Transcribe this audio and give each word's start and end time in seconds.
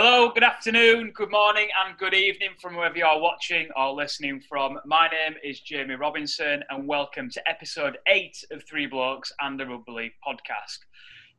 Hello, 0.00 0.30
good 0.32 0.44
afternoon, 0.44 1.10
good 1.12 1.32
morning, 1.32 1.66
and 1.84 1.98
good 1.98 2.14
evening 2.14 2.50
from 2.62 2.76
wherever 2.76 2.96
you 2.96 3.04
are 3.04 3.18
watching 3.18 3.66
or 3.74 3.92
listening 3.92 4.40
from. 4.48 4.78
My 4.86 5.08
name 5.08 5.34
is 5.42 5.58
Jamie 5.58 5.96
Robinson, 5.96 6.62
and 6.70 6.86
welcome 6.86 7.28
to 7.30 7.48
episode 7.48 7.98
eight 8.06 8.44
of 8.52 8.62
Three 8.62 8.86
Blokes 8.86 9.32
and 9.40 9.58
the 9.58 9.66
Rugby 9.66 10.12
podcast. 10.24 10.78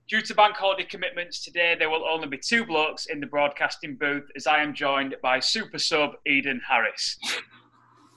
Due 0.10 0.20
to 0.24 0.36
bank 0.36 0.58
holiday 0.58 0.84
commitments 0.84 1.42
today, 1.42 1.78
there 1.80 1.90
will 1.90 2.04
only 2.04 2.28
be 2.28 2.38
two 2.38 2.66
blokes 2.66 3.06
in 3.06 3.22
the 3.22 3.28
broadcasting 3.28 3.96
booth 3.96 4.28
as 4.36 4.46
I 4.46 4.62
am 4.62 4.74
joined 4.74 5.16
by 5.24 5.40
super 5.40 5.80
sub 5.80 6.16
Eden 6.28 6.60
Harris. 6.68 7.18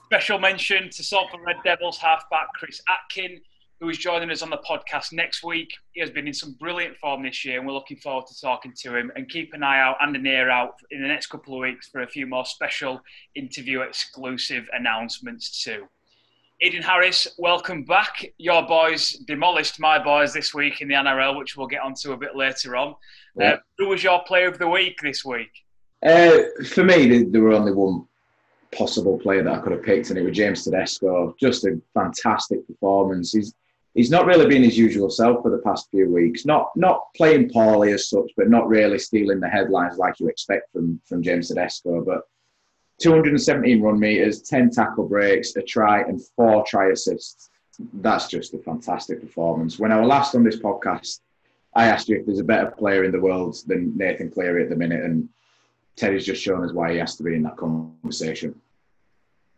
Special 0.06 0.40
mention 0.40 0.90
to 0.90 1.04
Salford 1.04 1.43
Red 1.46 1.59
Devils 1.62 1.98
halfback 1.98 2.48
Chris 2.56 2.80
Atkin, 2.88 3.40
who 3.82 3.88
is 3.88 3.98
joining 3.98 4.30
us 4.30 4.42
on 4.42 4.50
the 4.50 4.58
podcast 4.58 5.12
next 5.12 5.42
week. 5.42 5.72
He 5.90 6.00
has 6.00 6.08
been 6.08 6.28
in 6.28 6.32
some 6.32 6.52
brilliant 6.52 6.96
form 6.98 7.24
this 7.24 7.44
year, 7.44 7.58
and 7.58 7.66
we're 7.66 7.74
looking 7.74 7.96
forward 7.96 8.28
to 8.28 8.40
talking 8.40 8.72
to 8.76 8.96
him. 8.96 9.10
And 9.16 9.28
keep 9.28 9.54
an 9.54 9.64
eye 9.64 9.80
out 9.80 9.96
and 10.00 10.14
an 10.14 10.24
ear 10.24 10.50
out 10.50 10.74
in 10.92 11.02
the 11.02 11.08
next 11.08 11.26
couple 11.26 11.54
of 11.54 11.62
weeks 11.62 11.88
for 11.88 12.02
a 12.02 12.07
few 12.07 12.24
more 12.24 12.46
special 12.46 13.00
interview 13.34 13.80
exclusive 13.80 14.68
announcements 14.72 15.64
too. 15.64 15.88
Eden 16.60 16.80
Harris, 16.80 17.26
welcome 17.38 17.82
back. 17.82 18.24
Your 18.38 18.62
boys 18.62 19.14
demolished 19.26 19.80
my 19.80 19.99
boys 19.99 20.32
this 20.32 20.54
week 20.54 20.80
in 20.80 20.86
the 20.86 20.94
NRL, 20.94 21.36
which 21.36 21.57
we'll 21.57 21.66
get 21.66 21.82
onto 21.82 22.12
a 22.12 22.16
bit 22.16 22.36
later 22.36 22.76
on. 22.76 22.94
Yeah. 23.35 23.54
Uh, 23.54 23.57
who 23.79 23.88
was 23.88 24.04
your 24.04 24.22
player 24.22 24.46
of 24.46 24.60
the 24.60 24.68
week 24.68 25.00
this 25.02 25.24
week? 25.24 25.50
Uh, 26.07 26.38
for 26.68 26.85
me, 26.85 27.24
there 27.24 27.43
were 27.43 27.52
only 27.52 27.72
one 27.72 28.07
possible 28.71 29.18
player 29.18 29.43
that 29.43 29.52
I 29.52 29.58
could 29.58 29.72
have 29.72 29.82
picked, 29.82 30.10
and 30.10 30.18
it 30.21 30.22
was 30.22 30.36
James 30.36 30.62
Tedesco. 30.62 31.35
Just 31.40 31.64
a 31.64 31.80
fantastic 31.94 32.64
performance. 32.69 33.33
He's 33.33 33.52
he's 33.94 34.10
not 34.10 34.27
really 34.27 34.46
been 34.46 34.62
his 34.62 34.78
usual 34.78 35.10
self 35.10 35.42
for 35.42 35.50
the 35.50 35.58
past 35.58 35.91
few 35.91 36.10
weeks. 36.10 36.44
Not 36.46 36.70
not 36.77 37.12
playing 37.14 37.50
poorly 37.50 37.92
as 37.92 38.08
such, 38.08 38.30
but 38.36 38.50
not 38.50 38.68
really 38.68 38.98
stealing 38.98 39.41
the 39.41 39.48
headlines 39.48 39.98
like 39.98 40.20
you 40.20 40.28
expect 40.28 40.72
from 40.72 41.00
from 41.06 41.22
James 41.22 41.48
Tedesco. 41.48 42.05
But 42.05 42.22
217 43.00 43.82
run 43.82 43.98
meters, 43.98 44.42
10 44.42 44.70
tackle 44.70 45.08
breaks, 45.08 45.56
a 45.56 45.62
try, 45.62 46.02
and 46.02 46.20
four 46.36 46.64
try 46.66 46.90
assists. 46.90 47.50
That's 47.94 48.28
just 48.28 48.54
a 48.54 48.58
fantastic 48.58 49.20
performance. 49.20 49.78
When 49.78 49.90
I 49.92 49.98
was 49.98 50.08
last 50.08 50.34
on 50.34 50.44
this 50.44 50.58
podcast, 50.58 51.20
I 51.74 51.86
asked 51.86 52.08
you 52.08 52.18
if 52.18 52.27
there's 52.27 52.38
a 52.38 52.44
better 52.44 52.70
player 52.70 53.04
in 53.04 53.12
the 53.12 53.20
world 53.20 53.56
than 53.66 53.96
Nathan 53.96 54.30
Cleary 54.30 54.62
at 54.62 54.68
the 54.68 54.77
minute, 54.77 55.02
and 55.04 55.28
Teddy's 55.96 56.27
just 56.27 56.42
shown 56.42 56.64
us 56.64 56.72
why 56.72 56.92
he 56.92 56.98
has 56.98 57.16
to 57.16 57.22
be 57.22 57.34
in 57.34 57.42
that 57.42 57.56
conversation. 57.56 58.54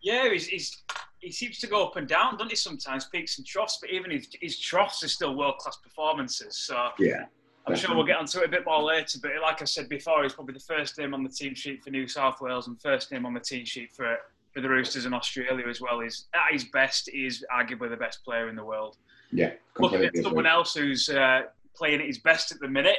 Yeah, 0.01 0.31
he's, 0.31 0.47
he's 0.47 0.85
he 1.25 1.33
seems 1.33 1.59
to 1.59 1.67
go 1.67 1.87
up 1.87 1.97
and 1.97 2.07
down, 2.07 2.35
doesn't 2.35 2.51
he? 2.51 2.57
Sometimes 2.57 3.07
peaks 3.07 3.39
and 3.39 3.47
troughs, 3.47 3.79
but 3.81 3.91
even 3.91 4.11
his, 4.11 4.29
his 4.41 4.59
troughs 4.59 5.03
are 5.03 5.09
still 5.09 5.35
world 5.35 5.57
class 5.59 5.77
performances. 5.77 6.57
So 6.57 6.75
yeah, 6.99 7.25
I'm 7.67 7.73
definitely. 7.73 7.77
sure 7.81 7.97
we'll 7.97 8.07
get 8.07 8.19
onto 8.19 8.41
it 8.41 8.45
a 8.45 8.49
bit 8.49 8.65
more 8.67 8.83
later. 8.83 9.19
But 9.23 9.33
like 9.43 9.63
I 9.63 9.65
said 9.65 9.89
before, 9.89 10.23
he's 10.23 10.35
probably 10.35 10.55
the 10.55 10.61
first 10.61 10.99
name 10.99 11.15
on 11.15 11.23
the 11.23 11.31
team 11.31 11.55
sheet 11.55 11.83
for 11.83 11.91
New 11.91 12.07
South 12.07 12.41
Wales 12.41 12.69
and 12.69 12.81
first 12.81 13.11
name 13.11 13.25
on 13.25 13.33
the 13.33 13.41
team 13.41 13.65
sheet 13.65 13.93
for 13.93 14.17
for 14.53 14.61
the 14.61 14.69
Roosters 14.69 15.07
in 15.07 15.15
Australia 15.15 15.67
as 15.69 15.81
well. 15.81 16.01
He's 16.01 16.27
at 16.35 16.53
his 16.53 16.65
best. 16.65 17.11
he 17.11 17.27
is 17.27 17.45
arguably 17.53 17.91
the 17.91 17.97
best 17.97 18.25
player 18.25 18.49
in 18.49 18.55
the 18.55 18.65
world. 18.65 18.97
Yeah, 19.33 19.53
looking 19.79 20.05
at 20.05 20.17
someone 20.17 20.47
else 20.47 20.75
who's 20.75 21.09
uh, 21.09 21.43
playing 21.75 22.01
at 22.01 22.07
his 22.07 22.19
best 22.19 22.53
at 22.53 22.61
the 22.61 22.69
minute. 22.69 22.99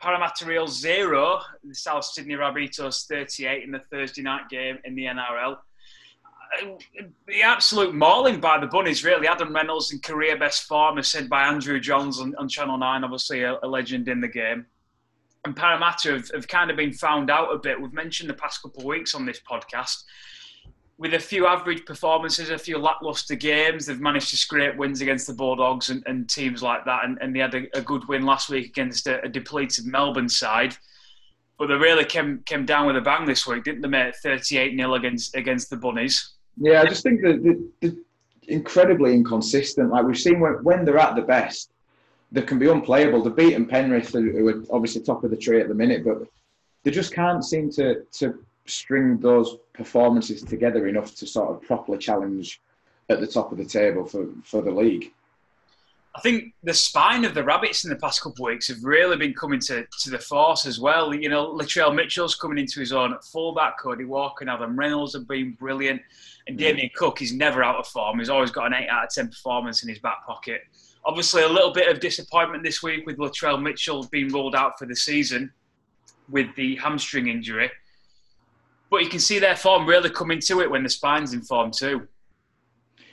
Parramatta 0.00 0.50
Eels 0.50 0.78
zero, 0.78 1.40
the 1.62 1.74
South 1.74 2.04
Sydney 2.04 2.34
Rabbitohs 2.34 3.06
38 3.06 3.62
in 3.62 3.70
the 3.70 3.78
Thursday 3.78 4.20
night 4.20 4.50
game 4.50 4.76
in 4.84 4.94
the 4.94 5.04
NRL 5.04 5.56
the 7.26 7.42
absolute 7.42 7.94
mauling 7.94 8.40
by 8.40 8.58
the 8.58 8.66
Bunnies, 8.66 9.04
really. 9.04 9.26
Adam 9.26 9.54
Reynolds 9.54 9.92
in 9.92 10.00
career 10.00 10.38
best 10.38 10.64
form, 10.64 10.98
as 10.98 11.08
said 11.08 11.28
by 11.28 11.44
Andrew 11.44 11.80
Johns 11.80 12.20
on, 12.20 12.34
on 12.36 12.48
Channel 12.48 12.78
9, 12.78 13.04
obviously 13.04 13.42
a, 13.42 13.58
a, 13.62 13.66
legend 13.66 14.08
in 14.08 14.20
the 14.20 14.28
game. 14.28 14.66
And 15.44 15.54
Parramatta 15.54 16.12
have, 16.12 16.30
have 16.34 16.48
kind 16.48 16.70
of 16.70 16.76
been 16.76 16.92
found 16.92 17.30
out 17.30 17.52
a 17.52 17.58
bit. 17.58 17.80
We've 17.80 17.92
mentioned 17.92 18.30
the 18.30 18.34
past 18.34 18.62
couple 18.62 18.80
of 18.80 18.86
weeks 18.86 19.14
on 19.14 19.26
this 19.26 19.40
podcast. 19.40 20.04
With 20.96 21.14
a 21.14 21.18
few 21.18 21.46
average 21.46 21.84
performances, 21.84 22.50
a 22.50 22.58
few 22.58 22.78
lackluster 22.78 23.34
games, 23.34 23.86
they've 23.86 24.00
managed 24.00 24.30
to 24.30 24.36
scrape 24.36 24.76
wins 24.76 25.00
against 25.00 25.26
the 25.26 25.34
Bulldogs 25.34 25.90
and, 25.90 26.02
and 26.06 26.30
teams 26.30 26.62
like 26.62 26.84
that. 26.84 27.04
And, 27.04 27.18
and 27.20 27.34
they 27.34 27.40
had 27.40 27.54
a, 27.54 27.66
a, 27.76 27.82
good 27.82 28.06
win 28.06 28.24
last 28.24 28.48
week 28.48 28.68
against 28.68 29.06
a, 29.06 29.22
a 29.22 29.28
depleted 29.28 29.86
Melbourne 29.86 30.28
side 30.28 30.76
but 31.58 31.68
they 31.68 31.74
really 31.74 32.04
came 32.04 32.42
came 32.46 32.66
down 32.66 32.86
with 32.86 32.96
a 32.96 33.00
bang 33.00 33.26
this 33.26 33.46
week, 33.46 33.64
didn't 33.64 33.82
they, 33.82 33.88
mate? 33.88 34.16
38 34.22 34.76
0 34.76 34.94
against 34.94 35.34
against 35.36 35.70
the 35.70 35.76
Bunnies. 35.76 36.33
Yeah, 36.56 36.82
I 36.82 36.86
just 36.86 37.02
think 37.02 37.20
that 37.22 37.70
they're, 37.80 37.92
incredibly 38.46 39.14
inconsistent. 39.14 39.90
Like 39.90 40.04
we've 40.04 40.18
seen 40.18 40.38
when, 40.38 40.62
when 40.62 40.84
they're 40.84 40.98
at 40.98 41.16
the 41.16 41.22
best, 41.22 41.70
they 42.30 42.42
can 42.42 42.58
be 42.58 42.68
unplayable. 42.68 43.22
They've 43.22 43.34
beaten 43.34 43.64
Penrith, 43.64 44.12
who 44.12 44.48
are 44.48 44.62
obviously 44.70 45.00
top 45.00 45.24
of 45.24 45.30
the 45.30 45.36
tree 45.36 45.60
at 45.60 45.68
the 45.68 45.74
minute, 45.74 46.04
but 46.04 46.28
they 46.82 46.90
just 46.90 47.14
can't 47.14 47.44
seem 47.44 47.70
to 47.72 48.02
to 48.18 48.44
string 48.66 49.18
those 49.18 49.56
performances 49.72 50.42
together 50.42 50.86
enough 50.86 51.14
to 51.14 51.26
sort 51.26 51.50
of 51.50 51.62
properly 51.62 51.98
challenge 51.98 52.60
at 53.08 53.20
the 53.20 53.26
top 53.26 53.52
of 53.52 53.58
the 53.58 53.64
table 53.64 54.04
for, 54.04 54.26
for 54.42 54.62
the 54.62 54.70
league. 54.70 55.12
I 56.16 56.20
think 56.20 56.54
the 56.62 56.72
spine 56.72 57.24
of 57.24 57.34
the 57.34 57.42
Rabbits 57.42 57.82
in 57.82 57.90
the 57.90 57.96
past 57.96 58.22
couple 58.22 58.46
of 58.46 58.52
weeks 58.52 58.68
have 58.68 58.84
really 58.84 59.16
been 59.16 59.34
coming 59.34 59.58
to, 59.60 59.84
to 60.00 60.10
the 60.10 60.18
force 60.18 60.64
as 60.64 60.78
well. 60.78 61.12
You 61.12 61.28
know, 61.28 61.52
Latrell 61.52 61.92
Mitchell's 61.92 62.36
coming 62.36 62.58
into 62.58 62.78
his 62.78 62.92
own 62.92 63.12
at 63.12 63.24
fullback. 63.24 63.80
Cody 63.80 64.04
Walker 64.04 64.44
and 64.44 64.50
Adam 64.50 64.78
Reynolds 64.78 65.14
have 65.14 65.26
been 65.26 65.52
brilliant. 65.52 66.00
And 66.46 66.56
mm. 66.56 66.60
Damien 66.60 66.90
Cook 66.94 67.20
is 67.20 67.32
never 67.32 67.64
out 67.64 67.76
of 67.76 67.88
form. 67.88 68.20
He's 68.20 68.28
always 68.28 68.52
got 68.52 68.66
an 68.66 68.74
8 68.74 68.88
out 68.88 69.04
of 69.04 69.10
10 69.10 69.28
performance 69.28 69.82
in 69.82 69.88
his 69.88 69.98
back 69.98 70.24
pocket. 70.24 70.60
Obviously, 71.04 71.42
a 71.42 71.48
little 71.48 71.72
bit 71.72 71.88
of 71.88 71.98
disappointment 72.00 72.62
this 72.62 72.80
week 72.80 73.04
with 73.06 73.18
Latrell 73.18 73.60
Mitchell 73.60 74.06
being 74.12 74.28
ruled 74.28 74.54
out 74.54 74.78
for 74.78 74.86
the 74.86 74.96
season 74.96 75.52
with 76.30 76.46
the 76.54 76.76
hamstring 76.76 77.26
injury. 77.26 77.70
But 78.88 79.02
you 79.02 79.08
can 79.08 79.18
see 79.18 79.40
their 79.40 79.56
form 79.56 79.84
really 79.84 80.10
coming 80.10 80.38
to 80.40 80.60
it 80.60 80.70
when 80.70 80.84
the 80.84 80.88
spine's 80.88 81.32
in 81.32 81.42
form 81.42 81.72
too. 81.72 82.06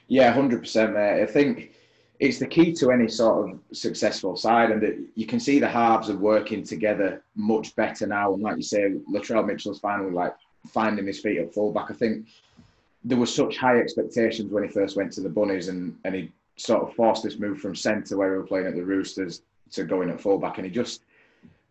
Yeah, 0.07 0.35
100%, 0.35 0.93
mate. 0.93 1.23
I 1.23 1.25
think 1.25 1.71
it's 2.21 2.37
the 2.37 2.45
key 2.45 2.71
to 2.71 2.91
any 2.91 3.07
sort 3.07 3.49
of 3.49 3.59
successful 3.75 4.35
side, 4.35 4.69
and 4.69 4.79
that 4.83 4.95
you 5.15 5.25
can 5.25 5.39
see 5.39 5.59
the 5.59 5.67
halves 5.67 6.07
are 6.07 6.15
working 6.15 6.63
together 6.63 7.23
much 7.35 7.75
better 7.75 8.05
now. 8.05 8.33
And 8.33 8.43
like 8.43 8.57
you 8.57 8.63
say, 8.63 8.93
Latrell 9.11 9.45
Mitchell's 9.45 9.79
finally 9.79 10.11
like 10.11 10.35
finding 10.71 11.07
his 11.07 11.19
feet 11.19 11.39
at 11.39 11.51
fullback. 11.51 11.89
I 11.89 11.95
think 11.95 12.27
there 13.03 13.17
were 13.17 13.25
such 13.25 13.57
high 13.57 13.79
expectations 13.79 14.51
when 14.51 14.61
he 14.61 14.69
first 14.69 14.95
went 14.95 15.11
to 15.13 15.21
the 15.21 15.29
Bunnies, 15.29 15.67
and 15.67 15.97
and 16.05 16.13
he 16.13 16.31
sort 16.57 16.83
of 16.83 16.93
forced 16.93 17.23
this 17.23 17.39
move 17.39 17.59
from 17.59 17.75
centre 17.75 18.15
where 18.17 18.33
he 18.33 18.37
was 18.37 18.47
playing 18.47 18.67
at 18.67 18.75
the 18.75 18.85
Roosters 18.85 19.41
to 19.71 19.83
going 19.83 20.11
at 20.11 20.21
fullback, 20.21 20.59
and 20.59 20.67
he 20.67 20.71
just 20.71 21.01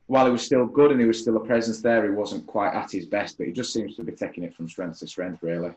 while 0.09 0.27
he 0.27 0.33
was 0.33 0.43
still 0.43 0.67
good 0.67 0.91
and 0.91 1.01
he 1.01 1.07
was 1.07 1.21
still 1.21 1.37
a 1.37 1.47
presence 1.47 1.81
there, 1.81 2.03
he 2.03 2.11
wasn't 2.11 2.45
quite 2.49 2.75
at 2.75 2.91
his 2.91 3.07
best, 3.07 3.39
but 3.39 3.47
he 3.47 3.53
just 3.53 3.73
seems 3.73 3.95
to 3.95 4.03
be 4.03 4.11
taking 4.11 4.43
it 4.43 4.53
from 4.57 4.69
strength 4.69 4.99
to 4.99 5.07
strength, 5.07 5.45
really. 5.45 5.71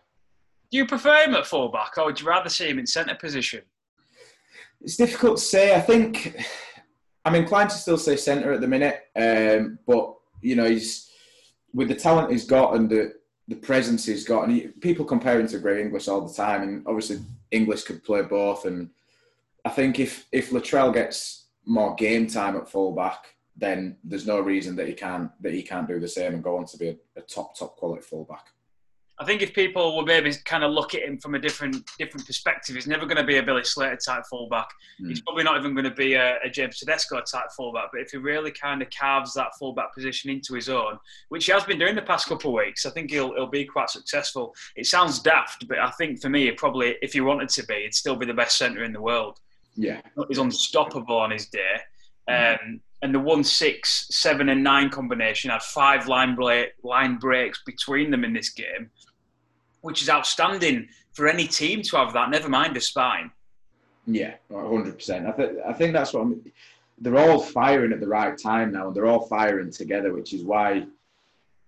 Do 0.72 0.78
you 0.80 0.88
prefer 0.88 1.26
him 1.26 1.36
at 1.36 1.46
fullback, 1.46 1.96
or 2.00 2.06
would 2.06 2.20
you 2.20 2.28
rather 2.28 2.50
see 2.50 2.70
him 2.70 2.80
in 2.80 2.88
centre 2.88 3.14
position? 3.14 3.62
It's 4.84 4.98
difficult 4.98 5.38
to 5.38 5.44
say. 5.44 5.76
I 5.76 5.82
think 5.82 6.36
I'm 7.26 7.36
inclined 7.36 7.70
to 7.70 7.78
still 7.78 7.98
say 7.98 8.16
centre 8.16 8.54
at 8.54 8.62
the 8.62 8.68
minute, 8.68 9.02
um, 9.16 9.80
but 9.88 10.16
you 10.42 10.56
know 10.56 10.66
he's 10.66 11.10
with 11.74 11.88
the 11.88 11.96
talent 11.96 12.32
he's 12.32 12.46
got 12.46 12.76
and 12.76 12.90
the 12.90 13.14
the 13.48 13.56
presence 13.56 14.06
he's 14.06 14.26
got, 14.26 14.44
and 14.44 14.54
he, 14.54 14.68
people 14.68 15.06
compare 15.06 15.40
him 15.40 15.48
to 15.48 15.60
Greg 15.60 15.86
Inglis 15.86 16.08
all 16.08 16.26
the 16.28 16.34
time, 16.34 16.64
and 16.64 16.84
obviously 16.88 17.20
Inglis 17.52 17.84
could 17.84 18.04
play 18.04 18.22
both. 18.22 18.66
And 18.66 18.90
I 19.66 19.70
think 19.70 20.00
if 20.00 20.28
if 20.32 20.52
Latrell 20.52 20.94
gets 20.94 21.48
more 21.66 21.96
game 21.96 22.28
time 22.28 22.56
at 22.58 22.70
fullback, 22.70 23.36
then 23.56 23.98
there's 24.04 24.28
no 24.28 24.40
reason 24.40 24.76
that 24.76 24.88
he 24.88 24.94
can't 24.94 25.30
that 25.42 25.54
he 25.54 25.64
can't 25.64 25.88
do 25.88 26.00
the 26.00 26.08
same 26.08 26.34
and 26.34 26.44
go 26.44 26.58
on 26.58 26.66
to 26.66 26.78
be 26.78 26.90
a, 26.90 26.96
a 27.18 27.22
top 27.22 27.58
top 27.58 27.76
quality 27.76 28.02
fullback. 28.02 28.48
I 29.24 29.26
think 29.26 29.42
if 29.42 29.54
people 29.54 29.96
will 29.96 30.04
maybe 30.04 30.34
kind 30.44 30.66
of 30.66 30.72
look 30.72 30.94
at 30.94 31.04
him 31.04 31.18
from 31.18 31.34
a 31.34 31.40
different 31.40 31.90
different 31.98 32.28
perspective, 32.28 32.76
he's 32.76 32.88
never 32.88 33.06
going 33.06 33.16
to 33.16 33.24
be 33.24 33.38
a 33.38 33.44
Billy 33.44 33.64
Slater 33.64 33.96
type 33.96 34.26
fullback. 34.30 34.68
Mm. 35.02 35.08
He's 35.08 35.22
probably 35.22 35.46
not 35.46 35.58
even 35.58 35.74
going 35.74 35.86
to 35.86 35.96
be 35.96 36.16
a, 36.16 36.40
a, 36.44 36.50
James 36.50 36.78
Tedesco 36.78 37.22
type 37.22 37.50
fullback. 37.56 37.86
But 37.94 38.02
if 38.02 38.12
he 38.12 38.18
really 38.18 38.52
kind 38.52 38.82
of 38.82 38.90
carves 38.90 39.34
that 39.36 39.56
fullback 39.58 39.94
position 39.94 40.30
into 40.30 40.56
his 40.56 40.68
own, 40.68 41.00
which 41.30 41.46
he 41.46 41.54
has 41.54 41.64
been 41.64 41.80
doing 41.80 41.96
the 41.96 42.02
past 42.02 42.28
couple 42.28 42.50
of 42.50 42.66
weeks, 42.66 42.86
I 42.86 42.90
think 42.90 43.12
he'll 43.12 43.34
he'll 43.34 43.48
be 43.48 43.64
quite 43.64 43.90
successful. 43.90 44.54
It 44.76 44.88
sounds 44.88 45.20
daft, 45.20 45.70
but 45.70 45.80
I 45.80 45.92
think 45.92 46.22
for 46.22 46.28
me, 46.28 46.52
probably 46.52 46.98
if 47.02 47.14
he 47.14 47.22
wanted 47.22 47.48
to 47.48 47.66
be, 47.66 47.84
he'd 47.84 47.94
still 47.94 48.18
be 48.18 48.26
the 48.26 48.34
best 48.34 48.58
centre 48.58 48.84
in 48.84 48.92
the 48.92 49.02
world. 49.02 49.40
Yeah, 49.78 50.02
he's 50.28 50.38
unstoppable 50.38 51.16
on 51.16 51.32
his 51.32 51.48
day. 51.48 51.78
Mm. 52.30 52.60
Um, 52.62 52.82
and 53.02 53.16
the 53.16 53.20
one, 53.20 53.46
six, 53.46 54.08
seven, 54.12 54.50
and 54.50 54.64
nine 54.64 54.90
combination 54.90 55.50
had 55.50 55.62
five 55.62 56.10
line 56.10 56.36
break, 56.36 56.72
line 56.84 57.18
breaks 57.18 57.62
between 57.66 58.12
them 58.12 58.26
in 58.26 58.34
this 58.34 58.50
game 58.50 58.90
which 59.84 60.02
is 60.02 60.10
outstanding 60.10 60.88
for 61.12 61.28
any 61.28 61.46
team 61.46 61.84
to 61.84 61.98
have 61.98 62.14
that. 62.14 62.30
Never 62.32 62.50
mind 62.50 62.76
a 62.76 62.82
spine. 62.82 63.30
Yeah, 64.08 64.34
hundred 64.52 64.96
percent. 64.96 65.28
I 65.28 65.32
think 65.32 65.60
I 65.66 65.74
think 65.74 65.94
that's 65.94 66.14
what 66.14 66.22
I'm, 66.22 66.52
they're 67.00 67.18
all 67.18 67.40
firing 67.40 67.94
at 67.94 68.00
the 68.00 68.08
right 68.08 68.38
time 68.38 68.72
now, 68.72 68.88
and 68.88 68.96
they're 68.96 69.06
all 69.06 69.28
firing 69.28 69.72
together, 69.72 70.14
which 70.14 70.34
is 70.34 70.44
why 70.44 70.86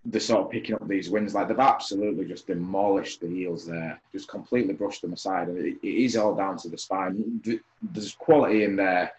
they're 0.05 0.21
sort 0.21 0.45
of 0.45 0.51
picking 0.51 0.75
up 0.75 0.87
these 0.87 1.09
wins. 1.09 1.33
Like 1.33 1.47
they've 1.47 1.59
absolutely 1.59 2.25
just 2.25 2.47
demolished 2.47 3.21
the 3.21 3.27
eels 3.27 3.65
there, 3.65 3.99
just 4.11 4.27
completely 4.27 4.73
brushed 4.73 5.01
them 5.01 5.13
aside, 5.13 5.49
and 5.49 5.57
it, 5.57 5.77
it 5.83 5.95
is 6.05 6.15
all 6.15 6.35
down 6.35 6.57
to 6.59 6.69
the 6.69 6.77
spine. 6.77 7.41
There's 7.81 8.15
quality 8.15 8.63
in 8.63 8.75
there 8.75 9.13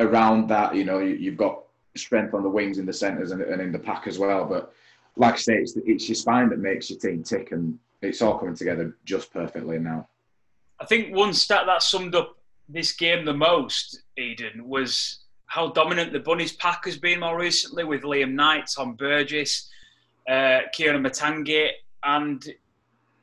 around 0.00 0.48
that. 0.48 0.74
You 0.74 0.84
know, 0.84 0.98
you've 0.98 1.36
got 1.36 1.60
strength 1.96 2.34
on 2.34 2.42
the 2.42 2.48
wings 2.48 2.78
in 2.78 2.86
the 2.86 2.92
centres 2.92 3.30
and, 3.30 3.42
and 3.42 3.62
in 3.62 3.70
the 3.70 3.78
pack 3.78 4.08
as 4.08 4.18
well, 4.18 4.44
but 4.44 4.72
like 5.16 5.34
I 5.34 5.36
say, 5.36 5.54
it's, 5.54 5.76
it's 5.76 6.08
your 6.08 6.16
spine 6.16 6.48
that 6.48 6.58
makes 6.58 6.90
your 6.90 6.98
team 6.98 7.22
tick, 7.22 7.52
and 7.52 7.78
it's 8.08 8.22
all 8.22 8.38
coming 8.38 8.54
together 8.54 8.96
just 9.04 9.32
perfectly 9.32 9.78
now. 9.78 10.08
I 10.80 10.86
think 10.86 11.14
one 11.14 11.32
stat 11.32 11.66
that 11.66 11.82
summed 11.82 12.14
up 12.14 12.36
this 12.68 12.92
game 12.92 13.24
the 13.24 13.34
most, 13.34 14.02
Eden, 14.16 14.68
was 14.68 15.20
how 15.46 15.68
dominant 15.68 16.12
the 16.12 16.20
Bunnies 16.20 16.52
pack 16.54 16.84
has 16.84 16.96
been 16.96 17.20
more 17.20 17.38
recently 17.38 17.84
with 17.84 18.02
Liam 18.02 18.32
Knight, 18.32 18.68
Tom 18.74 18.94
Burgess, 18.94 19.68
uh, 20.28 20.60
Kieran 20.72 21.02
Motangi, 21.02 21.68
and 22.04 22.44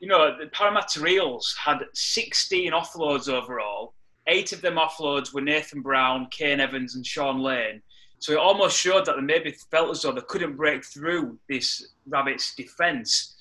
you 0.00 0.08
know 0.08 0.36
the 0.38 0.46
Parramatta 0.46 1.04
Eels 1.06 1.54
had 1.62 1.78
16 1.94 2.72
offloads 2.72 3.28
overall. 3.28 3.94
Eight 4.28 4.52
of 4.52 4.62
them 4.62 4.76
offloads 4.76 5.34
were 5.34 5.40
Nathan 5.40 5.82
Brown, 5.82 6.28
Kane 6.30 6.60
Evans, 6.60 6.94
and 6.94 7.04
Shaun 7.04 7.40
Lane. 7.40 7.82
So 8.20 8.32
it 8.32 8.38
almost 8.38 8.78
showed 8.78 9.04
that 9.06 9.16
they 9.16 9.22
maybe 9.22 9.50
felt 9.70 9.90
as 9.90 10.02
though 10.02 10.12
they 10.12 10.20
couldn't 10.28 10.56
break 10.56 10.84
through 10.84 11.38
this 11.48 11.92
Rabbits 12.06 12.54
defence. 12.54 13.36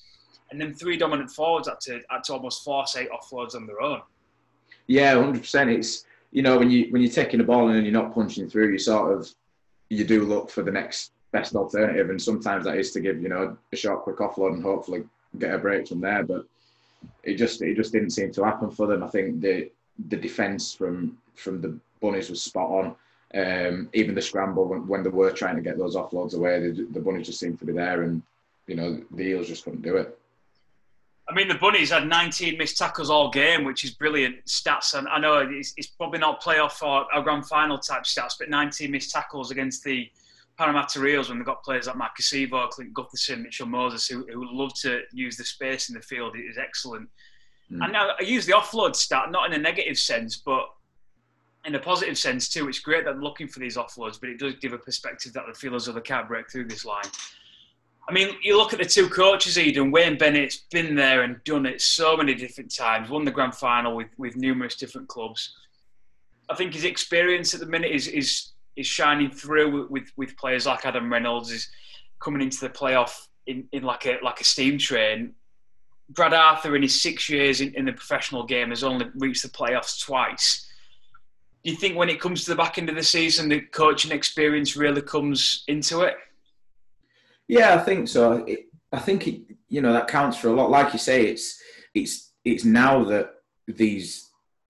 And 0.51 0.59
then 0.59 0.73
three 0.73 0.97
dominant 0.97 1.31
forwards 1.31 1.67
had 1.67 1.79
to, 1.81 2.01
had 2.09 2.23
to 2.25 2.33
almost 2.33 2.63
force 2.63 2.95
eight 2.97 3.09
offloads 3.09 3.55
on 3.55 3.65
their 3.65 3.81
own. 3.81 4.01
Yeah, 4.87 5.13
hundred 5.15 5.41
percent. 5.41 5.69
It's 5.69 6.05
you 6.31 6.41
know 6.41 6.57
when 6.57 6.69
you 6.69 6.87
when 6.91 7.01
you're 7.01 7.11
taking 7.11 7.39
the 7.39 7.45
ball 7.45 7.69
and 7.69 7.85
you're 7.85 7.93
not 7.93 8.13
punching 8.13 8.49
through, 8.49 8.71
you 8.71 8.77
sort 8.77 9.13
of 9.13 9.29
you 9.89 10.03
do 10.03 10.25
look 10.25 10.49
for 10.49 10.63
the 10.63 10.71
next 10.71 11.11
best 11.31 11.55
alternative, 11.55 12.09
and 12.09 12.21
sometimes 12.21 12.65
that 12.65 12.77
is 12.77 12.91
to 12.91 12.99
give 12.99 13.21
you 13.21 13.29
know 13.29 13.57
a 13.71 13.75
short, 13.75 14.03
quick 14.03 14.17
offload 14.17 14.53
and 14.53 14.63
hopefully 14.63 15.03
get 15.39 15.53
a 15.53 15.57
break 15.57 15.87
from 15.87 16.01
there. 16.01 16.23
But 16.23 16.45
it 17.23 17.35
just 17.35 17.61
it 17.61 17.75
just 17.75 17.93
didn't 17.93 18.11
seem 18.11 18.31
to 18.33 18.43
happen 18.43 18.69
for 18.69 18.87
them. 18.87 19.03
I 19.03 19.07
think 19.07 19.41
the 19.41 19.71
the 20.09 20.17
defence 20.17 20.73
from 20.73 21.17
from 21.35 21.61
the 21.61 21.77
bunnies 22.01 22.29
was 22.29 22.41
spot 22.41 22.69
on. 22.69 22.95
Um, 23.33 23.89
even 23.93 24.13
the 24.13 24.21
scramble 24.21 24.67
when, 24.67 24.85
when, 24.87 25.03
they 25.03 25.09
were 25.09 25.31
trying 25.31 25.55
to 25.55 25.61
get 25.61 25.77
those 25.77 25.95
offloads 25.95 26.35
away, 26.35 26.59
the, 26.59 26.85
the 26.91 26.99
bunnies 26.99 27.27
just 27.27 27.39
seemed 27.39 27.59
to 27.59 27.65
be 27.65 27.71
there, 27.71 28.01
and 28.01 28.21
you 28.67 28.75
know 28.75 29.01
the 29.11 29.23
eels 29.23 29.47
just 29.47 29.63
couldn't 29.63 29.83
do 29.83 29.95
it. 29.95 30.19
I 31.29 31.33
mean, 31.33 31.47
the 31.47 31.55
Bunnies 31.55 31.91
had 31.91 32.07
19 32.07 32.57
missed 32.57 32.77
tackles 32.77 33.09
all 33.09 33.29
game, 33.29 33.63
which 33.63 33.85
is 33.85 33.91
brilliant 33.91 34.43
stats. 34.45 34.97
And 34.97 35.07
I 35.07 35.19
know 35.19 35.37
it's, 35.49 35.73
it's 35.77 35.87
probably 35.87 36.19
not 36.19 36.41
playoff 36.41 36.81
or 36.81 37.05
a 37.13 37.21
grand 37.21 37.45
final 37.45 37.77
type 37.77 38.03
stats, 38.03 38.33
but 38.37 38.49
19 38.49 38.91
missed 38.91 39.11
tackles 39.11 39.51
against 39.51 39.83
the 39.83 40.09
Parramatta 40.57 41.05
Eels 41.05 41.29
when 41.29 41.37
they've 41.37 41.45
got 41.45 41.63
players 41.63 41.87
like 41.87 41.95
Maika 41.95 42.21
Sivo, 42.21 42.69
Clint 42.69 42.93
Gutherson, 42.93 43.43
Mitchell 43.43 43.67
Moses, 43.67 44.07
who, 44.07 44.25
who 44.31 44.45
love 44.51 44.73
to 44.81 45.01
use 45.13 45.37
the 45.37 45.45
space 45.45 45.89
in 45.89 45.95
the 45.95 46.01
field, 46.01 46.35
it 46.35 46.41
is 46.41 46.57
excellent. 46.57 47.09
Mm. 47.71 47.83
And 47.83 47.93
now 47.93 48.09
I 48.19 48.23
use 48.23 48.45
the 48.45 48.53
offload 48.53 48.95
stat, 48.95 49.31
not 49.31 49.47
in 49.47 49.53
a 49.53 49.61
negative 49.61 49.97
sense, 49.97 50.35
but 50.35 50.69
in 51.65 51.75
a 51.75 51.79
positive 51.79 52.17
sense 52.17 52.49
too. 52.49 52.67
It's 52.67 52.79
great 52.79 53.05
that 53.05 53.13
they're 53.13 53.21
looking 53.21 53.47
for 53.47 53.59
these 53.59 53.77
offloads, 53.77 54.19
but 54.19 54.29
it 54.29 54.39
does 54.39 54.55
give 54.55 54.73
a 54.73 54.77
perspective 54.77 55.33
that 55.33 55.43
they 55.47 55.53
feel 55.53 55.75
as 55.75 55.85
though 55.85 55.93
they 55.93 56.01
can't 56.01 56.27
break 56.27 56.51
through 56.51 56.65
this 56.65 56.85
line. 56.85 57.05
I 58.09 58.13
mean, 58.13 58.35
you 58.41 58.57
look 58.57 58.73
at 58.73 58.79
the 58.79 58.85
two 58.85 59.07
coaches, 59.07 59.57
Eden. 59.57 59.91
Wayne 59.91 60.17
Bennett's 60.17 60.63
been 60.71 60.95
there 60.95 61.21
and 61.21 61.41
done 61.43 61.65
it 61.65 61.81
so 61.81 62.17
many 62.17 62.33
different 62.33 62.73
times. 62.73 63.09
Won 63.09 63.25
the 63.25 63.31
grand 63.31 63.55
final 63.55 63.95
with, 63.95 64.09
with 64.17 64.35
numerous 64.35 64.75
different 64.75 65.07
clubs. 65.07 65.53
I 66.49 66.55
think 66.55 66.73
his 66.73 66.83
experience 66.83 67.53
at 67.53 67.59
the 67.59 67.65
minute 67.65 67.91
is 67.91 68.07
is 68.07 68.49
is 68.75 68.87
shining 68.87 69.31
through 69.31 69.87
with, 69.87 70.11
with 70.17 70.35
players 70.37 70.65
like 70.65 70.85
Adam 70.85 71.11
Reynolds. 71.11 71.51
Is 71.51 71.69
coming 72.19 72.41
into 72.41 72.59
the 72.59 72.69
playoff 72.69 73.27
in, 73.47 73.67
in 73.71 73.83
like 73.83 74.05
a 74.05 74.17
like 74.23 74.41
a 74.41 74.43
steam 74.43 74.77
train. 74.77 75.33
Brad 76.09 76.33
Arthur, 76.33 76.75
in 76.75 76.81
his 76.81 77.01
six 77.01 77.29
years 77.29 77.61
in, 77.61 77.73
in 77.75 77.85
the 77.85 77.93
professional 77.93 78.45
game, 78.45 78.69
has 78.69 78.83
only 78.83 79.07
reached 79.15 79.43
the 79.43 79.49
playoffs 79.49 80.03
twice. 80.03 80.67
Do 81.63 81.71
you 81.71 81.77
think 81.77 81.95
when 81.95 82.09
it 82.09 82.19
comes 82.19 82.43
to 82.43 82.49
the 82.51 82.57
back 82.57 82.77
end 82.77 82.89
of 82.89 82.95
the 82.95 83.03
season, 83.03 83.47
the 83.47 83.61
coaching 83.61 84.11
experience 84.11 84.75
really 84.75 85.01
comes 85.01 85.63
into 85.67 86.01
it? 86.01 86.15
Yeah, 87.51 87.75
I 87.75 87.79
think 87.79 88.07
so. 88.07 88.45
It, 88.47 88.67
I 88.93 88.99
think 88.99 89.27
it, 89.27 89.41
you 89.67 89.81
know 89.81 89.91
that 89.91 90.07
counts 90.07 90.37
for 90.37 90.47
a 90.47 90.53
lot. 90.53 90.69
Like 90.69 90.93
you 90.93 90.99
say, 90.99 91.25
it's 91.25 91.61
it's 91.93 92.31
it's 92.45 92.63
now 92.63 93.03
that 93.03 93.31
these 93.67 94.29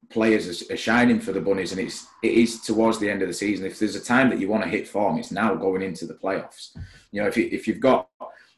players 0.09 0.63
are, 0.67 0.75
shining 0.75 1.19
for 1.19 1.31
the 1.31 1.41
bunnies, 1.41 1.73
and 1.73 1.79
it's 1.79 2.07
it 2.23 2.31
is 2.31 2.61
towards 2.61 2.97
the 2.97 3.07
end 3.07 3.21
of 3.21 3.27
the 3.27 3.35
season. 3.35 3.67
If 3.67 3.77
there's 3.77 3.95
a 3.95 4.03
time 4.03 4.31
that 4.31 4.39
you 4.39 4.49
want 4.49 4.63
to 4.63 4.69
hit 4.69 4.87
form, 4.87 5.19
it's 5.19 5.31
now 5.31 5.53
going 5.53 5.83
into 5.83 6.07
the 6.07 6.15
playoffs. 6.15 6.75
You 7.11 7.21
know, 7.21 7.27
if 7.27 7.37
you, 7.37 7.47
if 7.51 7.67
you've 7.67 7.79
got 7.79 8.07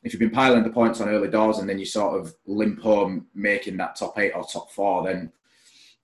if 0.03 0.13
you've 0.13 0.21
been 0.21 0.29
piling 0.29 0.63
the 0.63 0.69
points 0.69 1.01
on 1.01 1.09
early 1.09 1.29
doors 1.29 1.57
and 1.57 1.67
then 1.67 1.77
you 1.77 1.85
sort 1.85 2.17
of 2.17 2.33
limp 2.45 2.79
home 2.79 3.27
making 3.35 3.75
that 3.77 3.97
top 3.97 4.17
eight 4.17 4.31
or 4.31 4.45
top 4.45 4.71
four, 4.71 5.03
then 5.03 5.33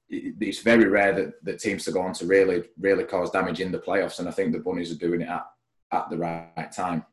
it's 0.09 0.59
very 0.59 0.89
rare 0.89 1.13
that, 1.13 1.41
that 1.45 1.59
teams 1.59 1.85
to 1.85 1.93
go 1.93 2.01
on 2.01 2.11
to 2.15 2.25
really 2.25 2.65
really 2.81 3.05
cause 3.05 3.31
damage 3.31 3.61
in 3.61 3.71
the 3.71 3.79
playoffs. 3.79 4.19
And 4.19 4.27
I 4.27 4.31
think 4.31 4.51
the 4.51 4.59
bunnies 4.59 4.91
are 4.91 5.05
doing 5.05 5.21
it 5.21 5.29
at 5.29 5.45
at 5.93 6.09
the 6.09 6.17
right 6.17 6.71
time 6.73 7.05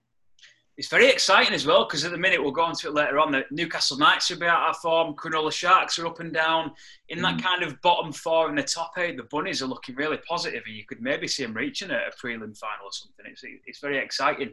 it's 0.77 0.89
very 0.89 1.09
exciting 1.09 1.55
as 1.55 1.65
well 1.65 1.85
because 1.85 2.05
at 2.05 2.11
the 2.11 2.19
minute 2.19 2.43
we'll 2.43 2.53
go 2.53 2.69
into 2.69 2.89
it 2.89 2.95
later 2.95 3.19
on. 3.19 3.33
The 3.33 3.45
Newcastle 3.51 3.97
Knights 3.97 4.29
will 4.29 4.39
be 4.39 4.47
out 4.47 4.69
of 4.69 4.77
form. 4.77 5.15
Cronulla 5.15 5.51
Sharks 5.51 5.99
are 5.99 6.07
up 6.07 6.21
and 6.21 6.35
down. 6.35 6.73
In 7.09 7.23
that 7.23 7.39
mm. 7.39 7.43
kind 7.43 7.63
of 7.63 7.81
bottom 7.81 8.13
four 8.13 8.51
in 8.51 8.57
the 8.57 8.63
top 8.63 8.93
eight, 8.99 9.17
the 9.17 9.23
Bunnies 9.23 9.63
are 9.63 9.67
looking 9.67 9.95
really 9.95 10.19
positive, 10.29 10.63
and 10.67 10.77
you 10.77 10.85
could 10.85 11.01
maybe 11.01 11.27
see 11.27 11.45
them 11.45 11.55
reaching 11.55 11.91
a, 11.91 11.95
a 11.95 12.11
prelim 12.23 12.57
final 12.59 12.87
or 12.87 12.93
something. 12.93 13.25
It's 13.27 13.43
it's 13.65 13.79
very 13.81 13.97
exciting. 13.97 14.53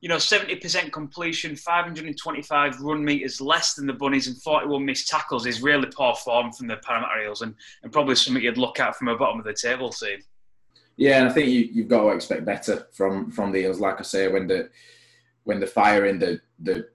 You 0.00 0.10
know, 0.10 0.18
seventy 0.18 0.56
percent 0.56 0.92
completion, 0.92 1.56
five 1.56 1.84
hundred 1.84 2.04
and 2.04 2.18
twenty-five 2.18 2.80
run 2.80 3.02
meters 3.02 3.40
less 3.40 3.72
than 3.72 3.86
the 3.86 3.94
Bunnies, 3.94 4.26
and 4.26 4.40
forty-one 4.42 4.84
missed 4.84 5.08
tackles 5.08 5.46
is 5.46 5.62
really 5.62 5.86
poor 5.86 6.14
form 6.16 6.52
from 6.52 6.66
the 6.66 6.76
Parramatta 6.76 7.24
Eels, 7.24 7.40
and, 7.40 7.54
and 7.82 7.92
probably 7.92 8.14
something 8.14 8.42
you'd 8.42 8.58
look 8.58 8.78
at 8.78 8.96
from 8.96 9.08
a 9.08 9.16
bottom 9.16 9.38
of 9.38 9.46
the 9.46 9.54
table 9.54 9.90
team. 9.90 10.18
Yeah, 10.96 11.20
and 11.20 11.28
I 11.30 11.32
think 11.32 11.48
you, 11.48 11.70
you've 11.72 11.88
got 11.88 12.02
to 12.02 12.08
expect 12.08 12.44
better 12.44 12.86
from 12.92 13.30
from 13.30 13.52
the 13.52 13.60
Eels. 13.60 13.80
Like 13.80 14.00
I 14.00 14.02
say, 14.02 14.28
when 14.28 14.46
the 14.46 14.68
when 15.44 15.58
they're 15.58 15.68
firing, 15.68 16.18
the 16.18 16.40
the 16.60 16.88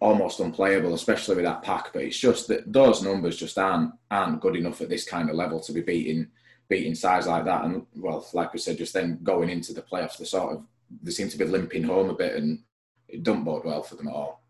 almost 0.00 0.40
unplayable, 0.40 0.94
especially 0.94 1.36
with 1.36 1.44
that 1.44 1.62
pack. 1.62 1.92
But 1.92 2.02
it's 2.02 2.18
just 2.18 2.48
that 2.48 2.72
those 2.72 3.02
numbers 3.02 3.36
just 3.36 3.58
aren't 3.58 3.92
aren't 4.10 4.40
good 4.40 4.56
enough 4.56 4.80
at 4.80 4.88
this 4.88 5.04
kind 5.04 5.28
of 5.28 5.36
level 5.36 5.60
to 5.60 5.72
be 5.72 5.80
beating 5.80 6.28
beating 6.68 6.94
sides 6.94 7.26
like 7.26 7.44
that. 7.44 7.64
And 7.64 7.86
well, 7.96 8.26
like 8.32 8.52
we 8.52 8.58
said, 8.58 8.78
just 8.78 8.92
then 8.92 9.18
going 9.22 9.48
into 9.48 9.72
the 9.72 9.82
playoffs, 9.82 10.18
they 10.18 10.24
sort 10.24 10.54
of 10.54 10.62
they 11.02 11.10
seem 11.10 11.28
to 11.28 11.38
be 11.38 11.44
limping 11.44 11.82
home 11.82 12.10
a 12.10 12.14
bit, 12.14 12.36
and 12.36 12.60
it 13.08 13.22
don't 13.22 13.44
bode 13.44 13.64
well 13.64 13.82
for 13.82 13.96
them 13.96 14.08
at 14.08 14.14
all. 14.14 14.42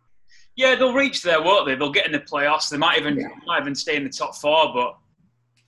Yeah, 0.56 0.74
they'll 0.74 0.94
reach 0.94 1.22
there, 1.22 1.40
won't 1.40 1.66
they? 1.66 1.76
They'll 1.76 1.92
get 1.92 2.06
in 2.06 2.12
the 2.12 2.20
playoffs. 2.20 2.68
They 2.68 2.76
might 2.76 2.98
even 2.98 3.18
yeah. 3.18 3.28
might 3.46 3.60
even 3.60 3.74
stay 3.74 3.96
in 3.96 4.04
the 4.04 4.10
top 4.10 4.34
four, 4.34 4.72
but 4.74 4.98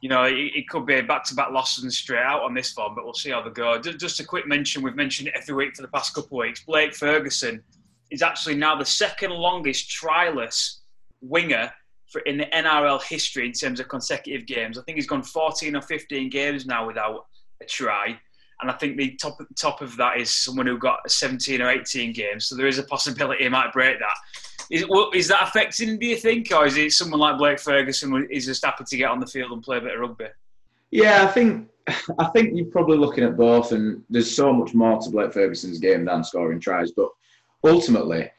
you 0.00 0.08
know, 0.08 0.24
it, 0.24 0.34
it 0.54 0.68
could 0.68 0.86
be 0.86 0.98
a 0.98 1.02
back-to-back 1.02 1.50
losses 1.50 1.84
and 1.84 1.92
straight 1.92 2.22
out 2.22 2.42
on 2.42 2.54
this 2.54 2.72
form, 2.72 2.94
but 2.94 3.04
we'll 3.04 3.14
see 3.14 3.30
how 3.30 3.42
they 3.42 3.50
go. 3.50 3.78
Just 3.78 4.20
a 4.20 4.24
quick 4.24 4.46
mention: 4.46 4.82
we've 4.82 4.96
mentioned 4.96 5.28
it 5.28 5.34
every 5.36 5.54
week 5.54 5.76
for 5.76 5.82
the 5.82 5.88
past 5.88 6.14
couple 6.14 6.40
of 6.40 6.46
weeks. 6.46 6.64
Blake 6.64 6.94
Ferguson 6.94 7.62
is 8.10 8.22
actually 8.22 8.54
now 8.56 8.76
the 8.76 8.84
second 8.84 9.30
longest 9.30 9.90
tryless 9.90 10.78
winger 11.20 11.72
for, 12.10 12.20
in 12.22 12.38
the 12.38 12.46
NRL 12.46 13.02
history 13.02 13.46
in 13.46 13.52
terms 13.52 13.78
of 13.78 13.88
consecutive 13.88 14.46
games. 14.46 14.78
I 14.78 14.82
think 14.82 14.96
he's 14.96 15.06
gone 15.06 15.22
14 15.22 15.76
or 15.76 15.82
15 15.82 16.30
games 16.30 16.66
now 16.66 16.86
without 16.86 17.26
a 17.60 17.64
try. 17.64 18.18
And 18.62 18.70
I 18.70 18.74
think 18.74 18.96
the 18.96 19.16
top 19.16 19.38
top 19.56 19.80
of 19.80 19.96
that 19.96 20.18
is 20.18 20.30
someone 20.30 20.66
who 20.66 20.78
got 20.78 21.10
17 21.10 21.60
or 21.60 21.70
18 21.70 22.12
games. 22.12 22.46
So 22.46 22.56
there 22.56 22.66
is 22.66 22.78
a 22.78 22.82
possibility 22.82 23.44
he 23.44 23.48
might 23.48 23.72
break 23.72 23.98
that. 23.98 24.16
Is, 24.70 24.84
is 25.14 25.28
that 25.28 25.42
affecting, 25.42 25.98
do 25.98 26.06
you 26.06 26.16
think? 26.16 26.52
Or 26.52 26.64
is 26.66 26.76
it 26.76 26.92
someone 26.92 27.18
like 27.18 27.38
Blake 27.38 27.58
Ferguson 27.58 28.28
is 28.30 28.46
just 28.46 28.64
happy 28.64 28.84
to 28.84 28.96
get 28.96 29.10
on 29.10 29.18
the 29.18 29.26
field 29.26 29.50
and 29.52 29.62
play 29.62 29.78
a 29.78 29.80
bit 29.80 29.94
of 29.94 30.00
rugby? 30.00 30.26
Yeah, 30.90 31.24
I 31.24 31.26
think 31.26 31.68
I 32.18 32.26
think 32.26 32.56
you're 32.56 32.66
probably 32.66 32.98
looking 32.98 33.24
at 33.24 33.36
both, 33.36 33.72
and 33.72 34.02
there's 34.10 34.34
so 34.34 34.52
much 34.52 34.74
more 34.74 35.00
to 35.00 35.10
Blake 35.10 35.32
Ferguson's 35.32 35.78
game 35.78 36.04
than 36.04 36.24
scoring 36.24 36.60
tries. 36.60 36.92
But 36.92 37.08
ultimately, 37.64 38.30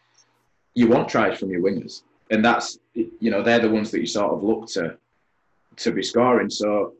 you 0.74 0.88
want 0.88 1.10
tries 1.10 1.40
from 1.40 1.50
your 1.50 1.62
wingers, 1.62 2.04
and 2.30 2.44
that's 2.44 2.80
you 2.94 3.32
know 3.32 3.42
they're 3.42 3.60
the 3.60 3.70
ones 3.70 3.92
that 3.92 4.00
you 4.00 4.08
sort 4.08 4.34
of 4.34 4.44
look 4.44 4.68
to 4.70 4.98
to 5.78 5.92
be 5.92 6.04
scoring. 6.04 6.50
So, 6.50 6.94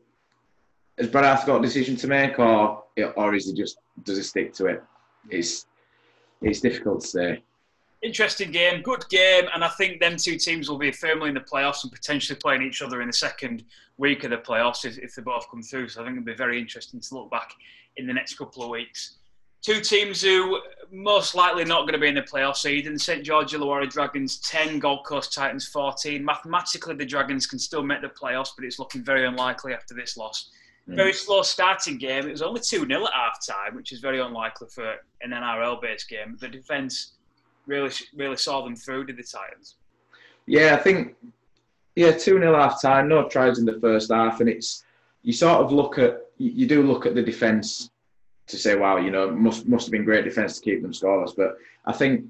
has 0.98 1.08
Brad 1.08 1.24
Arthur 1.24 1.46
got 1.46 1.58
a 1.58 1.62
decision 1.62 1.96
to 1.96 2.06
make, 2.06 2.38
or 2.38 2.84
or 3.16 3.34
is 3.34 3.46
he 3.46 3.54
just 3.54 3.78
does 4.04 4.16
he 4.16 4.22
stick 4.22 4.52
to 4.54 4.66
it? 4.66 4.82
It's 5.30 5.66
it's 6.40 6.60
difficult 6.60 7.02
to 7.02 7.06
say. 7.06 7.42
Interesting 8.02 8.50
game, 8.50 8.82
good 8.82 9.08
game, 9.10 9.44
and 9.54 9.62
I 9.62 9.68
think 9.68 10.00
them 10.00 10.16
two 10.16 10.36
teams 10.36 10.68
will 10.68 10.78
be 10.78 10.90
firmly 10.90 11.28
in 11.28 11.34
the 11.34 11.40
playoffs 11.40 11.84
and 11.84 11.92
potentially 11.92 12.36
playing 12.42 12.62
each 12.62 12.82
other 12.82 13.00
in 13.00 13.06
the 13.06 13.12
second 13.12 13.64
week 13.96 14.24
of 14.24 14.30
the 14.30 14.38
playoffs 14.38 14.84
if, 14.84 14.98
if 14.98 15.14
they 15.14 15.22
both 15.22 15.48
come 15.48 15.62
through. 15.62 15.88
So 15.88 16.02
I 16.02 16.04
think 16.04 16.16
it'll 16.16 16.26
be 16.26 16.34
very 16.34 16.58
interesting 16.58 17.00
to 17.00 17.14
look 17.14 17.30
back 17.30 17.52
in 17.96 18.08
the 18.08 18.12
next 18.12 18.34
couple 18.34 18.64
of 18.64 18.70
weeks. 18.70 19.18
Two 19.62 19.80
teams 19.80 20.20
who 20.20 20.58
most 20.90 21.36
likely 21.36 21.64
not 21.64 21.82
going 21.82 21.92
to 21.92 21.98
be 21.98 22.08
in 22.08 22.16
the 22.16 22.22
playoffs. 22.22 22.68
Eden, 22.68 22.98
St 22.98 23.24
George 23.24 23.52
Illawarra 23.52 23.88
Dragons 23.88 24.38
10, 24.38 24.80
Gold 24.80 25.06
Coast 25.06 25.32
Titans 25.32 25.68
14. 25.68 26.24
Mathematically, 26.24 26.96
the 26.96 27.06
Dragons 27.06 27.46
can 27.46 27.60
still 27.60 27.84
make 27.84 28.02
the 28.02 28.08
playoffs, 28.08 28.50
but 28.56 28.64
it's 28.64 28.80
looking 28.80 29.04
very 29.04 29.24
unlikely 29.24 29.72
after 29.72 29.94
this 29.94 30.16
loss. 30.16 30.50
Mm. 30.88 30.96
Very 30.96 31.12
slow 31.12 31.42
starting 31.42 31.96
game. 31.96 32.26
It 32.26 32.32
was 32.32 32.42
only 32.42 32.60
2 32.60 32.86
0 32.86 33.04
at 33.04 33.12
half 33.12 33.46
time, 33.46 33.76
which 33.76 33.92
is 33.92 34.00
very 34.00 34.20
unlikely 34.20 34.68
for 34.68 34.96
an 35.20 35.30
NRL 35.30 35.80
based 35.80 36.08
game. 36.08 36.36
The 36.40 36.48
defence 36.48 37.12
really 37.66 37.90
really 38.16 38.36
saw 38.36 38.62
them 38.62 38.74
through, 38.74 39.06
did 39.06 39.16
the 39.16 39.22
Titans? 39.22 39.76
Yeah, 40.46 40.74
I 40.74 40.78
think, 40.78 41.14
yeah, 41.94 42.10
2 42.10 42.18
0 42.18 42.58
half 42.58 42.82
time, 42.82 43.08
no 43.08 43.28
tries 43.28 43.58
in 43.58 43.64
the 43.64 43.78
first 43.80 44.10
half. 44.10 44.40
And 44.40 44.48
it's, 44.48 44.84
you 45.22 45.32
sort 45.32 45.60
of 45.60 45.72
look 45.72 45.98
at, 45.98 46.26
you 46.38 46.66
do 46.66 46.82
look 46.82 47.06
at 47.06 47.14
the 47.14 47.22
defence 47.22 47.90
to 48.48 48.58
say, 48.58 48.74
wow, 48.74 48.96
you 48.96 49.10
know, 49.10 49.30
must 49.30 49.68
must 49.68 49.86
have 49.86 49.92
been 49.92 50.04
great 50.04 50.24
defence 50.24 50.58
to 50.58 50.64
keep 50.64 50.82
them 50.82 50.92
scoreless. 50.92 51.36
But 51.36 51.56
I 51.86 51.92
think 51.92 52.26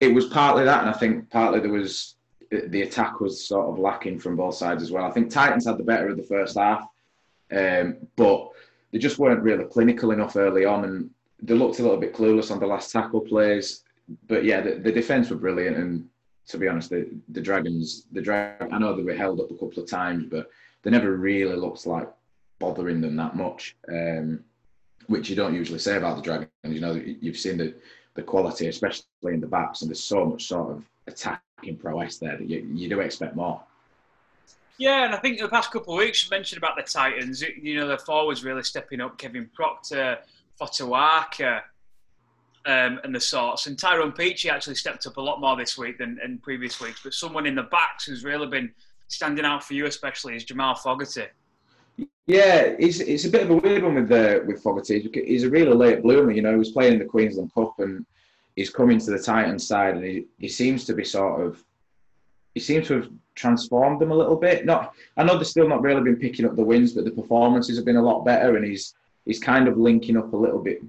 it 0.00 0.08
was 0.08 0.26
partly 0.26 0.64
that, 0.64 0.80
and 0.80 0.90
I 0.90 0.92
think 0.92 1.28
partly 1.30 1.60
there 1.60 1.70
was 1.70 2.14
the 2.50 2.82
attack 2.82 3.20
was 3.20 3.44
sort 3.44 3.66
of 3.66 3.78
lacking 3.78 4.20
from 4.20 4.36
both 4.36 4.54
sides 4.54 4.82
as 4.82 4.92
well. 4.92 5.04
I 5.04 5.10
think 5.10 5.30
Titans 5.30 5.66
had 5.66 5.78
the 5.78 5.84
better 5.84 6.08
of 6.08 6.16
the 6.16 6.22
first 6.22 6.56
half, 6.56 6.86
um, 7.52 7.96
but 8.16 8.50
they 8.92 8.98
just 8.98 9.18
weren't 9.18 9.42
really 9.42 9.64
clinical 9.64 10.10
enough 10.10 10.36
early 10.36 10.64
on, 10.64 10.84
and 10.84 11.10
they 11.42 11.54
looked 11.54 11.78
a 11.78 11.82
little 11.82 11.98
bit 11.98 12.14
clueless 12.14 12.50
on 12.50 12.60
the 12.60 12.66
last 12.66 12.92
tackle 12.92 13.20
plays. 13.20 13.84
But 14.28 14.44
yeah, 14.44 14.60
the, 14.60 14.74
the 14.76 14.92
defense 14.92 15.30
were 15.30 15.36
brilliant, 15.36 15.76
and 15.76 16.08
to 16.48 16.58
be 16.58 16.68
honest, 16.68 16.90
the, 16.90 17.08
the 17.30 17.40
Dragons, 17.40 18.06
the 18.12 18.22
drag, 18.22 18.72
I 18.72 18.78
know 18.78 18.94
they 18.94 19.02
were 19.02 19.14
held 19.14 19.40
up 19.40 19.50
a 19.50 19.54
couple 19.54 19.82
of 19.82 19.90
times, 19.90 20.26
but 20.30 20.48
they 20.82 20.90
never 20.90 21.16
really 21.16 21.56
looked 21.56 21.86
like 21.86 22.08
bothering 22.58 23.00
them 23.00 23.16
that 23.16 23.36
much, 23.36 23.76
um, 23.88 24.44
which 25.08 25.28
you 25.28 25.36
don't 25.36 25.54
usually 25.54 25.80
say 25.80 25.96
about 25.96 26.16
the 26.16 26.22
Dragons. 26.22 26.50
You 26.64 26.80
know, 26.80 26.92
you've 26.94 27.38
seen 27.38 27.58
the 27.58 27.74
the 28.16 28.22
quality, 28.22 28.66
especially 28.66 29.04
in 29.24 29.40
the 29.40 29.46
backs, 29.46 29.82
and 29.82 29.90
there's 29.90 30.02
so 30.02 30.24
much 30.24 30.46
sort 30.46 30.70
of 30.70 30.84
attacking 31.06 31.76
prowess 31.76 32.18
there 32.18 32.36
that 32.36 32.48
you, 32.48 32.66
you 32.72 32.88
do 32.88 33.00
expect 33.00 33.36
more. 33.36 33.62
Yeah, 34.78 35.04
and 35.04 35.14
I 35.14 35.18
think 35.18 35.38
the 35.38 35.48
past 35.48 35.70
couple 35.70 35.94
of 35.94 35.98
weeks 35.98 36.24
you 36.24 36.30
mentioned 36.30 36.58
about 36.58 36.76
the 36.76 36.82
Titans. 36.82 37.42
You 37.42 37.80
know, 37.80 37.88
the 37.88 37.98
forwards 37.98 38.44
really 38.44 38.62
stepping 38.62 39.00
up. 39.00 39.16
Kevin 39.16 39.48
Proctor, 39.54 40.18
Fotuaika, 40.60 41.62
um, 42.66 43.00
and 43.02 43.14
the 43.14 43.20
sorts. 43.20 43.66
And 43.66 43.78
Tyrone 43.78 44.12
Peachey 44.12 44.50
actually 44.50 44.74
stepped 44.74 45.06
up 45.06 45.16
a 45.16 45.20
lot 45.20 45.40
more 45.40 45.56
this 45.56 45.78
week 45.78 45.98
than 45.98 46.18
in 46.22 46.38
previous 46.38 46.80
weeks. 46.80 47.00
But 47.02 47.14
someone 47.14 47.46
in 47.46 47.54
the 47.54 47.62
backs 47.64 48.04
who's 48.04 48.24
really 48.24 48.46
been 48.46 48.70
standing 49.08 49.44
out 49.44 49.64
for 49.64 49.74
you, 49.74 49.86
especially, 49.86 50.36
is 50.36 50.44
Jamal 50.44 50.74
Fogarty. 50.74 51.26
Yeah, 52.26 52.74
it's, 52.78 53.00
it's 53.00 53.24
a 53.24 53.30
bit 53.30 53.42
of 53.42 53.50
a 53.50 53.56
weird 53.56 53.82
one 53.82 53.94
with 53.94 54.12
uh, 54.12 54.40
with 54.44 54.62
Fogarty. 54.62 55.08
He's 55.24 55.44
a 55.44 55.50
really 55.50 55.72
late 55.72 56.02
bloomer. 56.02 56.32
You 56.32 56.42
know, 56.42 56.50
he 56.50 56.58
was 56.58 56.72
playing 56.72 56.94
in 56.94 56.98
the 56.98 57.04
Queensland 57.04 57.54
Cup 57.54 57.78
and 57.78 58.04
he's 58.56 58.70
coming 58.70 58.98
to 58.98 59.10
the 59.10 59.18
Titans 59.18 59.66
side, 59.66 59.94
and 59.94 60.04
he, 60.04 60.26
he 60.38 60.48
seems 60.48 60.84
to 60.86 60.94
be 60.94 61.04
sort 61.04 61.40
of 61.40 61.62
he 62.54 62.60
seems 62.60 62.88
to 62.88 62.94
have 62.94 63.10
transformed 63.36 64.00
them 64.00 64.10
a 64.10 64.16
little 64.16 64.36
bit. 64.36 64.66
Not, 64.66 64.94
I 65.16 65.22
know 65.22 65.36
they're 65.36 65.44
still 65.44 65.68
not 65.68 65.82
really 65.82 66.02
been 66.02 66.16
picking 66.16 66.44
up 66.44 66.56
the 66.56 66.64
wins, 66.64 66.94
but 66.94 67.04
the 67.04 67.10
performances 67.12 67.76
have 67.76 67.84
been 67.84 67.96
a 67.96 68.02
lot 68.02 68.24
better, 68.24 68.56
and 68.56 68.64
he's 68.64 68.94
he's 69.24 69.38
kind 69.38 69.68
of 69.68 69.78
linking 69.78 70.16
up 70.16 70.32
a 70.32 70.36
little 70.36 70.60
bit 70.60 70.82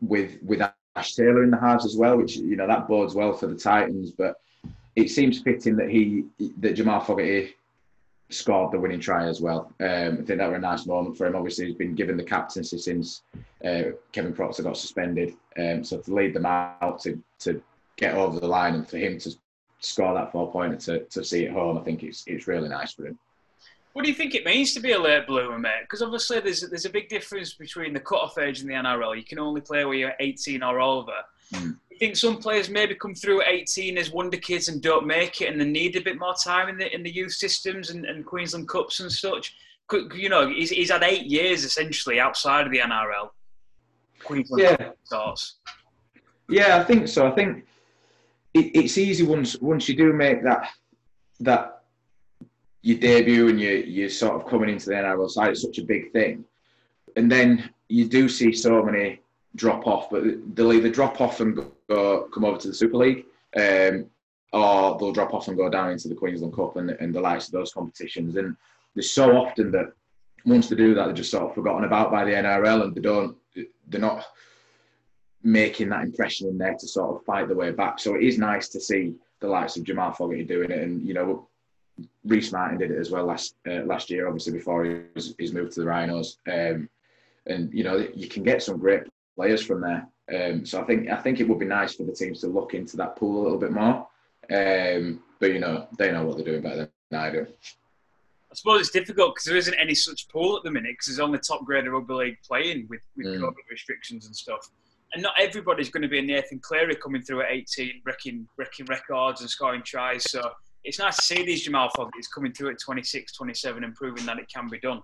with 0.00 0.38
with 0.42 0.62
Ash 0.96 1.14
Taylor 1.14 1.44
in 1.44 1.50
the 1.50 1.60
halves 1.60 1.84
as 1.84 1.96
well, 1.96 2.16
which 2.16 2.36
you 2.36 2.56
know 2.56 2.66
that 2.66 2.88
bodes 2.88 3.14
well 3.14 3.32
for 3.32 3.46
the 3.46 3.54
Titans. 3.54 4.10
But 4.10 4.40
it 4.96 5.10
seems 5.10 5.40
fitting 5.40 5.76
that 5.76 5.90
he 5.90 6.24
that 6.58 6.74
Jamal 6.74 7.00
Fogarty 7.00 7.54
scored 8.30 8.72
the 8.72 8.78
winning 8.78 9.00
try 9.00 9.26
as 9.26 9.40
well. 9.40 9.72
Um, 9.80 10.12
I 10.12 10.22
think 10.22 10.38
that 10.38 10.48
was 10.48 10.56
a 10.56 10.60
nice 10.60 10.86
moment 10.86 11.16
for 11.16 11.26
him. 11.26 11.36
Obviously, 11.36 11.66
he's 11.66 11.74
been 11.74 11.94
given 11.94 12.16
the 12.16 12.24
captaincy 12.24 12.78
since 12.78 13.22
uh, 13.64 13.82
Kevin 14.12 14.32
Proctor 14.32 14.62
got 14.62 14.76
suspended. 14.76 15.34
Um, 15.58 15.84
so 15.84 15.98
to 15.98 16.14
lead 16.14 16.34
them 16.34 16.46
out 16.46 17.00
to 17.00 17.22
to 17.40 17.62
get 17.96 18.14
over 18.14 18.40
the 18.40 18.46
line 18.46 18.74
and 18.74 18.88
for 18.88 18.96
him 18.96 19.18
to 19.18 19.36
score 19.80 20.14
that 20.14 20.30
four 20.30 20.50
pointer 20.52 20.76
to, 20.76 21.04
to 21.04 21.24
see 21.24 21.44
it 21.44 21.52
home, 21.52 21.78
I 21.78 21.80
think 21.82 22.02
it's 22.02 22.24
it's 22.26 22.46
really 22.46 22.68
nice 22.68 22.92
for 22.92 23.06
him. 23.06 23.18
What 23.92 24.04
do 24.04 24.08
you 24.08 24.14
think 24.14 24.34
it 24.34 24.44
means 24.44 24.72
to 24.74 24.80
be 24.80 24.92
a 24.92 25.00
late 25.00 25.26
bloomer, 25.26 25.58
mate? 25.58 25.82
Because 25.82 26.02
obviously 26.02 26.40
there's 26.40 26.60
there's 26.60 26.84
a 26.84 26.90
big 26.90 27.08
difference 27.08 27.54
between 27.54 27.92
the 27.92 28.00
cut-off 28.00 28.38
age 28.38 28.60
in 28.60 28.68
the 28.68 28.74
NRL. 28.74 29.16
You 29.16 29.24
can 29.24 29.38
only 29.38 29.60
play 29.60 29.84
when 29.84 29.98
you're 29.98 30.14
18 30.20 30.62
or 30.62 30.80
over. 30.80 31.12
Mm. 31.54 31.76
You 31.90 31.98
think 31.98 32.16
some 32.16 32.38
players 32.38 32.70
maybe 32.70 32.94
come 32.94 33.14
through 33.14 33.42
at 33.42 33.48
18 33.48 33.98
as 33.98 34.12
wonder 34.12 34.36
kids 34.36 34.68
and 34.68 34.80
don't 34.80 35.06
make 35.06 35.40
it, 35.40 35.50
and 35.50 35.60
they 35.60 35.64
need 35.64 35.96
a 35.96 36.00
bit 36.00 36.18
more 36.18 36.34
time 36.34 36.68
in 36.68 36.78
the 36.78 36.94
in 36.94 37.02
the 37.02 37.10
youth 37.10 37.32
systems 37.32 37.90
and, 37.90 38.04
and 38.04 38.24
Queensland 38.24 38.68
Cups 38.68 39.00
and 39.00 39.10
such. 39.10 39.54
You 40.14 40.28
know, 40.28 40.48
he's, 40.48 40.70
he's 40.70 40.92
had 40.92 41.02
eight 41.02 41.26
years 41.26 41.64
essentially 41.64 42.20
outside 42.20 42.64
of 42.64 42.70
the 42.70 42.78
NRL. 42.78 43.30
Queensland 44.22 44.62
yeah. 44.62 44.90
Starts. 45.02 45.56
Yeah, 46.48 46.76
I 46.76 46.84
think 46.84 47.08
so. 47.08 47.26
I 47.26 47.32
think 47.32 47.64
it, 48.54 48.70
it's 48.74 48.98
easy 48.98 49.24
once 49.24 49.58
once 49.60 49.88
you 49.88 49.96
do 49.96 50.12
make 50.12 50.42
that 50.42 50.70
that 51.40 51.82
your 52.82 52.98
debut 52.98 53.48
and 53.48 53.60
you 53.60 53.70
you're 53.86 54.10
sort 54.10 54.34
of 54.34 54.46
coming 54.48 54.70
into 54.70 54.86
the 54.86 54.94
NRL 54.94 55.30
side. 55.30 55.50
It's 55.50 55.62
such 55.62 55.78
a 55.78 55.84
big 55.84 56.12
thing, 56.12 56.44
and 57.16 57.30
then 57.30 57.70
you 57.88 58.06
do 58.08 58.28
see 58.28 58.52
so 58.52 58.82
many 58.82 59.20
drop 59.56 59.86
off, 59.86 60.10
but 60.10 60.22
they'll 60.54 60.72
either 60.72 60.88
drop 60.90 61.20
off 61.20 61.40
and 61.40 61.58
go, 61.88 62.28
come 62.32 62.44
over 62.44 62.58
to 62.58 62.68
the 62.68 62.74
Super 62.74 62.98
League, 62.98 63.24
um, 63.56 64.06
or 64.52 64.96
they'll 64.98 65.12
drop 65.12 65.34
off 65.34 65.48
and 65.48 65.56
go 65.56 65.68
down 65.68 65.90
into 65.90 66.08
the 66.08 66.14
Queensland 66.14 66.54
Cup 66.54 66.76
and, 66.76 66.90
and 66.90 67.14
the 67.14 67.20
likes 67.20 67.46
of 67.46 67.52
those 67.52 67.72
competitions. 67.72 68.36
And 68.36 68.56
there's 68.94 69.10
so 69.10 69.36
often 69.36 69.72
that 69.72 69.92
once 70.44 70.68
they 70.68 70.76
do 70.76 70.94
that, 70.94 71.06
they're 71.06 71.14
just 71.14 71.32
sort 71.32 71.44
of 71.44 71.54
forgotten 71.54 71.84
about 71.84 72.10
by 72.10 72.24
the 72.24 72.32
NRL, 72.32 72.84
and 72.84 72.94
they 72.94 73.00
don't, 73.00 73.36
they're 73.88 74.00
not 74.00 74.24
making 75.42 75.88
that 75.88 76.02
impression 76.02 76.48
in 76.48 76.58
there 76.58 76.76
to 76.78 76.86
sort 76.86 77.16
of 77.16 77.24
fight 77.24 77.48
the 77.48 77.54
way 77.54 77.70
back. 77.70 77.98
So 77.98 78.14
it 78.14 78.22
is 78.22 78.38
nice 78.38 78.68
to 78.70 78.80
see 78.80 79.14
the 79.40 79.48
likes 79.48 79.76
of 79.76 79.84
Jamal 79.84 80.12
Fogarty 80.12 80.44
doing 80.44 80.70
it, 80.70 80.82
and 80.82 81.02
you 81.06 81.14
know 81.14 81.48
Rhyse 82.26 82.52
Martin 82.52 82.78
did 82.78 82.90
it 82.90 82.98
as 82.98 83.10
well 83.10 83.24
last 83.24 83.54
uh, 83.68 83.84
last 83.84 84.10
year, 84.10 84.26
obviously 84.26 84.52
before 84.52 84.84
he 84.84 85.00
was, 85.14 85.34
he's 85.38 85.52
moved 85.52 85.72
to 85.72 85.80
the 85.80 85.86
Rhinos. 85.86 86.38
Um, 86.50 86.88
and 87.46 87.72
you 87.72 87.84
know 87.84 88.06
you 88.14 88.28
can 88.28 88.42
get 88.42 88.62
some 88.62 88.78
great 88.78 89.02
players 89.36 89.62
from 89.62 89.80
there. 89.80 90.06
Um, 90.32 90.64
so 90.64 90.80
I 90.80 90.84
think 90.84 91.08
I 91.08 91.16
think 91.16 91.40
it 91.40 91.48
would 91.48 91.58
be 91.58 91.66
nice 91.66 91.94
for 91.94 92.04
the 92.04 92.12
teams 92.12 92.40
to 92.40 92.46
look 92.46 92.74
into 92.74 92.96
that 92.98 93.16
pool 93.16 93.40
a 93.40 93.44
little 93.44 93.58
bit 93.58 93.72
more. 93.72 94.06
Um, 94.50 95.22
but 95.38 95.52
you 95.52 95.58
know 95.58 95.86
they 95.98 96.12
know 96.12 96.24
what 96.24 96.36
they're 96.36 96.46
doing 96.46 96.62
better 96.62 96.90
than 97.10 97.20
I 97.20 97.30
do. 97.30 97.46
I 98.50 98.54
suppose 98.54 98.80
it's 98.80 98.90
difficult 98.90 99.34
because 99.34 99.44
there 99.44 99.56
isn't 99.56 99.76
any 99.78 99.94
such 99.94 100.28
pool 100.28 100.56
at 100.56 100.64
the 100.64 100.72
minute 100.72 100.92
because 100.92 101.06
there's 101.06 101.20
only 101.20 101.38
top 101.38 101.64
grade 101.64 101.86
of 101.86 101.92
rugby 101.92 102.14
league 102.14 102.38
playing 102.44 102.86
with, 102.90 103.00
with 103.16 103.26
mm. 103.26 103.38
COVID 103.38 103.70
restrictions 103.70 104.26
and 104.26 104.34
stuff. 104.34 104.68
And 105.12 105.22
not 105.22 105.34
everybody's 105.38 105.90
going 105.90 106.02
to 106.02 106.08
be 106.08 106.22
Nathan 106.22 106.60
Cleary 106.60 106.94
coming 106.96 107.22
through 107.22 107.42
at 107.42 107.50
18, 107.50 108.02
breaking 108.04 108.46
breaking 108.56 108.86
records 108.86 109.40
and 109.40 109.50
scoring 109.50 109.82
tries. 109.84 110.30
So 110.30 110.40
it's 110.84 110.98
nice 110.98 111.16
to 111.16 111.22
see 111.22 111.44
these 111.44 111.62
Jamal 111.62 111.90
Fogarty's 111.96 112.28
coming 112.28 112.52
through 112.52 112.70
at 112.70 112.80
26, 112.80 113.32
27 113.32 113.84
and 113.84 113.94
proving 113.94 114.24
that 114.26 114.38
it 114.38 114.48
can 114.52 114.68
be 114.68 114.78
done. 114.78 115.02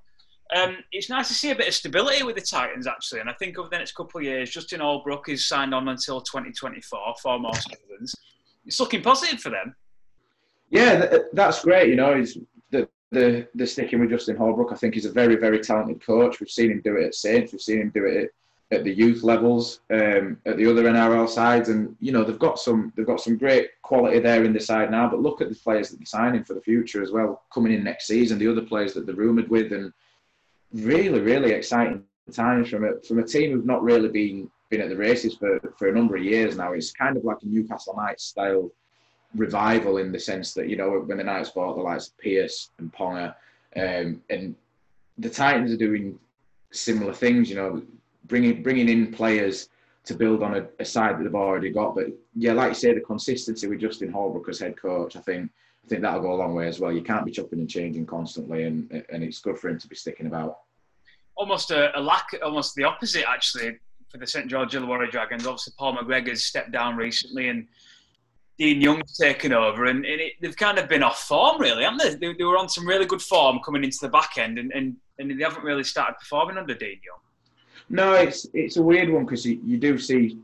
Um, 0.54 0.76
it's 0.92 1.10
nice 1.10 1.28
to 1.28 1.34
see 1.34 1.50
a 1.50 1.56
bit 1.56 1.68
of 1.68 1.74
stability 1.74 2.22
with 2.22 2.36
the 2.36 2.42
Titans, 2.42 2.86
actually. 2.86 3.20
And 3.20 3.28
I 3.28 3.32
think 3.34 3.58
over 3.58 3.68
the 3.68 3.78
next 3.78 3.96
couple 3.96 4.20
of 4.20 4.24
years, 4.24 4.50
Justin 4.50 4.80
Holbrook 4.80 5.28
is 5.28 5.48
signed 5.48 5.74
on 5.74 5.88
until 5.88 6.20
2024, 6.20 7.14
four 7.20 7.38
more 7.40 7.54
seasons. 7.54 8.14
It's 8.64 8.78
looking 8.78 9.02
positive 9.02 9.40
for 9.40 9.50
them. 9.50 9.74
Yeah, 10.70 11.18
that's 11.32 11.64
great. 11.64 11.88
You 11.88 11.96
know, 11.96 12.24
the, 12.70 12.88
the, 13.10 13.48
the 13.54 13.66
sticking 13.66 14.00
with 14.00 14.10
Justin 14.10 14.36
Holbrook. 14.36 14.72
I 14.72 14.76
think 14.76 14.94
he's 14.94 15.04
a 15.04 15.12
very, 15.12 15.36
very 15.36 15.58
talented 15.58 16.04
coach. 16.04 16.38
We've 16.38 16.48
seen 16.48 16.70
him 16.70 16.80
do 16.84 16.96
it 16.96 17.06
at 17.06 17.14
Saints. 17.14 17.52
We've 17.52 17.60
seen 17.60 17.80
him 17.80 17.90
do 17.94 18.04
it 18.04 18.24
at 18.24 18.30
the 18.70 18.92
youth 18.92 19.22
levels, 19.22 19.80
um, 19.90 20.38
at 20.44 20.56
the 20.56 20.68
other 20.68 20.84
NRL 20.84 21.28
sides, 21.28 21.68
and 21.68 21.96
you 22.00 22.12
know 22.12 22.24
they've 22.24 22.38
got 22.38 22.58
some 22.58 22.92
they've 22.96 23.06
got 23.06 23.20
some 23.20 23.36
great 23.36 23.70
quality 23.82 24.18
there 24.18 24.44
in 24.44 24.52
the 24.52 24.60
side 24.60 24.90
now. 24.90 25.08
But 25.08 25.20
look 25.20 25.40
at 25.40 25.48
the 25.48 25.54
players 25.54 25.90
that 25.90 25.98
they're 25.98 26.06
signing 26.06 26.42
for 26.42 26.54
the 26.54 26.60
future 26.60 27.02
as 27.02 27.12
well, 27.12 27.42
coming 27.52 27.72
in 27.72 27.84
next 27.84 28.06
season. 28.06 28.38
The 28.38 28.50
other 28.50 28.62
players 28.62 28.92
that 28.94 29.06
they're 29.06 29.14
rumoured 29.14 29.48
with, 29.48 29.72
and 29.72 29.92
really, 30.72 31.20
really 31.20 31.52
exciting 31.52 32.02
times 32.32 32.68
from 32.68 32.84
a 32.84 33.00
from 33.02 33.20
a 33.20 33.24
team 33.24 33.52
who've 33.52 33.66
not 33.66 33.82
really 33.82 34.08
been 34.08 34.50
been 34.68 34.80
at 34.80 34.88
the 34.88 34.96
races 34.96 35.36
for 35.36 35.60
for 35.78 35.88
a 35.88 35.94
number 35.94 36.16
of 36.16 36.24
years 36.24 36.56
now. 36.56 36.72
It's 36.72 36.92
kind 36.92 37.16
of 37.16 37.24
like 37.24 37.38
a 37.42 37.46
Newcastle 37.46 37.94
Knights 37.96 38.24
style 38.24 38.70
revival 39.34 39.98
in 39.98 40.10
the 40.10 40.18
sense 40.18 40.54
that 40.54 40.68
you 40.68 40.76
know 40.76 40.90
when 40.90 41.18
the 41.18 41.24
Knights 41.24 41.50
bought 41.50 41.76
the 41.76 41.82
likes 41.82 42.08
of 42.08 42.18
Pearce 42.18 42.70
and 42.78 42.92
Ponga, 42.92 43.34
um, 43.76 44.22
and 44.28 44.56
the 45.18 45.30
Titans 45.30 45.70
are 45.70 45.76
doing 45.76 46.18
similar 46.72 47.12
things. 47.12 47.48
You 47.48 47.56
know 47.56 47.82
bringing 48.26 48.62
bringing 48.62 48.88
in 48.88 49.12
players 49.12 49.68
to 50.04 50.14
build 50.14 50.42
on 50.42 50.54
a, 50.56 50.66
a, 50.78 50.84
side 50.84 51.18
that 51.18 51.24
they've 51.24 51.34
already 51.34 51.70
got. 51.70 51.94
But 51.94 52.06
yeah, 52.34 52.52
like 52.52 52.68
you 52.68 52.74
say, 52.74 52.94
the 52.94 53.00
consistency 53.00 53.66
with 53.66 53.80
Justin 53.80 54.12
Holbrook 54.12 54.48
as 54.48 54.60
head 54.60 54.80
coach, 54.80 55.16
I 55.16 55.20
think 55.20 55.50
I 55.84 55.88
think 55.88 56.02
that'll 56.02 56.22
go 56.22 56.32
a 56.32 56.34
long 56.34 56.54
way 56.54 56.68
as 56.68 56.80
well. 56.80 56.92
You 56.92 57.02
can't 57.02 57.24
be 57.24 57.32
chopping 57.32 57.58
and 57.58 57.68
changing 57.68 58.06
constantly, 58.06 58.64
and 58.64 58.90
and 59.10 59.22
it's 59.22 59.40
good 59.40 59.58
for 59.58 59.68
him 59.68 59.78
to 59.78 59.88
be 59.88 59.96
sticking 59.96 60.26
about. 60.26 60.58
Almost 61.36 61.70
a, 61.70 61.96
a 61.98 62.00
lack, 62.00 62.34
almost 62.42 62.74
the 62.76 62.84
opposite 62.84 63.24
actually 63.28 63.78
for 64.08 64.18
the 64.18 64.26
St 64.26 64.48
George 64.48 64.72
Illawarra 64.72 65.10
Dragons. 65.10 65.46
Obviously, 65.46 65.74
Paul 65.78 65.96
McGregor's 65.96 66.44
stepped 66.44 66.72
down 66.72 66.96
recently, 66.96 67.48
and 67.48 67.66
Dean 68.58 68.80
Young's 68.80 69.16
taken 69.16 69.52
over, 69.52 69.84
and, 69.86 70.04
and 70.04 70.20
it, 70.20 70.32
they've 70.40 70.56
kind 70.56 70.78
of 70.78 70.88
been 70.88 71.02
off 71.02 71.20
form, 71.24 71.60
really, 71.60 71.84
haven't 71.84 71.98
they? 71.98 72.14
they? 72.14 72.34
they? 72.34 72.44
were 72.44 72.56
on 72.56 72.68
some 72.68 72.86
really 72.86 73.06
good 73.06 73.20
form 73.20 73.60
coming 73.64 73.84
into 73.84 73.98
the 74.00 74.08
back 74.08 74.38
end, 74.38 74.58
and, 74.58 74.72
and, 74.72 74.96
and 75.18 75.38
they 75.38 75.44
haven't 75.44 75.64
really 75.64 75.84
started 75.84 76.14
performing 76.18 76.56
under 76.56 76.74
Dean 76.74 77.00
Young. 77.04 77.18
No, 77.88 78.14
it's 78.14 78.46
it's 78.52 78.76
a 78.76 78.82
weird 78.82 79.10
one 79.10 79.24
because 79.24 79.46
you, 79.46 79.60
you 79.64 79.78
do 79.78 79.98
see 79.98 80.38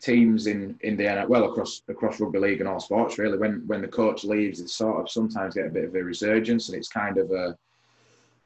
teams 0.00 0.46
in 0.46 0.78
in 0.82 0.96
the 0.96 1.24
well 1.28 1.44
across 1.44 1.82
across 1.88 2.20
rugby 2.20 2.38
league 2.38 2.60
and 2.60 2.68
all 2.68 2.80
sports 2.80 3.18
really. 3.18 3.38
When 3.38 3.62
when 3.66 3.80
the 3.80 3.88
coach 3.88 4.24
leaves, 4.24 4.60
they 4.60 4.66
sort 4.66 5.00
of 5.00 5.10
sometimes 5.10 5.54
get 5.54 5.66
a 5.66 5.70
bit 5.70 5.84
of 5.84 5.94
a 5.94 6.02
resurgence, 6.02 6.68
and 6.68 6.76
it's 6.76 6.88
kind 6.88 7.16
of 7.16 7.30
a 7.30 7.56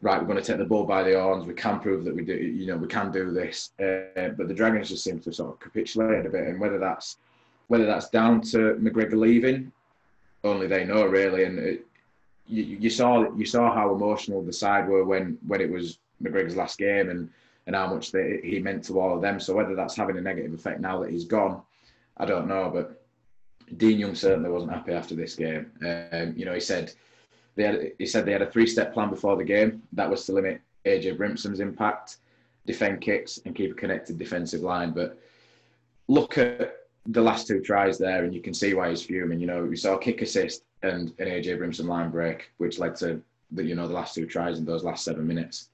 right. 0.01 0.21
We're 0.21 0.29
going 0.29 0.41
to 0.41 0.45
take 0.45 0.59
the 0.59 0.65
bull 0.65 0.85
by 0.85 1.03
the 1.03 1.21
horns. 1.21 1.47
We 1.47 1.55
can 1.55 1.81
prove 1.81 2.05
that 2.05 2.15
we 2.15 2.25
do. 2.25 2.35
You 2.35 2.67
know, 2.67 2.77
we 2.77 2.87
can 2.87 3.11
do 3.11 3.33
this. 3.33 3.73
Uh, 3.81 4.29
but 4.37 4.47
the 4.47 4.55
Dragons 4.55 4.89
just 4.89 5.05
seem 5.05 5.19
to 5.21 5.33
sort 5.33 5.55
of 5.55 5.61
capitulate 5.61 6.27
a 6.27 6.31
bit, 6.31 6.47
and 6.47 6.61
whether 6.61 6.79
that's 6.79 7.17
whether 7.67 7.87
that's 7.87 8.09
down 8.09 8.41
to 8.41 8.77
McGregor 8.81 9.19
leaving, 9.19 9.73
only 10.45 10.69
they 10.69 10.85
know 10.85 11.05
really. 11.05 11.45
And 11.45 11.59
it, 11.59 11.87
you, 12.47 12.63
you 12.63 12.91
saw 12.91 13.35
you 13.35 13.45
saw 13.45 13.75
how 13.75 13.93
emotional 13.93 14.43
the 14.43 14.53
side 14.53 14.89
were 14.89 15.05
when 15.05 15.39
when 15.47 15.61
it 15.61 15.71
was 15.71 15.99
McGregor's 16.23 16.57
last 16.57 16.79
game, 16.79 17.11
and 17.11 17.31
and 17.69 17.77
how 17.77 17.87
much 17.87 18.13
they, 18.13 18.41
he 18.43 18.59
meant 18.61 18.83
to 18.83 18.99
all 18.99 19.15
of 19.15 19.21
them. 19.21 19.39
So 19.39 19.55
whether 19.55 19.75
that's 19.75 19.95
having 19.95 20.17
a 20.17 20.23
negative 20.23 20.55
effect 20.55 20.81
now 20.81 21.01
that 21.01 21.11
he's 21.11 21.27
gone, 21.27 21.61
I 22.17 22.25
don't 22.25 22.49
know. 22.49 22.71
But 22.73 23.05
Dean 23.77 23.99
Young 23.99 24.15
certainly 24.15 24.49
wasn't 24.49 24.73
happy 24.73 24.93
after 24.93 25.15
this 25.15 25.35
game. 25.35 25.71
Um, 25.83 26.33
you 26.35 26.47
know, 26.47 26.55
he 26.55 26.61
said 26.61 26.93
they 27.57 27.65
had 27.65 27.93
he 27.99 28.07
said 28.07 28.25
they 28.25 28.33
had 28.33 28.41
a 28.41 28.51
three-step 28.51 28.95
plan 28.95 29.11
before 29.11 29.37
the 29.37 29.45
game. 29.45 29.83
That 29.93 30.09
was 30.09 30.25
to 30.25 30.33
limit 30.33 30.63
AJ 30.87 31.19
Brimson's 31.19 31.61
impact, 31.61 32.17
defend 32.65 33.03
kicks, 33.03 33.39
and 33.45 33.55
keep 33.55 33.73
a 33.73 33.75
connected 33.75 34.19
defensive 34.19 34.63
line. 34.63 34.93
But 34.93 35.19
look 36.09 36.39
at 36.39 36.75
the 37.05 37.21
last 37.21 37.47
two 37.47 37.61
tries 37.61 37.99
there, 37.99 38.25
and 38.25 38.35
you 38.35 38.41
can 38.41 38.55
see 38.55 38.73
why 38.73 38.89
he's 38.89 39.03
fuming. 39.03 39.41
You 39.41 39.47
know, 39.47 39.63
we 39.63 39.77
saw 39.77 39.97
a 39.97 40.01
kick 40.01 40.23
assist 40.23 40.63
and 40.83 41.13
an 41.19 41.29
AJ 41.29 41.59
Brimson 41.59 41.87
line 41.87 42.11
break, 42.11 42.51
which 42.57 42.79
led 42.79 42.97
to 42.97 43.21
the 43.51 43.63
you 43.63 43.75
know 43.75 43.87
the 43.87 43.93
last 43.93 44.15
two 44.15 44.25
tries 44.25 44.59
in 44.59 44.65
those 44.65 44.85
last 44.85 45.05
seven 45.05 45.27
minutes. 45.27 45.69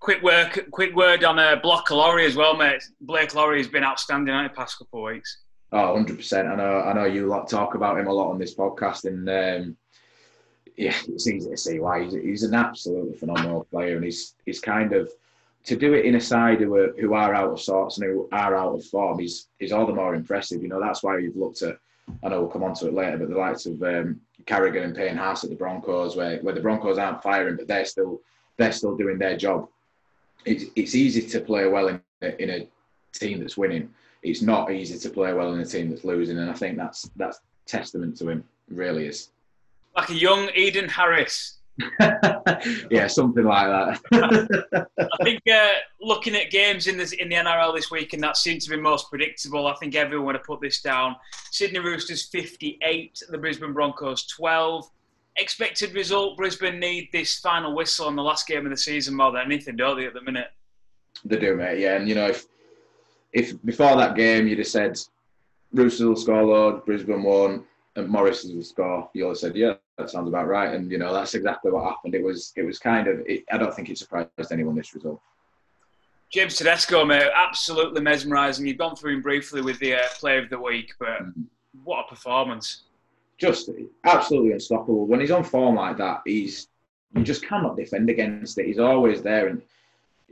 Quick 0.00 0.22
work, 0.22 0.68
quick 0.70 0.96
word 0.96 1.24
on 1.24 1.38
uh, 1.38 1.56
Blake 1.56 1.90
Lawrie 1.90 2.26
as 2.26 2.34
well, 2.34 2.56
mate. 2.56 2.82
Blake 3.02 3.34
Lawrie 3.34 3.58
has 3.58 3.68
been 3.68 3.84
outstanding 3.84 4.34
in 4.34 4.44
the 4.44 4.50
past 4.50 4.78
couple 4.78 5.06
of 5.06 5.12
weeks. 5.12 5.42
Oh, 5.72 5.92
100 5.92 6.16
percent. 6.16 6.48
I 6.48 6.56
know. 6.56 6.80
I 6.80 6.92
know 6.94 7.04
you 7.04 7.26
lot 7.26 7.48
talk 7.48 7.74
about 7.74 7.98
him 7.98 8.06
a 8.08 8.12
lot 8.12 8.30
on 8.30 8.38
this 8.38 8.54
podcast, 8.54 9.04
and 9.04 9.28
um, 9.28 9.76
yeah, 10.76 10.94
it's 11.08 11.28
easy 11.28 11.50
to 11.50 11.56
see 11.56 11.78
why 11.78 12.02
he's, 12.02 12.14
he's 12.14 12.42
an 12.42 12.54
absolutely 12.54 13.16
phenomenal 13.16 13.66
player, 13.70 13.96
and 13.96 14.04
he's 14.04 14.34
he's 14.46 14.58
kind 14.58 14.92
of 14.94 15.12
to 15.64 15.76
do 15.76 15.92
it 15.92 16.06
in 16.06 16.14
a 16.14 16.20
side 16.20 16.60
who 16.60 16.74
are 16.76 16.92
who 16.98 17.14
are 17.14 17.34
out 17.34 17.52
of 17.52 17.60
sorts 17.60 17.98
and 17.98 18.06
who 18.06 18.28
are 18.32 18.56
out 18.56 18.74
of 18.74 18.84
form 18.86 19.20
is 19.20 19.48
is 19.60 19.70
all 19.70 19.86
the 19.86 19.94
more 19.94 20.14
impressive. 20.14 20.62
You 20.62 20.68
know, 20.68 20.80
that's 20.80 21.02
why 21.02 21.18
you've 21.18 21.36
looked 21.36 21.62
at. 21.62 21.78
I 22.24 22.28
know 22.28 22.40
we'll 22.40 22.50
come 22.50 22.64
on 22.64 22.74
to 22.76 22.88
it 22.88 22.94
later, 22.94 23.18
but 23.18 23.28
the 23.28 23.36
likes 23.36 23.66
of 23.66 23.80
um, 23.82 24.20
Carrigan 24.46 24.82
and 24.82 24.96
Payne 24.96 25.16
Haas 25.16 25.44
at 25.44 25.50
the 25.50 25.56
Broncos, 25.56 26.16
where 26.16 26.38
where 26.38 26.54
the 26.54 26.60
Broncos 26.60 26.98
aren't 26.98 27.22
firing, 27.22 27.56
but 27.56 27.68
they're 27.68 27.84
still 27.84 28.22
they're 28.56 28.72
still 28.72 28.96
doing 28.96 29.18
their 29.18 29.36
job. 29.36 29.68
It's 30.44 30.64
it's 30.76 30.94
easy 30.94 31.26
to 31.28 31.40
play 31.40 31.66
well 31.66 31.88
in 31.88 32.00
in 32.38 32.50
a 32.50 32.68
team 33.12 33.40
that's 33.40 33.56
winning. 33.56 33.90
It's 34.22 34.42
not 34.42 34.70
easy 34.70 34.98
to 34.98 35.10
play 35.10 35.32
well 35.32 35.54
in 35.54 35.60
a 35.60 35.66
team 35.66 35.90
that's 35.90 36.04
losing, 36.04 36.38
and 36.38 36.50
I 36.50 36.54
think 36.54 36.76
that's 36.76 37.10
that's 37.16 37.40
testament 37.66 38.16
to 38.18 38.28
him. 38.28 38.44
Really 38.68 39.06
is. 39.06 39.30
Like 39.96 40.10
a 40.10 40.14
young 40.14 40.50
Eden 40.54 40.88
Harris 40.88 41.60
yeah, 42.90 43.06
something 43.06 43.44
like 43.44 43.66
that. 43.66 44.88
I 45.12 45.24
think 45.24 45.42
uh, 45.52 45.68
looking 46.00 46.34
at 46.34 46.50
games 46.50 46.86
in 46.86 46.96
the 46.96 47.16
in 47.20 47.28
the 47.28 47.36
NRL 47.36 47.74
this 47.74 47.90
week, 47.90 48.12
and 48.12 48.22
that 48.22 48.36
seemed 48.36 48.60
to 48.62 48.70
be 48.70 48.76
most 48.76 49.08
predictable. 49.08 49.66
I 49.66 49.74
think 49.74 49.94
everyone 49.94 50.26
would 50.26 50.34
have 50.36 50.44
put 50.44 50.60
this 50.60 50.80
down. 50.80 51.16
Sydney 51.50 51.78
Roosters 51.78 52.26
58, 52.26 53.22
the 53.28 53.38
Brisbane 53.38 53.72
Broncos 53.72 54.26
12. 54.26 54.90
Expected 55.36 55.94
result: 55.94 56.36
Brisbane 56.36 56.78
need 56.78 57.08
this 57.12 57.38
final 57.38 57.74
whistle 57.74 58.06
on 58.06 58.16
the 58.16 58.22
last 58.22 58.46
game 58.46 58.66
of 58.66 58.70
the 58.70 58.76
season 58.76 59.16
more 59.16 59.32
than 59.32 59.42
anything, 59.42 59.76
don't 59.76 59.96
they? 59.96 60.06
At 60.06 60.14
the 60.14 60.22
minute, 60.22 60.48
they 61.24 61.38
do, 61.38 61.56
mate. 61.56 61.78
Yeah, 61.78 61.96
and 61.96 62.08
you 62.08 62.14
know 62.14 62.26
if 62.26 62.46
if 63.32 63.62
before 63.64 63.96
that 63.96 64.16
game 64.16 64.48
you'd 64.48 64.58
have 64.58 64.66
said 64.66 64.98
Roosters 65.72 66.06
will 66.06 66.16
score 66.16 66.42
Lord, 66.42 66.84
Brisbane 66.84 67.22
won, 67.22 67.64
and 67.96 68.08
Morris 68.08 68.44
will 68.44 68.62
score, 68.62 69.08
you 69.14 69.26
all 69.26 69.34
said, 69.34 69.56
yeah, 69.56 69.74
that 69.98 70.10
sounds 70.10 70.28
about 70.28 70.48
right. 70.48 70.74
And 70.74 70.90
you 70.90 70.98
know, 70.98 71.12
that's 71.12 71.34
exactly 71.34 71.70
what 71.70 71.84
happened. 71.84 72.14
It 72.14 72.24
was 72.24 72.52
it 72.56 72.62
was 72.62 72.78
kind 72.78 73.08
of 73.08 73.20
it, 73.26 73.44
I 73.50 73.58
don't 73.58 73.74
think 73.74 73.90
it 73.90 73.98
surprised 73.98 74.30
anyone 74.50 74.74
this 74.74 74.94
result. 74.94 75.20
James 76.32 76.56
Tedesco, 76.56 77.04
mate, 77.04 77.28
absolutely 77.34 78.00
mesmerising. 78.00 78.66
You've 78.66 78.78
gone 78.78 78.94
through 78.94 79.14
him 79.14 79.22
briefly 79.22 79.62
with 79.62 79.80
the 79.80 79.94
uh, 79.94 80.02
Player 80.18 80.42
of 80.42 80.50
the 80.50 80.60
Week, 80.60 80.94
but 80.98 81.22
mm-hmm. 81.22 81.42
what 81.82 82.06
a 82.06 82.08
performance! 82.08 82.84
Just 83.40 83.70
absolutely 84.04 84.52
unstoppable. 84.52 85.06
When 85.06 85.20
he's 85.20 85.30
on 85.30 85.42
form 85.42 85.76
like 85.76 85.96
that, 85.96 86.20
he's 86.26 86.68
you 87.14 87.24
just 87.24 87.44
cannot 87.44 87.76
defend 87.76 88.08
against 88.10 88.58
it. 88.58 88.66
He's 88.66 88.78
always 88.78 89.22
there 89.22 89.48
and 89.48 89.62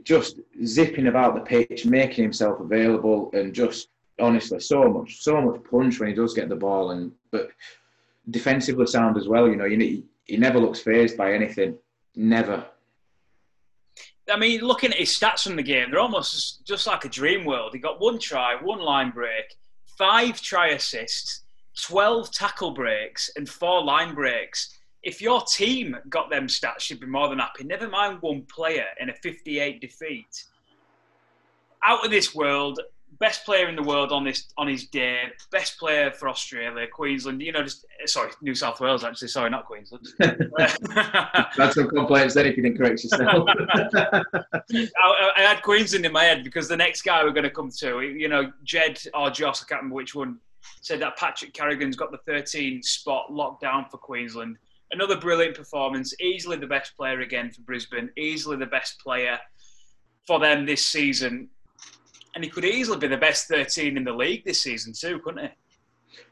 just 0.03 0.39
zipping 0.63 1.07
about 1.07 1.35
the 1.35 1.41
pitch, 1.41 1.85
making 1.85 2.23
himself 2.23 2.59
available, 2.59 3.29
and 3.33 3.53
just 3.53 3.89
honestly 4.19 4.59
so 4.59 4.87
much, 4.89 5.21
so 5.21 5.41
much 5.41 5.61
punch 5.69 5.99
when 5.99 6.09
he 6.09 6.15
does 6.15 6.33
get 6.33 6.49
the 6.49 6.55
ball. 6.55 6.91
And 6.91 7.11
but 7.31 7.49
defensively 8.29 8.85
sound 8.85 9.17
as 9.17 9.27
well. 9.27 9.47
You 9.49 9.55
know, 9.55 9.65
you, 9.65 10.03
he 10.25 10.37
never 10.37 10.59
looks 10.59 10.79
phased 10.79 11.17
by 11.17 11.33
anything. 11.33 11.75
Never. 12.15 12.65
I 14.31 14.37
mean, 14.37 14.61
looking 14.61 14.91
at 14.91 14.99
his 14.99 15.09
stats 15.09 15.43
from 15.43 15.55
the 15.55 15.63
game, 15.63 15.89
they're 15.89 15.99
almost 15.99 16.65
just 16.65 16.85
like 16.85 17.03
a 17.05 17.09
dream 17.09 17.45
world. 17.45 17.71
He 17.73 17.79
got 17.79 17.99
one 17.99 18.19
try, 18.19 18.55
one 18.61 18.79
line 18.79 19.09
break, 19.09 19.55
five 19.97 20.39
try 20.39 20.69
assists, 20.69 21.41
12 21.81 22.31
tackle 22.31 22.71
breaks, 22.71 23.29
and 23.35 23.47
four 23.47 23.83
line 23.83 24.13
breaks. 24.13 24.77
If 25.01 25.21
your 25.21 25.41
team 25.41 25.95
got 26.09 26.29
them 26.29 26.47
stats, 26.47 26.89
you'd 26.89 26.99
be 26.99 27.07
more 27.07 27.29
than 27.29 27.39
happy. 27.39 27.63
Never 27.63 27.87
mind 27.87 28.21
one 28.21 28.43
player 28.43 28.85
in 28.99 29.09
a 29.09 29.13
58 29.13 29.79
defeat. 29.79 30.45
Out 31.83 32.03
of 32.03 32.11
this 32.11 32.35
world, 32.35 32.79
best 33.19 33.45
player 33.45 33.67
in 33.67 33.75
the 33.75 33.83
world 33.83 34.11
on 34.11 34.23
this 34.23 34.45
on 34.57 34.67
his 34.67 34.87
day, 34.87 35.23
best 35.51 35.77
player 35.77 36.11
for 36.11 36.29
Australia, 36.29 36.87
Queensland. 36.87 37.41
You 37.41 37.51
know, 37.51 37.63
just 37.63 37.85
sorry, 38.05 38.31
New 38.41 38.55
South 38.55 38.79
Wales 38.79 39.03
actually. 39.03 39.27
Sorry, 39.27 39.49
not 39.49 39.65
Queensland. 39.65 40.07
That's 40.19 41.75
some 41.75 41.89
complaints 41.89 42.33
then 42.33 42.45
if 42.47 42.57
you 42.57 42.63
didn't 42.63 42.77
correct 42.77 43.03
yourself. 43.03 43.47
I, 43.49 45.31
I, 45.37 45.41
had 45.41 45.61
Queensland 45.61 46.05
in 46.05 46.11
my 46.11 46.23
head 46.23 46.43
because 46.43 46.67
the 46.67 46.77
next 46.77 47.01
guy 47.03 47.23
we're 47.23 47.31
going 47.31 47.43
to 47.43 47.49
come 47.49 47.71
to, 47.79 48.01
you 48.01 48.27
know, 48.27 48.51
Jed 48.63 49.01
or 49.13 49.29
Joss, 49.29 49.63
I 49.63 49.67
can't 49.67 49.81
remember 49.81 49.95
which 49.95 50.15
one, 50.15 50.39
said 50.81 51.01
that 51.01 51.17
Patrick 51.17 51.53
Carrigan's 51.53 51.95
got 51.95 52.11
the 52.11 52.19
13 52.25 52.81
spot 52.83 53.31
locked 53.31 53.61
down 53.61 53.85
for 53.89 53.97
Queensland. 53.97 54.57
Another 54.91 55.17
brilliant 55.17 55.55
performance. 55.55 56.13
Easily 56.19 56.57
the 56.57 56.67
best 56.67 56.95
player 56.97 57.21
again 57.21 57.51
for 57.51 57.61
Brisbane. 57.61 58.09
Easily 58.17 58.57
the 58.57 58.65
best 58.65 58.99
player 58.99 59.37
for 60.25 60.39
them 60.39 60.65
this 60.65 60.85
season 60.85 61.49
and 62.35 62.43
he 62.43 62.49
could 62.49 62.65
easily 62.65 62.97
be 62.97 63.07
the 63.07 63.17
best 63.17 63.47
13 63.47 63.97
in 63.97 64.03
the 64.03 64.13
league 64.13 64.45
this 64.45 64.61
season 64.61 64.93
too, 64.93 65.19
couldn't 65.19 65.45
he? 65.45 65.49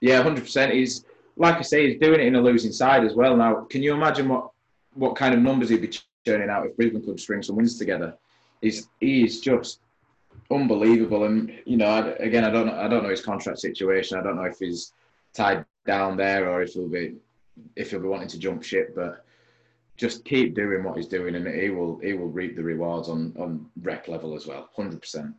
Yeah, 0.08 0.23
100%. 0.23 0.71
He's 0.71 1.06
like 1.36 1.56
I 1.56 1.62
say, 1.62 1.88
he's 1.88 2.00
doing 2.00 2.19
it 2.19 2.28
in 2.28 2.36
a 2.36 2.41
losing 2.41 2.71
side 2.71 3.04
as 3.04 3.13
well. 3.13 3.38
Now, 3.38 3.65
can 3.69 3.84
you 3.84 3.93
imagine 3.93 4.28
what 4.28 4.50
what 4.93 5.15
kind 5.15 5.36
of 5.36 5.41
numbers 5.41 5.69
he'd 5.69 5.82
be 5.82 5.91
churning 6.26 6.50
out 6.50 6.65
if 6.65 6.76
Brisbane 6.76 7.04
could 7.04 7.19
string 7.19 7.43
some 7.43 7.56
wins 7.56 7.78
together? 7.78 8.15
He's 8.62 8.89
he 9.00 9.23
is 9.23 9.39
just 9.39 9.82
unbelievable, 10.52 11.26
and 11.26 11.52
you 11.65 11.78
know, 11.78 12.15
again, 12.19 12.43
I 12.43 12.50
don't 12.50 12.67
know, 12.67 12.80
I 12.80 12.88
don't 12.88 13.04
know 13.04 13.10
his 13.10 13.21
contract 13.21 13.60
situation. 13.60 14.17
I 14.17 14.23
don't 14.23 14.36
know 14.36 14.43
if 14.43 14.60
he's 14.60 14.93
tied 15.34 15.65
down 15.86 16.17
there 16.17 16.50
or 16.50 16.62
if 16.62 16.73
he'll 16.73 16.89
be 16.89 17.15
if 17.76 17.91
he'll 17.91 18.02
be 18.02 18.08
wanting 18.08 18.28
to 18.30 18.39
jump 18.39 18.63
ship, 18.63 18.93
but 18.95 19.26
just 19.97 20.23
keep 20.26 20.56
doing 20.56 20.84
what 20.84 20.95
he's 20.95 21.08
doing, 21.08 21.36
and 21.36 21.47
he 21.47 21.69
will 21.69 22.00
he 22.00 22.13
will 22.13 22.30
reap 22.30 22.56
the 22.56 22.63
rewards 22.63 23.10
on 23.10 23.34
on 23.38 23.65
rep 23.82 24.08
level 24.08 24.36
as 24.36 24.45
well, 24.45 24.69
hundred 24.76 25.02
percent. 25.02 25.34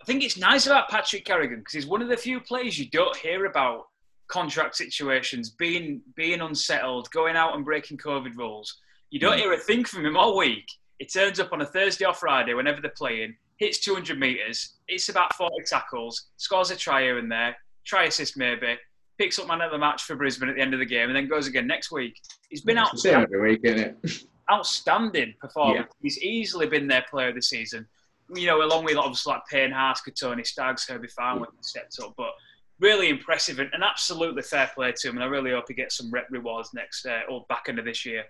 I 0.00 0.04
think 0.04 0.22
it's 0.22 0.38
nice 0.38 0.66
about 0.66 0.88
Patrick 0.88 1.24
Carrigan 1.24 1.58
because 1.58 1.74
he's 1.74 1.86
one 1.86 2.02
of 2.02 2.08
the 2.08 2.16
few 2.16 2.40
players 2.40 2.78
you 2.78 2.88
don't 2.90 3.16
hear 3.16 3.46
about 3.46 3.86
contract 4.28 4.76
situations, 4.76 5.50
being 5.50 6.00
being 6.14 6.40
unsettled, 6.40 7.10
going 7.10 7.36
out 7.36 7.56
and 7.56 7.64
breaking 7.64 7.98
COVID 7.98 8.36
rules. 8.36 8.78
You 9.10 9.18
don't 9.18 9.36
mm. 9.36 9.40
hear 9.40 9.52
a 9.52 9.58
thing 9.58 9.84
from 9.84 10.06
him 10.06 10.16
all 10.16 10.36
week. 10.36 10.66
He 10.98 11.06
turns 11.06 11.40
up 11.40 11.52
on 11.52 11.62
a 11.62 11.66
Thursday 11.66 12.04
or 12.04 12.14
Friday 12.14 12.54
whenever 12.54 12.80
they're 12.80 12.90
playing, 12.90 13.36
hits 13.58 13.78
200 13.78 14.18
metres, 14.18 14.78
it's 14.88 15.08
about 15.08 15.34
40 15.34 15.54
tackles, 15.66 16.28
scores 16.36 16.70
a 16.70 16.76
try 16.76 17.02
here 17.02 17.18
and 17.18 17.30
there, 17.30 17.56
try 17.84 18.04
assist 18.04 18.36
maybe, 18.36 18.76
picks 19.18 19.38
up 19.38 19.46
man 19.46 19.60
of 19.60 19.70
the 19.70 19.78
match 19.78 20.02
for 20.02 20.16
Brisbane 20.16 20.48
at 20.48 20.56
the 20.56 20.62
end 20.62 20.74
of 20.74 20.80
the 20.80 20.86
game, 20.86 21.08
and 21.08 21.16
then 21.16 21.28
goes 21.28 21.46
again 21.46 21.66
next 21.66 21.90
week. 21.90 22.18
He's 22.48 22.62
been 22.62 22.78
outstanding, 22.78 23.24
every 23.34 23.50
week, 23.50 23.60
isn't 23.64 23.96
it? 24.04 24.24
outstanding 24.50 25.34
performance. 25.40 25.86
Yeah. 25.88 26.02
He's 26.02 26.18
easily 26.22 26.66
been 26.66 26.86
their 26.88 27.04
player 27.10 27.28
of 27.28 27.34
the 27.34 27.42
season 27.42 27.86
you 28.34 28.46
know, 28.46 28.62
along 28.62 28.84
with 28.84 28.96
obviously 28.96 29.32
like 29.32 29.46
Payne 29.50 29.70
Haas, 29.70 30.02
Tony 30.18 30.44
Staggs, 30.44 30.86
Herbie 30.86 31.08
Farnworth 31.08 31.50
when 31.50 31.56
he 31.56 31.62
stepped 31.62 31.98
up. 32.02 32.14
But 32.16 32.32
really 32.80 33.08
impressive 33.08 33.58
and, 33.58 33.70
and, 33.72 33.82
absolutely 33.82 34.42
fair 34.42 34.70
play 34.74 34.92
to 34.92 35.08
him. 35.08 35.16
And 35.16 35.24
I 35.24 35.26
really 35.26 35.50
hope 35.50 35.64
he 35.68 35.74
gets 35.74 35.96
some 35.96 36.10
rep 36.10 36.26
rewards 36.30 36.74
next 36.74 37.06
uh, 37.06 37.20
or 37.28 37.44
back 37.48 37.64
end 37.68 37.78
of 37.78 37.84
this 37.84 38.04
year. 38.04 38.24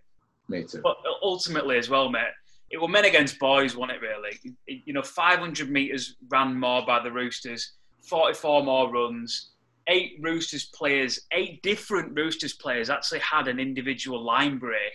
Me 0.48 0.64
too. 0.64 0.80
But 0.82 0.96
ultimately, 1.22 1.78
as 1.78 1.90
well, 1.90 2.08
mate, 2.10 2.22
it 2.70 2.80
was 2.80 2.90
men 2.90 3.04
against 3.04 3.38
boys, 3.38 3.76
wasn't 3.76 3.98
it? 3.98 4.02
Really, 4.02 4.56
you 4.66 4.92
know, 4.92 5.02
500 5.02 5.70
meters 5.70 6.16
ran 6.28 6.58
more 6.58 6.84
by 6.84 7.02
the 7.02 7.10
Roosters, 7.10 7.72
44 8.02 8.64
more 8.64 8.92
runs. 8.92 9.50
Eight 9.90 10.18
Roosters 10.20 10.66
players, 10.66 11.20
eight 11.32 11.62
different 11.62 12.14
Roosters 12.14 12.52
players 12.52 12.90
actually 12.90 13.20
had 13.20 13.48
an 13.48 13.58
individual 13.58 14.22
line 14.22 14.58
break, 14.58 14.92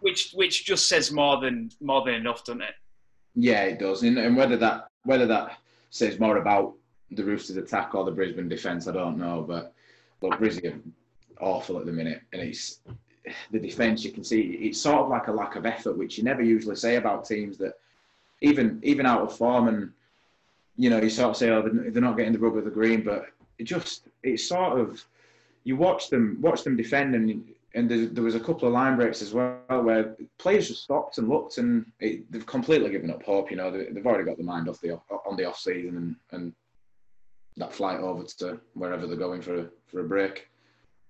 which 0.00 0.30
which 0.32 0.64
just 0.64 0.88
says 0.88 1.12
more 1.12 1.38
than 1.38 1.70
more 1.82 2.02
than 2.02 2.14
enough, 2.14 2.42
doesn't 2.44 2.62
it? 2.62 2.74
Yeah, 3.34 3.64
it 3.64 3.78
does. 3.78 4.02
And, 4.02 4.18
and 4.18 4.36
whether 4.38 4.56
that 4.56 4.88
whether 5.02 5.26
that 5.26 5.58
says 5.90 6.18
more 6.18 6.38
about 6.38 6.74
the 7.10 7.22
Roosters' 7.22 7.58
attack 7.58 7.94
or 7.94 8.04
the 8.04 8.10
Brisbane 8.10 8.48
defence, 8.48 8.88
I 8.88 8.92
don't 8.92 9.18
know. 9.18 9.44
But 9.46 9.74
look, 10.22 10.38
Brisbane 10.38 10.94
awful 11.38 11.78
at 11.78 11.84
the 11.84 11.92
minute, 11.92 12.22
and 12.32 12.40
it's 12.40 12.80
the 13.50 13.58
defence. 13.58 14.04
You 14.04 14.12
can 14.12 14.24
see 14.24 14.40
it's 14.40 14.80
sort 14.80 15.02
of 15.02 15.08
like 15.08 15.28
a 15.28 15.32
lack 15.32 15.56
of 15.56 15.66
effort, 15.66 15.96
which 15.96 16.18
you 16.18 16.24
never 16.24 16.42
usually 16.42 16.76
say 16.76 16.96
about 16.96 17.24
teams 17.24 17.58
that 17.58 17.74
even 18.40 18.80
even 18.82 19.06
out 19.06 19.22
of 19.22 19.36
form 19.36 19.68
and 19.68 19.92
you 20.76 20.88
know 20.88 21.00
you 21.00 21.10
sort 21.10 21.30
of 21.30 21.36
say 21.36 21.50
oh 21.50 21.62
they're 21.62 22.02
not 22.02 22.16
getting 22.16 22.32
the 22.32 22.38
rub 22.38 22.56
of 22.56 22.64
the 22.64 22.70
green, 22.70 23.02
but 23.02 23.26
it 23.58 23.64
just 23.64 24.08
it's 24.22 24.48
sort 24.48 24.78
of 24.78 25.04
you 25.64 25.76
watch 25.76 26.08
them 26.08 26.38
watch 26.40 26.64
them 26.64 26.76
defend 26.76 27.14
and 27.14 27.44
and 27.74 27.88
there, 27.88 28.24
was 28.24 28.34
a 28.34 28.40
couple 28.40 28.66
of 28.66 28.74
line 28.74 28.96
breaks 28.96 29.22
as 29.22 29.32
well 29.32 29.60
where 29.68 30.16
players 30.38 30.68
just 30.68 30.82
stopped 30.82 31.18
and 31.18 31.28
looked 31.28 31.58
and 31.58 31.86
it, 32.00 32.30
they've 32.32 32.46
completely 32.46 32.90
given 32.90 33.10
up 33.10 33.22
hope. 33.22 33.50
You 33.50 33.58
know, 33.58 33.70
they, 33.70 33.86
have 33.94 34.06
already 34.06 34.24
got 34.24 34.38
the 34.38 34.42
mind 34.42 34.68
off 34.68 34.80
the 34.80 34.98
on 35.24 35.36
the 35.36 35.44
off 35.44 35.58
season 35.58 35.96
and, 35.96 36.16
and 36.32 36.52
that 37.56 37.72
flight 37.72 38.00
over 38.00 38.24
to 38.24 38.60
wherever 38.74 39.06
they're 39.06 39.16
going 39.16 39.40
for 39.40 39.60
a, 39.60 39.68
for 39.86 40.00
a 40.00 40.08
break. 40.08 40.48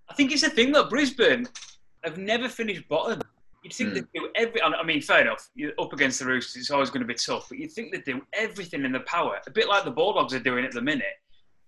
I 0.09 0.15
think 0.15 0.33
it's 0.33 0.43
the 0.43 0.51
thing 0.51 0.73
that 0.73 0.91
Brisbane 0.91 1.49
have 2.05 2.19
never 2.19 2.49
finished 2.49 2.89
bottom. 2.89 3.21
You'd 3.63 3.75
think 3.75 3.91
mm. 3.91 3.95
they 3.95 4.19
do 4.19 4.31
every. 4.37 4.63
I 4.63 4.83
mean, 4.83 5.03
fair 5.03 5.21
enough. 5.21 5.51
You're 5.55 5.73
up 5.79 5.93
against 5.93 6.19
the 6.19 6.27
Roosters; 6.27 6.63
it's 6.63 6.71
always 6.71 6.89
going 6.89 7.03
to 7.03 7.07
be 7.07 7.15
tough. 7.15 7.49
But 7.49 7.59
you'd 7.59 7.73
think 7.73 7.93
they 7.93 8.01
do 8.01 8.23
everything 8.33 8.85
in 8.85 8.93
their 8.93 9.03
power, 9.03 9.39
a 9.47 9.51
bit 9.51 9.69
like 9.69 9.85
the 9.85 9.91
Bulldogs 9.91 10.33
are 10.33 10.41
doing 10.41 10.65
at 10.65 10.73
the 10.73 10.81
minute, 10.81 11.19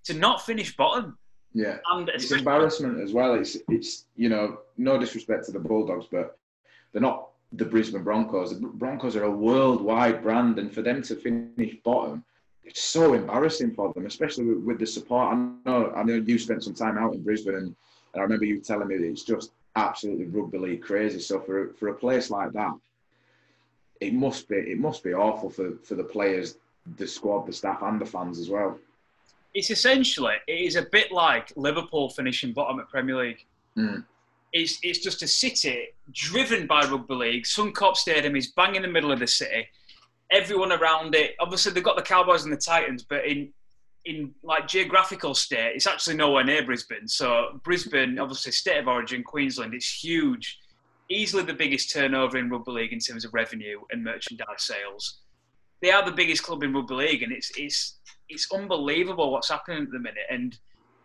to 0.05 0.15
not 0.15 0.45
finish 0.45 0.75
bottom. 0.77 1.19
Yeah, 1.55 1.79
and 1.91 2.09
it's 2.09 2.33
embarrassment 2.33 3.01
as 3.01 3.13
well. 3.13 3.35
It's 3.35 3.59
it's 3.69 4.07
you 4.17 4.31
know 4.31 4.59
no 4.79 4.99
disrespect 4.99 5.45
to 5.47 5.53
the 5.53 5.59
Bulldogs, 5.59 6.07
but 6.11 6.39
they're 6.93 7.03
not 7.03 7.29
the 7.53 7.67
Brisbane 7.67 8.03
Broncos. 8.03 8.59
The 8.59 8.67
Broncos 8.67 9.17
are 9.17 9.25
a 9.25 9.31
worldwide 9.31 10.23
brand, 10.23 10.59
and 10.59 10.73
for 10.73 10.81
them 10.81 11.03
to 11.03 11.15
finish 11.15 11.77
bottom, 11.85 12.25
it's 12.65 12.81
so 12.81 13.13
embarrassing 13.13 13.75
for 13.75 13.93
them, 13.93 14.07
especially 14.07 14.45
with, 14.45 14.65
with 14.65 14.79
the 14.79 14.87
support. 14.87 15.35
I 15.35 15.49
know 15.67 15.93
I 15.95 16.03
know 16.05 16.15
you 16.15 16.39
spent 16.39 16.65
some 16.65 16.75
time 16.75 16.97
out 16.97 17.15
in 17.15 17.23
Brisbane, 17.23 17.57
and, 17.57 17.67
and 17.67 18.17
I 18.17 18.21
remember 18.21 18.47
you 18.47 18.61
telling 18.61 18.89
me 18.89 18.97
that 18.97 19.07
it's 19.07 19.25
just 19.25 19.53
absolutely 19.77 20.27
rugby 20.27 20.59
league 20.59 20.83
crazy. 20.83 21.21
So 21.21 21.41
for 21.41 21.73
for 21.75 21.89
a 21.89 21.95
place 21.95 22.31
like 22.31 22.53
that, 22.53 22.73
it 24.01 24.15
must 24.15 24.49
be 24.49 24.57
it 24.57 24.79
must 24.79 25.03
be 25.03 25.15
awful 25.15 25.51
for 25.51 25.77
for 25.85 25.95
the 25.95 26.05
players, 26.05 26.59
the 26.97 27.07
squad, 27.07 27.47
the 27.47 27.53
staff, 27.53 27.83
and 27.83 28.01
the 28.01 28.07
fans 28.07 28.39
as 28.39 28.49
well. 28.51 28.79
It's 29.55 29.71
essentially 29.71 30.35
it 30.47 30.61
is 30.61 30.77
a 30.77 30.83
bit 30.83 31.13
like 31.13 31.53
Liverpool 31.57 32.11
finishing 32.11 32.53
bottom 32.53 32.81
at 32.81 32.89
Premier 32.89 33.17
League. 33.17 33.45
Mm. 33.77 34.05
It's 34.53 34.79
it's 34.83 34.99
just 34.99 35.23
a 35.23 35.29
city 35.29 35.89
driven 36.13 36.67
by 36.67 36.83
rugby 36.83 37.15
league. 37.15 37.45
Suncorp 37.45 37.97
Stadium 37.97 38.37
is 38.37 38.49
bang 38.49 38.75
in 38.75 38.83
the 38.83 38.89
middle 38.89 39.13
of 39.13 39.21
the 39.21 39.27
city. 39.27 39.69
Everyone 40.31 40.73
around 40.73 41.15
it. 41.15 41.35
Obviously, 41.41 41.73
they've 41.73 41.85
got 41.85 41.97
the 41.97 42.03
Cowboys 42.03 42.45
and 42.45 42.53
the 42.53 42.57
Titans, 42.57 43.03
but 43.03 43.27
in 43.27 43.53
in 44.05 44.35
like 44.43 44.67
geographical 44.67 45.35
state, 45.35 45.73
it's 45.75 45.87
actually 45.87 46.17
nowhere 46.17 46.45
near 46.45 46.65
Brisbane. 46.65 47.07
So 47.07 47.61
Brisbane, 47.65 48.19
obviously 48.19 48.53
state 48.53 48.79
of 48.79 48.89
origin, 48.89 49.23
Queensland, 49.23 49.75
it's 49.75 50.03
huge, 50.03 50.59
easily 51.09 51.45
the 51.45 51.55
biggest 51.55 51.93
turnover 51.93 52.39
in 52.39 52.51
rugby 52.51 52.73
league 52.73 52.93
in 52.93 52.99
terms 52.99 53.25
of 53.25 53.33
revenue 53.35 53.81
and 53.91 54.03
merchandise 54.03 54.47
sales. 54.59 55.21
They 55.81 55.91
are 55.91 56.05
the 56.05 56.13
biggest 56.13 56.43
club 56.43 56.63
in 56.63 56.73
rugby 56.73 56.95
league, 56.95 57.23
and 57.23 57.33
it's 57.33 57.51
it's 57.57 57.99
it's 58.29 58.53
unbelievable 58.53 59.31
what's 59.31 59.51
happening 59.51 59.85
at 59.85 59.91
the 59.91 59.99
minute. 59.99 60.27
And 60.31 60.57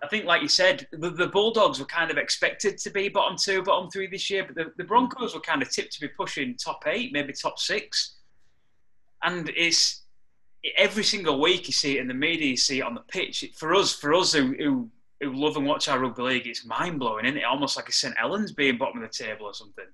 I 0.04 0.08
think, 0.08 0.26
like 0.26 0.44
you 0.44 0.48
said, 0.48 0.88
the, 0.92 1.10
the 1.10 1.28
Bulldogs 1.28 1.80
were 1.80 1.86
kind 1.86 2.12
of 2.12 2.18
expected 2.18 2.78
to 2.78 2.90
be 2.92 3.10
bottom 3.10 3.36
two, 3.36 3.64
bottom 3.64 3.90
three 3.90 4.08
this 4.08 4.30
year, 4.30 4.46
but 4.46 4.56
the, 4.56 4.72
the 4.78 4.84
Broncos 4.84 5.34
were 5.34 5.42
kind 5.42 5.62
of 5.62 5.72
tipped 5.72 5.94
to 5.94 6.02
be 6.02 6.08
pushing 6.10 6.56
top 6.56 6.84
eight, 6.86 7.12
maybe 7.12 7.34
top 7.34 7.58
six. 7.58 8.18
And 9.24 9.52
it's 9.56 10.04
every 10.76 11.04
single 11.04 11.40
week 11.40 11.68
you 11.68 11.74
see 11.74 11.98
it 11.98 12.02
in 12.02 12.08
the 12.08 12.14
media, 12.14 12.48
you 12.48 12.58
see 12.58 12.80
it 12.80 12.84
on 12.84 12.94
the 12.94 13.02
pitch. 13.02 13.46
For 13.56 13.74
us, 13.76 13.94
for 13.94 14.14
us 14.14 14.34
who, 14.34 14.54
who, 14.58 14.90
who 15.22 15.34
love 15.34 15.58
and 15.58 15.66
watch 15.66 15.88
our 15.88 16.00
rugby 16.00 16.24
league, 16.24 16.48
it's 16.48 16.66
mind 16.66 17.00
blowing, 17.00 17.26
isn't 17.26 17.38
it? 17.38 17.44
Almost 17.44 17.78
like 17.78 17.90
a 17.90 17.92
St 17.92 18.18
Helens 18.18 18.52
being 18.52 18.78
bottom 18.78 19.02
of 19.02 19.10
the 19.10 19.26
table 19.26 19.46
or 19.46 19.54
something. 19.54 19.86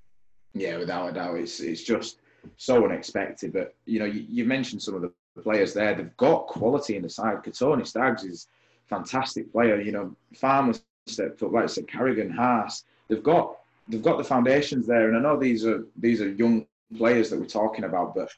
Yeah, 0.54 0.78
without 0.78 1.10
a 1.10 1.14
doubt, 1.14 1.38
it's 1.38 1.60
it's 1.60 1.84
just 1.84 2.20
so 2.58 2.86
unexpected. 2.86 3.54
But 3.54 3.74
you 3.86 4.00
know, 4.00 4.06
you, 4.06 4.26
you 4.30 4.46
mentioned 4.46 4.82
some 4.82 4.96
of 4.96 5.02
the 5.02 5.12
players 5.42 5.74
there. 5.74 5.96
They've 5.96 6.18
got 6.18 6.48
quality 6.48 6.96
in 6.96 7.02
the 7.02 7.10
side. 7.10 7.38
Kotoni 7.44 7.88
Staggs 7.88 8.24
is 8.24 8.48
fantastic 8.88 9.52
player. 9.52 9.82
You 9.82 9.92
know, 9.92 10.16
Farmers 10.36 10.84
stepped 11.08 11.42
up, 11.42 11.52
like 11.52 11.64
I 11.64 11.68
said, 11.68 11.88
Carrigan, 11.88 12.30
Haas. 12.30 12.84
They've 13.08 13.24
got 13.24 13.58
they've 13.88 14.02
got 14.02 14.18
the 14.18 14.24
foundations 14.24 14.86
there, 14.88 15.08
and 15.08 15.18
I 15.18 15.22
know 15.22 15.38
these 15.38 15.66
are 15.66 15.86
these 15.98 16.22
are 16.22 16.30
young 16.30 16.66
players 16.96 17.30
that 17.30 17.40
we're 17.40 17.46
talking 17.46 17.86
about, 17.86 18.16
but 18.16 18.30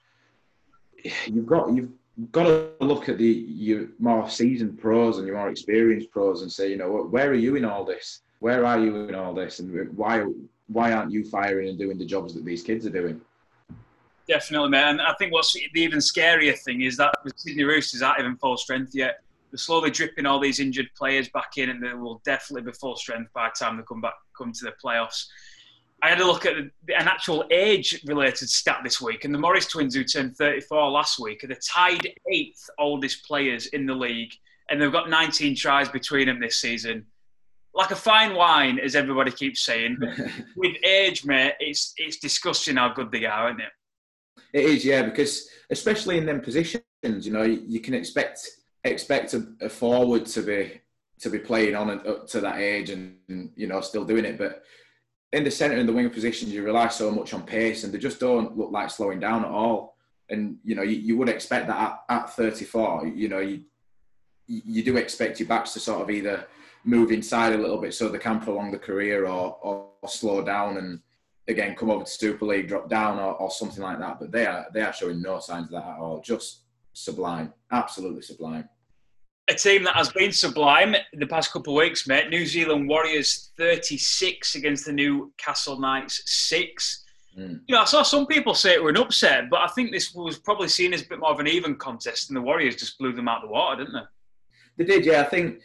you've 1.26 1.46
got 1.46 1.74
you've 1.74 1.92
got 2.32 2.44
to 2.44 2.72
look 2.80 3.10
at 3.10 3.18
the 3.18 3.28
your 3.28 3.88
more 4.00 4.30
seasoned 4.30 4.80
pros 4.80 5.18
and 5.18 5.28
your 5.28 5.38
more 5.38 5.50
experienced 5.50 6.12
pros 6.12 6.42
and 6.42 6.52
say, 6.52 6.70
you 6.70 6.78
know, 6.78 7.04
where 7.04 7.30
are 7.30 7.36
you 7.36 7.56
in 7.56 7.66
all 7.66 7.84
this? 7.84 8.22
Where 8.40 8.66
are 8.66 8.80
you 8.80 9.08
in 9.08 9.16
all 9.16 9.34
this? 9.34 9.60
And 9.60 9.96
why 9.98 10.26
why 10.68 10.94
aren't 10.94 11.12
you 11.12 11.24
firing 11.26 11.70
and 11.70 11.78
doing 11.78 11.98
the 11.98 12.06
jobs 12.06 12.34
that 12.34 12.46
these 12.46 12.64
kids 12.64 12.86
are 12.86 12.92
doing? 12.92 13.22
Definitely, 14.28 14.70
man. 14.70 15.00
And 15.00 15.02
I 15.02 15.14
think 15.20 15.32
what's 15.32 15.54
the 15.54 15.62
even 15.76 16.00
scarier 16.00 16.58
thing 16.58 16.82
is 16.82 16.98
that 16.98 17.14
the 17.24 17.32
Sydney 17.36 17.64
Roosters 17.64 18.02
aren't 18.02 18.20
even 18.20 18.38
full 18.38 18.58
strength 18.58 18.96
yet. 18.96 19.20
They're 19.52 19.60
slowly 19.60 19.92
dripping 19.92 20.26
all 20.26 20.40
these 20.40 20.60
injured 20.60 20.90
players 20.98 21.30
back 21.30 21.58
in, 21.58 21.70
and 21.70 21.84
they 21.84 21.94
will 21.94 22.22
definitely 22.26 22.72
be 22.72 22.76
full 22.76 22.96
strength 22.96 23.32
by 23.34 23.50
the 23.50 23.64
time 23.64 23.78
they 23.78 23.84
come 23.84 24.02
back, 24.02 24.16
come 24.36 24.52
to 24.52 24.66
the 24.66 24.74
playoffs. 24.84 25.28
I 26.04 26.10
had 26.10 26.20
a 26.20 26.26
look 26.26 26.46
at 26.46 26.56
an 26.58 26.72
actual 26.88 27.46
age-related 27.52 28.50
stat 28.50 28.82
this 28.84 29.02
week, 29.02 29.26
and 29.26 29.34
the 29.34 29.40
Morris 29.40 29.68
twins, 29.68 29.96
who 29.96 30.04
turned 30.04 30.36
34 30.36 30.92
last 30.92 31.20
week, 31.20 31.44
are 31.44 31.48
the 31.48 31.56
tied 31.56 32.08
eighth 32.32 32.70
oldest 32.78 33.26
players 33.26 33.68
in 33.68 33.86
the 33.86 33.94
league, 33.94 34.34
and 34.70 34.82
they've 34.82 34.92
got 34.92 35.10
19 35.10 35.56
tries 35.56 35.90
between 35.90 36.28
them 36.28 36.40
this 36.40 36.58
season. 36.58 37.06
Like 37.74 37.92
a 37.92 37.96
fine 37.96 38.36
wine, 38.36 38.80
as 38.80 38.96
everybody 38.96 39.32
keeps 39.32 39.64
saying. 39.64 39.98
With 40.56 40.76
age, 40.86 41.26
mate, 41.26 41.54
it's 41.60 41.94
it's 41.98 42.18
disgusting 42.18 42.78
how 42.78 42.94
good 42.94 43.12
they 43.12 43.26
are, 43.26 43.50
isn't 43.50 43.62
it? 43.62 43.72
It 44.54 44.66
is, 44.66 44.86
yeah, 44.86 45.04
because 45.04 45.50
especially 45.70 46.18
in 46.18 46.26
them 46.26 46.40
positions, 46.40 46.84
you 47.04 47.32
know, 47.32 47.44
you 47.44 47.80
can 47.80 47.94
expect 47.94 48.48
expect 48.84 49.34
a, 49.34 49.48
a 49.62 49.70
forward 49.70 50.26
to 50.28 50.42
be 50.42 50.82
to 51.20 51.30
be 51.30 51.40
playing 51.40 51.76
on 51.76 51.90
up 51.90 52.28
to 52.28 52.42
that 52.42 52.58
age 52.58 52.90
and, 52.90 53.18
and 53.30 53.52
you 53.56 53.68
know 53.68 53.82
still 53.82 54.06
doing 54.06 54.26
it, 54.26 54.38
but 54.38 54.64
in 55.34 55.44
the 55.44 55.52
centre 55.52 55.78
and 55.78 55.88
the 55.88 55.94
wing 55.94 56.10
positions, 56.10 56.52
you 56.52 56.64
rely 56.64 56.88
so 56.88 57.12
much 57.12 57.34
on 57.34 57.44
pace, 57.44 57.84
and 57.84 57.94
they 57.94 57.98
just 57.98 58.20
don't 58.20 58.58
look 58.58 58.72
like 58.72 58.90
slowing 58.90 59.20
down 59.20 59.44
at 59.44 59.52
all. 59.52 59.96
And 60.30 60.58
you 60.64 60.76
know, 60.76 60.84
you, 60.84 60.98
you 60.98 61.18
would 61.18 61.30
expect 61.30 61.68
that 61.68 62.04
at, 62.10 62.16
at 62.16 62.30
34. 62.36 63.08
You 63.08 63.30
know, 63.30 63.40
you 63.40 63.62
you 64.48 64.84
do 64.84 64.98
expect 64.98 65.40
your 65.40 65.50
backs 65.50 65.74
to 65.74 65.80
sort 65.80 66.02
of 66.02 66.10
either 66.10 66.46
move 66.84 67.12
inside 67.12 67.54
a 67.54 67.58
little 67.58 67.80
bit 67.80 67.94
so 67.94 68.08
they 68.08 68.20
can 68.20 68.40
prolong 68.40 68.72
the 68.72 68.78
career, 68.78 69.26
or, 69.26 69.58
or, 69.62 69.90
or 70.02 70.10
slow 70.10 70.44
down 70.44 70.78
and 70.78 71.00
again 71.48 71.76
come 71.76 71.90
over 71.90 72.06
to 72.06 72.10
Super 72.10 72.46
League, 72.46 72.68
drop 72.68 72.90
down, 72.90 73.20
or, 73.20 73.34
or 73.36 73.52
something 73.52 73.84
like 73.84 74.00
that. 74.00 74.20
But 74.20 74.32
they 74.32 74.46
are 74.46 74.68
they 74.74 74.82
are 74.82 74.94
showing 74.94 75.22
no 75.22 75.40
signs 75.40 75.66
of 75.66 75.72
that 75.72 75.90
at 75.90 76.00
all. 76.00 76.22
Just 76.22 76.62
sublime, 76.94 77.54
absolutely 77.72 78.22
sublime 78.22 78.70
a 79.48 79.54
team 79.54 79.84
that 79.84 79.96
has 79.96 80.10
been 80.10 80.32
sublime 80.32 80.96
in 80.96 81.20
the 81.20 81.28
past 81.28 81.52
couple 81.52 81.74
of 81.74 81.84
weeks, 81.84 82.08
mate. 82.08 82.30
New 82.30 82.46
Zealand 82.46 82.90
Warriors 82.90 83.52
36 83.58 84.56
against 84.56 84.86
the 84.86 84.92
Newcastle 84.92 85.80
Knights 85.80 86.22
6. 86.26 87.04
Mm. 87.38 87.62
You 87.68 87.76
know, 87.76 87.82
I 87.82 87.86
saw 87.86 88.02
some 88.02 88.26
people 88.26 88.56
say 88.56 88.74
it 88.74 88.84
were 88.84 88.90
an 88.90 88.98
upset, 88.98 89.50
but 89.50 89.60
I 89.60 89.68
think 89.68 89.92
this 89.92 90.14
was 90.16 90.40
probably 90.40 90.68
seen 90.68 90.94
as 90.94 91.04
a 91.04 91.08
bit 91.08 91.20
more 91.20 91.32
of 91.32 91.40
an 91.40 91.48
even 91.48 91.76
contest, 91.76 92.30
and 92.30 92.38
the 92.38 92.42
Warriors 92.42 92.76
just 92.76 92.98
blew 92.98 93.14
them 93.14 93.28
out 93.28 93.44
of 93.44 93.50
the 93.50 93.54
water, 93.54 93.84
didn't 93.84 93.94
they? 93.94 94.84
They 94.84 94.94
did, 94.96 95.06
yeah. 95.06 95.22
I 95.22 95.26
think 95.26 95.60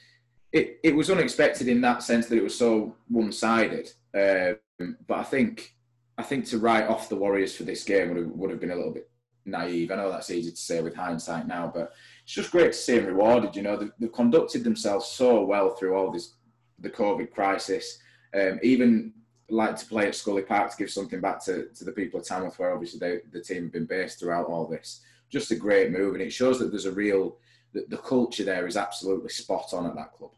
it, 0.53 0.79
it 0.83 0.95
was 0.95 1.11
unexpected 1.11 1.69
in 1.69 1.81
that 1.81 2.03
sense 2.03 2.27
that 2.27 2.37
it 2.37 2.43
was 2.43 2.57
so 2.57 2.95
one 3.09 3.33
sided. 3.33 3.93
Um, 4.15 4.97
but 5.07 5.19
I 5.19 5.23
think 5.23 5.75
I 6.19 6.23
think 6.23 6.45
to 6.47 6.59
write 6.59 6.89
off 6.89 7.09
the 7.09 7.17
Warriors 7.17 7.57
for 7.57 7.63
this 7.63 7.83
game 7.85 8.09
would 8.09 8.17
have, 8.19 8.27
would 8.27 8.51
have 8.51 8.61
been 8.61 8.73
a 8.73 8.77
little 8.77 8.93
bit 8.93 9.11
naive. 9.47 9.91
I 9.91 9.97
know 9.97 10.11
that's 10.11 10.31
easy 10.31 10.51
to 10.51 10.57
say 10.57 10.83
with 10.83 10.95
hindsight 10.95 11.47
now, 11.47 11.71
but 11.73 11.93
it's 12.31 12.37
just 12.37 12.53
great 12.53 12.71
to 12.71 12.79
see 12.79 12.97
them 12.97 13.07
rewarded. 13.07 13.57
You 13.57 13.63
know, 13.63 13.77
they've, 13.77 13.91
they've 13.99 14.13
conducted 14.13 14.63
themselves 14.63 15.07
so 15.07 15.43
well 15.43 15.71
through 15.71 15.97
all 15.97 16.13
this, 16.13 16.35
the 16.79 16.89
COVID 16.89 17.33
crisis. 17.33 17.99
Um, 18.33 18.61
even 18.63 19.13
like 19.49 19.75
to 19.75 19.85
play 19.85 20.07
at 20.07 20.15
Scully 20.15 20.43
Park 20.43 20.71
to 20.71 20.77
give 20.77 20.91
something 20.91 21.21
back 21.21 21.45
to, 21.47 21.67
to 21.71 21.85
the 21.85 21.91
people 21.91 22.21
of 22.21 22.27
Tamworth, 22.27 22.57
where 22.61 22.73
obviously 22.73 23.01
they, 23.01 23.19
the 23.33 23.43
team 23.43 23.65
have 23.65 23.73
been 23.73 23.85
based 23.85 24.21
throughout 24.21 24.47
all 24.47 24.69
this. 24.69 25.01
Just 25.29 25.51
a 25.51 25.57
great 25.57 25.91
move, 25.91 26.15
and 26.15 26.23
it 26.23 26.33
shows 26.33 26.61
that 26.61 26.71
there's 26.71 26.85
a 26.85 26.93
real 26.93 27.37
the, 27.73 27.85
the 27.89 27.97
culture 27.97 28.45
there 28.45 28.69
is 28.69 28.77
absolutely 28.77 29.31
spot 29.31 29.75
on 29.75 29.87
at 29.87 29.97
that 29.97 30.13
club. 30.13 30.31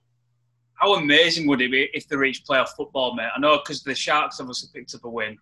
How 0.72 0.94
amazing 0.94 1.46
would 1.48 1.60
it 1.60 1.70
be 1.70 1.90
if 1.92 2.08
they 2.08 2.16
reached 2.16 2.48
playoff 2.48 2.70
football, 2.70 3.14
mate? 3.14 3.28
I 3.36 3.38
know 3.38 3.58
because 3.58 3.82
the 3.82 3.94
Sharks 3.94 4.40
obviously 4.40 4.70
picked 4.72 4.94
up 4.94 5.04
a 5.04 5.10
win. 5.10 5.36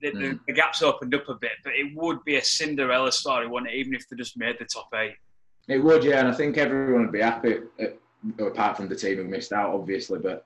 The, 0.00 0.12
mm. 0.12 0.20
the, 0.20 0.40
the, 0.46 0.52
gap's 0.52 0.80
opened 0.80 1.12
up 1.16 1.28
a 1.28 1.34
bit, 1.34 1.54
but 1.64 1.72
it 1.72 1.92
would 1.96 2.22
be 2.22 2.36
a 2.36 2.44
Cinderella 2.44 3.10
story, 3.10 3.48
wouldn't 3.48 3.72
it? 3.72 3.76
Even 3.76 3.94
if 3.94 4.08
they 4.08 4.14
just 4.14 4.38
made 4.38 4.60
the 4.60 4.64
top 4.64 4.90
eight. 4.94 5.16
It 5.68 5.78
would, 5.78 6.02
yeah, 6.02 6.20
and 6.20 6.28
I 6.28 6.32
think 6.32 6.56
everyone 6.56 7.02
would 7.02 7.12
be 7.12 7.20
happy, 7.20 7.58
uh, 7.80 8.44
apart 8.44 8.76
from 8.76 8.88
the 8.88 8.96
team 8.96 9.18
who 9.18 9.24
missed 9.24 9.52
out, 9.52 9.74
obviously. 9.74 10.18
But 10.18 10.44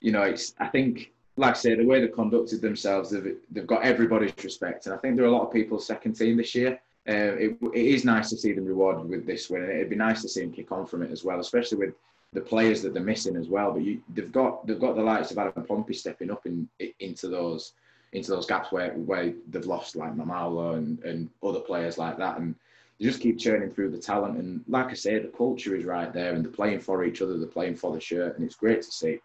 you 0.00 0.12
know, 0.12 0.22
it's 0.22 0.54
I 0.58 0.66
think, 0.66 1.12
like 1.36 1.54
I 1.54 1.58
say, 1.58 1.74
the 1.76 1.86
way 1.86 2.00
they 2.00 2.08
conducted 2.08 2.60
themselves, 2.60 3.10
they've, 3.10 3.36
they've 3.50 3.66
got 3.66 3.84
everybody's 3.84 4.34
respect, 4.42 4.86
and 4.86 4.94
I 4.94 4.98
think 4.98 5.16
there 5.16 5.24
are 5.24 5.28
a 5.28 5.32
lot 5.32 5.46
of 5.46 5.52
people's 5.52 5.86
second 5.86 6.14
team 6.14 6.36
this 6.36 6.54
year. 6.54 6.80
Uh, 7.06 7.36
it, 7.36 7.58
it 7.74 7.84
is 7.84 8.04
nice 8.04 8.30
to 8.30 8.36
see 8.36 8.52
them 8.52 8.64
rewarded 8.64 9.08
with 9.08 9.26
this 9.26 9.48
win, 9.48 9.62
and 9.62 9.72
it'd 9.72 9.90
be 9.90 9.96
nice 9.96 10.22
to 10.22 10.28
see 10.28 10.40
them 10.40 10.52
kick 10.52 10.72
on 10.72 10.86
from 10.86 11.02
it 11.02 11.12
as 11.12 11.22
well, 11.22 11.38
especially 11.38 11.78
with 11.78 11.94
the 12.32 12.40
players 12.40 12.82
that 12.82 12.94
they're 12.94 13.02
missing 13.02 13.36
as 13.36 13.48
well. 13.48 13.72
But 13.72 13.82
you, 13.82 14.02
they've 14.14 14.32
got 14.32 14.66
they've 14.66 14.80
got 14.80 14.96
the 14.96 15.02
likes 15.02 15.30
of 15.30 15.38
Adam 15.38 15.64
Pompey 15.64 15.94
stepping 15.94 16.30
up 16.30 16.46
in, 16.46 16.68
into 16.98 17.28
those 17.28 17.74
into 18.12 18.30
those 18.30 18.46
gaps 18.46 18.72
where 18.72 18.92
where 18.94 19.32
they've 19.50 19.66
lost 19.66 19.96
like 19.96 20.16
Maumalo 20.16 20.76
and, 20.76 20.98
and 21.04 21.30
other 21.42 21.60
players 21.60 21.96
like 21.96 22.18
that, 22.18 22.38
and 22.38 22.54
they 22.98 23.06
just 23.06 23.20
keep 23.20 23.38
churning 23.38 23.70
through 23.70 23.90
the 23.90 23.98
talent. 23.98 24.38
And 24.38 24.64
like 24.68 24.86
I 24.86 24.94
say, 24.94 25.18
the 25.18 25.28
culture 25.28 25.74
is 25.74 25.84
right 25.84 26.12
there, 26.12 26.34
and 26.34 26.44
they're 26.44 26.52
playing 26.52 26.80
for 26.80 27.04
each 27.04 27.22
other. 27.22 27.38
They're 27.38 27.48
playing 27.48 27.76
for 27.76 27.92
the 27.92 28.00
shirt, 28.00 28.36
and 28.36 28.44
it's 28.44 28.56
great 28.56 28.82
to 28.82 28.90
see. 28.90 29.20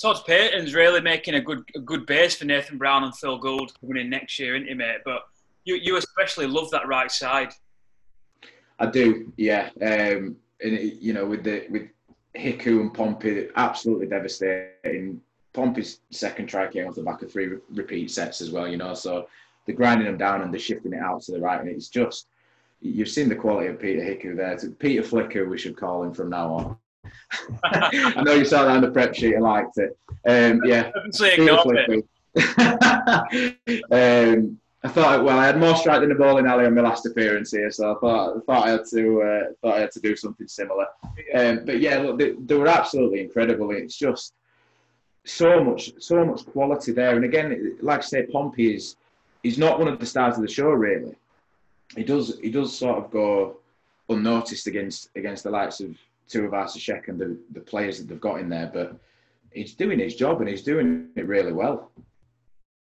Todd 0.00 0.16
Payten's 0.26 0.74
really 0.74 1.00
making 1.00 1.34
a 1.34 1.40
good 1.40 1.62
a 1.76 1.78
good 1.78 2.06
base 2.06 2.34
for 2.34 2.44
Nathan 2.44 2.78
Brown 2.78 3.04
and 3.04 3.16
Phil 3.16 3.38
Gould 3.38 3.72
coming 3.80 3.98
in 3.98 4.10
next 4.10 4.38
year, 4.38 4.56
isn't 4.56 4.68
he, 4.68 4.74
mate? 4.74 5.00
But 5.04 5.22
you 5.64 5.76
you 5.76 5.96
especially 5.96 6.46
love 6.46 6.70
that 6.70 6.88
right 6.88 7.10
side. 7.10 7.52
I 8.80 8.86
do, 8.86 9.32
yeah. 9.36 9.70
Um, 9.80 10.36
and 10.60 10.74
it, 10.74 10.94
you 11.00 11.12
know, 11.12 11.24
with 11.24 11.44
the 11.44 11.66
with 11.70 11.88
Hiku 12.36 12.80
and 12.80 12.92
Pompey 12.92 13.48
absolutely 13.56 14.06
devastating. 14.06 15.20
Pompey's 15.52 16.00
second 16.10 16.46
try 16.46 16.66
came 16.66 16.88
off 16.88 16.94
the 16.94 17.02
back 17.02 17.20
of 17.20 17.30
three 17.30 17.58
repeat 17.74 18.10
sets 18.10 18.40
as 18.40 18.50
well, 18.50 18.66
you 18.66 18.78
know. 18.78 18.94
So 18.94 19.28
they're 19.66 19.76
grinding 19.76 20.06
them 20.06 20.16
down 20.16 20.40
and 20.40 20.52
they're 20.52 20.58
shifting 20.58 20.94
it 20.94 21.00
out 21.00 21.22
to 21.22 21.32
the 21.32 21.40
right, 21.40 21.60
and 21.60 21.68
it's 21.68 21.88
just 21.88 22.26
you've 22.82 23.08
seen 23.08 23.28
the 23.28 23.36
quality 23.36 23.68
of 23.68 23.80
Peter 23.80 24.00
Hiku 24.00 24.36
there. 24.36 24.58
Peter 24.78 25.02
Flicker, 25.02 25.48
we 25.48 25.58
should 25.58 25.76
call 25.76 26.02
him 26.02 26.12
from 26.12 26.30
now 26.30 26.52
on. 26.52 26.76
I 27.64 28.22
know 28.22 28.34
you 28.34 28.44
saw 28.44 28.64
that 28.64 28.76
on 28.76 28.82
the 28.82 28.90
prep 28.90 29.14
sheet. 29.14 29.36
I 29.36 29.40
liked 29.40 29.78
it. 29.78 29.96
Um, 30.26 30.60
yeah, 30.64 30.90
um, 33.90 34.58
I 34.84 34.88
thought, 34.88 35.24
well, 35.24 35.38
I 35.38 35.46
had 35.46 35.58
more 35.58 35.76
strike 35.76 36.00
than 36.00 36.08
the 36.08 36.16
bowling 36.16 36.46
alley 36.46 36.66
on 36.66 36.74
my 36.74 36.80
last 36.80 37.06
appearance 37.06 37.52
here, 37.52 37.70
so 37.70 37.92
I 37.92 38.00
thought, 38.00 38.36
I 38.36 38.40
thought 38.40 38.66
I 38.66 38.70
had 38.70 38.84
to, 38.90 39.22
uh, 39.22 39.52
thought 39.60 39.76
I 39.76 39.80
had 39.80 39.92
to 39.92 40.00
do 40.00 40.16
something 40.16 40.48
similar. 40.48 40.86
Um, 41.34 41.64
but 41.64 41.80
yeah, 41.80 41.98
look, 41.98 42.18
they, 42.18 42.32
they, 42.32 42.56
were 42.56 42.66
absolutely 42.66 43.20
incredible. 43.20 43.70
It's 43.70 43.96
just 43.96 44.34
so 45.24 45.62
much, 45.62 45.92
so 46.00 46.24
much 46.24 46.44
quality 46.46 46.90
there. 46.92 47.14
And 47.14 47.24
again, 47.24 47.78
like 47.80 48.00
I 48.00 48.02
say, 48.02 48.26
Pompey 48.26 48.74
is, 48.74 48.96
he's 49.44 49.58
not 49.58 49.78
one 49.78 49.86
of 49.88 50.00
the 50.00 50.06
stars 50.06 50.36
of 50.36 50.42
the 50.42 50.48
show, 50.48 50.70
really. 50.70 51.14
He 51.96 52.04
does, 52.04 52.38
he 52.40 52.50
does 52.50 52.76
sort 52.76 52.98
of 52.98 53.10
go 53.10 53.58
unnoticed 54.08 54.66
against 54.66 55.10
against 55.16 55.44
the 55.44 55.50
likes 55.50 55.80
of 55.80 55.96
Tuivasa-Sheck 56.30 57.08
and 57.08 57.18
the, 57.18 57.36
the 57.52 57.60
players 57.60 57.98
that 57.98 58.08
they've 58.08 58.20
got 58.20 58.40
in 58.40 58.48
there, 58.48 58.70
but 58.72 58.96
he's 59.52 59.74
doing 59.74 59.98
his 59.98 60.14
job 60.14 60.40
and 60.40 60.48
he's 60.48 60.62
doing 60.62 61.08
it 61.16 61.26
really 61.26 61.52
well. 61.52 61.90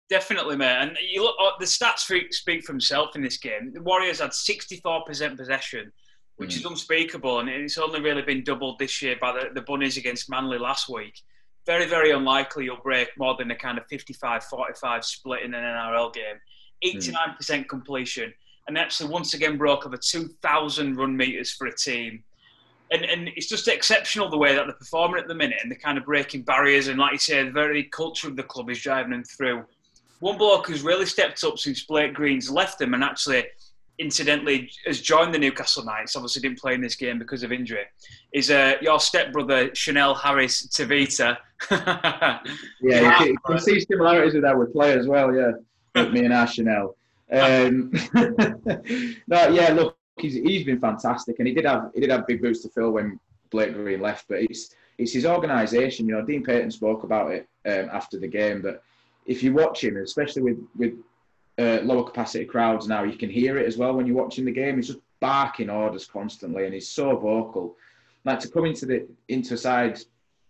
Definitely, 0.08 0.56
mate. 0.56 0.76
And 0.80 0.98
you 1.00 1.22
look, 1.22 1.36
uh, 1.40 1.50
the 1.58 1.64
stats 1.64 2.10
speak 2.32 2.64
for 2.64 2.72
himself 2.72 3.16
in 3.16 3.22
this 3.22 3.38
game. 3.38 3.72
The 3.72 3.82
Warriors 3.82 4.20
had 4.20 4.30
64% 4.30 5.36
possession, 5.36 5.92
which 6.36 6.54
mm. 6.54 6.58
is 6.58 6.64
unspeakable, 6.64 7.40
and 7.40 7.48
it's 7.48 7.78
only 7.78 8.00
really 8.00 8.22
been 8.22 8.44
doubled 8.44 8.78
this 8.78 9.02
year 9.02 9.16
by 9.20 9.32
the, 9.32 9.50
the 9.54 9.62
Bunnies 9.62 9.96
against 9.96 10.30
Manly 10.30 10.58
last 10.58 10.88
week. 10.88 11.20
Very, 11.66 11.86
very 11.86 12.12
unlikely 12.12 12.64
you'll 12.64 12.76
break 12.76 13.08
more 13.18 13.36
than 13.36 13.50
a 13.50 13.56
kind 13.56 13.78
of 13.78 13.88
55-45 13.88 15.02
split 15.02 15.42
in 15.42 15.54
an 15.54 15.64
NRL 15.64 16.14
game. 16.14 16.36
89% 16.84 17.02
mm. 17.40 17.68
completion, 17.68 18.32
and 18.68 18.76
actually 18.76 19.10
once 19.10 19.34
again 19.34 19.56
broke 19.56 19.86
over 19.86 19.96
2,000 19.96 20.96
run 20.96 21.16
meters 21.16 21.52
for 21.52 21.66
a 21.66 21.74
team. 21.74 22.22
And, 22.92 23.04
and 23.04 23.28
it's 23.34 23.48
just 23.48 23.66
exceptional 23.66 24.28
the 24.28 24.38
way 24.38 24.54
that 24.54 24.66
they're 24.66 24.74
performing 24.74 25.20
at 25.20 25.26
the 25.26 25.34
minute, 25.34 25.58
and 25.62 25.70
they're 25.70 25.78
kind 25.78 25.98
of 25.98 26.04
breaking 26.04 26.42
barriers. 26.42 26.86
And 26.88 26.98
like 26.98 27.12
you 27.12 27.18
say, 27.18 27.42
the 27.42 27.50
very 27.50 27.84
culture 27.84 28.28
of 28.28 28.36
the 28.36 28.44
club 28.44 28.70
is 28.70 28.80
driving 28.80 29.10
them 29.10 29.24
through 29.24 29.64
one 30.20 30.38
bloke 30.38 30.66
who's 30.66 30.82
really 30.82 31.06
stepped 31.06 31.42
up 31.44 31.58
since 31.58 31.84
Blake 31.84 32.14
Green's 32.14 32.50
left 32.50 32.78
them 32.78 32.94
and 32.94 33.04
actually 33.04 33.44
incidentally 33.98 34.70
has 34.86 35.00
joined 35.00 35.34
the 35.34 35.38
Newcastle 35.38 35.84
Knights, 35.84 36.16
obviously 36.16 36.42
didn't 36.42 36.58
play 36.58 36.74
in 36.74 36.80
this 36.80 36.96
game 36.96 37.18
because 37.18 37.42
of 37.42 37.52
injury, 37.52 37.84
is 38.32 38.50
uh, 38.50 38.74
your 38.82 39.00
stepbrother, 39.00 39.74
Chanel 39.74 40.14
Harris 40.14 40.66
Tavita. 40.68 41.36
yeah, 41.70 42.40
you, 42.80 43.26
you 43.26 43.36
can, 43.46 43.58
see 43.58 43.80
similarities 43.80 44.34
with 44.34 44.44
our 44.44 44.66
play 44.66 44.92
as 44.92 45.06
well, 45.06 45.34
yeah. 45.34 45.52
With 45.94 46.12
me 46.12 46.24
and 46.24 46.34
our 46.34 46.46
Chanel. 46.46 46.94
Um, 47.30 47.92
no, 49.26 49.48
yeah, 49.48 49.72
look, 49.72 49.96
he's, 50.18 50.34
he's 50.34 50.64
been 50.64 50.80
fantastic 50.80 51.36
and 51.38 51.48
he 51.48 51.54
did 51.54 51.64
have 51.64 51.90
he 51.94 52.00
did 52.00 52.10
have 52.10 52.26
big 52.26 52.40
boots 52.40 52.62
to 52.62 52.68
fill 52.68 52.92
when 52.92 53.18
Blake 53.50 53.74
Green 53.74 54.00
left, 54.00 54.26
but 54.28 54.42
it's 54.42 54.74
it's 54.98 55.12
his 55.12 55.26
organisation. 55.26 56.06
You 56.06 56.14
know, 56.14 56.24
Dean 56.24 56.42
Payton 56.42 56.70
spoke 56.70 57.02
about 57.02 57.32
it 57.32 57.48
um, 57.66 57.90
after 57.92 58.18
the 58.18 58.28
game, 58.28 58.62
but 58.62 58.82
if 59.26 59.42
you 59.42 59.52
watch 59.52 59.82
him, 59.82 59.96
especially 59.96 60.42
with 60.42 60.58
with 60.76 60.94
uh, 61.58 61.80
lower 61.82 62.04
capacity 62.04 62.44
crowds 62.44 62.86
now, 62.86 63.02
you 63.02 63.16
can 63.16 63.30
hear 63.30 63.58
it 63.58 63.66
as 63.66 63.76
well 63.76 63.94
when 63.94 64.06
you're 64.06 64.16
watching 64.16 64.44
the 64.44 64.52
game. 64.52 64.76
He's 64.76 64.88
just 64.88 65.00
barking 65.20 65.70
orders 65.70 66.06
constantly, 66.06 66.64
and 66.64 66.74
he's 66.74 66.88
so 66.88 67.16
vocal. 67.16 67.76
Like 68.24 68.40
to 68.40 68.48
come 68.48 68.64
into 68.66 68.86
the 68.86 69.06
into 69.28 69.56
side 69.56 70.00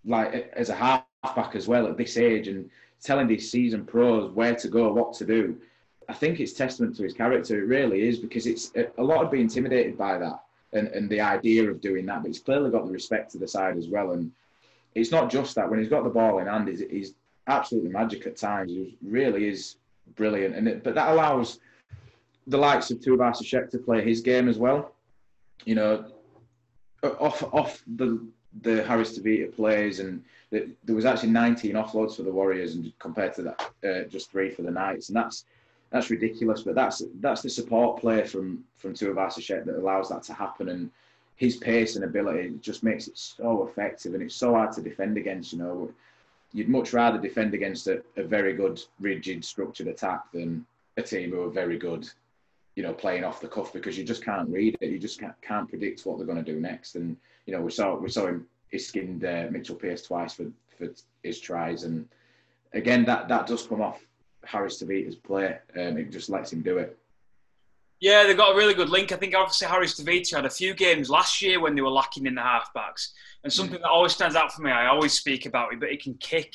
like 0.05 0.53
as 0.55 0.69
a 0.69 0.75
halfback 0.75 1.55
as 1.55 1.67
well 1.67 1.87
at 1.89 1.97
this 1.97 2.17
age 2.17 2.49
and 2.49 2.71
telling 3.03 3.27
these 3.27 3.51
season 3.51 3.85
pros 3.85 4.31
where 4.33 4.55
to 4.55 4.69
go, 4.69 4.93
what 4.93 5.13
to 5.15 5.25
do. 5.25 5.57
I 6.09 6.13
think 6.13 6.41
it's 6.41 6.53
testament 6.53 6.97
to 6.97 7.03
his 7.03 7.15
character. 7.15 7.59
It 7.59 7.67
really 7.67 8.07
is 8.09 8.19
because 8.19 8.47
it's 8.47 8.73
a 8.99 9.03
lot 9.03 9.25
of 9.25 9.31
being 9.31 9.45
intimidated 9.45 9.99
by 9.99 10.19
that 10.19 10.43
and, 10.73 10.89
and 10.89 11.11
the 11.11 11.21
idea 11.21 11.69
of 11.69 11.81
doing 11.81 12.07
that. 12.07 12.23
But 12.23 12.29
he's 12.29 12.41
clearly 12.41 12.71
got 12.71 12.87
the 12.87 12.93
respect 12.93 13.33
to 13.33 13.39
the 13.39 13.49
side 13.49 13.77
as 13.77 13.89
well. 13.89 14.13
And 14.13 14.31
it's 14.95 15.11
not 15.11 15.31
just 15.31 15.55
that 15.57 15.69
when 15.69 15.79
he's 15.79 15.89
got 15.89 16.05
the 16.05 16.11
ball 16.11 16.39
in 16.39 16.47
hand, 16.47 16.69
he's, 16.69 16.81
he's 16.91 17.15
absolutely 17.47 17.91
magic 17.91 18.27
at 18.27 18.37
times. 18.37 18.73
He 18.73 18.97
really 19.03 19.49
is 19.49 19.77
brilliant, 20.15 20.55
and 20.55 20.69
it, 20.69 20.85
but 20.85 20.95
that 20.95 21.11
allows 21.11 21.61
the 22.47 22.59
likes 22.59 22.91
of 22.91 22.99
Tuivasa-Sheck 22.99 23.71
to 23.71 23.79
play 23.79 24.03
his 24.03 24.21
game 24.21 24.49
as 24.49 24.59
well. 24.59 24.93
You 25.65 25.75
know, 25.75 26.05
off 27.03 27.43
off 27.53 27.83
the 27.97 28.25
the 28.63 28.83
Harris 28.85 29.19
Tavita 29.19 29.55
plays, 29.55 30.01
and 30.01 30.25
the, 30.51 30.71
there 30.85 30.97
was 30.97 31.05
actually 31.05 31.31
19 31.31 31.75
offloads 31.75 32.17
for 32.17 32.23
the 32.23 32.33
Warriors, 32.33 32.75
and 32.75 32.93
compared 32.99 33.35
to 33.35 33.43
that, 33.43 33.71
uh, 33.85 34.09
just 34.09 34.31
three 34.31 34.51
for 34.51 34.63
the 34.63 34.71
Knights, 34.71 35.09
and 35.09 35.17
that's 35.17 35.45
that's 35.97 36.11
ridiculous. 36.11 36.63
But 36.63 36.75
that's 36.75 37.03
that's 37.21 37.43
the 37.43 37.51
support 37.51 38.01
play 38.01 38.25
from 38.25 38.65
from 38.77 38.93
Tuivasa-Sheck 38.93 39.65
that 39.65 39.79
allows 39.79 40.09
that 40.11 40.23
to 40.25 40.35
happen, 40.35 40.69
and 40.69 40.91
his 41.37 41.57
pace 41.57 41.97
and 41.97 42.05
ability 42.05 42.55
just 42.61 42.83
makes 42.83 43.09
it 43.09 43.17
so 43.17 43.67
effective, 43.67 44.15
and 44.15 44.23
it's 44.23 44.35
so 44.35 44.55
hard 44.55 44.73
to 44.73 44.83
defend 44.83 45.17
against. 45.17 45.53
You 45.53 45.59
know, 45.59 45.93
you'd 46.53 46.69
much 46.69 46.93
rather 46.93 47.19
defend 47.19 47.55
against 47.55 47.87
a, 47.87 48.03
a 48.17 48.23
very 48.23 48.53
good, 48.53 48.81
rigid, 49.01 49.45
structured 49.45 49.89
attack 49.89 50.31
than 50.33 50.67
a 50.99 51.03
team 51.03 51.31
who 51.31 51.43
are 51.43 51.51
very 51.51 51.79
good, 51.79 52.09
you 52.75 52.83
know, 52.83 52.93
playing 52.93 53.25
off 53.25 53.41
the 53.41 53.49
cuff 53.49 53.73
because 53.73 53.97
you 53.97 54.05
just 54.05 54.25
can't 54.25 54.49
read 54.49 54.77
it. 54.81 54.91
You 54.91 54.99
just 54.99 55.19
can't, 55.19 55.41
can't 55.43 55.69
predict 55.69 56.05
what 56.05 56.19
they're 56.19 56.27
going 56.27 56.45
to 56.45 56.53
do 56.53 56.61
next. 56.61 56.95
And 56.95 57.17
you 57.47 57.55
know, 57.55 57.63
we 57.63 57.71
saw 57.71 57.97
we 57.97 58.11
saw 58.11 58.27
him 58.27 58.47
he 58.71 58.79
skinned 58.79 59.25
uh, 59.25 59.47
Mitchell 59.51 59.77
Pearce 59.77 60.03
twice 60.03 60.35
for 60.35 60.47
for 60.77 60.89
his 61.23 61.41
tries, 61.41 61.85
and 61.85 62.07
again 62.75 63.07
that 63.07 63.29
that 63.29 63.47
does 63.47 63.67
come 63.67 63.81
off 63.81 64.06
Harris 64.47 64.83
Tavita's 64.83 65.17
play. 65.17 65.59
Um, 65.77 65.99
it 65.99 66.11
just 66.11 66.31
lets 66.31 66.53
him 66.53 66.63
do 66.63 66.79
it. 66.79 66.99
Yeah, 68.01 68.25
they've 68.25 68.37
got 68.37 68.53
a 68.53 68.57
really 68.57 68.75
good 68.75 68.91
link. 68.91 69.11
I 69.11 69.17
think 69.17 69.35
obviously 69.35 69.69
Harris 69.69 69.99
Tavita 69.99 70.37
had 70.37 70.45
a 70.45 70.51
few 70.51 70.75
games 70.75 71.09
last 71.09 71.41
year 71.41 71.61
when 71.61 71.75
they 71.75 71.81
were 71.81 71.91
lacking 71.91 72.27
in 72.27 72.35
the 72.35 72.43
halfbacks. 72.43 73.13
And 73.43 73.53
something 73.53 73.81
that 73.81 73.89
always 73.89 74.13
stands 74.13 74.37
out 74.37 74.53
for 74.53 74.63
me, 74.63 74.71
I 74.71 74.89
always 74.89 75.13
speak 75.13 75.47
about 75.47 75.73
it, 75.73 75.81
but 75.81 75.91
he 75.91 75.97
can 75.97 76.15
kick. 76.15 76.55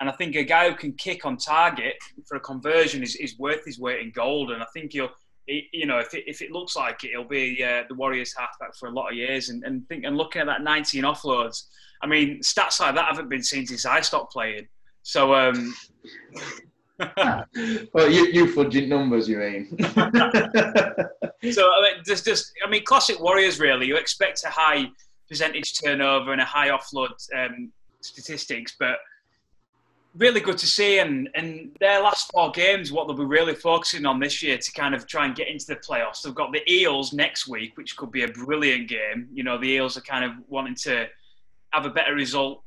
And 0.00 0.10
I 0.10 0.12
think 0.12 0.36
a 0.36 0.44
guy 0.44 0.68
who 0.68 0.76
can 0.76 0.92
kick 0.92 1.24
on 1.24 1.36
target 1.36 1.94
for 2.26 2.36
a 2.36 2.40
conversion 2.40 3.02
is, 3.02 3.16
is 3.16 3.38
worth 3.38 3.64
his 3.64 3.78
weight 3.78 4.00
in 4.00 4.10
gold. 4.10 4.50
And 4.50 4.62
I 4.62 4.66
think 4.74 4.92
he'll, 4.92 5.10
he, 5.46 5.68
you 5.72 5.86
know, 5.86 5.98
if 5.98 6.12
it, 6.12 6.24
if 6.26 6.42
it 6.42 6.50
looks 6.50 6.76
like 6.76 7.04
it, 7.04 7.12
he'll 7.12 7.24
be 7.24 7.62
uh, 7.64 7.84
the 7.88 7.94
Warriors 7.94 8.34
halfback 8.36 8.74
for 8.74 8.88
a 8.88 8.92
lot 8.92 9.10
of 9.10 9.16
years. 9.16 9.48
And, 9.48 9.64
and 9.64 9.88
think 9.88 10.04
and 10.04 10.16
looking 10.16 10.42
at 10.42 10.46
that 10.46 10.62
19 10.62 11.04
offloads, 11.04 11.66
I 12.02 12.06
mean, 12.06 12.40
stats 12.40 12.80
like 12.80 12.96
that 12.96 13.06
haven't 13.06 13.28
been 13.28 13.42
seen 13.42 13.66
since 13.66 13.86
I 13.86 14.00
stopped 14.00 14.32
playing. 14.32 14.66
So, 15.04 15.34
um, 15.34 15.74
well, 17.92 18.10
you, 18.10 18.26
you 18.26 18.46
fudging 18.46 18.88
numbers, 18.88 19.28
you 19.28 19.38
mean? 19.38 19.76
so, 21.52 21.70
I 21.70 21.82
mean, 21.82 22.02
just, 22.06 22.24
just, 22.24 22.52
I 22.64 22.70
mean, 22.70 22.84
classic 22.84 23.20
Warriors. 23.20 23.60
Really, 23.60 23.86
you 23.86 23.96
expect 23.96 24.44
a 24.44 24.50
high 24.50 24.90
percentage 25.28 25.80
turnover 25.80 26.32
and 26.32 26.40
a 26.40 26.44
high 26.44 26.68
offload 26.68 27.10
um, 27.34 27.72
statistics, 28.00 28.74
but 28.78 28.98
really 30.16 30.40
good 30.40 30.58
to 30.58 30.66
see. 30.66 30.98
And, 30.98 31.28
and 31.34 31.70
their 31.80 32.02
last 32.02 32.30
four 32.32 32.50
games, 32.50 32.92
what 32.92 33.06
they'll 33.06 33.16
be 33.16 33.24
really 33.24 33.54
focusing 33.54 34.06
on 34.06 34.20
this 34.20 34.42
year 34.42 34.58
to 34.58 34.72
kind 34.72 34.94
of 34.94 35.06
try 35.06 35.26
and 35.26 35.34
get 35.34 35.48
into 35.48 35.66
the 35.66 35.76
playoffs. 35.76 36.22
They've 36.22 36.34
got 36.34 36.52
the 36.52 36.70
Eels 36.70 37.12
next 37.12 37.48
week, 37.48 37.76
which 37.76 37.96
could 37.96 38.12
be 38.12 38.24
a 38.24 38.28
brilliant 38.28 38.88
game. 38.88 39.28
You 39.32 39.42
know, 39.42 39.58
the 39.58 39.68
Eels 39.68 39.96
are 39.96 40.02
kind 40.02 40.24
of 40.24 40.32
wanting 40.48 40.74
to 40.82 41.06
have 41.70 41.86
a 41.86 41.90
better 41.90 42.14
result 42.14 42.62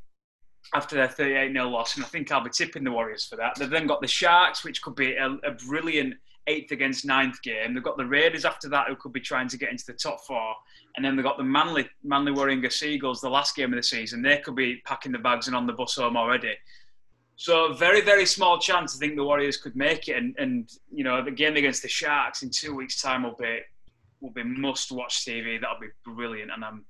after 0.73 0.95
their 0.95 1.08
38 1.08 1.51
0 1.51 1.69
loss, 1.69 1.95
and 1.95 2.04
I 2.04 2.08
think 2.08 2.32
I'll 2.32 2.43
be 2.43 2.49
tipping 2.49 2.84
the 2.84 2.91
Warriors 2.91 3.25
for 3.25 3.36
that. 3.38 3.56
They've 3.56 3.69
then 3.69 3.88
got 3.88 4.01
the 4.01 4.08
Sharks, 4.08 4.63
which 4.63 4.82
could 4.82 4.95
be 4.95 5.13
a, 5.15 5.38
a 5.43 5.51
brilliant 5.67 6.15
eighth 6.47 6.71
against 6.71 7.06
ninth 7.06 7.41
game. 7.41 7.73
They've 7.73 7.84
got 7.84 7.97
the 7.97 8.06
Raiders 8.06 8.45
after 8.45 8.69
that, 8.69 8.88
who 8.88 8.95
could 8.95 9.13
be 9.13 9.19
trying 9.19 9.47
to 9.49 9.58
get 9.58 9.71
into 9.71 9.86
the 9.86 9.93
top 9.93 10.23
four. 10.25 10.56
And 10.95 11.04
then 11.04 11.15
they've 11.15 11.25
got 11.25 11.38
the 11.38 11.43
Manly, 11.43 11.88
Manly 12.04 12.32
Warringah 12.32 12.71
Sea 12.71 12.93
Eagles, 12.93 13.21
the 13.21 13.30
last 13.30 13.56
game 13.56 13.73
of 13.73 13.78
the 13.78 13.84
season. 13.84 14.21
They 14.21 14.38
could 14.38 14.56
be 14.56 14.82
packing 14.86 15.12
the 15.12 15.19
bags 15.19 15.47
and 15.47 15.56
on 15.56 15.67
the 15.67 15.73
bus 15.73 15.95
home 15.95 16.15
already. 16.15 16.54
So 17.38 17.73
very, 17.73 18.01
very 18.01 18.25
small 18.25 18.60
chance 18.60 18.95
I 18.95 18.99
think 18.99 19.15
the 19.15 19.23
Warriors 19.23 19.58
could 19.58 19.75
make 19.75 20.08
it. 20.08 20.17
And, 20.17 20.36
and 20.38 20.69
you 20.91 21.04
know, 21.04 21.23
the 21.23 21.32
game 21.32 21.56
against 21.58 21.82
the 21.82 21.89
Sharks 21.89 22.43
in 22.43 22.49
two 22.49 22.75
weeks' 22.75 23.01
time 23.01 23.23
will 23.23 23.36
be 23.36 23.60
will 24.21 24.32
be 24.32 24.43
must 24.43 24.91
watch 24.91 25.25
TV. 25.25 25.60
That'll 25.60 25.80
be 25.80 25.88
brilliant. 26.06 26.51
And 26.51 26.63
I'm 26.63 26.86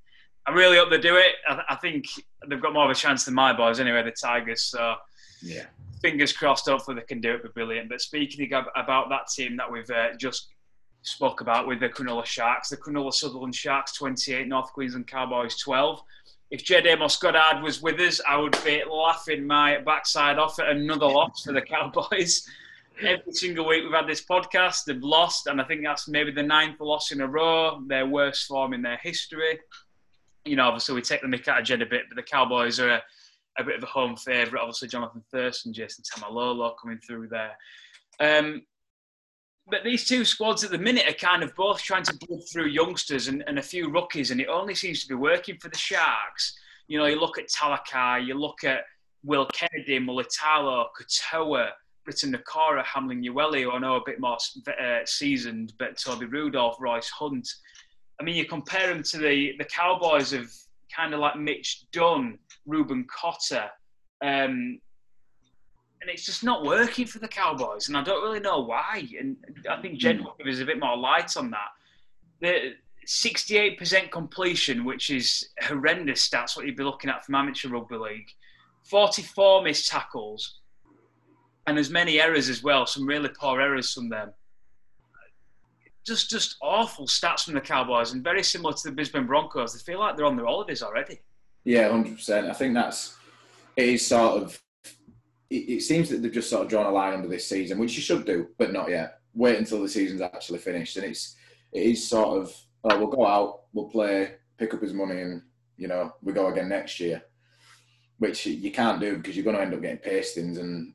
I 0.47 0.51
really 0.51 0.77
hope 0.77 0.89
they 0.89 0.99
do 0.99 1.15
it. 1.15 1.35
I, 1.47 1.61
I, 1.69 1.75
think 1.75 2.05
they've 2.47 2.61
got 2.61 2.73
more 2.73 2.85
of 2.85 2.91
a 2.91 2.95
chance 2.95 3.25
than 3.25 3.33
my 3.33 3.51
boys 3.51 3.79
anyway, 3.79 4.03
the 4.03 4.11
Tigers. 4.11 4.63
So 4.63 4.95
yeah, 5.41 5.65
fingers 6.01 6.33
crossed. 6.33 6.67
Hopefully 6.67 6.95
they 6.99 7.05
can 7.05 7.19
do 7.19 7.33
it. 7.33 7.43
Be 7.43 7.49
brilliant. 7.49 7.89
But 7.89 8.01
speaking 8.01 8.51
about 8.53 9.09
that 9.09 9.27
team 9.33 9.57
that 9.57 9.71
we've 9.71 9.89
uh, 9.89 10.15
just 10.17 10.49
spoke 11.01 11.41
about 11.41 11.67
with 11.67 11.79
the 11.79 11.89
Cronulla 11.89 12.25
Sharks, 12.25 12.69
the 12.69 12.77
Cronulla 12.77 13.13
Sutherland 13.13 13.55
Sharks 13.55 13.93
28, 13.93 14.47
North 14.47 14.71
Queensland 14.73 15.07
Cowboys 15.07 15.57
12. 15.57 16.01
If 16.51 16.63
Jed 16.63 16.85
Amos 16.85 17.17
Goddard 17.17 17.63
was 17.63 17.81
with 17.81 17.99
us, 17.99 18.21
I 18.27 18.37
would 18.37 18.57
be 18.63 18.83
laughing 18.89 19.47
my 19.47 19.79
backside 19.79 20.37
off 20.37 20.59
at 20.59 20.69
another 20.69 21.07
loss 21.07 21.43
for 21.43 21.53
the 21.53 21.61
Cowboys. 21.63 22.47
Every 23.01 23.33
single 23.33 23.67
week 23.67 23.83
we've 23.83 23.91
had 23.91 24.07
this 24.07 24.23
podcast, 24.23 24.85
they've 24.85 25.01
lost, 25.01 25.47
and 25.47 25.59
I 25.59 25.65
think 25.65 25.81
that's 25.83 26.07
maybe 26.07 26.31
the 26.31 26.43
ninth 26.43 26.79
loss 26.79 27.11
in 27.11 27.19
a 27.19 27.27
row, 27.27 27.81
their 27.87 28.05
worst 28.05 28.47
form 28.47 28.73
in 28.73 28.83
their 28.83 28.99
history 29.01 29.59
you 30.45 30.55
know, 30.55 30.67
obviously 30.67 30.95
we 30.95 31.01
take 31.01 31.21
the 31.21 31.27
mick 31.27 31.47
out 31.47 31.59
of 31.59 31.65
Jed 31.65 31.81
a 31.81 31.85
bit, 31.85 32.03
but 32.09 32.15
the 32.15 32.23
Cowboys 32.23 32.79
are 32.79 32.89
a, 32.89 33.03
a 33.57 33.63
bit 33.63 33.77
of 33.77 33.83
a 33.83 33.87
home 33.87 34.15
favourite. 34.15 34.61
Obviously, 34.61 34.87
Jonathan 34.87 35.23
Thurston, 35.31 35.73
Jason 35.73 36.03
Taumalolo 36.03 36.73
coming 36.81 36.99
through 36.99 37.27
there. 37.27 37.57
Um, 38.19 38.61
but 39.67 39.83
these 39.83 40.07
two 40.07 40.23
squads 40.23 40.63
at 40.63 40.69
the 40.69 40.77
minute 40.77 41.09
are 41.09 41.13
kind 41.13 41.41
of 41.41 41.55
both 41.55 41.81
trying 41.81 42.03
to 42.03 42.17
blood 42.27 42.41
through 42.51 42.67
youngsters 42.67 43.27
and, 43.27 43.43
and 43.47 43.57
a 43.57 43.63
few 43.63 43.89
rookies, 43.89 44.31
and 44.31 44.39
it 44.39 44.47
only 44.47 44.75
seems 44.75 45.01
to 45.01 45.07
be 45.07 45.15
working 45.15 45.57
for 45.59 45.69
the 45.69 45.77
Sharks. 45.77 46.55
You 46.87 46.99
know, 46.99 47.07
you 47.07 47.19
look 47.19 47.39
at 47.39 47.49
Talakai, 47.49 48.25
you 48.25 48.35
look 48.35 48.63
at 48.63 48.81
Will 49.23 49.47
Kennedy, 49.47 49.99
Mulitalo, 49.99 50.85
Katoa, 50.95 51.69
Briton 52.03 52.33
Nikora, 52.33 52.83
Hamlin 52.85 53.23
Uele, 53.23 53.63
who 53.63 53.71
I 53.71 53.79
know 53.79 53.95
a 53.95 54.05
bit 54.05 54.19
more 54.19 54.37
uh, 54.67 54.99
seasoned, 55.05 55.73
but 55.79 55.97
Toby 55.97 56.25
Rudolph, 56.25 56.77
Royce 56.79 57.09
Hunt. 57.09 57.49
I 58.19 58.23
mean, 58.23 58.35
you 58.35 58.45
compare 58.45 58.87
them 58.87 59.03
to 59.03 59.17
the, 59.17 59.53
the 59.57 59.65
Cowboys 59.65 60.33
of 60.33 60.51
kind 60.95 61.13
of 61.13 61.19
like 61.19 61.37
Mitch 61.37 61.85
Dunn, 61.91 62.39
Reuben 62.65 63.05
Cotter, 63.09 63.69
um, 64.21 64.79
and 66.01 66.13
it's 66.13 66.25
just 66.25 66.43
not 66.43 66.63
working 66.63 67.07
for 67.07 67.19
the 67.19 67.27
Cowboys, 67.27 67.87
and 67.87 67.97
I 67.97 68.03
don't 68.03 68.23
really 68.23 68.39
know 68.39 68.59
why. 68.59 69.07
And 69.19 69.37
I 69.69 69.81
think 69.81 69.97
Jen 69.97 70.23
will 70.23 70.35
give 70.37 70.47
us 70.47 70.59
a 70.59 70.65
bit 70.65 70.79
more 70.79 70.95
light 70.95 71.35
on 71.35 71.49
that. 71.51 71.69
The 72.41 72.73
68% 73.07 74.11
completion, 74.11 74.85
which 74.85 75.09
is 75.09 75.49
horrendous 75.61 76.27
stats, 76.27 76.55
what 76.55 76.65
you'd 76.65 76.75
be 76.75 76.83
looking 76.83 77.09
at 77.09 77.25
from 77.25 77.35
amateur 77.35 77.69
rugby 77.69 77.97
league. 77.97 78.27
44 78.83 79.63
missed 79.63 79.89
tackles, 79.89 80.59
and 81.65 81.79
as 81.79 81.89
many 81.89 82.21
errors 82.21 82.49
as 82.49 82.61
well. 82.61 82.85
Some 82.85 83.07
really 83.07 83.29
poor 83.29 83.59
errors 83.59 83.93
from 83.93 84.09
them. 84.09 84.31
Just, 86.05 86.29
just 86.29 86.57
awful 86.61 87.07
stats 87.07 87.45
from 87.45 87.55
the 87.55 87.61
Cowboys, 87.61 88.13
and 88.13 88.23
very 88.23 88.43
similar 88.43 88.73
to 88.73 88.83
the 88.83 88.91
Brisbane 88.91 89.25
Broncos. 89.25 89.73
They 89.73 89.79
feel 89.79 89.99
like 89.99 90.15
they're 90.15 90.25
on 90.25 90.35
their 90.35 90.45
holidays 90.45 90.83
already. 90.83 91.19
Yeah, 91.63 91.89
hundred 91.89 92.17
percent. 92.17 92.47
I 92.47 92.53
think 92.53 92.75
that's 92.75 93.17
it 93.75 93.89
is 93.89 94.07
sort 94.07 94.43
of 94.43 94.61
it, 95.49 95.55
it, 95.55 95.81
seems 95.81 96.09
that 96.09 96.21
they've 96.21 96.31
just 96.31 96.49
sort 96.49 96.63
of 96.63 96.69
drawn 96.69 96.85
a 96.85 96.91
line 96.91 97.13
under 97.13 97.27
this 97.27 97.47
season, 97.47 97.79
which 97.79 97.95
you 97.95 98.01
should 98.01 98.25
do, 98.25 98.47
but 98.57 98.71
not 98.71 98.89
yet. 98.89 99.19
Wait 99.33 99.57
until 99.57 99.81
the 99.81 99.89
season's 99.89 100.21
actually 100.21 100.59
finished, 100.59 100.95
and 100.97 101.05
it's 101.05 101.35
it 101.73 101.83
is 101.83 102.07
sort 102.07 102.37
of 102.37 102.55
oh, 102.83 102.97
we'll 102.97 103.07
go 103.07 103.25
out, 103.25 103.61
we'll 103.73 103.89
play, 103.89 104.35
pick 104.57 104.73
up 104.73 104.81
his 104.81 104.93
money, 104.93 105.21
and 105.21 105.41
you 105.77 105.87
know 105.87 106.13
we 106.21 106.33
go 106.33 106.47
again 106.47 106.69
next 106.69 106.99
year, 106.99 107.21
which 108.19 108.45
you 108.45 108.71
can't 108.71 109.01
do 109.01 109.17
because 109.17 109.35
you're 109.35 109.43
going 109.43 109.55
to 109.55 109.61
end 109.61 109.73
up 109.73 109.81
getting 109.81 109.97
pastings, 109.97 110.57
and 110.57 110.93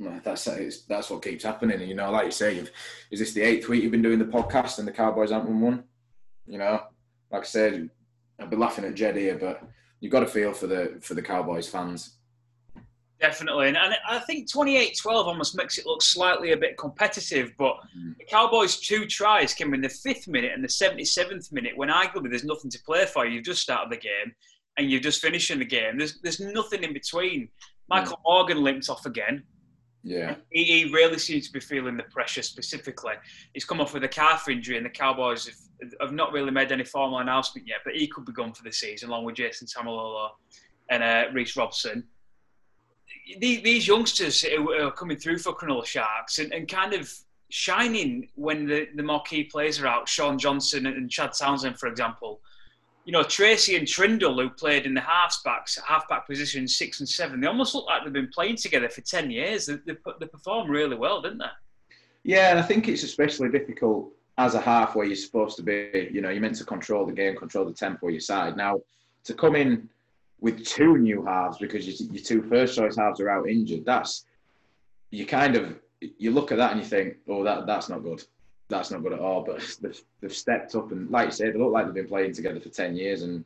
that's 0.00 0.44
that's 0.86 1.10
what 1.10 1.22
keeps 1.22 1.44
happening. 1.44 1.80
You 1.88 1.94
know, 1.94 2.10
like 2.10 2.26
you 2.26 2.32
say, 2.32 2.64
is 3.10 3.18
this 3.18 3.32
the 3.32 3.42
eighth 3.42 3.68
week 3.68 3.82
you've 3.82 3.92
been 3.92 4.02
doing 4.02 4.18
the 4.18 4.24
podcast 4.24 4.78
and 4.78 4.88
the 4.88 4.92
Cowboys 4.92 5.30
haven't 5.30 5.48
won 5.48 5.60
one? 5.60 5.84
You 6.46 6.58
know, 6.58 6.80
like 7.30 7.42
I 7.42 7.46
said, 7.46 7.90
I've 8.38 8.50
been 8.50 8.58
laughing 8.58 8.84
at 8.84 8.94
Jed 8.94 9.16
here, 9.16 9.36
but 9.36 9.62
you've 10.00 10.12
got 10.12 10.20
to 10.20 10.26
feel 10.26 10.52
for 10.52 10.66
the 10.66 10.98
for 11.00 11.14
the 11.14 11.22
Cowboys 11.22 11.68
fans 11.68 12.16
Definitely. 13.20 13.68
And, 13.68 13.76
I 13.76 14.18
think 14.20 14.50
28 14.50 14.96
12 14.96 15.26
almost 15.26 15.54
makes 15.54 15.76
it 15.76 15.84
look 15.84 16.00
slightly 16.00 16.52
a 16.52 16.56
bit 16.56 16.78
competitive. 16.78 17.52
But 17.58 17.76
mm. 17.96 18.16
the 18.16 18.24
Cowboys' 18.24 18.80
two 18.80 19.04
tries 19.06 19.52
came 19.52 19.74
in 19.74 19.82
the 19.82 19.90
fifth 19.90 20.26
minute 20.26 20.52
and 20.54 20.64
the 20.64 20.68
77th 20.68 21.52
minute 21.52 21.76
when 21.76 21.90
arguably 21.90 22.30
there's 22.30 22.44
nothing 22.44 22.70
to 22.70 22.82
play 22.82 23.04
for. 23.04 23.26
You've 23.26 23.44
just 23.44 23.60
started 23.60 23.92
the 23.92 23.98
game 23.98 24.34
and 24.78 24.90
you're 24.90 25.00
just 25.00 25.20
finishing 25.20 25.58
the 25.58 25.66
game. 25.66 25.98
There's, 25.98 26.18
there's 26.22 26.40
nothing 26.40 26.82
in 26.82 26.94
between. 26.94 27.50
Michael 27.88 28.16
mm. 28.16 28.22
Morgan 28.24 28.62
limped 28.62 28.88
off 28.88 29.04
again. 29.04 29.42
Yeah. 30.02 30.36
He, 30.50 30.64
he, 30.64 30.92
really 30.92 31.18
seems 31.18 31.46
to 31.48 31.52
be 31.52 31.60
feeling 31.60 31.96
the 31.96 32.04
pressure 32.04 32.42
specifically. 32.42 33.14
He's 33.52 33.66
come 33.66 33.80
off 33.80 33.92
with 33.92 34.04
a 34.04 34.08
calf 34.08 34.48
injury, 34.48 34.78
and 34.78 34.86
the 34.86 34.90
Cowboys 34.90 35.46
have, 35.46 35.94
have 36.00 36.12
not 36.12 36.32
really 36.32 36.50
made 36.50 36.72
any 36.72 36.84
formal 36.84 37.18
announcement 37.18 37.68
yet, 37.68 37.78
but 37.84 37.94
he 37.94 38.06
could 38.06 38.24
be 38.24 38.32
gone 38.32 38.54
for 38.54 38.62
the 38.62 38.72
season 38.72 39.10
along 39.10 39.24
with 39.24 39.34
Jason 39.34 39.66
Taumalolo 39.66 40.30
and 40.88 41.02
uh, 41.02 41.24
Reece 41.34 41.56
Robson 41.56 42.04
these 43.38 43.86
youngsters 43.86 44.42
who 44.42 44.72
are 44.72 44.90
coming 44.90 45.16
through 45.16 45.38
for 45.38 45.54
Cronulla 45.54 45.84
Sharks 45.84 46.38
and, 46.38 46.52
and 46.52 46.68
kind 46.68 46.92
of 46.94 47.12
shining 47.50 48.28
when 48.34 48.66
the, 48.66 48.88
the 48.94 49.02
more 49.02 49.22
key 49.22 49.44
players 49.44 49.80
are 49.80 49.86
out, 49.86 50.08
Shaun 50.08 50.38
Johnson 50.38 50.86
and 50.86 51.10
Chad 51.10 51.32
Townsend, 51.32 51.78
for 51.78 51.88
example. 51.88 52.40
You 53.04 53.12
know, 53.12 53.22
Tracey 53.22 53.76
and 53.76 53.86
Trindall, 53.86 54.40
who 54.40 54.50
played 54.50 54.86
in 54.86 54.94
the 54.94 55.00
halfbacks, 55.00 55.78
halfback 55.82 56.26
position 56.26 56.68
six 56.68 57.00
and 57.00 57.08
seven, 57.08 57.40
they 57.40 57.46
almost 57.46 57.74
look 57.74 57.86
like 57.86 58.04
they've 58.04 58.12
been 58.12 58.28
playing 58.28 58.56
together 58.56 58.88
for 58.88 59.00
10 59.00 59.30
years. 59.30 59.66
They, 59.66 59.74
they, 59.86 59.96
they 60.20 60.26
perform 60.26 60.70
really 60.70 60.96
well, 60.96 61.22
didn't 61.22 61.38
they? 61.38 61.94
Yeah, 62.22 62.50
and 62.50 62.58
I 62.58 62.62
think 62.62 62.88
it's 62.88 63.02
especially 63.02 63.48
difficult 63.48 64.12
as 64.38 64.54
a 64.54 64.60
half 64.60 64.94
where 64.94 65.06
you're 65.06 65.16
supposed 65.16 65.56
to 65.56 65.62
be, 65.62 66.10
you 66.12 66.20
know, 66.20 66.30
you're 66.30 66.40
meant 66.40 66.56
to 66.56 66.64
control 66.64 67.06
the 67.06 67.12
game, 67.12 67.36
control 67.36 67.64
the 67.64 67.72
tempo 67.72 68.06
of 68.06 68.12
your 68.12 68.20
side. 68.20 68.56
Now, 68.56 68.80
to 69.24 69.34
come 69.34 69.56
in 69.56 69.88
with 70.40 70.64
two 70.64 70.96
new 70.98 71.24
halves 71.24 71.58
because 71.58 71.86
your, 71.86 72.10
your 72.10 72.24
two 72.24 72.42
first 72.42 72.76
choice 72.76 72.96
halves 72.96 73.20
are 73.20 73.30
out 73.30 73.48
injured. 73.48 73.84
That's 73.84 74.24
you 75.10 75.26
kind 75.26 75.56
of 75.56 75.78
you 76.00 76.30
look 76.30 76.50
at 76.52 76.58
that 76.58 76.72
and 76.72 76.80
you 76.80 76.86
think, 76.86 77.16
oh, 77.28 77.44
that 77.44 77.66
that's 77.66 77.88
not 77.88 78.02
good. 78.02 78.22
That's 78.70 78.90
not 78.90 79.02
good 79.02 79.12
at 79.12 79.20
all. 79.20 79.42
But 79.42 79.76
they've, 79.82 80.00
they've 80.20 80.34
stepped 80.34 80.74
up 80.74 80.92
and, 80.92 81.10
like 81.10 81.26
you 81.26 81.32
said, 81.32 81.54
they 81.54 81.58
look 81.58 81.72
like 81.72 81.86
they've 81.86 81.94
been 81.94 82.08
playing 82.08 82.32
together 82.32 82.60
for 82.60 82.70
ten 82.70 82.96
years 82.96 83.22
and 83.22 83.44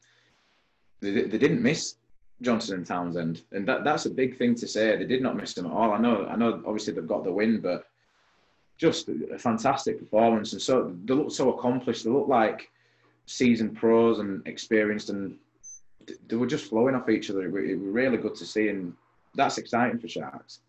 they, 1.01 1.11
they 1.11 1.39
didn't 1.39 1.63
miss 1.63 1.97
Johnson 2.43 2.77
and 2.77 2.87
Townsend, 2.87 3.43
and 3.53 3.67
that 3.69 3.85
that's 3.85 4.07
a 4.07 4.11
big 4.11 4.37
thing 4.37 4.55
to 4.57 4.67
say. 4.67 4.97
They 4.97 5.05
did 5.05 5.23
not 5.23 5.37
miss 5.37 5.55
them 5.55 5.67
at 5.67 5.73
all. 5.73 5.93
I 5.93 5.99
know, 5.99 6.27
I 6.27 6.37
know. 6.37 6.63
Obviously, 6.67 6.93
they've 6.93 7.07
got 7.07 7.25
the 7.25 7.33
win, 7.33 7.61
but 7.61 7.87
just 8.77 9.09
a 9.09 9.39
fantastic 9.39 9.99
performance, 9.99 10.53
and 10.53 10.61
so 10.61 10.95
they 11.05 11.15
look 11.15 11.31
so 11.31 11.53
accomplished. 11.53 12.05
They 12.05 12.11
look 12.11 12.29
like 12.29 12.71
seasoned 13.27 13.77
pros 13.77 14.19
and 14.19 14.47
experienced, 14.47 15.11
and 15.11 15.37
they 16.29 16.37
were 16.37 16.47
just 16.47 16.69
flowing 16.69 16.95
off 16.95 17.09
each 17.09 17.31
other. 17.31 17.45
It 17.45 17.79
was 17.79 17.89
really 17.95 18.17
good 18.17 18.35
to 18.37 18.45
see, 18.45 18.69
and 18.69 18.95
that's 19.35 19.59
exciting 19.59 19.99
for 19.99 20.09
Sharks. 20.09 20.61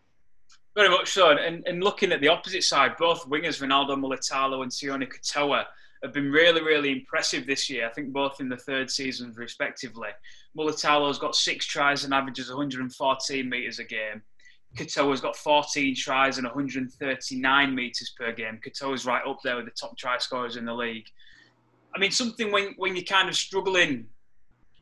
Very 0.76 0.90
much 0.90 1.10
so. 1.10 1.30
And, 1.30 1.66
and 1.66 1.82
looking 1.82 2.12
at 2.12 2.20
the 2.20 2.28
opposite 2.28 2.62
side, 2.62 2.96
both 2.98 3.28
wingers, 3.28 3.62
Ronaldo 3.62 3.98
Mulitalo 3.98 4.62
and 4.62 4.70
Sione 4.70 5.10
Katoa, 5.10 5.64
have 6.02 6.12
been 6.12 6.30
really, 6.30 6.60
really 6.62 6.92
impressive 6.92 7.46
this 7.46 7.70
year. 7.70 7.86
I 7.86 7.92
think 7.92 8.12
both 8.12 8.40
in 8.40 8.50
the 8.50 8.58
third 8.58 8.90
season, 8.90 9.32
respectively. 9.34 10.10
Mulitalo's 10.56 11.18
got 11.18 11.34
six 11.34 11.64
tries 11.64 12.04
and 12.04 12.12
averages 12.12 12.50
114 12.50 13.48
metres 13.48 13.78
a 13.78 13.84
game. 13.84 14.20
Katoa's 14.76 15.22
got 15.22 15.34
14 15.34 15.96
tries 15.96 16.36
and 16.36 16.46
139 16.46 17.74
metres 17.74 18.10
per 18.10 18.32
game. 18.32 18.60
Katoa's 18.62 19.06
right 19.06 19.26
up 19.26 19.38
there 19.42 19.56
with 19.56 19.64
the 19.64 19.70
top 19.70 19.96
try 19.96 20.18
scorers 20.18 20.56
in 20.56 20.66
the 20.66 20.74
league. 20.74 21.06
I 21.94 21.98
mean, 21.98 22.10
something 22.10 22.52
when, 22.52 22.74
when 22.76 22.94
you're 22.94 23.04
kind 23.04 23.30
of 23.30 23.34
struggling 23.34 24.08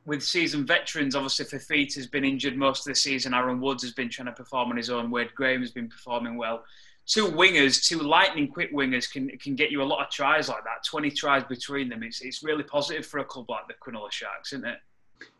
with 0.06 0.22
seasoned 0.22 0.66
veterans, 0.66 1.14
obviously 1.14 1.46
Fifita 1.46 1.94
has 1.96 2.06
been 2.06 2.24
injured 2.24 2.56
most 2.56 2.86
of 2.86 2.92
the 2.92 2.94
season. 2.94 3.34
Aaron 3.34 3.60
Woods 3.60 3.82
has 3.82 3.92
been 3.92 4.10
trying 4.10 4.26
to 4.26 4.32
perform 4.32 4.70
on 4.70 4.76
his 4.76 4.90
own. 4.90 5.10
Wade 5.10 5.34
Graham 5.34 5.60
has 5.60 5.70
been 5.70 5.88
performing 5.88 6.36
well. 6.36 6.64
Two 7.06 7.26
wingers, 7.26 7.86
two 7.86 7.98
lightning 7.98 8.48
quick 8.48 8.72
wingers 8.72 9.10
can 9.10 9.28
can 9.38 9.54
get 9.54 9.70
you 9.70 9.82
a 9.82 9.84
lot 9.84 10.02
of 10.04 10.10
tries 10.10 10.48
like 10.48 10.64
that. 10.64 10.84
Twenty 10.84 11.10
tries 11.10 11.44
between 11.44 11.88
them. 11.88 12.02
It's 12.02 12.22
it's 12.22 12.42
really 12.42 12.62
positive 12.62 13.04
for 13.04 13.18
a 13.18 13.24
club 13.24 13.50
like 13.50 13.68
the 13.68 13.74
Cronulla 13.74 14.10
Sharks, 14.10 14.54
isn't 14.54 14.66
it? 14.66 14.78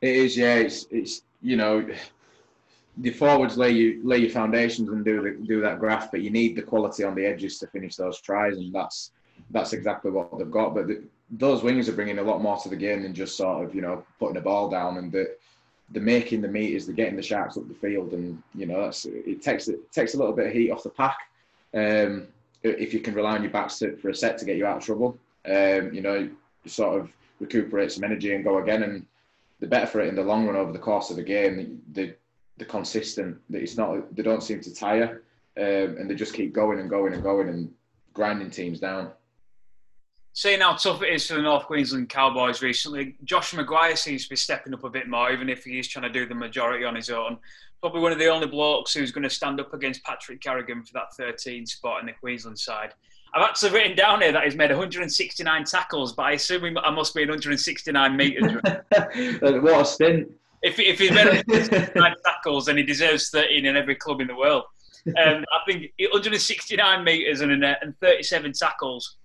It 0.03 0.17
is, 0.17 0.37
yeah. 0.37 0.57
It's 0.57 0.87
it's 0.91 1.23
you 1.41 1.57
know 1.57 1.87
the 2.99 3.11
forwards 3.11 3.57
lay 3.57 3.71
you 3.71 4.01
lay 4.05 4.19
your 4.19 4.31
foundations 4.31 4.89
and 4.91 5.05
do 5.05 5.23
the, 5.23 5.47
do 5.47 5.61
that 5.63 5.79
graft, 5.79 6.11
but 6.11 6.21
you 6.21 6.31
need 6.31 6.55
the 6.55 6.63
quality 6.63 7.03
on 7.03 7.15
the 7.15 7.25
edges 7.25 7.59
to 7.59 7.67
finish 7.69 7.97
those 7.97 8.21
tries, 8.21 8.57
and 8.59 8.73
that's 8.75 9.13
that's 9.51 9.73
exactly 9.73 10.11
what 10.11 10.37
they've 10.39 10.51
got. 10.51 10.75
But 10.75 10.89
the, 10.89 11.03
those 11.31 11.63
wingers 11.63 11.89
are 11.89 11.93
bringing 11.93 12.19
a 12.19 12.23
lot 12.23 12.43
more 12.43 12.57
to 12.59 12.69
the 12.69 12.77
game 12.77 13.03
than 13.03 13.15
just 13.15 13.37
sort 13.37 13.65
of 13.65 13.75
you 13.75 13.81
know 13.81 14.05
putting 14.19 14.35
the 14.35 14.41
ball 14.41 14.69
down 14.69 14.99
and 14.99 15.11
the 15.11 15.37
they're 15.91 16.03
making 16.03 16.41
the 16.41 16.49
meters, 16.49 16.87
they're 16.87 16.95
getting 16.95 17.17
the 17.17 17.23
sharks 17.23 17.57
up 17.57 17.69
the 17.69 17.75
field, 17.75 18.13
and 18.13 18.43
you 18.55 18.67
know 18.67 18.91
it 19.05 19.43
takes 19.43 19.69
it 19.69 19.91
takes 19.93 20.15
a 20.15 20.19
little 20.19 20.35
bit 20.35 20.47
of 20.47 20.53
heat 20.53 20.71
off 20.71 20.83
the 20.83 20.91
pack. 20.91 21.19
Um, 21.75 22.29
if 22.63 22.95
you 22.95 23.01
can 23.01 23.15
rely 23.15 23.35
on 23.35 23.43
your 23.43 23.53
backs 23.53 23.79
to, 23.81 23.97
for 23.97 24.09
a 24.09 24.15
set 24.15 24.39
to 24.39 24.45
get 24.47 24.57
you 24.57 24.65
out 24.65 24.79
of 24.79 24.85
trouble, 24.85 25.19
um, 25.45 25.93
you 25.93 26.01
know, 26.01 26.15
you 26.15 26.71
sort 26.71 26.99
of 26.99 27.13
recuperate 27.39 27.93
some 27.93 28.05
energy 28.05 28.35
and 28.35 28.45
go 28.45 28.59
again, 28.59 28.83
and 28.83 29.07
the 29.61 29.67
better 29.67 29.87
for 29.87 30.01
it 30.01 30.09
in 30.09 30.15
the 30.15 30.23
long 30.23 30.47
run 30.47 30.57
over 30.57 30.73
the 30.73 30.79
course 30.79 31.11
of 31.11 31.17
the 31.17 31.23
game. 31.23 31.83
The 31.93 32.15
the 32.57 32.65
consistent 32.65 33.37
that 33.51 33.63
it's 33.63 33.77
not 33.77 34.15
they 34.15 34.23
don't 34.23 34.43
seem 34.43 34.61
to 34.61 34.75
tire, 34.75 35.23
um, 35.59 35.97
and 35.99 36.09
they 36.09 36.15
just 36.15 36.35
keep 36.35 36.53
going 36.55 36.79
and 36.79 36.89
going 36.89 37.13
and 37.13 37.23
going 37.23 37.49
and 37.49 37.73
grinding 38.15 38.51
teams 38.51 38.81
down 38.81 39.11
seeing 40.35 40.61
how 40.61 40.75
tough 40.75 41.01
it 41.03 41.15
is 41.15 41.27
for 41.27 41.35
the 41.35 41.43
North 41.43 41.65
Queensland 41.65 42.09
Cowboys 42.09 42.61
recently, 42.61 43.15
Josh 43.23 43.53
McGuire 43.53 43.97
seems 43.97 44.25
to 44.25 44.31
be 44.31 44.37
stepping 44.37 44.75
up 44.75 44.83
a 44.83 44.91
bit 44.91 45.09
more, 45.09 45.31
even 45.31 45.49
if 45.49 45.63
he 45.63 45.79
is 45.79 45.87
trying 45.87 46.03
to 46.03 46.11
do 46.11 46.27
the 46.27 46.35
majority 46.35 46.85
on 46.85 46.97
his 46.97 47.09
own. 47.09 47.39
Probably 47.81 48.01
one 48.01 48.11
of 48.11 48.19
the 48.19 48.27
only 48.27 48.49
blokes 48.49 48.93
who's 48.93 49.13
going 49.13 49.23
to 49.23 49.31
stand 49.31 49.61
up 49.61 49.73
against 49.73 50.03
Patrick 50.03 50.41
Carrigan 50.41 50.83
for 50.83 50.93
that 50.95 51.15
13 51.15 51.65
spot 51.67 52.01
in 52.01 52.07
the 52.07 52.13
Queensland 52.13 52.59
side. 52.59 52.95
I've 53.33 53.49
actually 53.49 53.73
written 53.73 53.97
down 53.97 54.23
here 54.23 54.33
that 54.33 54.43
he's 54.43 54.57
made 54.57 54.71
169 54.71 55.65
tackles, 55.65 56.13
but 56.13 56.23
I 56.25 56.33
assume 56.33 56.79
I 56.79 56.91
must 56.91 57.15
be 57.15 57.23
169 57.23 58.17
metres. 58.17 58.53
what 59.41 59.81
a 59.81 59.85
stint. 59.85 60.33
If, 60.63 60.81
if 60.81 60.99
he's 60.99 61.13
made 61.13 61.27
169 61.27 62.15
tackles, 62.25 62.67
then 62.67 62.77
he 62.77 62.83
deserves 62.83 63.31
13 63.31 63.67
in 63.67 63.77
every 63.77 63.95
club 63.95 64.21
in 64.21 64.27
the 64.27 64.37
world. 64.37 64.65
Um, 65.07 65.45
I 65.53 65.71
think 65.71 65.93
169 65.99 67.05
metres 67.05 67.41
and, 67.41 67.53
and 67.65 67.95
37 68.01 68.53
tackles 68.53 69.17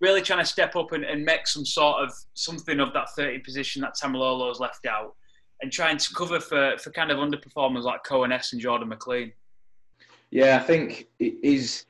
really 0.00 0.22
trying 0.22 0.40
to 0.40 0.46
step 0.46 0.76
up 0.76 0.92
and, 0.92 1.04
and 1.04 1.24
make 1.24 1.46
some 1.46 1.64
sort 1.64 2.02
of 2.02 2.12
something 2.34 2.80
of 2.80 2.92
that 2.94 3.10
30 3.10 3.40
position 3.40 3.82
that 3.82 3.94
Taumalolo's 4.02 4.60
left 4.60 4.86
out 4.86 5.14
and 5.62 5.70
trying 5.70 5.98
to 5.98 6.14
cover 6.14 6.40
for, 6.40 6.76
for 6.78 6.90
kind 6.90 7.10
of 7.10 7.18
underperformers 7.18 7.82
like 7.82 8.02
Coen 8.04 8.32
and 8.52 8.60
Jordan 8.60 8.88
McLean. 8.88 9.32
Yeah, 10.30 10.56
I 10.56 10.60
think 10.60 11.08
he's 11.18 11.86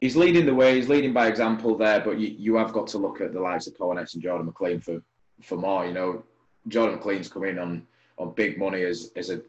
he's 0.00 0.16
leading 0.16 0.46
the 0.46 0.54
way. 0.54 0.76
He's 0.76 0.88
leading 0.88 1.12
by 1.12 1.28
example 1.28 1.76
there, 1.76 2.00
but 2.00 2.18
you, 2.18 2.34
you 2.38 2.54
have 2.56 2.72
got 2.72 2.86
to 2.88 2.98
look 2.98 3.20
at 3.20 3.32
the 3.32 3.40
likes 3.40 3.66
of 3.66 3.76
Coen 3.76 3.98
and 3.98 4.22
Jordan 4.22 4.46
McLean 4.46 4.80
for, 4.80 5.02
for 5.42 5.56
more. 5.56 5.86
You 5.86 5.94
know, 5.94 6.22
Jordan 6.68 6.98
McLean's 6.98 7.28
come 7.28 7.44
in 7.44 7.58
on, 7.58 7.86
on 8.18 8.34
big 8.34 8.58
money 8.58 8.82
as, 8.82 9.10
as 9.16 9.30
a, 9.30 9.40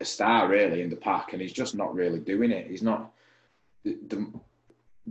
a 0.00 0.04
star 0.04 0.48
really 0.48 0.82
in 0.82 0.90
the 0.90 0.96
pack, 0.96 1.32
and 1.32 1.42
he's 1.42 1.52
just 1.52 1.74
not 1.74 1.94
really 1.94 2.20
doing 2.20 2.52
it. 2.52 2.68
He's 2.68 2.82
not 2.82 3.10
the, 3.84 3.98
the 4.08 4.30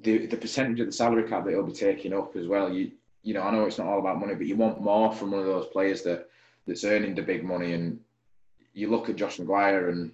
the, 0.01 0.25
the 0.27 0.37
percentage 0.37 0.79
of 0.79 0.87
the 0.87 0.91
salary 0.91 1.27
cap 1.27 1.45
that 1.45 1.51
he'll 1.51 1.63
be 1.63 1.71
taking 1.71 2.13
up 2.13 2.35
as 2.35 2.47
well. 2.47 2.71
You 2.71 2.91
you 3.23 3.33
know, 3.33 3.41
I 3.41 3.51
know 3.51 3.65
it's 3.65 3.77
not 3.77 3.87
all 3.87 3.99
about 3.99 4.19
money, 4.19 4.35
but 4.35 4.47
you 4.47 4.55
want 4.55 4.81
more 4.81 5.11
from 5.11 5.31
one 5.31 5.41
of 5.41 5.45
those 5.45 5.67
players 5.67 6.01
that 6.03 6.29
that's 6.65 6.85
earning 6.85 7.15
the 7.15 7.21
big 7.21 7.43
money. 7.43 7.73
And 7.73 7.99
you 8.73 8.89
look 8.89 9.09
at 9.09 9.17
Josh 9.17 9.37
McGuire 9.37 9.89
and 9.89 10.11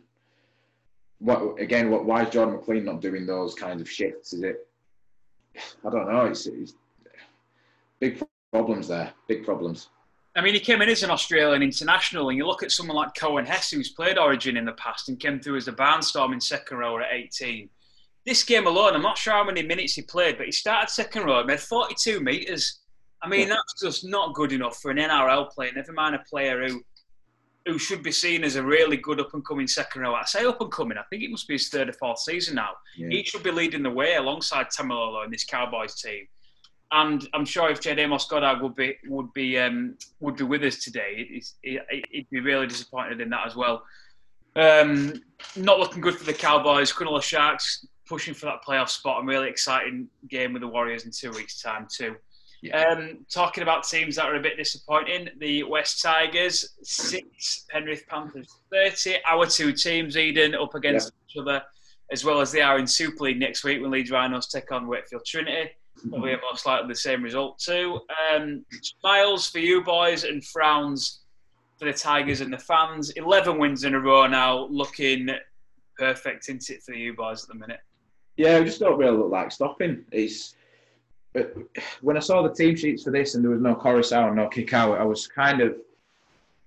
what 1.19 1.59
again? 1.59 1.89
What 1.89 2.05
why 2.05 2.23
is 2.23 2.33
Jordan 2.33 2.55
McLean 2.55 2.85
not 2.85 3.01
doing 3.01 3.25
those 3.25 3.53
kinds 3.53 3.81
of 3.81 3.89
shifts? 3.89 4.33
Is 4.33 4.43
it? 4.43 4.67
I 5.85 5.89
don't 5.89 6.11
know. 6.11 6.25
It's, 6.25 6.47
it's 6.47 6.73
big 7.99 8.21
problems 8.51 8.87
there. 8.87 9.13
Big 9.27 9.45
problems. 9.45 9.89
I 10.35 10.41
mean, 10.41 10.55
he 10.55 10.59
came 10.59 10.81
in 10.81 10.89
as 10.89 11.03
an 11.03 11.11
Australian 11.11 11.61
international, 11.61 12.29
and 12.29 12.37
you 12.37 12.47
look 12.47 12.63
at 12.63 12.71
someone 12.71 12.97
like 12.97 13.13
Coen 13.13 13.45
Hess, 13.45 13.69
who's 13.69 13.89
played 13.89 14.17
Origin 14.17 14.57
in 14.57 14.65
the 14.65 14.71
past 14.73 15.07
and 15.07 15.19
came 15.19 15.39
through 15.39 15.57
as 15.57 15.67
a 15.67 15.71
barnstorm 15.71 16.33
in 16.33 16.41
second 16.41 16.77
row 16.77 16.97
at 16.97 17.05
18 17.11 17.69
this 18.25 18.43
game 18.43 18.67
alone, 18.67 18.93
I'm 18.93 19.01
not 19.01 19.17
sure 19.17 19.33
how 19.33 19.43
many 19.43 19.63
minutes 19.63 19.93
he 19.93 20.01
played, 20.01 20.37
but 20.37 20.45
he 20.45 20.51
started 20.51 20.89
second 20.89 21.25
row, 21.25 21.43
made 21.43 21.59
42 21.59 22.19
metres. 22.21 22.79
I 23.21 23.27
mean, 23.27 23.49
that's 23.49 23.81
just 23.81 24.05
not 24.05 24.33
good 24.33 24.51
enough 24.51 24.77
for 24.81 24.91
an 24.91 24.97
NRL 24.97 25.49
player, 25.51 25.71
never 25.73 25.93
mind 25.93 26.15
a 26.15 26.19
player 26.19 26.67
who 26.67 26.83
who 27.65 27.77
should 27.79 28.03
be 28.03 28.11
seen 28.11 28.43
as 28.43 28.57
a 28.57 28.63
really 28.63 28.97
good 28.97 29.21
up 29.21 29.33
and 29.33 29.45
coming 29.45 29.67
second 29.67 30.01
row. 30.01 30.13
I 30.13 30.25
say 30.25 30.45
up 30.45 30.59
and 30.59 30.69
coming, 30.69 30.97
I 30.97 31.03
think 31.09 31.23
it 31.23 31.31
must 31.31 31.47
be 31.47 31.53
his 31.53 31.69
third 31.69 31.87
or 31.87 31.93
fourth 31.93 32.19
season 32.19 32.55
now. 32.55 32.71
Yeah. 32.97 33.07
He 33.09 33.23
should 33.23 33.41
be 33.41 33.51
leading 33.51 33.83
the 33.83 33.89
way 33.89 34.15
alongside 34.15 34.67
Taumalolo 34.67 35.23
in 35.23 35.31
this 35.31 35.45
Cowboys 35.45 35.95
team. 35.95 36.27
And 36.91 37.25
I'm 37.33 37.45
sure 37.45 37.69
if 37.69 37.79
Jed 37.79 37.99
Amos 37.99 38.25
Goddard 38.25 38.61
would 38.61 38.75
be 38.75 38.97
would 39.07 39.33
be 39.33 39.57
um, 39.57 39.97
would 40.19 40.35
be 40.35 40.43
with 40.43 40.63
us 40.63 40.83
today, 40.83 41.43
he'd, 41.61 41.79
he'd 42.11 42.29
be 42.29 42.41
really 42.41 42.67
disappointed 42.67 43.21
in 43.21 43.29
that 43.29 43.47
as 43.47 43.55
well. 43.55 43.83
Um, 44.55 45.23
not 45.55 45.79
looking 45.79 46.01
good 46.01 46.15
for 46.15 46.25
the 46.25 46.33
Cowboys. 46.33 46.91
Cronulla 46.91 47.23
Sharks 47.23 47.87
pushing 48.13 48.35
for 48.35 48.45
that 48.45 48.63
playoff 48.63 48.89
spot. 48.89 49.19
I'm 49.19 49.27
really 49.27 49.49
exciting 49.49 50.07
game 50.27 50.53
with 50.53 50.61
the 50.61 50.67
Warriors 50.67 51.03
in 51.05 51.11
two 51.11 51.31
weeks' 51.31 51.59
time 51.59 51.87
too. 51.91 52.15
Yeah. 52.61 52.83
Um, 52.83 53.25
talking 53.27 53.63
about 53.63 53.83
teams 53.85 54.17
that 54.17 54.25
are 54.25 54.35
a 54.35 54.39
bit 54.39 54.55
disappointing, 54.55 55.29
the 55.39 55.63
West 55.63 55.99
Tigers 56.03 56.75
six, 56.83 57.65
Penrith 57.71 58.05
Panthers 58.07 58.59
thirty. 58.71 59.15
Our 59.27 59.47
two 59.47 59.73
teams, 59.73 60.15
Eden, 60.15 60.53
up 60.53 60.75
against 60.75 61.11
yeah. 61.11 61.41
each 61.41 61.41
other, 61.41 61.63
as 62.11 62.23
well 62.23 62.39
as 62.39 62.51
they 62.51 62.61
are 62.61 62.77
in 62.77 62.85
Super 62.85 63.23
League 63.23 63.39
next 63.39 63.63
week 63.63 63.81
when 63.81 63.89
Leeds 63.89 64.11
Rhinos 64.11 64.47
take 64.47 64.71
on 64.71 64.87
Wakefield 64.87 65.25
Trinity. 65.25 65.71
Probably 66.07 66.35
most 66.51 66.67
likely 66.67 66.87
the 66.87 66.95
same 66.95 67.23
result 67.23 67.57
too. 67.57 67.99
Um, 68.31 68.63
smiles 68.99 69.49
for 69.49 69.59
you 69.59 69.83
boys 69.83 70.23
and 70.23 70.45
frowns 70.45 71.21
for 71.79 71.85
the 71.85 71.93
Tigers 71.93 72.41
and 72.41 72.53
the 72.53 72.59
fans. 72.59 73.09
Eleven 73.11 73.57
wins 73.57 73.85
in 73.85 73.95
a 73.95 73.99
row 73.99 74.27
now, 74.27 74.67
looking 74.67 75.29
perfect, 75.97 76.43
isn't 76.47 76.69
it, 76.69 76.83
for 76.83 76.91
the 76.93 76.99
you 76.99 77.13
boys 77.13 77.43
at 77.43 77.49
the 77.49 77.55
minute? 77.55 77.79
Yeah, 78.37 78.59
we 78.59 78.65
just 78.65 78.79
don't 78.79 78.97
really 78.97 79.17
look 79.17 79.31
like 79.31 79.51
stopping. 79.51 80.05
It's 80.11 80.55
when 82.01 82.17
I 82.17 82.19
saw 82.19 82.41
the 82.41 82.53
team 82.53 82.75
sheets 82.75 83.03
for 83.03 83.11
this 83.11 83.35
and 83.35 83.43
there 83.43 83.51
was 83.51 83.61
no 83.61 83.75
Koroisau 83.75 84.27
and 84.27 84.35
no 84.35 84.47
Kikau, 84.47 84.97
I 84.99 85.03
was 85.03 85.27
kind 85.27 85.61
of 85.61 85.77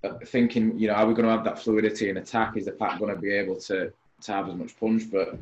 uh, 0.05 0.15
thinking, 0.27 0.79
you 0.79 0.89
know, 0.89 0.95
are 0.95 1.07
we 1.07 1.15
going 1.15 1.25
to 1.27 1.31
have 1.31 1.45
that 1.45 1.59
fluidity 1.59 2.11
in 2.11 2.17
attack? 2.17 2.57
Is 2.57 2.65
the 2.65 2.73
pack 2.73 2.99
going 2.99 3.15
to 3.15 3.21
be 3.21 3.33
able 3.33 3.57
to 3.57 3.93
to 4.23 4.33
have 4.33 4.49
as 4.49 4.55
much 4.55 4.79
punch? 4.79 5.05
But 5.11 5.39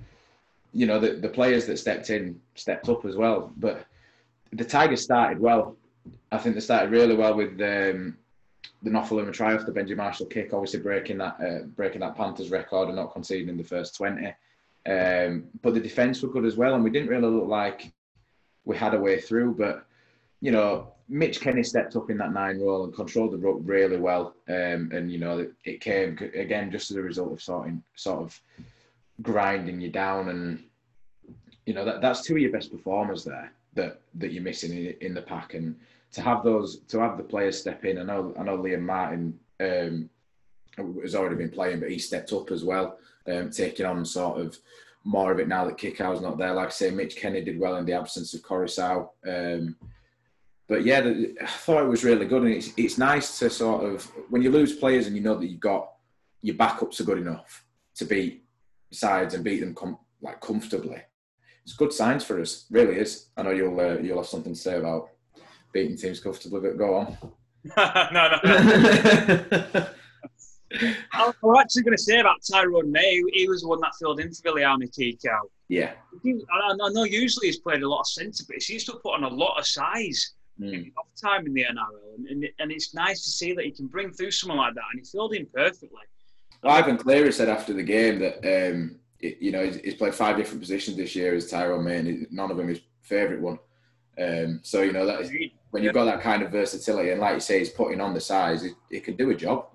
you 0.73 0.87
know, 0.87 0.99
the 0.99 1.13
the 1.13 1.29
players 1.29 1.67
that 1.67 1.79
stepped 1.79 2.11
in 2.11 2.41
stepped 2.55 2.89
up 2.89 3.05
as 3.05 3.17
well. 3.17 3.53
But 3.57 3.87
the 4.53 4.65
Tigers 4.65 5.03
started 5.03 5.39
well. 5.41 5.77
I 6.31 6.39
think 6.39 6.55
they 6.55 6.61
started 6.61 6.91
really 6.91 7.17
well 7.17 7.35
with 7.35 7.53
um, 7.53 8.17
the 8.83 8.91
Nofoaluma 8.91 9.33
try 9.33 9.55
off 9.55 9.67
the 9.67 9.73
Benji 9.73 9.97
Marshall 9.97 10.27
kick, 10.27 10.53
obviously 10.53 10.81
breaking 10.81 11.19
that 11.19 11.37
uh, 11.41 11.65
breaking 11.77 12.01
that 12.01 12.17
Panthers 12.17 12.51
record 12.51 12.89
and 12.89 12.97
not 12.97 13.13
conceding 13.13 13.49
in 13.49 13.57
the 13.57 13.65
first 13.65 13.97
twenty. 13.97 14.35
Um, 14.87 15.45
but 15.63 15.75
the 15.75 15.81
defence 15.81 16.23
were 16.23 16.29
good 16.29 16.45
as 16.45 16.57
well, 16.57 16.75
and 16.75 16.85
we 16.85 16.91
didn't 16.91 17.09
really 17.09 17.29
look 17.29 17.49
like 17.49 17.93
we 18.65 18.77
had 18.77 18.95
a 18.95 19.01
way 19.01 19.21
through. 19.21 19.55
But 19.55 19.87
you 20.41 20.51
know, 20.53 20.93
Mitch 21.09 21.41
Kenny 21.41 21.63
stepped 21.63 21.97
up 21.97 22.11
in 22.11 22.19
that 22.19 22.33
nine 22.33 22.61
role 22.61 22.85
and 22.85 22.95
controlled 22.95 23.33
the 23.33 23.39
ruck 23.39 23.57
really 23.63 23.97
well. 23.97 24.35
Um, 24.49 24.91
and 24.93 25.11
you 25.11 25.19
know, 25.19 25.49
it 25.65 25.81
came 25.81 26.19
again 26.35 26.71
just 26.71 26.91
as 26.91 26.97
a 26.99 27.03
result 27.03 27.33
of 27.33 27.43
sorting, 27.43 27.83
sort 27.95 28.23
of 28.23 28.41
grinding 29.23 29.81
you 29.81 29.91
down, 29.91 30.29
and 30.29 30.63
you 31.65 31.73
know 31.73 31.85
that 31.85 32.03
that's 32.03 32.23
two 32.23 32.35
of 32.35 32.43
your 32.43 32.53
best 32.53 32.71
performers 32.71 33.25
there 33.25 33.53
that 33.75 34.01
that 34.17 34.33
you're 34.33 34.43
missing 34.43 34.73
in, 34.73 34.95
in 35.01 35.15
the 35.15 35.23
pack, 35.23 35.55
and 35.55 35.77
to 36.13 36.21
have 36.21 36.45
those 36.45 36.81
to 36.89 37.01
have 37.01 37.17
the 37.17 37.25
players 37.25 37.59
step 37.59 37.85
in. 37.87 37.99
I 37.99 38.03
know 38.03 38.35
I 38.39 38.43
know 38.43 38.59
Liam 38.59 38.83
Martin 38.83 39.39
um, 39.61 40.11
has 41.01 41.15
already 41.15 41.37
been 41.37 41.51
playing, 41.51 41.81
but 41.81 41.91
he 41.91 41.99
stepped 41.99 42.35
up 42.35 42.51
as 42.51 42.65
well 42.65 42.99
um, 43.29 43.51
taking 43.51 43.87
on 43.87 44.05
sort 44.05 44.41
of 44.41 44.59
more 45.05 45.33
of 45.33 45.39
it 45.39 45.49
now 45.49 45.65
that 45.65 45.77
Kikau's 45.77 46.23
not 46.23 46.39
there. 46.39 46.55
Like 46.55 46.69
I 46.69 46.71
say, 46.71 46.91
Mitch 46.91 47.17
Kenny 47.17 47.43
did 47.43 47.59
well 47.59 47.77
in 47.77 47.85
the 47.85 47.93
absence 47.93 48.33
of 48.35 48.43
Koroisau. 48.43 49.09
Um, 49.27 49.77
but 50.67 50.85
yeah, 50.85 51.03
the, 51.03 51.37
I 51.43 51.47
thought 51.47 51.85
it 51.85 51.89
was 51.89 52.05
really 52.05 52.27
good, 52.27 52.43
and 52.43 52.53
it's 52.53 52.71
it's 52.77 52.97
nice 52.97 53.39
to 53.39 53.51
sort 53.51 53.85
of 53.85 54.05
when 54.31 54.43
you 54.43 54.51
lose 54.51 54.77
players 54.77 55.07
and 55.07 55.15
you 55.15 55.23
know 55.23 55.35
that 55.37 55.47
you've 55.47 55.61
got 55.61 55.91
your 56.41 56.57
backups 56.57 57.01
are 57.01 57.05
good 57.05 57.19
enough 57.19 57.65
to 57.97 58.05
beat 58.05 58.45
sides 58.91 59.35
and 59.35 59.45
beat 59.45 59.61
them 59.61 59.75
com- 59.75 59.99
like 60.23 60.41
comfortably. 60.41 61.03
It's 61.65 61.75
good 61.75 61.93
signs 61.93 62.25
for 62.25 62.41
us, 62.41 62.67
really 62.71 62.97
is. 62.97 63.29
I 63.37 63.43
know 63.43 63.51
you'll 63.51 63.79
uh, 63.79 63.99
you'll 63.99 64.19
have 64.19 64.27
something 64.27 64.55
to 64.55 64.59
say 64.59 64.79
about 64.79 65.11
beating 65.73 65.97
teams 65.97 66.21
comfortably, 66.21 66.61
but 66.61 66.79
go 66.79 66.95
on. 66.95 67.19
no, 68.13 68.39
no. 68.43 69.87
I 71.13 71.33
was 71.43 71.61
actually 71.61 71.83
going 71.83 71.97
to 71.97 72.03
say 72.03 72.19
about 72.21 72.37
Tyrone 72.51 72.91
May. 72.91 73.23
He 73.33 73.49
was 73.49 73.63
the 73.63 73.69
one 73.69 73.81
that 73.81 73.93
filled 73.99 74.21
in 74.21 74.33
for 74.33 74.43
Viliame 74.43 74.91
Kikau. 74.91 75.41
Yeah. 75.69 75.93
I, 76.25 76.89
know 76.91 77.05
usually 77.05 77.47
he's 77.47 77.59
played 77.59 77.83
a 77.83 77.89
lot 77.89 78.01
of 78.01 78.07
centre, 78.07 78.45
but 78.47 78.63
he 78.63 78.75
used 78.75 78.87
to 78.87 78.97
put 79.03 79.15
on 79.15 79.25
a 79.25 79.29
lot 79.29 79.59
of 79.59 79.67
size 79.67 80.33
mm. 80.61 80.93
off 80.99 81.07
time 81.21 81.47
in 81.47 81.55
the 81.55 81.65
NRL. 81.65 82.15
And, 82.17 82.29
and, 82.29 82.49
and, 82.59 82.73
it's 82.73 82.95
nice 82.95 83.25
to 83.25 83.31
see 83.31 83.55
that 83.55 83.65
he 83.65 83.71
can 83.71 83.87
bring 83.87 84.11
through 84.11 84.31
someone 84.31 84.59
like 84.59 84.75
that, 84.75 84.85
and 84.93 85.01
he 85.01 85.07
filled 85.07 85.35
in 85.35 85.47
perfectly. 85.47 86.03
Well, 86.63 86.75
Ivan 86.75 86.97
Cleary 86.97 87.33
said 87.33 87.49
after 87.49 87.73
the 87.73 87.83
game 87.83 88.19
that, 88.21 88.67
um, 88.67 88.97
you 89.21 89.53
know, 89.53 89.65
he's, 89.65 89.77
he's, 89.77 89.95
played 89.95 90.15
five 90.15 90.37
different 90.37 90.61
positions 90.61 90.97
this 90.97 91.15
year 91.15 91.35
as 91.35 91.51
Tyrone 91.51 91.85
May, 91.85 91.99
and 91.99 92.27
none 92.31 92.51
of 92.51 92.57
them 92.57 92.69
his 92.69 92.81
favourite 93.03 93.41
one. 93.41 93.59
Um, 94.21 94.61
so, 94.63 94.83
you 94.83 94.93
know, 94.93 95.07
that 95.07 95.23
is, 95.23 95.33
when 95.71 95.83
you've 95.83 95.95
got 95.95 96.05
that 96.05 96.21
kind 96.21 96.43
of 96.43 96.53
versatility, 96.53 97.11
and 97.11 97.21
like 97.21 97.35
you 97.35 97.41
say, 97.41 97.59
he's 97.59 97.71
putting 97.71 98.01
on 98.01 98.15
the 98.15 98.21
size, 98.21 98.63
he, 98.63 98.71
he 98.91 99.01
can 99.01 99.17
do 99.17 99.31
a 99.31 99.35
job 99.35 99.67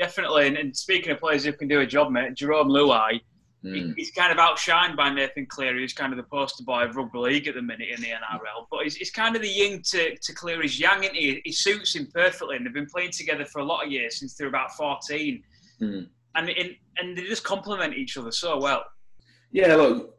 definitely. 0.00 0.48
And, 0.48 0.56
and, 0.56 0.76
speaking 0.76 1.12
of 1.12 1.20
players 1.20 1.44
who 1.44 1.52
can 1.52 1.68
do 1.68 1.80
a 1.80 1.86
job, 1.86 2.10
mate, 2.10 2.34
Jarome 2.34 2.70
Luai, 2.70 3.20
mm. 3.64 3.94
he's 3.96 4.10
kind 4.10 4.32
of 4.32 4.38
outshined 4.38 4.96
by 4.96 5.12
Nathan 5.12 5.46
Cleary, 5.46 5.80
who's 5.80 5.92
kind 5.92 6.12
of 6.12 6.16
the 6.16 6.24
poster 6.24 6.64
boy 6.64 6.84
of 6.84 6.96
rugby 6.96 7.18
league 7.18 7.46
at 7.46 7.54
the 7.54 7.62
minute 7.62 7.88
in 7.94 8.00
the 8.00 8.08
NRL. 8.08 8.66
But 8.70 8.84
he's, 8.84 8.96
he's 8.96 9.10
kind 9.10 9.36
of 9.36 9.42
the 9.42 9.48
yin 9.48 9.82
to, 9.90 10.16
to 10.16 10.32
Cleary's 10.32 10.80
yang, 10.80 11.04
is 11.04 11.10
he? 11.12 11.42
He 11.44 11.52
suits 11.52 11.94
him 11.94 12.08
perfectly, 12.12 12.56
and 12.56 12.66
they've 12.66 12.72
been 12.72 12.86
playing 12.86 13.12
together 13.12 13.44
for 13.44 13.60
a 13.60 13.64
lot 13.64 13.84
of 13.84 13.92
years 13.92 14.18
since 14.18 14.34
they 14.34 14.44
were 14.44 14.48
about 14.48 14.72
14. 14.72 15.42
Mm. 15.80 16.08
And, 16.34 16.48
in, 16.48 16.76
and 16.96 17.16
they 17.16 17.22
just 17.24 17.44
complement 17.44 17.94
each 17.94 18.16
other 18.16 18.32
so 18.32 18.58
well. 18.58 18.84
Yeah, 19.52 19.74
look, 19.74 20.16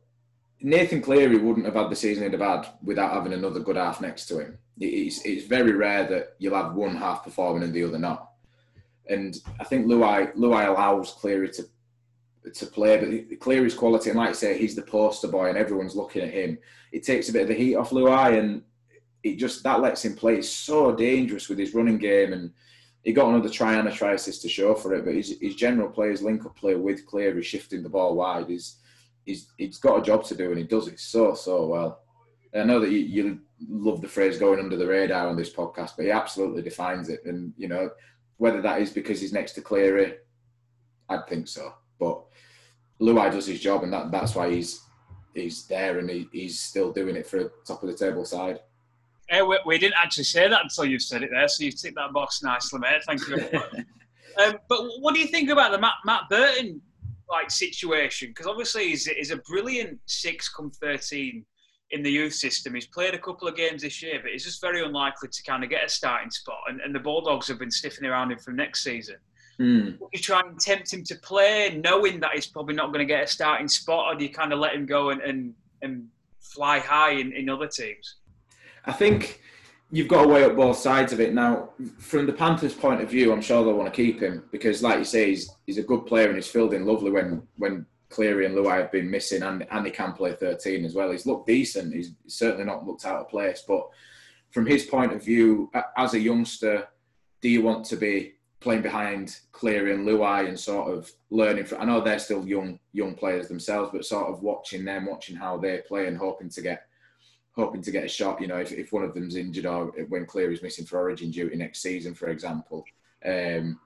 Nathan 0.59 1.01
Cleary 1.01 1.37
wouldn't 1.37 1.65
have 1.65 1.75
had 1.75 1.89
the 1.89 1.95
season 1.95 2.23
he'd 2.23 2.39
have 2.39 2.41
had 2.41 2.73
without 2.83 3.13
having 3.13 3.33
another 3.33 3.61
good 3.61 3.77
half 3.77 4.01
next 4.01 4.25
to 4.27 4.39
him. 4.39 4.57
It's, 4.79 5.25
it's 5.25 5.47
very 5.47 5.71
rare 5.71 6.05
that 6.07 6.35
you'll 6.37 6.55
have 6.55 6.75
one 6.75 6.95
half 6.95 7.23
performing 7.23 7.63
and 7.63 7.73
the 7.73 7.83
other 7.83 7.97
not 7.97 8.30
and 9.09 9.37
I 9.59 9.63
think 9.63 9.87
Luai 9.87 10.33
Luai 10.35 10.67
allows 10.67 11.13
Cleary 11.13 11.49
to 11.51 11.63
to 12.53 12.65
play, 12.65 12.97
but 13.29 13.39
Cleary's 13.39 13.75
quality, 13.75 14.09
and 14.09 14.17
like 14.17 14.29
I 14.29 14.33
say, 14.33 14.57
he's 14.57 14.75
the 14.75 14.81
poster 14.81 15.27
boy, 15.27 15.49
and 15.49 15.57
everyone's 15.57 15.95
looking 15.95 16.23
at 16.23 16.33
him. 16.33 16.57
It 16.91 17.03
takes 17.03 17.29
a 17.29 17.33
bit 17.33 17.43
of 17.43 17.47
the 17.49 17.53
heat 17.53 17.75
off 17.75 17.91
Luai, 17.91 18.39
and 18.39 18.63
it 19.23 19.35
just 19.35 19.63
that 19.63 19.81
lets 19.81 20.03
him 20.03 20.15
play. 20.15 20.37
He's 20.37 20.49
so 20.49 20.95
dangerous 20.95 21.49
with 21.49 21.59
his 21.59 21.73
running 21.73 21.97
game, 21.97 22.33
and 22.33 22.51
he 23.03 23.13
got 23.13 23.29
another 23.29 23.49
try 23.49 23.75
and 23.75 23.87
a 23.87 23.91
try 23.91 24.13
assist 24.13 24.41
to 24.43 24.49
show 24.49 24.73
for 24.73 24.93
it. 24.93 25.05
But 25.05 25.15
his, 25.15 25.37
his 25.39 25.55
general 25.55 25.89
play, 25.89 26.09
his 26.09 26.21
link 26.21 26.45
up 26.45 26.55
play 26.55 26.75
with 26.75 27.05
Cleary, 27.05 27.43
shifting 27.43 27.83
the 27.83 27.89
ball 27.89 28.15
wide, 28.15 28.49
is 28.49 28.77
he's 29.25 29.51
he's 29.57 29.77
got 29.77 29.99
a 29.99 30.03
job 30.03 30.23
to 30.25 30.35
do, 30.35 30.49
and 30.49 30.57
he 30.57 30.63
does 30.63 30.87
it 30.87 30.99
so 30.99 31.33
so 31.33 31.67
well. 31.67 32.01
I 32.53 32.63
know 32.63 32.79
that 32.79 32.91
you, 32.91 32.99
you 32.99 33.39
love 33.69 34.01
the 34.01 34.07
phrase 34.09 34.37
going 34.37 34.59
under 34.59 34.75
the 34.75 34.87
radar 34.87 35.27
on 35.27 35.37
this 35.37 35.53
podcast, 35.53 35.91
but 35.95 36.05
he 36.05 36.11
absolutely 36.11 36.61
defines 36.61 37.07
it. 37.07 37.23
And 37.25 37.53
you 37.57 37.67
know, 37.67 37.89
whether 38.41 38.59
that 38.59 38.81
is 38.81 38.89
because 38.89 39.21
he's 39.21 39.31
next 39.31 39.51
to 39.51 39.61
Cleary, 39.61 40.15
I'd 41.07 41.27
think 41.27 41.47
so. 41.47 41.75
But 41.99 42.23
Luai 42.99 43.31
does 43.31 43.45
his 43.45 43.59
job, 43.59 43.83
and 43.83 43.93
that, 43.93 44.09
that's 44.09 44.33
why 44.33 44.49
he's 44.49 44.81
he's 45.35 45.67
there 45.67 45.99
and 45.99 46.09
he, 46.09 46.27
he's 46.33 46.59
still 46.59 46.91
doing 46.91 47.15
it 47.15 47.27
for 47.27 47.37
a 47.37 47.49
top 47.67 47.83
of 47.83 47.89
the 47.89 47.95
table 47.95 48.25
side. 48.25 48.59
Hey, 49.29 49.43
we, 49.43 49.59
we, 49.67 49.77
didn't 49.77 49.93
actually 49.95 50.23
say 50.23 50.47
that 50.47 50.63
until 50.63 50.85
you've 50.85 51.03
said 51.03 51.21
it 51.21 51.29
there, 51.31 51.47
so 51.47 51.63
you've 51.63 51.79
ticked 51.79 51.95
that 51.97 52.13
box 52.13 52.41
nicely, 52.41 52.79
mate. 52.79 53.03
Thank 53.05 53.21
you. 53.27 53.35
um, 54.43 54.55
but 54.67 54.79
what 55.01 55.13
do 55.13 55.21
you 55.21 55.27
think 55.27 55.51
about 55.51 55.71
the 55.71 55.77
Matt, 55.77 55.93
Matt 56.03 56.23
Burton 56.27 56.81
like 57.29 57.51
situation? 57.51 58.29
Because 58.29 58.47
obviously 58.47 58.87
he's, 58.87 59.05
he's 59.05 59.29
a 59.29 59.37
brilliant 59.37 59.99
six 60.07 60.49
come 60.49 60.71
thirteen 60.71 61.45
in 61.91 62.03
the 62.03 62.11
youth 62.11 62.33
system. 62.33 62.73
He's 62.73 62.87
played 62.87 63.13
a 63.13 63.19
couple 63.19 63.47
of 63.47 63.55
games 63.55 63.81
this 63.81 64.01
year, 64.01 64.19
but 64.21 64.31
he's 64.31 64.43
just 64.43 64.61
very 64.61 64.83
unlikely 64.83 65.29
to 65.29 65.43
kind 65.43 65.63
of 65.63 65.69
get 65.69 65.85
a 65.85 65.89
starting 65.89 66.31
spot. 66.31 66.59
And, 66.67 66.81
and 66.81 66.95
the 66.95 66.99
Bulldogs 66.99 67.47
have 67.47 67.59
been 67.59 67.71
sniffing 67.71 68.05
around 68.05 68.31
him 68.31 68.39
for 68.39 68.51
next 68.51 68.83
season. 68.83 69.17
Mm. 69.59 69.99
you 70.11 70.19
try 70.19 70.39
and 70.39 70.59
tempt 70.59 70.91
him 70.91 71.03
to 71.03 71.15
play, 71.15 71.79
knowing 71.83 72.19
that 72.21 72.31
he's 72.33 72.47
probably 72.47 72.73
not 72.73 72.87
going 72.87 73.05
to 73.05 73.05
get 73.05 73.23
a 73.23 73.27
starting 73.27 73.67
spot, 73.67 74.07
or 74.07 74.17
do 74.17 74.25
you 74.25 74.31
kind 74.31 74.53
of 74.53 74.59
let 74.59 74.73
him 74.73 74.87
go 74.87 75.11
and, 75.11 75.21
and, 75.21 75.53
and 75.83 76.07
fly 76.39 76.79
high 76.79 77.11
in, 77.11 77.31
in 77.33 77.47
other 77.47 77.67
teams? 77.67 78.15
I 78.85 78.93
think 78.93 79.39
you've 79.91 80.07
got 80.07 80.23
to 80.23 80.27
weigh 80.27 80.45
up 80.45 80.55
both 80.55 80.77
sides 80.77 81.13
of 81.13 81.19
it. 81.19 81.33
Now, 81.33 81.69
from 81.99 82.25
the 82.25 82.33
Panthers' 82.33 82.73
point 82.73 83.01
of 83.01 83.09
view, 83.09 83.31
I'm 83.31 83.41
sure 83.41 83.63
they'll 83.63 83.75
want 83.75 83.93
to 83.93 83.95
keep 83.95 84.19
him 84.19 84.45
because, 84.51 84.81
like 84.81 84.97
you 84.97 85.05
say, 85.05 85.29
he's, 85.29 85.51
he's 85.67 85.77
a 85.77 85.83
good 85.83 86.07
player 86.07 86.27
and 86.27 86.35
he's 86.37 86.47
filled 86.47 86.73
in 86.73 86.85
lovely 86.85 87.11
when 87.11 87.43
when 87.57 87.85
Cleary 88.11 88.45
and 88.45 88.55
Luai 88.55 88.77
have 88.77 88.91
been 88.91 89.09
missing, 89.09 89.41
and, 89.41 89.65
and 89.71 89.85
he 89.85 89.91
can 89.91 90.13
play 90.13 90.33
13 90.33 90.85
as 90.85 90.93
well. 90.93 91.11
He's 91.11 91.25
looked 91.25 91.47
decent. 91.47 91.93
He's 91.93 92.11
certainly 92.27 92.65
not 92.65 92.85
looked 92.85 93.05
out 93.05 93.21
of 93.21 93.29
place. 93.29 93.63
But 93.67 93.87
from 94.51 94.65
his 94.65 94.85
point 94.85 95.13
of 95.13 95.23
view, 95.23 95.71
as 95.97 96.13
a 96.13 96.19
youngster, 96.19 96.87
do 97.41 97.49
you 97.49 97.61
want 97.61 97.85
to 97.85 97.95
be 97.95 98.33
playing 98.59 98.83
behind 98.83 99.39
Cleary 99.51 99.93
and 99.93 100.07
Luai 100.07 100.47
and 100.47 100.59
sort 100.59 100.93
of 100.93 101.11
learning 101.29 101.65
from? 101.65 101.81
I 101.81 101.85
know 101.85 102.01
they're 102.01 102.19
still 102.19 102.45
young 102.45 102.79
young 102.93 103.15
players 103.15 103.47
themselves, 103.47 103.89
but 103.93 104.05
sort 104.05 104.27
of 104.27 104.43
watching 104.43 104.85
them, 104.85 105.07
watching 105.07 105.35
how 105.35 105.57
they 105.57 105.79
play, 105.87 106.07
and 106.07 106.17
hoping 106.17 106.49
to 106.49 106.61
get 106.61 106.87
hoping 107.53 107.81
to 107.81 107.91
get 107.91 108.05
a 108.05 108.09
shot. 108.09 108.41
You 108.41 108.47
know, 108.47 108.57
if, 108.57 108.71
if 108.71 108.93
one 108.93 109.03
of 109.03 109.13
them's 109.13 109.35
injured 109.35 109.65
or 109.65 109.87
when 110.09 110.25
Cleary's 110.25 110.61
missing 110.61 110.85
for 110.85 110.99
Origin 110.99 111.31
duty 111.31 111.55
next 111.55 111.81
season, 111.81 112.13
for 112.13 112.29
example, 112.29 112.85
um, 113.25 113.79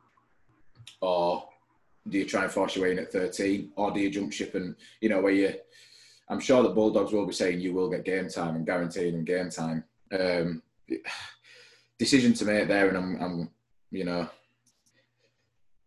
or 1.02 1.48
do 2.08 2.18
you 2.20 2.26
try 2.26 2.44
and 2.44 2.52
force 2.52 2.76
your 2.76 2.86
way 2.86 2.92
in 2.92 3.00
at 3.00 3.12
13 3.12 3.72
or 3.76 3.92
do 3.92 4.00
you 4.00 4.10
jump 4.10 4.32
ship 4.32 4.56
and 4.56 4.76
you 5.02 5.10
know 5.10 5.22
where 5.22 5.34
you 5.34 5.54
I'm 6.28 6.40
sure 6.40 6.64
the 6.64 6.70
Bulldogs 6.70 7.14
will 7.14 7.28
be 7.28 7.34
saying 7.34 7.60
you 7.60 7.74
will 7.74 7.90
get 7.90 8.04
game 8.04 8.30
time 8.30 8.56
and 8.56 8.66
guaranteeing 8.66 9.24
game 9.26 9.50
time 9.50 9.84
um, 10.18 10.62
decision 11.98 12.34
to 12.34 12.46
make 12.46 12.68
there 12.68 12.90
and 12.90 12.98
I'm, 12.98 13.22
I'm 13.22 13.50
you 13.92 14.06
know 14.06 14.30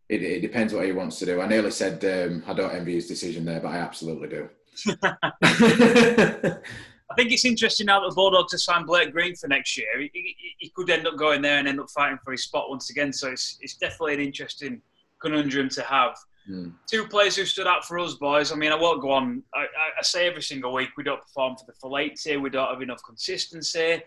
it, 0.09 0.23
it, 0.23 0.41
depends 0.41 0.73
what 0.73 0.87
he 0.87 0.93
wants 0.93 1.19
to 1.19 1.27
do 1.27 1.41
I 1.41 1.47
nearly 1.47 1.71
said 1.71 2.05
um, 2.05 2.43
I 2.47 2.55
don't 2.55 2.75
envy 2.75 2.95
his 2.95 3.07
decision 3.07 3.45
there 3.45 3.61
but 3.61 3.69
I 3.69 3.79
absolutely 3.79 4.29
do 4.29 4.49
I 7.11 7.15
think 7.17 7.33
it's 7.33 7.45
interesting 7.45 7.87
now 7.87 8.01
that 8.01 8.11
the 8.11 8.15
Bulldogs 8.15 8.53
have 8.53 8.61
signed 8.61 8.87
Blake 8.87 9.13
Green 9.13 9.35
for 9.35 9.49
next 9.49 9.79
year. 9.79 9.89
He, 9.99 10.11
he, 10.13 10.37
he, 10.59 10.69
could 10.69 10.91
end 10.91 11.07
up 11.07 11.17
going 11.17 11.41
there 11.41 11.59
and 11.59 11.67
end 11.67 11.81
up 11.81 11.89
fighting 11.89 12.19
for 12.23 12.33
his 12.33 12.45
spot 12.45 12.69
once 12.69 12.91
again. 12.91 13.15
So 13.15 13.29
it's, 13.29 13.59
it's 13.63 13.77
definitely 13.77 14.15
an 14.15 14.21
interesting 14.21 14.83
conundrum 15.21 15.69
to 15.71 15.83
have. 15.83 16.17
Mm. 16.49 16.73
Two 16.87 17.07
players 17.07 17.37
who 17.37 17.45
stood 17.45 17.67
out 17.67 17.85
for 17.85 17.99
us, 17.99 18.15
boys. 18.15 18.53
I 18.53 18.57
mean, 18.57 18.73
I 18.73 18.75
won't 18.75 19.03
go 19.03 19.11
on. 19.11 19.43
I, 19.55 19.67
I, 19.99 20.03
say 20.03 20.27
every 20.27 20.43
single 20.43 20.73
week 20.73 20.91
we 20.97 21.05
don't 21.05 21.21
perform 21.21 21.57
for 21.57 21.67
the 21.67 21.75
full 21.75 21.99
80. 21.99 22.39
We 22.39 22.49
don't 22.49 22.71
have 22.71 22.81
enough 22.81 23.03
consistency. 23.05 24.03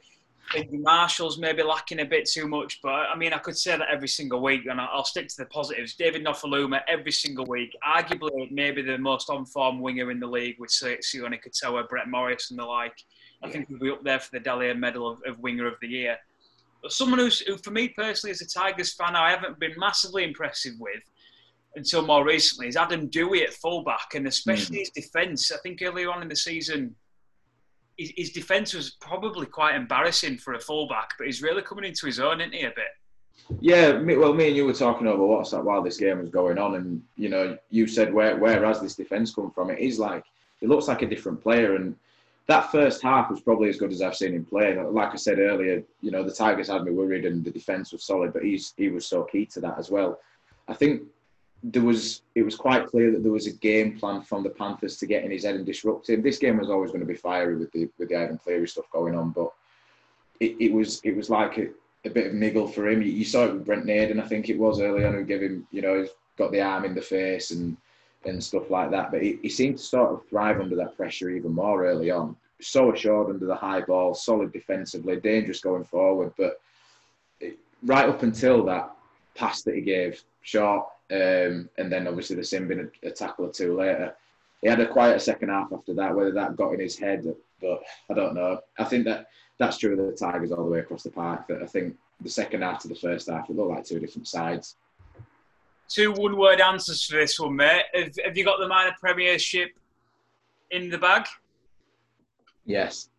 Maybe 0.55 0.77
Marshall's 0.77 1.37
maybe 1.37 1.61
lacking 1.61 1.99
a 1.99 2.05
bit 2.05 2.27
too 2.27 2.47
much, 2.47 2.79
but 2.81 2.89
I 2.89 3.15
mean, 3.15 3.31
I 3.31 3.37
could 3.37 3.57
say 3.57 3.77
that 3.77 3.87
every 3.89 4.07
single 4.07 4.41
week, 4.41 4.65
and 4.65 4.81
I'll 4.81 5.05
stick 5.05 5.27
to 5.29 5.37
the 5.37 5.45
positives. 5.45 5.95
David 5.95 6.25
Nofoaluma 6.25 6.81
every 6.89 7.11
single 7.11 7.45
week, 7.45 7.73
arguably 7.87 8.51
maybe 8.51 8.81
the 8.81 8.97
most 8.97 9.29
on-form 9.29 9.79
winger 9.79 10.11
in 10.11 10.19
the 10.19 10.27
league 10.27 10.57
with 10.59 10.71
Sione 10.71 11.39
Katoa, 11.41 11.87
Brett 11.87 12.09
Morris, 12.09 12.49
and 12.49 12.59
the 12.59 12.65
like. 12.65 12.97
I 13.43 13.49
think 13.49 13.69
he'll 13.69 13.79
be 13.79 13.91
up 13.91 14.03
there 14.03 14.19
for 14.19 14.29
the 14.31 14.39
Dally 14.39 14.73
Medal 14.73 15.09
of, 15.09 15.21
of 15.25 15.39
Winger 15.39 15.67
of 15.67 15.75
the 15.81 15.87
Year. 15.87 16.17
But 16.81 16.91
someone 16.91 17.19
who's, 17.19 17.39
who, 17.39 17.57
for 17.57 17.71
me 17.71 17.89
personally, 17.89 18.31
as 18.31 18.41
a 18.41 18.47
Tigers 18.47 18.93
fan, 18.93 19.15
I 19.15 19.31
haven't 19.31 19.59
been 19.59 19.73
massively 19.77 20.23
impressive 20.23 20.73
with 20.79 21.01
until 21.75 22.05
more 22.05 22.25
recently 22.25 22.67
is 22.67 22.75
Adam 22.75 23.09
Doueihi 23.09 23.43
at 23.43 23.53
fullback, 23.53 24.15
and 24.15 24.27
especially 24.27 24.77
mm. 24.77 24.79
his 24.79 24.89
defence. 24.89 25.51
I 25.51 25.57
think 25.63 25.81
earlier 25.81 26.11
on 26.11 26.21
in 26.21 26.27
the 26.27 26.35
season, 26.35 26.95
his, 27.97 28.11
his 28.17 28.31
defence 28.31 28.73
was 28.73 28.91
probably 28.99 29.45
quite 29.45 29.75
embarrassing 29.75 30.37
for 30.37 30.53
a 30.53 30.59
fullback, 30.59 31.11
but 31.17 31.27
he's 31.27 31.41
really 31.41 31.61
coming 31.61 31.85
into 31.85 32.05
his 32.05 32.19
own, 32.19 32.41
isn't 32.41 32.53
he, 32.53 32.63
a 32.63 32.69
bit? 32.69 32.85
Yeah, 33.59 34.01
well, 34.01 34.33
me 34.33 34.47
and 34.47 34.55
you 34.55 34.65
were 34.65 34.73
talking 34.73 35.07
over 35.07 35.23
WhatsApp 35.23 35.63
while 35.63 35.81
this 35.81 35.97
game 35.97 36.19
was 36.19 36.29
going 36.29 36.57
on, 36.57 36.75
and 36.75 37.03
you 37.15 37.29
know, 37.29 37.57
you 37.69 37.87
said 37.87 38.13
where 38.13 38.37
where 38.37 38.65
has 38.65 38.79
this 38.79 38.95
defence 38.95 39.33
come 39.33 39.51
from? 39.51 39.69
It 39.69 39.79
is 39.79 39.99
like 39.99 40.23
it 40.61 40.69
looks 40.69 40.87
like 40.87 41.01
a 41.01 41.07
different 41.07 41.41
player, 41.41 41.75
and 41.75 41.95
that 42.47 42.71
first 42.71 43.01
half 43.01 43.29
was 43.29 43.41
probably 43.41 43.69
as 43.69 43.77
good 43.77 43.91
as 43.91 44.01
I've 44.01 44.15
seen 44.15 44.33
him 44.33 44.45
play. 44.45 44.77
Like 44.77 45.13
I 45.13 45.15
said 45.15 45.39
earlier, 45.39 45.83
you 46.01 46.11
know, 46.11 46.23
the 46.23 46.33
Tigers 46.33 46.67
had 46.67 46.83
me 46.83 46.91
worried, 46.91 47.25
and 47.25 47.43
the 47.43 47.51
defence 47.51 47.91
was 47.91 48.03
solid, 48.03 48.33
but 48.33 48.43
he's 48.43 48.73
he 48.77 48.89
was 48.89 49.05
so 49.05 49.23
key 49.23 49.45
to 49.47 49.61
that 49.61 49.77
as 49.77 49.89
well. 49.89 50.19
I 50.67 50.73
think 50.73 51.03
there 51.63 51.83
was 51.83 52.23
it 52.33 52.43
was 52.43 52.55
quite 52.55 52.87
clear 52.87 53.11
that 53.11 53.23
there 53.23 53.31
was 53.31 53.47
a 53.47 53.53
game 53.53 53.97
plan 53.99 54.21
from 54.21 54.43
the 54.43 54.49
Panthers 54.49 54.97
to 54.97 55.05
get 55.05 55.23
in 55.23 55.31
his 55.31 55.43
head 55.43 55.55
and 55.55 55.65
disrupt 55.65 56.09
him. 56.09 56.21
This 56.21 56.39
game 56.39 56.57
was 56.57 56.69
always 56.69 56.91
going 56.91 57.01
to 57.01 57.07
be 57.07 57.15
fiery 57.15 57.55
with 57.55 57.71
the 57.71 57.89
with 57.97 58.09
the 58.09 58.15
Ivan 58.15 58.37
Cleary 58.37 58.67
stuff 58.67 58.89
going 58.91 59.15
on, 59.15 59.29
but 59.31 59.51
it, 60.39 60.55
it 60.59 60.73
was 60.73 60.99
it 61.03 61.15
was 61.15 61.29
like 61.29 61.57
a, 61.59 61.67
a 62.05 62.09
bit 62.09 62.27
of 62.27 62.33
niggle 62.33 62.67
for 62.67 62.89
him. 62.89 63.01
You, 63.01 63.11
you, 63.11 63.25
saw 63.25 63.45
it 63.45 63.53
with 63.53 63.65
Brent 63.65 63.85
Naden, 63.85 64.19
I 64.19 64.27
think 64.27 64.49
it 64.49 64.57
was 64.57 64.81
early 64.81 65.05
on, 65.05 65.13
who 65.13 65.23
gave 65.23 65.41
him 65.41 65.67
you 65.71 65.81
know 65.81 66.07
got 66.37 66.51
the 66.51 66.61
arm 66.61 66.85
in 66.85 66.95
the 66.95 67.01
face 67.01 67.51
and 67.51 67.77
and 68.25 68.43
stuff 68.43 68.69
like 68.69 68.91
that. 68.91 69.11
But 69.11 69.23
he, 69.23 69.39
he 69.41 69.49
seemed 69.49 69.77
to 69.77 69.83
sort 69.83 70.11
of 70.11 70.27
thrive 70.27 70.59
under 70.59 70.75
that 70.77 70.97
pressure 70.97 71.29
even 71.29 71.53
more 71.53 71.85
early 71.85 72.11
on. 72.11 72.35
So 72.61 72.93
assured 72.93 73.29
under 73.29 73.45
the 73.45 73.55
high 73.55 73.81
ball, 73.81 74.13
solid 74.13 74.51
defensively, 74.53 75.17
dangerous 75.17 75.61
going 75.61 75.85
forward. 75.85 76.33
But 76.37 76.59
right 77.83 78.07
up 78.07 78.23
until 78.23 78.63
that 78.65 78.91
pass 79.35 79.63
that 79.63 79.75
he 79.75 79.81
gave, 79.81 80.23
short, 80.41 80.85
um, 81.11 81.69
and 81.77 81.91
then 81.91 82.07
obviously 82.07 82.35
the 82.35 82.43
sin 82.43 82.67
bin 82.67 82.91
a, 83.03 83.07
a, 83.07 83.11
tackle 83.11 83.45
or 83.45 83.51
two 83.51 83.75
later. 83.75 84.15
He 84.61 84.69
had 84.69 84.79
a 84.79 84.87
quieter 84.87 85.19
second 85.19 85.49
half 85.49 85.73
after 85.73 85.93
that. 85.95 86.15
Whether 86.15 86.31
that 86.33 86.55
got 86.55 86.73
in 86.73 86.79
his 86.79 86.97
head, 86.97 87.25
but 87.59 87.81
I 88.09 88.13
don't 88.13 88.35
know. 88.35 88.59
I 88.77 88.83
think 88.83 89.05
that 89.05 89.27
that's 89.57 89.77
true 89.77 89.91
of 89.93 89.97
the 89.97 90.15
Tigers 90.15 90.51
all 90.51 90.63
the 90.63 90.71
way 90.71 90.79
across 90.79 91.03
the 91.03 91.09
park. 91.09 91.47
That 91.47 91.61
I 91.61 91.65
think 91.65 91.97
the 92.21 92.29
second 92.29 92.61
half 92.61 92.79
to 92.83 92.87
the 92.87 92.95
first 92.95 93.29
half, 93.29 93.49
it 93.49 93.55
looked 93.55 93.71
like 93.71 93.85
two 93.85 93.99
different 93.99 94.27
sides. 94.27 94.75
Two 95.91 96.13
one-word 96.13 96.61
answers 96.61 97.05
for 97.05 97.17
this 97.17 97.37
one, 97.37 97.57
mate. 97.57 97.83
Have, 97.93 98.13
have 98.23 98.37
you 98.37 98.45
got 98.45 98.59
the 98.59 98.67
minor 98.67 98.95
premiership 98.97 99.71
in 100.69 100.89
the 100.89 100.97
bag? 100.97 101.25
Yes. 102.65 103.09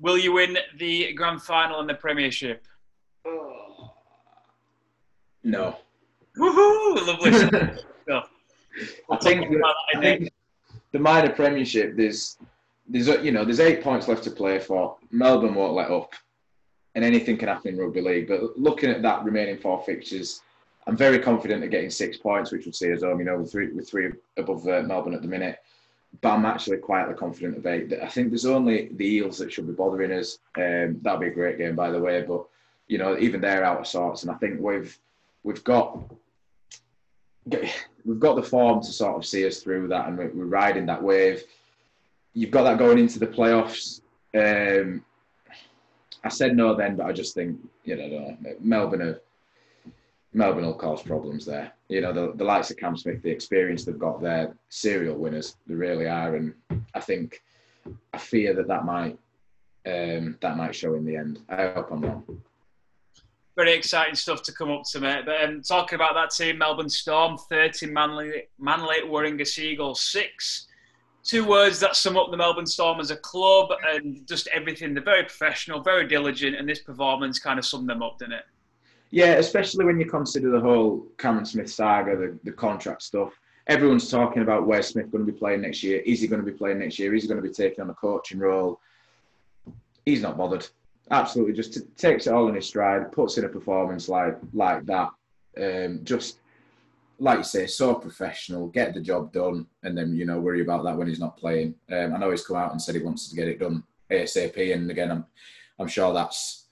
Will 0.00 0.16
you 0.16 0.32
win 0.32 0.56
the 0.78 1.12
grand 1.12 1.42
final 1.42 1.80
and 1.80 1.88
the 1.88 1.94
premiership? 1.94 2.66
No. 5.44 5.76
Woohoo! 6.38 7.06
Lovely 7.06 7.32
stuff. 8.02 8.30
I 9.10 9.16
think, 9.16 9.50
the, 9.50 9.74
I 9.94 10.00
think 10.00 10.32
the 10.92 10.98
minor 10.98 11.30
premiership. 11.30 11.94
There's, 11.94 12.38
there's, 12.88 13.08
you 13.22 13.32
know, 13.32 13.44
there's 13.44 13.60
eight 13.60 13.82
points 13.82 14.08
left 14.08 14.24
to 14.24 14.30
play 14.30 14.58
for. 14.60 14.96
Melbourne 15.10 15.54
won't 15.54 15.74
let 15.74 15.90
up, 15.90 16.14
and 16.94 17.04
anything 17.04 17.36
can 17.36 17.48
happen 17.48 17.74
in 17.74 17.78
rugby 17.78 18.00
league. 18.00 18.28
But 18.28 18.58
looking 18.58 18.88
at 18.88 19.02
that 19.02 19.24
remaining 19.24 19.58
four 19.58 19.82
fixtures, 19.84 20.40
I'm 20.88 20.96
very 20.96 21.18
confident 21.18 21.62
of 21.62 21.70
getting 21.70 21.90
six 21.90 22.16
points, 22.16 22.50
which 22.50 22.64
would 22.64 22.74
see 22.74 22.92
us 22.94 23.02
home. 23.02 23.18
You 23.18 23.26
know, 23.26 23.36
with 23.36 23.52
three, 23.52 23.68
three 23.80 24.10
above 24.38 24.66
uh, 24.66 24.82
Melbourne 24.82 25.14
at 25.14 25.20
the 25.20 25.28
minute. 25.28 25.58
But 26.22 26.30
I'm 26.30 26.46
actually 26.46 26.78
quietly 26.78 27.14
confident 27.14 27.58
of 27.58 27.66
eight. 27.66 27.92
I 28.02 28.08
think 28.08 28.30
there's 28.30 28.46
only 28.46 28.88
the 28.94 29.16
Eels 29.16 29.36
that 29.38 29.52
should 29.52 29.66
be 29.66 29.74
bothering 29.74 30.10
us. 30.12 30.38
Um, 30.56 30.98
that'll 31.02 31.20
be 31.20 31.26
a 31.26 31.34
great 31.34 31.58
game, 31.58 31.76
by 31.76 31.90
the 31.90 32.00
way. 32.00 32.22
But 32.22 32.46
you 32.88 32.96
know, 32.96 33.18
even 33.18 33.42
they're 33.42 33.64
out 33.64 33.80
of 33.80 33.86
sorts, 33.86 34.22
and 34.22 34.32
I 34.32 34.34
think 34.36 34.60
we've 34.62 34.98
we've 35.42 35.62
got 35.62 36.10
we've 37.44 38.18
got 38.18 38.36
the 38.36 38.42
form 38.42 38.80
to 38.80 38.90
sort 38.90 39.16
of 39.16 39.26
see 39.26 39.46
us 39.46 39.62
through 39.62 39.88
that, 39.88 40.08
and 40.08 40.16
we're, 40.16 40.28
riding 40.28 40.86
that 40.86 41.02
wave. 41.02 41.42
You've 42.32 42.50
got 42.50 42.62
that 42.62 42.78
going 42.78 42.98
into 42.98 43.18
the 43.18 43.26
playoffs. 43.26 44.00
Um, 44.34 45.04
I 46.24 46.30
said 46.30 46.56
no 46.56 46.74
then, 46.74 46.96
but 46.96 47.04
I 47.04 47.12
just 47.12 47.34
think 47.34 47.60
you 47.84 47.96
know 47.96 48.38
Melbourne 48.60 49.02
are, 49.02 49.20
Melbourne 50.38 50.64
will 50.64 50.74
cause 50.74 51.02
problems 51.02 51.44
there. 51.44 51.72
You 51.88 52.00
know 52.00 52.12
the, 52.12 52.32
the 52.36 52.44
likes 52.44 52.70
of 52.70 52.76
Cam 52.76 52.96
Smith, 52.96 53.22
the 53.22 53.30
experience 53.30 53.84
they've 53.84 53.98
got 53.98 54.22
there, 54.22 54.54
serial 54.68 55.16
winners 55.16 55.56
they 55.66 55.74
really 55.74 56.06
are, 56.06 56.36
and 56.36 56.54
I 56.94 57.00
think 57.00 57.42
I 58.14 58.18
fear 58.18 58.54
that 58.54 58.68
that 58.68 58.84
might 58.84 59.18
um, 59.84 60.38
that 60.40 60.56
might 60.56 60.76
show 60.76 60.94
in 60.94 61.04
the 61.04 61.16
end. 61.16 61.40
I 61.48 61.70
hope 61.70 61.90
I'm 61.90 62.02
wrong 62.02 62.24
very 63.56 63.72
exciting 63.72 64.14
stuff 64.14 64.40
to 64.40 64.52
come 64.52 64.70
up 64.70 64.84
to, 64.84 65.00
mate. 65.00 65.24
But 65.26 65.42
um, 65.42 65.62
talking 65.62 65.96
about 65.96 66.14
that 66.14 66.30
team, 66.30 66.58
Melbourne 66.58 66.88
Storm, 66.88 67.36
30, 67.36 67.86
Manly, 67.86 68.44
Manly 68.56 68.98
Warringah 69.04 69.44
Sea 69.44 69.70
Eagles, 69.70 70.00
6. 70.00 70.68
Two 71.24 71.44
words 71.44 71.80
that 71.80 71.96
sum 71.96 72.16
up 72.16 72.30
the 72.30 72.36
Melbourne 72.36 72.66
Storm 72.66 73.00
as 73.00 73.10
a 73.10 73.16
club 73.16 73.70
and 73.92 74.24
just 74.28 74.46
everything. 74.54 74.94
They're 74.94 75.02
very 75.02 75.24
professional, 75.24 75.82
very 75.82 76.06
diligent, 76.06 76.54
and 76.54 76.68
this 76.68 76.82
performance 76.82 77.40
kind 77.40 77.58
of 77.58 77.66
summed 77.66 77.90
them 77.90 78.00
up, 78.00 78.20
didn't 78.20 78.34
it? 78.34 78.44
Yeah, 79.10 79.34
especially 79.34 79.84
when 79.84 79.98
you 79.98 80.06
consider 80.06 80.50
the 80.50 80.60
whole 80.60 81.06
Cameron 81.16 81.46
Smith 81.46 81.70
saga, 81.70 82.16
the, 82.16 82.38
the 82.44 82.52
contract 82.52 83.02
stuff. 83.02 83.32
Everyone's 83.66 84.10
talking 84.10 84.42
about 84.42 84.66
where 84.66 84.82
Smith 84.82 85.10
going 85.10 85.24
to 85.24 85.32
be 85.32 85.38
playing 85.38 85.62
next 85.62 85.82
year. 85.82 86.00
Is 86.00 86.20
he 86.20 86.28
going 86.28 86.44
to 86.44 86.50
be 86.50 86.56
playing 86.56 86.78
next 86.78 86.98
year? 86.98 87.14
Is 87.14 87.22
he 87.22 87.28
going 87.28 87.42
to 87.42 87.46
be 87.46 87.54
taking 87.54 87.82
on 87.82 87.90
a 87.90 87.94
coaching 87.94 88.38
role? 88.38 88.80
He's 90.04 90.22
not 90.22 90.38
bothered 90.38 90.66
absolutely. 91.10 91.54
Just 91.54 91.78
takes 91.96 92.26
it 92.26 92.32
all 92.32 92.48
in 92.48 92.54
his 92.54 92.66
stride, 92.66 93.12
puts 93.12 93.38
in 93.38 93.44
a 93.44 93.48
performance 93.48 94.08
like 94.08 94.38
like 94.52 94.84
that. 94.86 95.10
Um, 95.56 96.00
just 96.04 96.38
like 97.18 97.38
you 97.38 97.44
say, 97.44 97.66
so 97.66 97.94
professional. 97.94 98.68
Get 98.68 98.94
the 98.94 99.00
job 99.00 99.32
done, 99.32 99.66
and 99.82 99.96
then 99.96 100.14
you 100.14 100.24
know 100.24 100.40
worry 100.40 100.62
about 100.62 100.84
that 100.84 100.96
when 100.96 101.08
he's 101.08 101.20
not 101.20 101.36
playing. 101.36 101.74
Um, 101.90 102.14
I 102.14 102.18
know 102.18 102.30
he's 102.30 102.46
come 102.46 102.56
out 102.56 102.72
and 102.72 102.80
said 102.80 102.94
he 102.94 103.02
wants 103.02 103.28
to 103.28 103.36
get 103.36 103.48
it 103.48 103.60
done 103.60 103.82
ASAP, 104.10 104.74
and 104.74 104.90
again, 104.90 105.10
I'm 105.10 105.26
I'm 105.78 105.88
sure 105.88 106.12
that's 106.12 106.66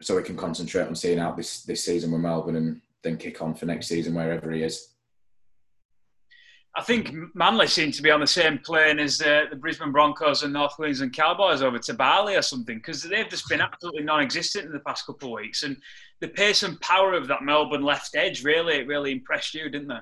so 0.00 0.16
we 0.16 0.22
can 0.22 0.36
concentrate 0.36 0.86
on 0.86 0.94
seeing 0.94 1.18
out 1.18 1.36
this 1.36 1.62
this 1.62 1.84
season 1.84 2.10
with 2.12 2.20
Melbourne 2.20 2.56
and 2.56 2.80
then 3.02 3.16
kick 3.16 3.40
on 3.42 3.54
for 3.54 3.66
next 3.66 3.88
season 3.88 4.14
wherever 4.14 4.50
he 4.50 4.62
is. 4.62 4.94
I 6.76 6.82
think 6.82 7.14
Manly 7.34 7.68
seem 7.68 7.92
to 7.92 8.02
be 8.02 8.10
on 8.10 8.18
the 8.18 8.26
same 8.26 8.58
plane 8.58 8.98
as 8.98 9.18
the, 9.18 9.44
the 9.48 9.54
Brisbane 9.54 9.92
Broncos 9.92 10.42
and 10.42 10.52
North 10.52 10.72
Queensland 10.72 11.12
Cowboys 11.12 11.62
over 11.62 11.78
to 11.78 11.94
Bali 11.94 12.34
or 12.34 12.42
something 12.42 12.78
because 12.78 13.02
they've 13.02 13.28
just 13.28 13.48
been 13.48 13.60
absolutely 13.60 14.02
non-existent 14.02 14.66
in 14.66 14.72
the 14.72 14.80
past 14.80 15.06
couple 15.06 15.28
of 15.28 15.40
weeks. 15.40 15.62
And 15.62 15.76
the 16.20 16.26
pace 16.26 16.64
and 16.64 16.80
power 16.80 17.14
of 17.14 17.28
that 17.28 17.44
Melbourne 17.44 17.84
left 17.84 18.16
edge 18.16 18.42
really, 18.42 18.82
really 18.82 19.12
impressed 19.12 19.54
you, 19.54 19.70
didn't 19.70 19.86
they? 19.86 20.00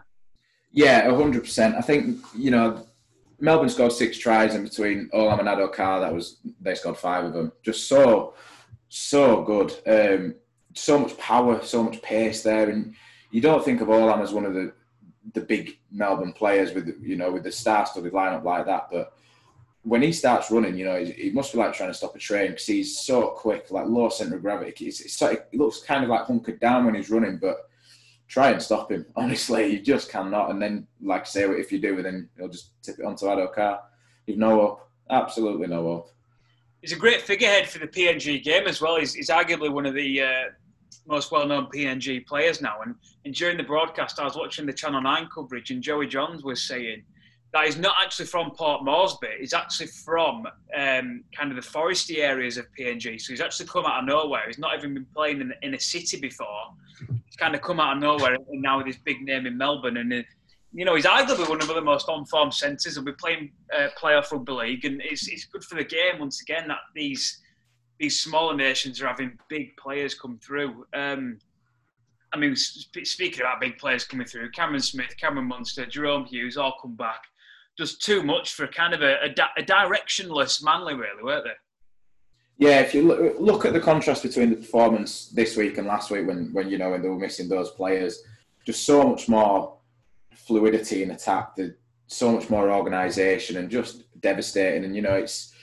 Yeah, 0.72 1.14
hundred 1.14 1.42
percent. 1.42 1.74
I 1.74 1.82
think 1.82 2.20
you 2.34 2.50
know 2.50 2.86
Melbourne 3.38 3.68
scored 3.68 3.92
six 3.92 4.16
tries 4.16 4.54
in 4.54 4.64
between 4.64 5.10
Olam 5.12 5.40
and 5.40 5.48
Addo-Carr. 5.48 6.00
That 6.00 6.14
was 6.14 6.38
they 6.60 6.74
scored 6.74 6.96
five 6.96 7.24
of 7.24 7.34
them. 7.34 7.52
Just 7.62 7.88
so 7.88 8.32
so 8.94 9.42
good. 9.42 9.72
Um, 9.86 10.34
so 10.74 10.98
much 10.98 11.16
power, 11.16 11.62
so 11.62 11.82
much 11.82 12.02
pace 12.02 12.42
there, 12.42 12.68
and 12.68 12.94
you 13.30 13.40
don't 13.40 13.64
think 13.64 13.80
of 13.80 13.88
Olam 13.88 14.22
as 14.22 14.32
one 14.32 14.44
of 14.44 14.54
the 14.54 14.72
the 15.34 15.40
big 15.40 15.78
Melbourne 15.90 16.32
players 16.32 16.74
with 16.74 16.94
you 17.00 17.16
know 17.16 17.32
with 17.32 17.44
the 17.44 17.52
star-studded 17.52 18.12
lineup 18.12 18.44
like 18.44 18.66
that. 18.66 18.88
But 18.90 19.14
when 19.82 20.02
he 20.02 20.12
starts 20.12 20.50
running, 20.50 20.76
you 20.76 20.84
know, 20.84 20.94
it 20.94 21.32
must 21.32 21.52
be 21.52 21.58
like 21.58 21.72
trying 21.72 21.90
to 21.90 21.94
stop 21.94 22.14
a 22.14 22.18
train 22.18 22.50
because 22.50 22.66
he's 22.66 22.98
so 23.00 23.28
quick, 23.28 23.70
like 23.70 23.86
low 23.86 24.10
center 24.10 24.36
of 24.36 24.42
gravity. 24.42 24.86
It's, 24.86 25.00
it's, 25.00 25.20
it 25.22 25.48
looks 25.54 25.80
kind 25.80 26.04
of 26.04 26.10
like 26.10 26.26
hunkered 26.26 26.60
down 26.60 26.84
when 26.84 26.94
he's 26.94 27.10
running, 27.10 27.38
but 27.38 27.68
try 28.28 28.50
and 28.50 28.62
stop 28.62 28.92
him. 28.92 29.06
Honestly, 29.16 29.72
you 29.72 29.80
just 29.80 30.10
cannot. 30.10 30.50
And 30.50 30.60
then, 30.60 30.86
like 31.00 31.22
I 31.22 31.24
say, 31.24 31.44
if 31.44 31.72
you 31.72 31.80
do, 31.80 32.02
then 32.02 32.28
he'll 32.36 32.48
just 32.48 32.72
tip 32.82 32.98
it 32.98 33.04
onto 33.04 33.24
Addo-Carr. 33.24 33.80
You've 34.26 34.38
no 34.38 34.60
hope. 34.60 34.90
Absolutely 35.10 35.66
no 35.66 35.82
hope. 35.82 36.10
He's 36.82 36.92
a 36.92 36.96
great 36.96 37.22
figurehead 37.22 37.68
for 37.68 37.78
the 37.78 37.86
PNG 37.86 38.42
game 38.42 38.66
as 38.66 38.80
well. 38.80 38.96
He's, 38.96 39.14
he's 39.14 39.30
arguably 39.30 39.72
one 39.72 39.86
of 39.86 39.94
the 39.94 40.22
uh, 40.22 40.42
most 41.06 41.30
well-known 41.30 41.68
PNG 41.74 42.26
players 42.26 42.60
now. 42.60 42.80
And, 42.84 42.96
and 43.24 43.32
during 43.32 43.56
the 43.56 43.62
broadcast, 43.62 44.18
I 44.18 44.24
was 44.24 44.36
watching 44.36 44.66
the 44.66 44.72
Channel 44.72 45.00
9 45.00 45.28
coverage, 45.32 45.70
and 45.70 45.80
Joey 45.80 46.08
Johns 46.08 46.42
was 46.42 46.62
saying 46.62 47.04
that 47.52 47.66
he's 47.66 47.76
not 47.76 47.94
actually 48.02 48.26
from 48.26 48.50
Port 48.50 48.84
Moresby. 48.84 49.28
He's 49.38 49.52
actually 49.52 49.88
from 49.88 50.46
um, 50.76 51.22
kind 51.36 51.50
of 51.50 51.54
the 51.56 51.62
foresty 51.62 52.18
areas 52.18 52.56
of 52.56 52.66
PNG. 52.78 53.20
So 53.20 53.32
he's 53.32 53.40
actually 53.40 53.66
come 53.66 53.84
out 53.84 54.00
of 54.00 54.04
nowhere. 54.06 54.42
He's 54.46 54.58
not 54.58 54.76
even 54.76 54.94
been 54.94 55.06
playing 55.14 55.40
in, 55.40 55.52
in 55.62 55.74
a 55.74 55.80
city 55.80 56.18
before. 56.18 56.72
He's 57.26 57.36
kind 57.36 57.54
of 57.54 57.60
come 57.60 57.78
out 57.78 57.96
of 57.96 58.02
nowhere, 58.02 58.34
and 58.34 58.62
now 58.62 58.78
with 58.78 58.86
his 58.86 58.96
big 58.96 59.22
name 59.22 59.46
in 59.46 59.56
Melbourne. 59.56 59.98
And 59.98 60.12
uh, 60.12 60.22
you 60.74 60.84
know, 60.84 60.94
he's 60.94 61.04
arguably 61.04 61.48
one 61.48 61.60
of 61.60 61.68
the 61.68 61.80
most 61.80 62.08
on-form 62.08 62.50
centres. 62.50 62.94
He'll 62.94 63.04
be 63.04 63.12
playing 63.12 63.52
uh, 63.76 63.88
playoff 64.00 64.32
rugby 64.32 64.52
league, 64.52 64.84
and 64.84 65.02
it's, 65.02 65.28
it's 65.28 65.44
good 65.44 65.62
for 65.64 65.74
the 65.74 65.84
game 65.84 66.18
once 66.18 66.40
again 66.40 66.68
that 66.68 66.78
these 66.94 67.38
these 67.98 68.18
smaller 68.18 68.56
nations 68.56 69.00
are 69.00 69.06
having 69.06 69.38
big 69.48 69.76
players 69.76 70.14
come 70.14 70.36
through. 70.44 70.84
Um, 70.92 71.38
I 72.32 72.36
mean, 72.36 72.56
speaking 72.56 73.40
about 73.40 73.60
big 73.60 73.78
players 73.78 74.04
coming 74.04 74.26
through, 74.26 74.50
Cameron 74.50 74.80
Smith, 74.80 75.14
Cameron 75.20 75.46
Munster, 75.46 75.86
Jahrome 75.86 76.26
Hughes, 76.26 76.56
all 76.56 76.74
come 76.82 76.96
back. 76.96 77.22
Just 77.78 78.02
too 78.02 78.24
much 78.24 78.54
for 78.54 78.66
kind 78.66 78.92
of 78.92 79.02
a, 79.02 79.26
a, 79.26 79.60
a 79.60 79.62
directionless 79.62 80.64
Manly, 80.64 80.94
really, 80.94 81.22
weren't 81.22 81.44
they? 81.44 82.66
Yeah, 82.66 82.80
if 82.80 82.92
you 82.92 83.06
look, 83.06 83.36
look 83.38 83.64
at 83.66 83.72
the 83.72 83.80
contrast 83.80 84.22
between 84.22 84.50
the 84.50 84.56
performance 84.56 85.28
this 85.28 85.56
week 85.56 85.78
and 85.78 85.86
last 85.86 86.10
week, 86.10 86.26
when 86.26 86.52
when 86.52 86.70
you 86.70 86.78
know 86.78 86.90
when 86.90 87.02
they 87.02 87.08
were 87.08 87.18
missing 87.18 87.48
those 87.48 87.70
players, 87.70 88.22
just 88.66 88.84
so 88.84 89.06
much 89.08 89.28
more 89.28 89.76
fluidity 90.46 91.02
in 91.02 91.10
attack, 91.10 91.56
the, 91.56 91.74
so 92.06 92.32
much 92.32 92.50
more 92.50 92.70
organisation, 92.70 93.56
and 93.56 93.70
just 93.70 94.04
devastating. 94.20 94.84
And 94.84 94.94
you 94.94 95.02
know, 95.02 95.14
it's 95.14 95.54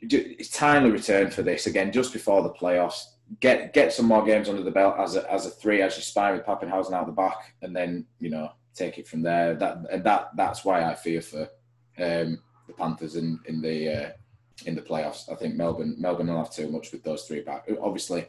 it's 0.00 0.50
timely 0.50 0.90
return 0.90 1.30
for 1.30 1.42
this 1.42 1.66
again 1.66 1.92
just 1.92 2.12
before 2.12 2.42
the 2.42 2.50
playoffs. 2.50 3.04
Get 3.40 3.72
get 3.72 3.92
some 3.92 4.06
more 4.06 4.24
games 4.24 4.48
under 4.48 4.62
the 4.62 4.70
belt 4.70 4.96
as 4.98 5.16
a 5.16 5.30
as 5.32 5.46
a 5.46 5.50
three 5.50 5.82
as 5.82 5.96
you 5.96 6.02
spy 6.02 6.32
with 6.32 6.44
Papenhuyzen 6.44 6.92
out 6.92 7.06
the 7.06 7.12
back, 7.12 7.54
and 7.62 7.74
then 7.74 8.06
you 8.20 8.30
know 8.30 8.50
take 8.74 8.98
it 8.98 9.08
from 9.08 9.22
there. 9.22 9.54
That 9.54 10.04
that 10.04 10.30
that's 10.36 10.64
why 10.64 10.84
I 10.84 10.94
fear 10.94 11.22
for 11.22 11.48
um, 11.98 12.42
the 12.66 12.74
Panthers 12.76 13.16
in 13.16 13.40
in 13.46 13.60
the 13.60 13.88
uh, 13.88 14.10
in 14.66 14.74
the 14.74 14.82
playoffs. 14.82 15.30
I 15.30 15.36
think 15.36 15.54
Melbourne 15.54 15.96
Melbourne 15.98 16.28
will 16.28 16.38
have 16.38 16.52
too 16.52 16.68
much 16.68 16.92
with 16.92 17.02
those 17.02 17.24
three 17.24 17.40
back. 17.40 17.68
Obviously, 17.80 18.26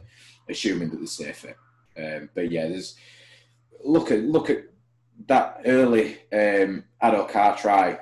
assuming 0.48 0.90
that 0.90 0.96
they're 0.96 1.06
safer. 1.06 1.56
Um, 1.96 2.30
but 2.34 2.50
yeah, 2.50 2.68
there's 2.68 2.96
look 3.84 4.10
at 4.10 4.20
look 4.20 4.50
at 4.50 4.64
that 5.26 5.62
early 5.64 6.18
um, 6.32 6.84
Addo-Carr 7.02 7.56
try 7.56 7.98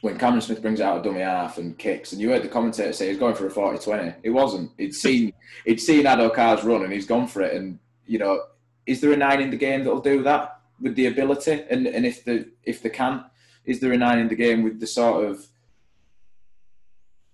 when 0.00 0.18
Cameron 0.18 0.40
Smith 0.40 0.62
brings 0.62 0.80
out 0.80 0.98
a 0.98 1.02
dummy 1.02 1.20
half 1.20 1.58
and 1.58 1.78
kicks, 1.78 2.12
and 2.12 2.20
you 2.20 2.30
heard 2.30 2.42
the 2.42 2.48
commentator 2.48 2.92
say 2.92 3.08
he's 3.08 3.18
going 3.18 3.34
for 3.34 3.46
a 3.46 3.50
40-20. 3.50 4.14
It 4.22 4.30
wasn't. 4.30 4.70
He'd 4.78 4.94
seen 4.94 5.32
he'd 5.64 5.80
seen 5.80 6.04
Addo-Carr's 6.04 6.64
run 6.64 6.82
and 6.82 6.92
he's 6.92 7.06
gone 7.06 7.26
for 7.26 7.42
it. 7.42 7.54
And 7.54 7.78
you 8.06 8.18
know, 8.18 8.42
is 8.86 9.00
there 9.00 9.12
a 9.12 9.16
nine 9.16 9.40
in 9.40 9.50
the 9.50 9.56
game 9.56 9.84
that'll 9.84 10.00
do 10.00 10.22
that 10.22 10.60
with 10.80 10.94
the 10.94 11.06
ability? 11.06 11.64
And 11.68 11.86
and 11.86 12.06
if 12.06 12.24
the 12.24 12.50
if 12.64 12.82
they 12.82 12.90
can, 12.90 13.24
is 13.64 13.80
there 13.80 13.92
a 13.92 13.98
nine 13.98 14.18
in 14.18 14.28
the 14.28 14.34
game 14.34 14.62
with 14.62 14.80
the 14.80 14.86
sort 14.86 15.24
of 15.24 15.46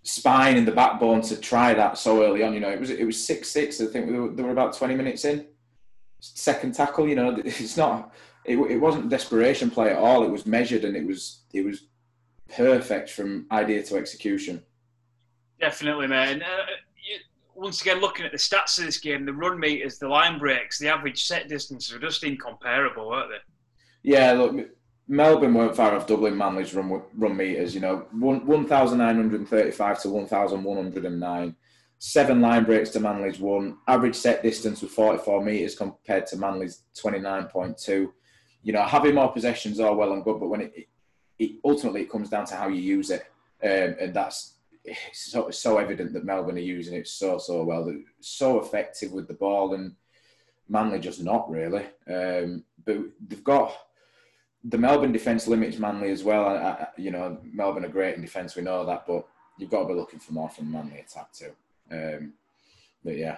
spine 0.02 0.56
and 0.56 0.66
the 0.66 0.72
backbone 0.72 1.20
to 1.20 1.40
try 1.40 1.72
that 1.74 1.98
so 1.98 2.22
early 2.22 2.42
on? 2.42 2.52
You 2.52 2.60
know, 2.60 2.70
it 2.70 2.80
was 2.80 2.90
it 2.90 3.04
was 3.04 3.24
six 3.24 3.48
six. 3.48 3.80
I 3.80 3.86
think 3.86 4.10
they 4.10 4.18
were, 4.18 4.28
they 4.28 4.42
were 4.42 4.50
about 4.50 4.76
twenty 4.76 4.96
minutes 4.96 5.24
in. 5.24 5.46
Second 6.18 6.74
tackle, 6.74 7.08
you 7.08 7.14
know, 7.14 7.36
it's 7.44 7.76
not. 7.76 8.12
It, 8.46 8.58
it 8.70 8.78
wasn't 8.78 9.08
desperation 9.08 9.70
play 9.70 9.90
at 9.90 9.98
all. 9.98 10.24
It 10.24 10.30
was 10.30 10.46
measured 10.46 10.84
and 10.84 10.96
it 10.96 11.06
was 11.06 11.42
it 11.52 11.64
was 11.64 11.86
perfect 12.54 13.10
from 13.10 13.46
idea 13.50 13.82
to 13.82 13.96
execution. 13.96 14.62
Definitely, 15.60 16.06
man. 16.06 16.42
Uh, 16.42 16.66
you, 16.96 17.18
once 17.54 17.80
again, 17.80 18.00
looking 18.00 18.26
at 18.26 18.32
the 18.32 18.38
stats 18.38 18.78
of 18.78 18.84
this 18.84 18.98
game, 18.98 19.24
the 19.24 19.32
run 19.32 19.58
meters, 19.58 19.98
the 19.98 20.08
line 20.08 20.38
breaks, 20.38 20.78
the 20.78 20.88
average 20.88 21.24
set 21.24 21.48
distances 21.48 21.94
are 21.94 21.98
just 21.98 22.22
incomparable, 22.22 23.08
weren't 23.08 23.30
they? 23.30 24.10
Yeah, 24.10 24.32
look, 24.32 24.68
Melbourne 25.08 25.54
weren't 25.54 25.74
far 25.74 25.96
off 25.96 26.06
doubling 26.06 26.36
Manly's 26.36 26.74
run 26.74 27.02
run 27.16 27.36
meters. 27.36 27.74
You 27.74 27.80
know, 27.80 28.06
one 28.12 28.66
thousand 28.66 28.98
nine 28.98 29.16
hundred 29.16 29.48
thirty-five 29.48 30.00
to 30.02 30.10
one 30.10 30.26
thousand 30.26 30.62
one 30.62 30.76
hundred 30.76 31.04
and 31.04 31.18
nine. 31.18 31.56
Seven 31.98 32.42
line 32.42 32.64
breaks 32.64 32.90
to 32.90 33.00
Manly's 33.00 33.40
one. 33.40 33.78
Average 33.88 34.16
set 34.16 34.42
distance 34.42 34.82
was 34.82 34.92
forty-four 34.92 35.42
meters 35.42 35.74
compared 35.74 36.26
to 36.26 36.36
Manly's 36.36 36.82
twenty-nine 36.94 37.46
point 37.46 37.78
two. 37.78 38.12
You 38.66 38.72
know, 38.72 38.82
having 38.82 39.14
more 39.14 39.30
possessions 39.30 39.78
are 39.78 39.94
well 39.94 40.12
and 40.12 40.24
good, 40.24 40.40
but 40.40 40.48
when 40.48 40.62
it 40.62 40.88
it, 41.38 41.52
ultimately 41.64 42.00
it 42.02 42.10
comes 42.10 42.28
down 42.28 42.46
to 42.46 42.56
how 42.56 42.66
you 42.66 42.80
use 42.80 43.10
it, 43.10 43.24
um, 43.62 43.94
and 44.00 44.12
that's 44.12 44.54
so, 45.12 45.50
so 45.50 45.78
evident 45.78 46.12
that 46.12 46.24
Melbourne 46.24 46.56
are 46.56 46.76
using 46.76 46.94
it 46.94 47.06
so 47.06 47.38
so 47.38 47.62
well. 47.62 47.84
They're 47.84 48.00
so 48.20 48.60
effective 48.60 49.12
with 49.12 49.28
the 49.28 49.34
ball, 49.34 49.74
and 49.74 49.94
Manly 50.68 50.98
just 50.98 51.22
not 51.22 51.48
really. 51.48 51.84
Um, 52.12 52.64
but 52.84 52.98
they've 53.28 53.44
got 53.44 53.72
the 54.64 54.78
Melbourne 54.78 55.12
defence 55.12 55.46
limits 55.46 55.78
Manly 55.78 56.10
as 56.10 56.24
well. 56.24 56.46
I, 56.46 56.54
I, 56.56 56.86
you 56.96 57.12
know, 57.12 57.38
Melbourne 57.44 57.84
are 57.84 57.88
great 57.88 58.16
in 58.16 58.20
defence, 58.20 58.56
we 58.56 58.62
know 58.62 58.84
that, 58.84 59.06
but 59.06 59.28
you've 59.58 59.70
got 59.70 59.82
to 59.82 59.88
be 59.88 59.94
looking 59.94 60.18
for 60.18 60.32
more 60.32 60.50
from 60.50 60.72
Manly 60.72 60.98
attack 60.98 61.32
too. 61.32 61.52
Um, 61.92 62.32
but 63.04 63.16
yeah. 63.16 63.36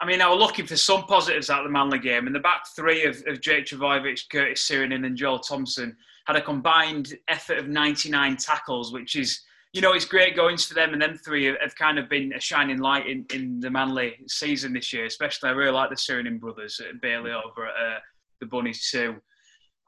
I 0.00 0.06
mean, 0.06 0.20
I 0.20 0.28
was 0.28 0.38
looking 0.38 0.66
for 0.66 0.76
some 0.76 1.04
positives 1.04 1.48
out 1.48 1.60
of 1.60 1.66
the 1.66 1.72
Manly 1.72 1.98
game. 1.98 2.26
and 2.26 2.34
the 2.34 2.40
back 2.40 2.66
three 2.74 3.04
of, 3.04 3.22
of 3.26 3.40
Jake 3.40 3.66
Trbojevic, 3.66 4.28
Curtis 4.30 4.68
Sironen, 4.68 5.06
and 5.06 5.16
Joel 5.16 5.38
Thompson 5.38 5.96
had 6.26 6.36
a 6.36 6.42
combined 6.42 7.14
effort 7.28 7.58
of 7.58 7.68
99 7.68 8.36
tackles, 8.36 8.92
which 8.92 9.16
is, 9.16 9.40
you 9.72 9.80
know, 9.80 9.92
it's 9.92 10.04
great 10.04 10.36
goings 10.36 10.66
for 10.66 10.74
them. 10.74 10.92
And 10.92 11.00
them 11.00 11.16
three 11.16 11.46
have 11.46 11.76
kind 11.76 11.98
of 11.98 12.10
been 12.10 12.34
a 12.34 12.40
shining 12.40 12.78
light 12.78 13.06
in, 13.06 13.24
in 13.32 13.58
the 13.60 13.70
Manly 13.70 14.16
season 14.28 14.74
this 14.74 14.92
year, 14.92 15.06
especially 15.06 15.48
I 15.48 15.52
really 15.52 15.72
like 15.72 15.88
the 15.88 15.96
Sironen 15.96 16.40
brothers, 16.40 16.80
Bailey 17.00 17.30
over 17.30 17.66
at 17.66 17.72
uh, 17.72 17.98
the 18.40 18.46
Bunnies 18.46 18.90
too. 18.90 19.16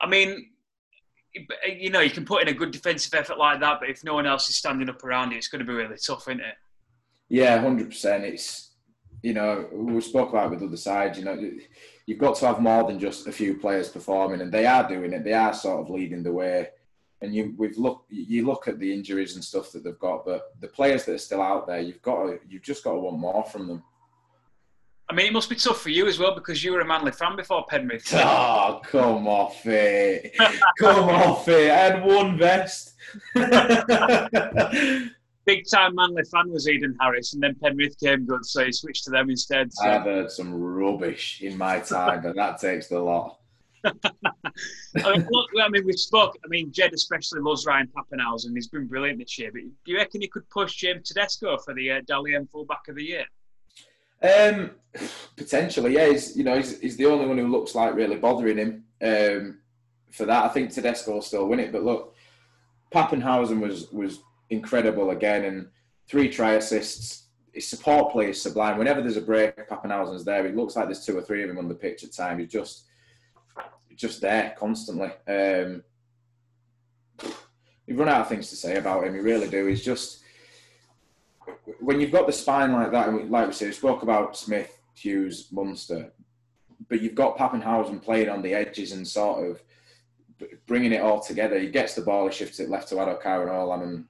I 0.00 0.06
mean, 0.06 0.50
you 1.66 1.90
know, 1.90 2.00
you 2.00 2.10
can 2.10 2.24
put 2.24 2.42
in 2.42 2.48
a 2.48 2.54
good 2.54 2.70
defensive 2.70 3.12
effort 3.12 3.36
like 3.36 3.60
that, 3.60 3.80
but 3.80 3.90
if 3.90 4.04
no 4.04 4.14
one 4.14 4.26
else 4.26 4.48
is 4.48 4.56
standing 4.56 4.88
up 4.88 5.04
around 5.04 5.32
it, 5.32 5.36
it's 5.36 5.48
going 5.48 5.60
to 5.60 5.66
be 5.66 5.74
really 5.74 5.96
tough, 5.96 6.28
isn't 6.28 6.40
it? 6.40 6.54
Yeah, 7.28 7.60
hundred 7.60 7.90
percent. 7.90 8.24
It's 8.24 8.67
you 9.22 9.34
know 9.34 9.68
we 9.72 10.00
spoke 10.00 10.30
about 10.30 10.50
with 10.50 10.62
other 10.62 10.76
sides. 10.76 11.18
You 11.18 11.24
know, 11.24 11.50
you've 12.06 12.18
got 12.18 12.36
to 12.36 12.46
have 12.46 12.60
more 12.60 12.84
than 12.84 12.98
just 12.98 13.26
a 13.26 13.32
few 13.32 13.56
players 13.56 13.88
performing, 13.88 14.40
and 14.40 14.52
they 14.52 14.66
are 14.66 14.88
doing 14.88 15.12
it. 15.12 15.24
They 15.24 15.32
are 15.32 15.52
sort 15.52 15.80
of 15.80 15.90
leading 15.90 16.22
the 16.22 16.32
way. 16.32 16.68
And 17.20 17.34
you 17.34 17.54
we've 17.58 17.76
look 17.76 18.04
you 18.08 18.46
look 18.46 18.68
at 18.68 18.78
the 18.78 18.92
injuries 18.92 19.34
and 19.34 19.44
stuff 19.44 19.72
that 19.72 19.82
they've 19.82 19.98
got, 19.98 20.24
but 20.24 20.52
the 20.60 20.68
players 20.68 21.04
that 21.04 21.14
are 21.14 21.18
still 21.18 21.42
out 21.42 21.66
there, 21.66 21.80
you've 21.80 22.02
got 22.02 22.26
to 22.26 22.38
you've 22.48 22.62
just 22.62 22.84
got 22.84 22.92
to 22.92 22.98
want 22.98 23.18
more 23.18 23.44
from 23.44 23.66
them. 23.66 23.82
I 25.10 25.14
mean, 25.14 25.26
it 25.26 25.32
must 25.32 25.48
be 25.48 25.56
tough 25.56 25.80
for 25.80 25.88
you 25.88 26.06
as 26.06 26.18
well 26.18 26.34
because 26.34 26.62
you 26.62 26.72
were 26.72 26.80
a 26.80 26.86
Manly 26.86 27.12
fan 27.12 27.34
before 27.34 27.64
Penrith. 27.66 28.12
Oh, 28.14 28.80
come 28.84 29.26
off 29.26 29.64
it! 29.64 30.36
come 30.78 31.08
off 31.08 31.48
it! 31.48 31.70
I 31.70 31.76
had 31.76 32.04
one 32.04 32.36
vest. 32.36 32.94
big 35.48 35.64
time 35.66 35.94
Manly 35.94 36.24
fan 36.24 36.50
was 36.50 36.68
Eden 36.68 36.94
Harris, 37.00 37.32
and 37.32 37.42
then 37.42 37.56
Penrith 37.62 37.98
came 37.98 38.26
good, 38.26 38.44
so 38.44 38.66
he 38.66 38.70
switched 38.70 39.04
to 39.04 39.10
them 39.10 39.30
instead. 39.30 39.72
So. 39.72 39.88
I've 39.88 40.02
heard 40.02 40.30
some 40.30 40.52
rubbish 40.52 41.40
in 41.40 41.56
my 41.56 41.80
time, 41.80 42.22
but 42.22 42.36
that 42.36 42.60
takes 42.60 42.88
the 42.88 43.00
lot. 43.00 43.38
I 43.84 43.90
mean, 44.94 45.26
look, 45.30 45.48
I 45.62 45.68
mean, 45.70 45.86
we 45.86 45.94
spoke. 45.94 46.36
I 46.44 46.48
mean, 46.48 46.70
Jed 46.70 46.92
especially 46.92 47.40
loves 47.40 47.64
Ryan 47.64 47.88
Papenhuyzen. 47.96 48.54
He's 48.54 48.68
been 48.68 48.86
brilliant 48.86 49.20
this 49.20 49.38
year. 49.38 49.50
But 49.50 49.62
do 49.62 49.92
you 49.92 49.96
reckon 49.96 50.20
he 50.20 50.28
could 50.28 50.48
push 50.50 50.74
James 50.74 51.08
Tedesco 51.08 51.56
for 51.56 51.72
the 51.72 51.92
uh, 51.92 52.00
Dally 52.06 52.34
M 52.34 52.46
fullback 52.52 52.86
of 52.88 52.96
the 52.96 53.04
year? 53.04 53.24
Um, 54.22 54.72
potentially, 55.36 55.94
yeah. 55.94 56.10
He's 56.10 56.36
you 56.36 56.44
know 56.44 56.56
he's, 56.56 56.78
he's 56.80 56.96
the 56.98 57.06
only 57.06 57.26
one 57.26 57.38
who 57.38 57.46
looks 57.46 57.74
like 57.74 57.94
really 57.94 58.16
bothering 58.16 58.58
him. 58.58 58.84
Um, 59.02 59.60
for 60.10 60.26
that, 60.26 60.44
I 60.44 60.48
think 60.48 60.70
Tedesco 60.70 61.12
will 61.12 61.22
still 61.22 61.48
win 61.48 61.60
it. 61.60 61.72
But 61.72 61.84
look, 61.84 62.14
Papenhuyzen 62.92 63.60
was 63.60 63.90
was 63.92 64.18
incredible 64.50 65.10
again, 65.10 65.44
and 65.44 65.68
three 66.08 66.28
try 66.28 66.52
assists. 66.52 67.28
His 67.52 67.66
support 67.66 68.12
play 68.12 68.30
is 68.30 68.40
sublime. 68.40 68.78
Whenever 68.78 69.00
there's 69.00 69.16
a 69.16 69.22
break, 69.22 69.68
Papenhuyzen's 69.68 70.24
there. 70.24 70.46
It 70.46 70.56
looks 70.56 70.76
like 70.76 70.86
there's 70.86 71.04
two 71.04 71.16
or 71.16 71.22
three 71.22 71.42
of 71.42 71.50
him 71.50 71.58
on 71.58 71.68
the 71.68 71.74
pitch 71.74 72.04
at 72.04 72.12
time. 72.12 72.38
He's 72.38 72.52
just 72.52 72.84
just 73.96 74.20
there 74.20 74.54
constantly. 74.56 75.10
Um, 75.26 75.82
you 77.84 77.96
run 77.96 78.08
out 78.08 78.20
of 78.20 78.28
things 78.28 78.48
to 78.50 78.56
say 78.56 78.76
about 78.76 79.04
him. 79.04 79.14
You 79.14 79.22
really 79.22 79.48
do. 79.48 79.66
He's 79.66 79.84
just 79.84 80.22
when 81.80 82.00
you've 82.00 82.12
got 82.12 82.26
the 82.26 82.32
spine 82.32 82.72
like 82.72 82.92
that, 82.92 83.08
and 83.08 83.30
like 83.30 83.48
we 83.48 83.52
said, 83.52 83.68
we 83.68 83.72
spoke 83.72 84.02
about 84.02 84.36
Smith, 84.36 84.80
Hughes, 84.94 85.48
Munster, 85.50 86.12
but 86.88 87.00
you've 87.00 87.14
got 87.14 87.36
Papenhuyzen 87.36 88.02
playing 88.02 88.28
on 88.28 88.42
the 88.42 88.54
edges 88.54 88.92
and 88.92 89.06
sort 89.06 89.50
of 89.50 89.62
bringing 90.66 90.92
it 90.92 91.02
all 91.02 91.20
together. 91.20 91.58
He 91.58 91.70
gets 91.70 91.94
the 91.94 92.02
ball, 92.02 92.28
he 92.28 92.32
shifts 92.32 92.60
it 92.60 92.70
left 92.70 92.88
to 92.88 92.96
Addo 92.96 93.42
and 93.42 93.50
all, 93.50 93.72
and 93.72 94.04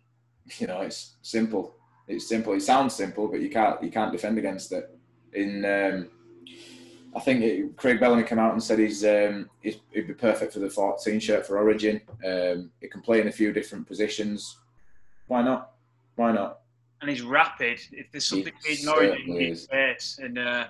you 0.59 0.67
know 0.67 0.81
it's 0.81 1.17
simple. 1.23 1.75
It's 2.07 2.29
simple. 2.29 2.55
It 2.55 2.61
sounds 2.61 2.95
simple, 2.95 3.29
but 3.29 3.41
you 3.41 3.51
can't 3.51 3.83
you 3.83 3.91
can't 3.91 4.13
defend 4.13 4.39
against 4.39 4.73
it. 4.73 4.91
In 5.35 5.65
um, 5.65 6.09
I 7.15 7.21
think 7.21 7.43
it, 7.43 7.77
Craig 7.77 8.01
Bellamy 8.01 8.23
came 8.23 8.39
out 8.39 8.53
and 8.53 8.63
said 8.63 8.79
he's, 8.79 9.05
um, 9.05 9.49
he'd, 9.61 9.81
he'd 9.93 10.07
be 10.07 10.15
perfect 10.15 10.53
for 10.53 10.59
the 10.59 10.71
14 10.71 11.19
shirt 11.19 11.47
for 11.47 11.59
Origin. 11.59 12.01
Um, 12.25 12.71
he 12.81 12.89
can 12.89 13.01
play 13.01 13.21
in 13.21 13.29
a 13.29 13.33
few 13.33 13.53
different 13.53 13.87
positions. 13.87 14.59
Why 15.27 15.43
not? 15.43 15.73
Why 16.17 16.33
not? 16.33 16.61
And 17.01 17.11
he's 17.11 17.23
rapid. 17.23 17.81
If 17.93 18.11
there's 18.13 18.27
something 18.27 18.53
he 18.65 18.83
in 18.83 18.89
Origin, 18.89 19.41
he's 19.41 19.67
pace 19.67 20.19
and 20.23 20.39
uh, 20.39 20.67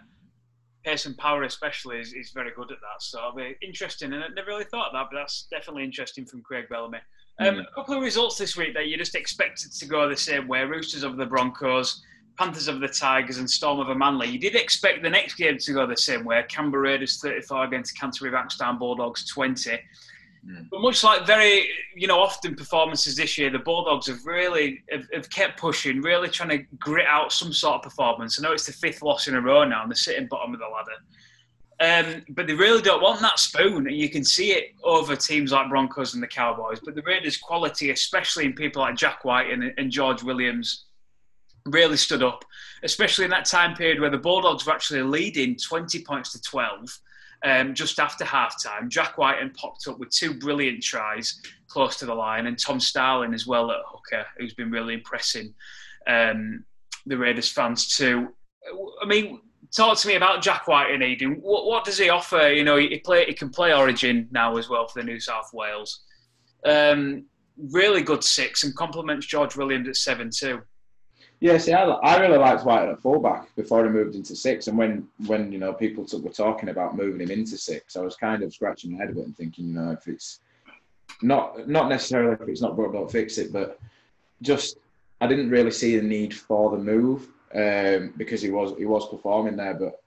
pace 0.85 1.07
and 1.07 1.17
power 1.17 1.43
especially 1.43 1.99
is, 1.99 2.13
is 2.13 2.31
very 2.31 2.53
good 2.55 2.71
at 2.71 2.79
that. 2.81 3.03
So 3.03 3.19
it'll 3.19 3.33
be 3.33 3.57
interesting. 3.63 4.13
And 4.13 4.23
I 4.23 4.29
never 4.29 4.49
really 4.49 4.65
thought 4.65 4.93
that, 4.93 5.09
but 5.11 5.19
that's 5.19 5.47
definitely 5.51 5.85
interesting 5.85 6.25
from 6.25 6.43
Craig 6.43 6.67
Bellamy. 6.69 6.99
Um, 7.41 7.57
mm. 7.57 7.61
A 7.61 7.75
couple 7.75 7.95
of 7.95 8.03
results 8.03 8.37
this 8.37 8.57
week 8.57 8.75
that 8.75 8.87
you 8.87 8.97
just 8.97 9.15
expected 9.15 9.73
to 9.73 9.87
go 9.87 10.09
the 10.09 10.17
same 10.17 10.49
way. 10.49 10.63
Roosters 10.65 11.05
over 11.05 11.17
the 11.17 11.27
Broncos. 11.27 12.03
Panthers 12.39 12.69
of 12.69 12.79
the 12.79 12.89
Tigers 12.89 13.39
and 13.39 13.51
Storm 13.51 13.81
of 13.81 13.89
a 13.89 13.95
Manly. 13.95 14.29
You 14.29 14.39
did 14.39 14.55
expect 14.55 15.03
the 15.03 15.11
next 15.11 15.35
game 15.35 15.59
to 15.59 15.73
go 15.73 15.87
the 15.87 15.97
same 15.97 16.25
way. 16.25 16.43
Canberra 16.49 16.85
Raiders 16.85 17.21
34 17.21 17.65
against 17.65 17.99
Canterbury 17.99 18.31
Bankstown 18.31 18.79
Bulldogs 18.79 19.27
20. 19.27 19.73
Mm. 20.47 20.69
But 20.71 20.81
much 20.81 21.03
like 21.03 21.27
very, 21.27 21.69
you 21.97 22.07
know, 22.07 22.21
often 22.21 22.55
performances 22.55 23.17
this 23.17 23.37
year, 23.37 23.51
the 23.51 23.59
Bulldogs 23.59 24.07
have 24.07 24.25
really 24.25 24.85
have, 24.91 25.09
have, 25.13 25.29
kept 25.31 25.59
pushing, 25.59 26.01
really 26.01 26.29
trying 26.29 26.51
to 26.51 26.59
grit 26.79 27.07
out 27.09 27.33
some 27.33 27.53
sort 27.53 27.77
of 27.77 27.83
performance. 27.83 28.39
I 28.39 28.43
know 28.43 28.53
it's 28.53 28.67
the 28.67 28.73
fifth 28.73 29.03
loss 29.03 29.27
in 29.27 29.35
a 29.35 29.41
row 29.41 29.65
now, 29.65 29.83
and 29.83 29.91
they're 29.91 29.97
sitting 29.97 30.29
bottom 30.29 30.55
of 30.55 30.61
the 30.61 30.67
ladder. 30.67 30.93
Um, 31.81 32.25
but 32.31 32.49
they 32.49 32.55
really 32.55 32.83
don't 32.83 33.03
want 33.03 33.21
that 33.21 33.39
spoon, 33.39 33.87
and 33.87 33.97
you 33.97 34.11
can 34.11 34.25
see 34.25 34.51
it 34.51 34.75
over 34.83 35.15
teams 35.15 35.53
like 35.53 35.69
Broncos 35.69 36.15
and 36.15 36.23
the 36.23 36.27
Cowboys. 36.27 36.81
But 36.85 36.97
the 36.97 37.03
Raiders' 37.03 37.37
quality, 37.37 37.91
especially 37.91 38.47
in 38.47 38.53
people 38.53 38.83
like 38.83 38.97
Jack 38.97 39.25
Wighton 39.25 39.63
and, 39.63 39.75
and 39.79 39.91
George 39.91 40.23
Williams, 40.25 40.87
really 41.67 41.97
stood 41.97 42.23
up, 42.23 42.45
especially 42.83 43.25
in 43.25 43.31
that 43.31 43.45
time 43.45 43.77
period 43.77 44.01
where 44.01 44.11
the 44.11 44.19
Bulldogs 44.19 44.67
were 44.67 44.73
actually 44.73 45.03
leading 45.03 45.57
20 45.57 46.03
points 46.03 46.33
to 46.33 46.41
12 46.41 46.99
um, 47.45 47.75
just 47.75 48.01
after 48.01 48.25
halftime. 48.25 48.89
Jack 48.89 49.19
Wighton 49.19 49.45
and 49.45 49.55
popped 49.55 49.87
up 49.87 49.99
with 49.99 50.11
two 50.11 50.35
brilliant 50.35 50.83
tries 50.83 51.41
close 51.69 51.97
to 51.99 52.07
the 52.07 52.15
line, 52.15 52.47
and 52.47 52.59
Tom 52.59 52.81
Starling 52.81 53.35
as 53.35 53.47
well 53.47 53.71
at 53.71 53.79
hooker, 53.87 54.27
who's 54.39 54.55
been 54.55 54.71
really 54.71 54.95
impressing 54.95 55.55
um, 56.07 56.65
the 57.07 57.17
Raiders 57.17 57.51
fans 57.51 57.97
too. 57.97 58.29
I 59.03 59.07
mean, 59.07 59.41
talk 59.75 59.99
to 59.99 60.09
me 60.09 60.15
about 60.15 60.43
Jack 60.43 60.67
Wighton, 60.67 61.03
Eden. 61.03 61.39
What, 61.41 61.67
what 61.67 61.85
does 61.85 61.99
he 61.99 62.09
offer? 62.09 62.49
You 62.49 62.65
know, 62.65 62.77
he, 62.77 62.99
play, 62.99 63.27
he 63.27 63.35
can 63.35 63.51
play 63.51 63.75
Origin 63.75 64.29
now 64.31 64.57
as 64.57 64.69
well 64.69 64.87
for 64.89 65.01
the 65.01 65.07
New 65.07 65.21
South 65.21 65.51
Wales. 65.53 66.03
Um, 66.65 67.25
really 67.73 68.03
good 68.03 68.23
six 68.23 68.65
and 68.65 68.75
complements 68.75 69.27
George 69.27 69.57
Williams 69.57 69.89
at 69.89 69.97
seven 69.97 70.31
too. 70.35 70.61
Yeah, 71.41 71.57
see, 71.59 71.73
I, 71.73 71.85
I 71.85 72.19
really 72.19 72.39
liked 72.39 72.65
Wighton 72.65 72.91
at 72.91 73.01
fullback 73.01 73.55
before 73.55 73.85
he 73.85 73.91
moved 73.91 74.17
into 74.17 74.35
six. 74.35 74.67
And 74.67 74.77
when, 74.77 75.07
when 75.27 75.53
you 75.53 75.59
know 75.59 75.73
people 75.73 76.05
took, 76.05 76.25
were 76.25 76.31
talking 76.31 76.69
about 76.69 76.97
moving 76.97 77.21
him 77.21 77.31
into 77.31 77.57
six, 77.57 77.97
I 77.97 78.01
was 78.01 78.17
kind 78.17 78.43
of 78.43 78.53
scratching 78.53 78.93
my 78.93 78.99
head 78.99 79.11
a 79.11 79.13
bit 79.13 79.27
and 79.27 79.37
thinking, 79.37 79.69
you 79.69 79.75
know, 79.75 79.93
if 79.93 80.09
it's 80.09 80.41
not 81.23 81.69
not 81.69 81.89
necessarily 81.89 82.33
if 82.33 82.49
it's 82.49 82.61
not 82.61 82.75
broke, 82.75 82.93
don't 82.93 83.11
fix 83.11 83.39
it, 83.39 83.53
but 83.53 83.79
just 84.43 84.79
I 85.21 85.29
didn't 85.29 85.51
really 85.51 85.71
see 85.71 85.97
the 85.97 86.03
need 86.03 86.35
for 86.35 86.71
the 86.71 86.83
move 86.83 87.29
um, 87.55 88.15
because 88.17 88.43
he 88.43 88.51
was 88.51 88.77
he 88.79 88.85
was 88.85 89.09
performing 89.09 89.57
there, 89.57 89.75
but 89.75 90.03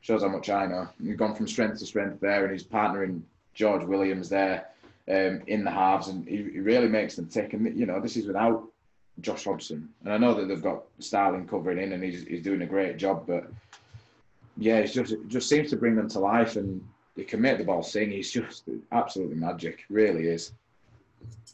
shows 0.00 0.22
how 0.22 0.28
much 0.28 0.50
I 0.50 0.66
know. 0.66 0.88
He's 1.02 1.16
gone 1.16 1.34
from 1.34 1.48
strength 1.48 1.78
to 1.78 1.86
strength 1.86 2.20
there, 2.20 2.44
and 2.44 2.52
he's 2.52 2.64
partnering 2.64 3.22
George 3.54 3.84
Williams 3.84 4.28
there 4.28 4.68
um, 5.08 5.42
in 5.46 5.64
the 5.64 5.70
halves, 5.70 6.08
and 6.08 6.26
he, 6.28 6.36
he 6.36 6.60
really 6.60 6.88
makes 6.88 7.16
them 7.16 7.26
tick. 7.26 7.52
And 7.52 7.78
you 7.78 7.86
know, 7.86 8.00
this 8.00 8.16
is 8.16 8.26
without 8.26 8.64
Josh 9.20 9.44
Hodgson. 9.44 9.88
And 10.04 10.12
I 10.12 10.18
know 10.18 10.34
that 10.34 10.48
they've 10.48 10.62
got 10.62 10.84
Starling 10.98 11.46
covering 11.46 11.78
in 11.78 11.92
and 11.92 12.02
he's, 12.02 12.24
he's 12.24 12.42
doing 12.42 12.62
a 12.62 12.66
great 12.66 12.96
job, 12.96 13.24
but 13.26 13.50
yeah, 14.56 14.76
it's 14.76 14.92
just, 14.92 15.12
it 15.12 15.28
just 15.28 15.48
seems 15.48 15.70
to 15.70 15.76
bring 15.76 15.96
them 15.96 16.08
to 16.10 16.18
life 16.18 16.56
and 16.56 16.86
he 17.16 17.24
can 17.24 17.40
make 17.40 17.58
the 17.58 17.64
ball 17.64 17.82
sing. 17.82 18.10
He's 18.10 18.30
just 18.30 18.64
absolutely 18.92 19.36
magic, 19.36 19.84
really 19.88 20.28
is. 20.28 20.52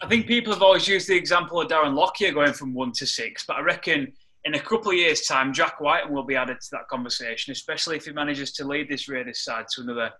I 0.03 0.09
think 0.09 0.26
people 0.26 0.53
have 0.53 0.62
always 0.62 0.88
used 0.88 1.09
the 1.09 1.16
example 1.16 1.61
of 1.61 1.68
Darren 1.68 1.95
Lockyer 1.95 2.32
going 2.32 2.55
from 2.55 2.72
one 2.72 2.93
to 2.93 3.07
six, 3.07 3.45
but 3.47 3.57
I 3.57 3.61
reckon 3.61 4.12
in 4.45 4.55
a 4.55 4.61
couple 4.61 4.91
of 4.91 4.97
years' 4.97 5.22
time, 5.22 5.53
Jack 5.53 5.80
Wighton 5.80 6.12
will 6.12 6.24
be 6.24 6.36
added 6.36 6.61
to 6.61 6.68
that 6.72 6.88
conversation, 6.88 7.53
especially 7.53 7.97
if 7.97 8.07
he 8.07 8.12
manages 8.12 8.53
to 8.53 8.64
lead 8.66 8.88
this 8.88 9.09
Raiders 9.09 9.45
side 9.45 9.66
to 9.74 9.82
another 9.82 10.11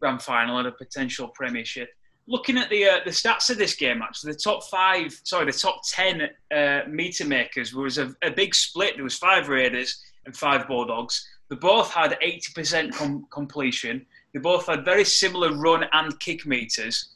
grand 0.00 0.22
final 0.22 0.58
and 0.58 0.68
a 0.68 0.72
potential 0.72 1.28
premiership 1.28 1.88
looking 2.26 2.56
at 2.56 2.70
the 2.70 2.84
uh, 2.86 3.00
the 3.04 3.10
stats 3.10 3.50
of 3.50 3.58
this 3.58 3.74
game, 3.74 4.02
actually, 4.02 4.32
the 4.32 4.38
top 4.38 4.64
five, 4.64 5.18
sorry, 5.24 5.46
the 5.46 5.52
top 5.52 5.80
ten 5.88 6.28
uh, 6.54 6.80
meter 6.88 7.24
makers 7.24 7.74
was 7.74 7.98
a, 7.98 8.14
a, 8.22 8.30
big 8.30 8.54
split. 8.54 8.94
There 8.94 9.04
was 9.04 9.16
five 9.16 9.48
Raiders 9.48 10.02
and 10.26 10.36
five 10.36 10.66
Bulldogs. 10.66 11.26
They 11.50 11.56
both 11.56 11.90
had 11.90 12.16
eighty 12.22 12.52
percent 12.54 12.94
com- 12.94 13.26
completion. 13.30 14.06
They 14.32 14.40
both 14.40 14.66
had 14.66 14.84
very 14.84 15.04
similar 15.04 15.54
run 15.54 15.84
and 15.92 16.18
kick 16.20 16.46
meters. 16.46 17.13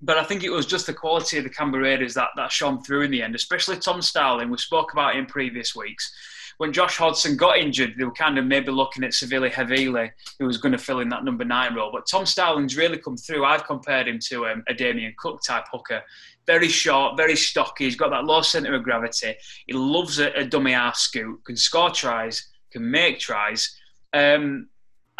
But 0.00 0.16
I 0.16 0.24
think 0.24 0.44
it 0.44 0.50
was 0.50 0.66
just 0.66 0.86
the 0.86 0.94
quality 0.94 1.38
of 1.38 1.44
the 1.44 1.50
Canberra 1.50 1.82
Raiders 1.82 2.14
that, 2.14 2.28
that 2.36 2.52
shone 2.52 2.82
through 2.82 3.02
in 3.02 3.10
the 3.10 3.22
end, 3.22 3.34
especially 3.34 3.78
Tom 3.78 4.00
Starling. 4.00 4.48
We 4.48 4.58
spoke 4.58 4.92
about 4.92 5.16
it 5.16 5.18
in 5.18 5.26
previous 5.26 5.74
weeks 5.74 6.12
when 6.58 6.72
Josh 6.72 6.96
Hodgson 6.96 7.36
got 7.36 7.58
injured, 7.58 7.94
they 7.96 8.04
were 8.04 8.12
kind 8.12 8.36
of 8.36 8.44
maybe 8.44 8.70
looking 8.72 9.04
at 9.04 9.12
Siliva 9.12 9.50
Havili, 9.50 10.10
who 10.38 10.46
was 10.46 10.58
going 10.58 10.72
to 10.72 10.78
fill 10.78 10.98
in 10.98 11.08
that 11.08 11.24
number 11.24 11.44
nine 11.44 11.74
role. 11.74 11.90
But 11.92 12.06
Tom 12.06 12.26
Starling's 12.26 12.76
really 12.76 12.98
come 12.98 13.16
through. 13.16 13.44
I've 13.44 13.64
compared 13.64 14.08
him 14.08 14.18
to 14.28 14.46
um, 14.48 14.64
a 14.68 14.74
Damien 14.74 15.14
Cook 15.16 15.40
type 15.42 15.66
hooker. 15.72 16.02
Very 16.46 16.68
short, 16.68 17.16
very 17.16 17.36
stocky. 17.36 17.84
He's 17.84 17.96
got 17.96 18.10
that 18.10 18.24
low 18.24 18.42
centre 18.42 18.74
of 18.74 18.82
gravity. 18.82 19.36
He 19.66 19.72
loves 19.72 20.18
a, 20.18 20.32
a 20.32 20.44
dummy 20.44 20.74
ass 20.74 21.00
scoot, 21.00 21.44
can 21.44 21.56
score 21.56 21.90
tries, 21.90 22.48
can 22.72 22.90
make 22.90 23.20
tries. 23.20 23.76
Um, 24.12 24.68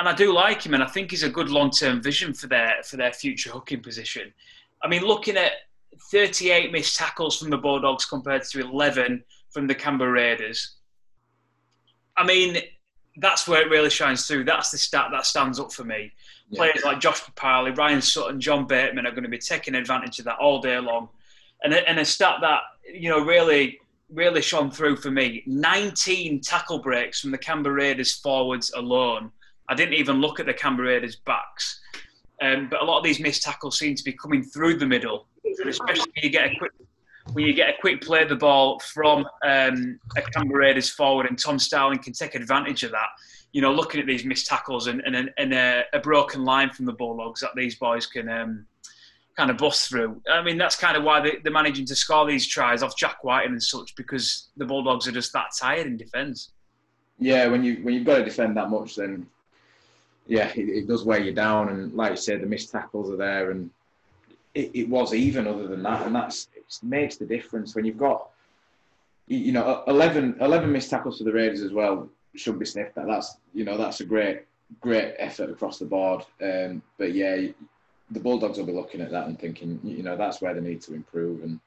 and 0.01 0.09
I 0.09 0.15
do 0.15 0.33
like 0.33 0.67
him, 0.67 0.75
and 0.75 0.83
I 0.83 0.87
think 0.87 1.13
he's 1.13 1.23
a 1.23 1.31
good 1.31 1.51
long-term 1.51 2.03
vision 2.03 2.33
for 2.33 2.47
their 2.47 2.77
for 2.85 2.97
their 2.97 3.13
future 3.13 3.51
hooking 3.51 3.83
position. 3.83 4.33
I 4.83 4.89
mean, 4.89 5.03
looking 5.03 5.37
at 5.37 5.53
38 6.11 6.73
missed 6.73 6.97
tackles 6.97 7.39
from 7.39 7.51
the 7.51 7.59
Bulldogs 7.59 8.05
compared 8.05 8.45
to 8.45 8.61
11 8.61 9.25
from 9.51 9.67
the 9.67 9.75
Canberra 9.75 10.13
Raiders. 10.13 10.77
I 12.17 12.25
mean, 12.25 12.59
that's 13.17 13.49
where 13.49 13.63
it 13.63 13.71
really 13.71 13.91
shines 13.91 14.27
through. 14.27 14.45
That's 14.45 14.71
the 14.71 14.79
stat 14.79 15.09
that 15.13 15.27
stands 15.27 15.59
up 15.59 15.73
for 15.73 15.85
me. 15.85 16.13
Yeah. 16.51 16.59
Players 16.59 16.85
like 16.85 17.01
Josh 17.01 17.23
Papalii, 17.23 17.77
Ryan 17.77 18.01
Sutton, 18.01 18.41
John 18.41 18.67
Bateman 18.67 19.07
are 19.07 19.11
going 19.11 19.25
to 19.25 19.29
be 19.29 19.39
taking 19.39 19.75
advantage 19.75 20.19
of 20.19 20.25
that 20.27 20.39
all 20.39 20.61
day 20.61 20.79
long. 20.79 21.09
And 21.63 21.75
a, 21.75 21.89
and 21.89 21.99
a 21.99 22.05
stat 22.05 22.37
that, 22.41 22.61
you 22.93 23.11
know, 23.11 23.25
really, 23.25 23.79
really 24.13 24.41
shone 24.41 24.71
through 24.71 24.97
for 24.97 25.11
me 25.11 25.43
19 25.47 26.41
tackle 26.41 26.79
breaks 26.79 27.21
from 27.21 27.31
the 27.31 27.39
Canberra 27.39 27.75
Raiders 27.75 28.15
forwards 28.15 28.73
alone. 28.75 29.31
I 29.69 29.75
didn't 29.75 29.95
even 29.95 30.21
look 30.21 30.41
at 30.41 30.47
the 30.47 30.55
Canberra 30.55 30.89
Raiders 30.89 31.17
backs. 31.17 31.81
Um, 32.41 32.69
but 32.71 32.83
a 32.83 32.85
lot 32.85 32.99
of 32.99 33.05
these 33.05 33.21
missed 33.21 33.43
tackles 33.43 33.79
seem 33.79 33.95
to 33.95 34.05
be 34.05 34.13
coming 34.13 34.43
through 34.43 34.79
the 34.79 34.87
middle, 34.87 35.27
especially 35.67 36.11
when 36.15 36.23
you 36.23 36.31
get 36.31 36.53
a 36.53 36.59
quick 36.59 36.73
when 37.33 37.45
you 37.45 37.53
get 37.53 37.69
a 37.69 37.81
quick 37.81 38.01
play 38.01 38.23
of 38.23 38.29
the 38.29 38.37
ball 38.37 38.79
from 38.81 39.27
um, 39.45 39.99
a 40.17 40.23
Canberra 40.23 40.61
Raiders 40.61 40.91
forward, 40.91 41.27
and 41.27 41.39
Tom 41.39 41.59
Starling 41.59 41.99
can 41.99 42.13
take 42.13 42.35
advantage 42.35 42.85
of 42.85 42.91
that. 42.93 43.09
You 43.53 43.61
know, 43.61 43.73
looking 43.73 44.01
at 44.01 44.07
these 44.07 44.25
missed 44.25 44.47
tackles 44.47 44.87
and, 44.87 45.01
and, 45.03 45.31
and 45.37 45.55
a, 45.55 45.85
a, 45.93 45.99
broken 45.99 46.45
line 46.45 46.71
from 46.71 46.87
the 46.87 46.93
Bulldogs 46.93 47.41
that 47.41 47.51
these 47.57 47.77
boys 47.77 48.07
can 48.07 48.29
um, 48.29 48.67
kind 49.37 49.51
of 49.51 49.57
bust 49.57 49.89
through. 49.89 50.21
I 50.31 50.43
mean, 50.43 50.59
that's 50.59 50.77
kind 50.77 50.97
of 50.97 51.05
why 51.05 51.21
they, 51.21 51.39
are 51.49 51.53
managing 51.53 51.87
to 51.87 51.97
score 51.97 52.27
these 52.27 52.47
tries 52.47 52.83
off 52.83 52.97
Jack 52.97 53.25
Wighton 53.25 53.53
and 53.53 53.63
such 53.63 53.95
because 53.95 54.49
the 54.57 54.67
Bulldogs 54.67 55.07
are 55.09 55.13
just 55.13 55.33
that 55.33 55.49
tired 55.59 55.87
in 55.87 55.97
defence. 55.97 56.51
Yeah, 57.19 57.49
when 57.49 57.65
you 57.65 57.77
when 57.83 57.95
you've 57.95 58.05
got 58.05 58.19
to 58.19 58.25
defend 58.25 58.57
that 58.57 58.71
much, 58.71 58.97
then 58.97 59.27
yeah, 60.29 60.53
it, 60.55 60.69
it, 60.69 60.87
does 60.87 61.05
weigh 61.05 61.25
you 61.25 61.33
down. 61.33 61.71
And 61.71 61.95
like 61.95 62.11
you 62.11 62.17
said, 62.17 62.43
the 62.43 62.47
missed 62.47 62.71
tackles 62.71 63.11
are 63.11 63.17
there, 63.17 63.51
and 63.51 63.71
it, 64.55 64.71
it 64.75 64.89
was 64.89 65.15
even. 65.15 65.47
Other 65.47 65.67
than 65.67 65.83
that, 65.83 66.07
and 66.07 66.15
that's 66.15 66.49
it 66.55 66.65
makes 66.83 67.17
the 67.17 67.27
difference 67.27 67.75
when 67.75 67.85
you've 67.85 67.99
got 67.99 68.29
you 69.27 69.53
know 69.53 69.83
11, 69.87 70.37
11 70.41 70.71
missed 70.71 70.91
tackles 70.91 71.19
for 71.19 71.25
the 71.25 71.33
Raiders 71.33 71.63
as 71.63 71.73
well. 71.73 72.09
Shouldn't 72.37 72.61
be 72.61 72.67
sniffed 72.67 72.99
at. 72.99 73.07
That's 73.07 73.39
you 73.55 73.65
know 73.65 73.77
that's 73.79 74.01
a 74.01 74.05
great 74.05 74.43
great 74.81 75.15
effort 75.19 75.51
across 75.51 75.79
the 75.79 75.87
board. 75.87 76.25
Um, 76.43 76.83
but 76.99 77.15
yeah, 77.15 77.49
the 78.11 78.21
Bulldogs 78.21 78.59
will 78.59 78.67
be 78.67 78.73
looking 78.73 79.01
at 79.01 79.11
that 79.11 79.27
and 79.27 79.39
thinking, 79.39 79.81
you 79.83 80.03
know, 80.03 80.17
that's 80.17 80.41
where 80.41 80.55
they 80.55 80.61
need 80.61 80.83
to 80.83 80.95
improve. 80.95 81.43
And 81.43 81.59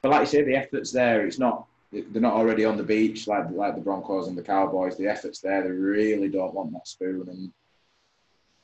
but 0.00 0.10
like 0.10 0.20
you 0.20 0.26
say, 0.26 0.42
the 0.42 0.56
effort's 0.56 0.92
there. 0.92 1.26
It's 1.26 1.38
not 1.38 1.66
they're 1.92 2.22
not 2.22 2.34
already 2.34 2.64
on 2.64 2.76
the 2.76 2.82
beach 2.82 3.26
like 3.26 3.50
like 3.50 3.74
the 3.74 3.80
Broncos 3.80 4.28
and 4.28 4.36
the 4.36 4.42
Cowboys. 4.42 4.96
The 4.96 5.08
effort's 5.08 5.40
there. 5.40 5.62
They 5.62 5.70
really 5.70 6.28
don't 6.28 6.54
want 6.54 6.72
that 6.72 6.88
spoon, 6.88 7.26
and 7.28 7.52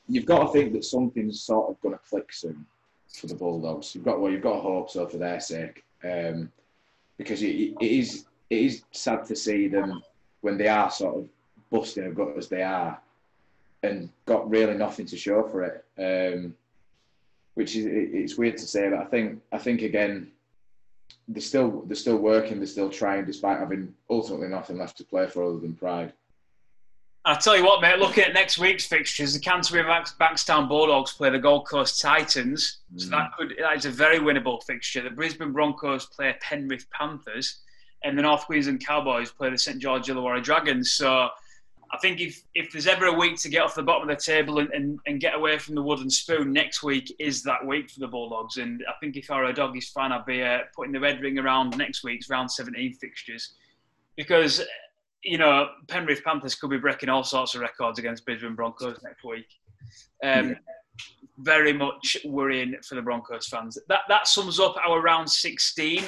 you've 0.07 0.25
got 0.25 0.45
to 0.45 0.51
think 0.51 0.73
that 0.73 0.83
something's 0.83 1.41
sort 1.41 1.69
of 1.69 1.81
going 1.81 1.95
to 1.95 2.09
click 2.09 2.31
soon 2.31 2.65
for 3.13 3.27
the 3.27 3.35
Bulldogs. 3.35 3.95
You've 3.95 4.05
got 4.05 4.19
well, 4.19 4.31
you've 4.31 4.41
got 4.41 4.61
hope 4.61 4.89
so 4.89 5.07
for 5.07 5.17
their 5.17 5.39
sake, 5.39 5.83
um, 6.03 6.51
because 7.17 7.41
it, 7.41 7.73
it 7.79 7.91
is 7.91 8.25
it 8.49 8.59
is 8.59 8.83
sad 8.91 9.25
to 9.25 9.35
see 9.35 9.67
them 9.67 10.03
when 10.41 10.57
they 10.57 10.67
are 10.67 10.91
sort 10.91 11.17
of 11.17 11.29
busting 11.71 12.05
a 12.05 12.11
gut 12.11 12.37
as 12.37 12.47
they 12.47 12.61
are, 12.61 12.99
and 13.83 14.09
got 14.25 14.49
really 14.49 14.75
nothing 14.75 15.05
to 15.07 15.17
show 15.17 15.43
for 15.43 15.63
it. 15.63 15.85
Um, 15.97 16.55
which 17.55 17.75
is 17.75 17.85
it's 17.87 18.37
weird 18.37 18.57
to 18.57 18.67
say, 18.67 18.89
but 18.89 18.99
I 18.99 19.05
think 19.05 19.41
I 19.51 19.57
think 19.57 19.81
again 19.81 20.31
they're 21.27 21.41
still 21.41 21.81
they're 21.87 21.95
still 21.95 22.17
working, 22.17 22.57
they're 22.57 22.67
still 22.67 22.89
trying, 22.89 23.25
despite 23.25 23.59
having 23.59 23.93
ultimately 24.09 24.49
nothing 24.49 24.77
left 24.77 24.97
to 24.97 25.03
play 25.03 25.27
for 25.27 25.43
other 25.43 25.59
than 25.59 25.73
pride. 25.73 26.13
I 27.27 27.33
tell 27.33 27.57
you 27.57 27.65
what, 27.65 27.81
mate. 27.81 27.97
Looking 27.97 28.23
at 28.23 28.33
next 28.33 28.59
week's 28.59 28.85
fixtures, 28.85 29.33
the 29.33 29.39
Canterbury 29.39 29.83
Bankstown 29.83 30.69
Bulldogs 30.69 31.13
play 31.13 31.31
the 31.31 31.39
Gold 31.39 31.67
Coast 31.67 31.99
Titans, 31.99 32.81
mm. 32.93 33.01
so 33.01 33.09
that 33.09 33.31
could 33.37 33.55
that 33.59 33.75
is 33.75 33.85
a 33.85 33.89
very 33.89 34.19
winnable 34.19 34.61
fixture. 34.63 35.01
The 35.01 35.09
Brisbane 35.09 35.51
Broncos 35.51 36.05
play 36.05 36.35
Penrith 36.39 36.87
Panthers, 36.91 37.61
and 38.03 38.17
the 38.17 38.21
North 38.21 38.45
Queensland 38.45 38.85
Cowboys 38.85 39.31
play 39.31 39.49
the 39.49 39.57
St 39.57 39.79
George 39.79 40.05
Illawarra 40.07 40.43
Dragons. 40.43 40.91
So 40.91 41.29
I 41.91 41.97
think 41.97 42.19
if, 42.19 42.43
if 42.53 42.71
there's 42.71 42.87
ever 42.87 43.05
a 43.05 43.13
week 43.13 43.37
to 43.37 43.49
get 43.49 43.61
off 43.61 43.75
the 43.75 43.83
bottom 43.83 44.09
of 44.09 44.17
the 44.17 44.21
table 44.21 44.59
and, 44.59 44.69
and, 44.71 44.99
and 45.05 45.19
get 45.19 45.35
away 45.35 45.57
from 45.57 45.75
the 45.75 45.81
wooden 45.81 46.09
spoon, 46.09 46.51
next 46.51 46.83
week 46.83 47.13
is 47.19 47.41
that 47.43 47.65
week 47.65 47.89
for 47.89 47.99
the 47.99 48.07
Bulldogs. 48.07 48.57
And 48.57 48.83
I 48.87 48.93
think 48.99 49.15
if 49.15 49.31
I 49.31 49.37
were 49.37 49.45
a 49.45 49.53
doggies 49.53 49.89
fan, 49.89 50.11
I'd 50.11 50.25
be 50.25 50.43
uh, 50.43 50.59
putting 50.75 50.91
the 50.91 50.99
red 50.99 51.21
ring 51.21 51.39
around 51.39 51.77
next 51.77 52.03
week's 52.03 52.29
round 52.29 52.51
17 52.51 52.93
fixtures. 52.93 53.53
Because, 54.15 54.61
you 55.25 55.39
know, 55.39 55.69
Penrith 55.87 56.23
Panthers 56.23 56.55
could 56.55 56.69
be 56.69 56.77
breaking 56.77 57.09
all 57.09 57.23
sorts 57.23 57.55
of 57.55 57.61
records 57.61 57.97
against 57.97 58.25
Brisbane 58.25 58.55
Broncos 58.55 58.99
next 59.03 59.23
week. 59.23 59.47
Um, 60.23 60.49
yeah. 60.49 60.55
Very 61.39 61.73
much 61.73 62.15
worrying 62.23 62.75
for 62.87 62.95
the 62.95 63.01
Broncos 63.01 63.47
fans. 63.47 63.77
That, 63.89 64.01
that 64.07 64.27
sums 64.27 64.59
up 64.59 64.75
our 64.87 65.01
round 65.01 65.29
16. 65.29 66.07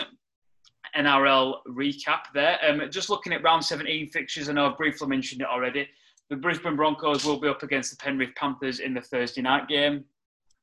NRL 0.96 1.56
recap 1.68 2.22
there. 2.34 2.58
Um, 2.68 2.82
just 2.90 3.10
looking 3.10 3.34
at 3.34 3.44
round 3.44 3.66
17 3.66 4.10
fixtures, 4.10 4.48
I 4.50 4.54
know 4.54 4.70
I've 4.70 4.78
briefly 4.78 5.08
mentioned 5.08 5.42
it 5.42 5.48
already. 5.48 5.90
The 6.30 6.36
Brisbane 6.36 6.76
Broncos 6.76 7.26
will 7.26 7.40
be 7.40 7.50
up 7.50 7.64
against 7.64 7.92
the 7.92 7.98
Penrith 7.98 8.36
Panthers 8.36 8.80
in 8.80 8.94
the 8.94 9.02
Thursday 9.02 9.42
night 9.42 9.68
game. 9.68 10.06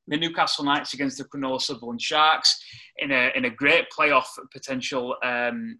The 0.07 0.17
Newcastle 0.17 0.65
Knights 0.65 0.93
against 0.93 1.17
the 1.17 1.25
Cronulla 1.25 1.61
Sutherland 1.61 2.01
Sharks 2.01 2.63
in 2.97 3.11
a, 3.11 3.31
in 3.35 3.45
a 3.45 3.49
great 3.49 3.85
playoff 3.95 4.25
potential 4.51 5.15
um, 5.23 5.79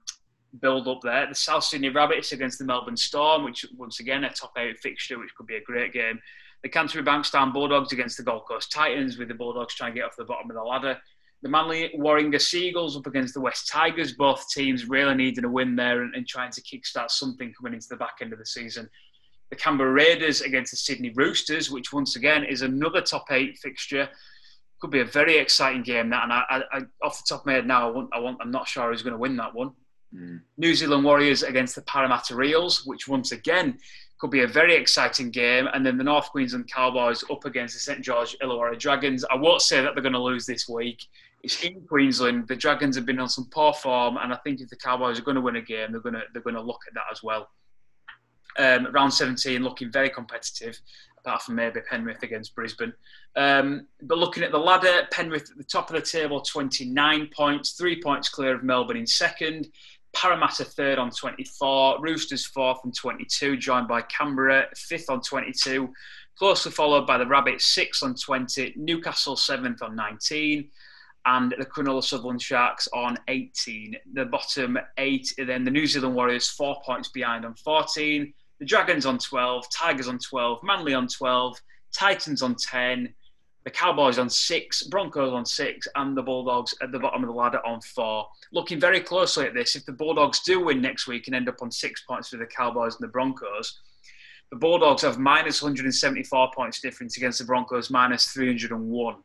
build 0.62 0.88
up 0.88 1.02
there. 1.02 1.28
The 1.28 1.36
South 1.36 1.64
Sydney 1.64 1.90
Rabbits 1.90 2.32
against 2.32 2.60
the 2.60 2.66
Melbourne 2.66 2.98
Storm, 2.98 3.44
which 3.44 3.66
once 3.78 4.00
again 4.00 4.24
a 4.24 4.30
top 4.30 4.54
eight 4.58 4.80
fixture, 4.80 5.20
which 5.20 5.34
could 5.36 5.48
be 5.48 5.56
a 5.56 5.62
great 5.62 5.94
game. 5.94 6.20
The 6.64 6.70
Canterbury 6.70 7.06
Bankstown 7.06 7.54
Bulldogs 7.54 7.92
against 7.94 8.18
the 8.18 8.24
Gold 8.24 8.46
Coast 8.48 8.72
Titans, 8.72 9.18
with 9.18 9.28
the 9.28 9.34
Bulldogs 9.34 9.76
trying 9.76 9.94
to 9.94 10.00
get 10.00 10.06
off 10.06 10.16
the 10.18 10.26
bottom 10.26 10.50
of 10.50 10.56
the 10.56 10.64
ladder 10.64 10.98
the 11.46 11.50
Manly 11.50 11.92
Warringah 11.96 12.42
Sea 12.42 12.70
Eagles 12.70 12.98
up 12.98 13.06
against 13.06 13.36
the 13.36 13.40
West 13.40 13.68
Tigers. 13.68 14.14
Both 14.14 14.50
teams 14.50 14.90
really 14.90 15.14
needing 15.14 15.46
a 15.46 15.50
win 15.50 15.76
there 15.76 16.02
and, 16.02 16.16
and 16.16 16.28
trying 16.28 16.50
to 16.52 16.62
kickstart 16.62 17.12
something 17.12 17.54
coming 17.54 17.76
into 17.76 17.88
the 17.88 17.98
back 17.98 18.16
end 18.20 18.34
of 18.34 18.40
the 18.40 18.46
season. 18.48 18.90
The 19.52 19.56
Canberra 19.56 19.92
Raiders 19.92 20.42
against 20.42 20.72
the 20.72 20.78
Sydney 20.78 21.12
Roosters, 21.16 21.70
which 21.70 21.94
once 21.94 22.16
again 22.16 22.44
is 22.46 22.64
another 22.64 23.00
top 23.00 23.26
eight 23.30 23.60
fixture. 23.60 24.10
Could 24.82 24.90
be 24.90 25.02
a 25.02 25.06
very 25.06 25.38
exciting 25.38 25.84
game. 25.84 26.10
That, 26.10 26.24
and 26.24 26.34
I, 26.34 26.64
I, 26.74 26.82
off 27.04 27.20
the 27.20 27.26
top 27.30 27.42
of 27.42 27.46
my 27.46 27.54
head 27.54 27.68
now, 27.68 27.90
I 27.90 27.92
want, 27.92 28.10
I 28.12 28.20
want, 28.20 28.40
I'm 28.42 28.50
not 28.50 28.68
sure 28.68 28.90
who's 28.90 29.04
going 29.04 29.14
to 29.14 29.20
win 29.20 29.38
that 29.38 29.54
one. 29.54 29.72
Mm. 30.14 30.42
New 30.58 30.76
Zealand 30.76 31.04
Warriors 31.04 31.44
against 31.44 31.76
the 31.76 31.82
Parramatta 31.84 32.40
Eels, 32.42 32.86
which 32.86 33.08
once 33.08 33.32
again 33.32 33.78
could 34.18 34.32
be 34.32 34.42
a 34.42 34.48
very 34.48 34.76
exciting 34.76 35.30
game. 35.30 35.68
And 35.74 35.86
then 35.86 35.98
the 35.98 36.04
North 36.04 36.30
Queensland 36.30 36.72
Cowboys 36.72 37.24
up 37.30 37.46
against 37.46 37.74
the 37.74 37.80
St 37.80 38.02
George 38.02 38.36
Illawarra 38.42 38.80
Dragons. 38.80 39.26
I 39.26 39.36
won't 39.36 39.62
say 39.62 39.82
that 39.82 39.94
they're 39.94 40.02
going 40.02 40.14
to 40.14 40.20
lose 40.20 40.46
this 40.46 40.70
week. 40.70 41.06
It's 41.44 41.64
in 41.64 41.82
Queensland. 41.82 42.48
The 42.48 42.56
Dragons 42.56 42.96
have 42.96 43.06
been 43.06 43.20
on 43.20 43.30
some 43.30 43.48
poor 43.52 43.74
form, 43.74 44.18
and 44.18 44.34
I 44.34 44.38
think 44.38 44.62
if 44.62 44.70
the 44.70 44.78
Cowboys 44.78 45.20
are 45.20 45.24
going 45.24 45.36
to 45.36 45.42
win 45.42 45.58
a 45.58 45.62
game, 45.62 45.92
they're 45.92 46.02
going 46.02 46.16
to 46.16 46.24
they're 46.34 46.42
going 46.42 46.56
to 46.56 46.62
look 46.62 46.82
at 46.88 46.94
that 46.96 47.04
as 47.12 47.22
well. 47.22 47.50
Um, 48.58 48.88
round 48.94 49.14
17 49.14 49.62
looking 49.62 49.92
very 49.92 50.10
competitive, 50.10 50.80
apart 51.26 51.42
from 51.42 51.56
maybe 51.56 51.80
Penrith 51.82 52.24
against 52.24 52.56
Brisbane. 52.56 52.94
Um, 53.36 53.88
but 54.04 54.18
looking 54.18 54.44
at 54.44 54.52
the 54.52 54.60
ladder, 54.60 55.08
Penrith 55.12 55.50
at 55.52 55.58
the 55.58 55.64
top 55.64 55.90
of 55.90 55.96
the 55.96 56.02
table, 56.02 56.42
29 56.42 57.30
points, 57.36 57.72
three 57.72 58.02
points 58.02 58.30
clear 58.30 58.56
of 58.56 58.64
Melbourne 58.64 58.98
in 58.98 59.08
second. 59.08 59.68
Parramatta 60.14 60.64
third 60.64 60.98
on 60.98 61.12
24, 61.12 62.00
Roosters 62.00 62.46
fourth 62.46 62.80
on 62.86 62.92
22, 62.92 63.58
joined 63.58 63.88
by 63.88 64.02
Canberra 64.04 64.68
fifth 64.76 65.10
on 65.10 65.20
22, 65.20 65.92
closely 66.38 66.72
followed 66.72 67.06
by 67.06 67.18
the 67.18 67.28
Rabbits 67.28 67.66
sixth 67.66 68.02
on 68.02 68.16
20, 68.16 68.76
Newcastle 68.78 69.36
seventh 69.36 69.82
on 69.82 69.96
19, 69.96 70.70
and 71.26 71.56
the 71.58 71.66
Cronulla 71.66 72.04
Sutherland 72.04 72.42
Sharks 72.42 72.88
on 72.94 73.18
18. 73.28 73.98
The 74.14 74.26
bottom 74.26 74.78
eight, 74.98 75.34
then 75.38 75.66
the 75.66 75.72
New 75.72 75.86
Zealand 75.86 76.16
Warriors 76.16 76.48
four 76.48 76.82
points 76.86 77.10
behind 77.10 77.44
on 77.44 77.56
14, 77.56 78.34
the 78.60 78.66
Dragons 78.66 79.06
on 79.06 79.18
12, 79.18 79.66
Tigers 79.70 80.08
on 80.08 80.20
12, 80.20 80.64
Manly 80.64 80.94
on 80.94 81.08
12, 81.08 81.58
Titans 81.94 82.42
on 82.42 82.56
10, 82.56 83.14
the 83.66 83.72
Cowboys 83.72 84.20
on 84.20 84.30
six, 84.30 84.84
Broncos 84.84 85.34
on 85.34 85.44
six, 85.44 85.88
and 85.96 86.16
the 86.16 86.22
Bulldogs 86.22 86.76
at 86.82 86.92
the 86.92 87.00
bottom 87.00 87.24
of 87.24 87.28
the 87.28 87.34
ladder 87.34 87.66
on 87.66 87.82
four. 87.82 88.28
Looking 88.54 88.80
very 88.80 89.00
closely 89.00 89.48
at 89.48 89.56
this, 89.56 89.76
if 89.76 89.86
the 89.86 89.92
Bulldogs 89.92 90.42
do 90.42 90.64
win 90.64 90.82
next 90.82 91.08
week 91.08 91.26
and 91.26 91.36
end 91.36 91.50
up 91.50 91.62
on 91.62 91.72
six 91.72 92.04
points 92.04 92.30
for 92.30 92.38
the 92.38 92.46
Cowboys 92.46 92.96
and 92.96 93.04
the 93.04 93.12
Broncos, 93.12 93.80
the 94.52 94.58
Bulldogs 94.58 95.02
have 95.02 95.18
minus 95.18 95.64
174 95.64 96.52
points 96.56 96.80
difference 96.80 97.18
against 97.18 97.40
the 97.40 97.46
Broncos 97.46 97.90
minus 97.90 98.28
301. 98.28 99.16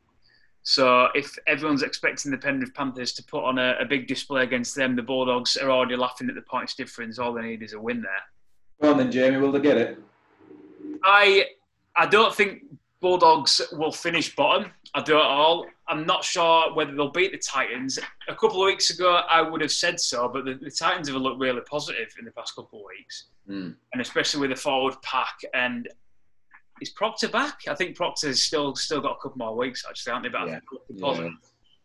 So 0.62 1.08
if 1.14 1.36
everyone's 1.46 1.82
expecting 1.82 2.30
the 2.30 2.38
Penrith 2.38 2.74
Panthers 2.74 3.12
to 3.14 3.24
put 3.24 3.44
on 3.44 3.58
a, 3.58 3.76
a, 3.80 3.84
big 3.84 4.06
display 4.06 4.42
against 4.42 4.74
them, 4.74 4.96
the 4.96 5.02
Bulldogs 5.02 5.56
are 5.56 5.70
already 5.70 5.96
laughing 5.96 6.28
at 6.28 6.34
the 6.34 6.42
points 6.42 6.74
difference. 6.74 7.18
All 7.18 7.32
they 7.32 7.42
need 7.42 7.62
is 7.62 7.72
a 7.74 7.80
win 7.80 8.02
there. 8.02 8.22
Well 8.80 8.94
then, 8.94 9.12
Jamie, 9.12 9.36
will 9.36 9.52
they 9.52 9.60
get 9.60 9.76
it? 9.76 9.98
I 11.04 11.46
I 11.96 12.06
don't 12.06 12.34
think 12.34 12.64
Bulldogs 13.00 13.60
will 13.72 13.92
finish 13.92 14.34
bottom. 14.34 14.70
I 14.94 15.02
don't 15.02 15.20
at 15.20 15.26
all. 15.26 15.66
I'm 15.88 16.06
not 16.06 16.24
sure 16.24 16.72
whether 16.74 16.92
they'll 16.92 17.10
beat 17.10 17.32
the 17.32 17.38
Titans. 17.38 17.98
A 18.28 18.34
couple 18.34 18.62
of 18.62 18.66
weeks 18.66 18.90
ago, 18.90 19.22
I 19.28 19.42
would 19.42 19.60
have 19.60 19.72
said 19.72 19.98
so, 19.98 20.28
but 20.28 20.44
the, 20.44 20.54
the 20.54 20.70
Titans 20.70 21.08
have 21.08 21.16
looked 21.16 21.40
really 21.40 21.60
positive 21.62 22.08
in 22.18 22.24
the 22.24 22.30
past 22.30 22.54
couple 22.54 22.80
of 22.80 22.84
weeks, 22.86 23.26
mm. 23.48 23.74
and 23.92 24.02
especially 24.02 24.40
with 24.40 24.50
the 24.50 24.56
forward 24.56 24.94
pack. 25.02 25.40
And 25.54 25.88
is 26.80 26.90
Proctor 26.90 27.28
back? 27.28 27.60
I 27.68 27.74
think 27.74 27.96
Proctor's 27.96 28.42
still 28.42 28.74
still 28.76 29.00
got 29.00 29.12
a 29.12 29.22
couple 29.22 29.38
more 29.38 29.56
weeks 29.56 29.84
actually, 29.88 30.12
aren't 30.12 30.24
they? 30.24 30.30
But 30.30 30.48
yeah. 30.48 30.60
yeah. 30.94 31.28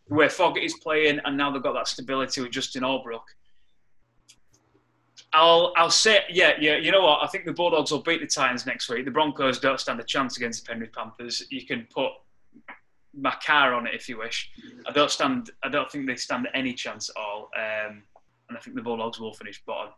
where 0.08 0.30
Foggett 0.30 0.64
is 0.64 0.76
playing, 0.82 1.20
and 1.26 1.38
now 1.38 1.52
they've 1.52 1.64
got 1.64 1.74
that 1.74 1.88
stability 1.88 2.42
with 2.42 2.52
Justin 2.52 2.84
Holbrook. 2.84 3.26
I'll 5.36 5.74
I'll 5.76 5.92
say 5.92 6.22
yeah 6.30 6.54
yeah 6.60 6.78
you 6.78 6.92
know 6.92 7.02
what 7.02 7.20
I 7.22 7.28
think 7.28 7.46
the 7.46 7.52
Bulldogs 7.52 7.92
will 7.92 8.02
beat 8.02 8.22
the 8.22 8.28
Titans 8.28 8.66
next 8.66 8.90
week. 8.90 9.04
The 9.04 9.12
Broncos 9.12 9.60
don't 9.60 9.80
stand 9.80 10.00
a 10.00 10.04
chance 10.04 10.38
against 10.38 10.66
the 10.66 10.72
Penrith 10.72 10.94
Panthers. 10.94 11.44
You 11.50 11.66
can 11.66 11.86
put 11.94 12.12
my 13.14 13.36
car 13.46 13.74
on 13.74 13.86
it 13.86 13.94
if 13.94 14.08
you 14.08 14.18
wish. 14.18 14.50
I 14.88 14.92
don't 14.92 15.12
stand. 15.12 15.52
I 15.62 15.70
don't 15.70 15.92
think 15.92 16.08
they 16.08 16.16
stand 16.16 16.48
any 16.54 16.74
chance 16.74 17.10
at 17.10 17.20
all. 17.20 17.50
Um, 17.56 18.04
and 18.48 18.58
I 18.58 18.62
think 18.62 18.78
the 18.78 18.82
Bulldogs 18.82 19.20
will 19.20 19.34
finish 19.34 19.62
bottom. 19.66 19.92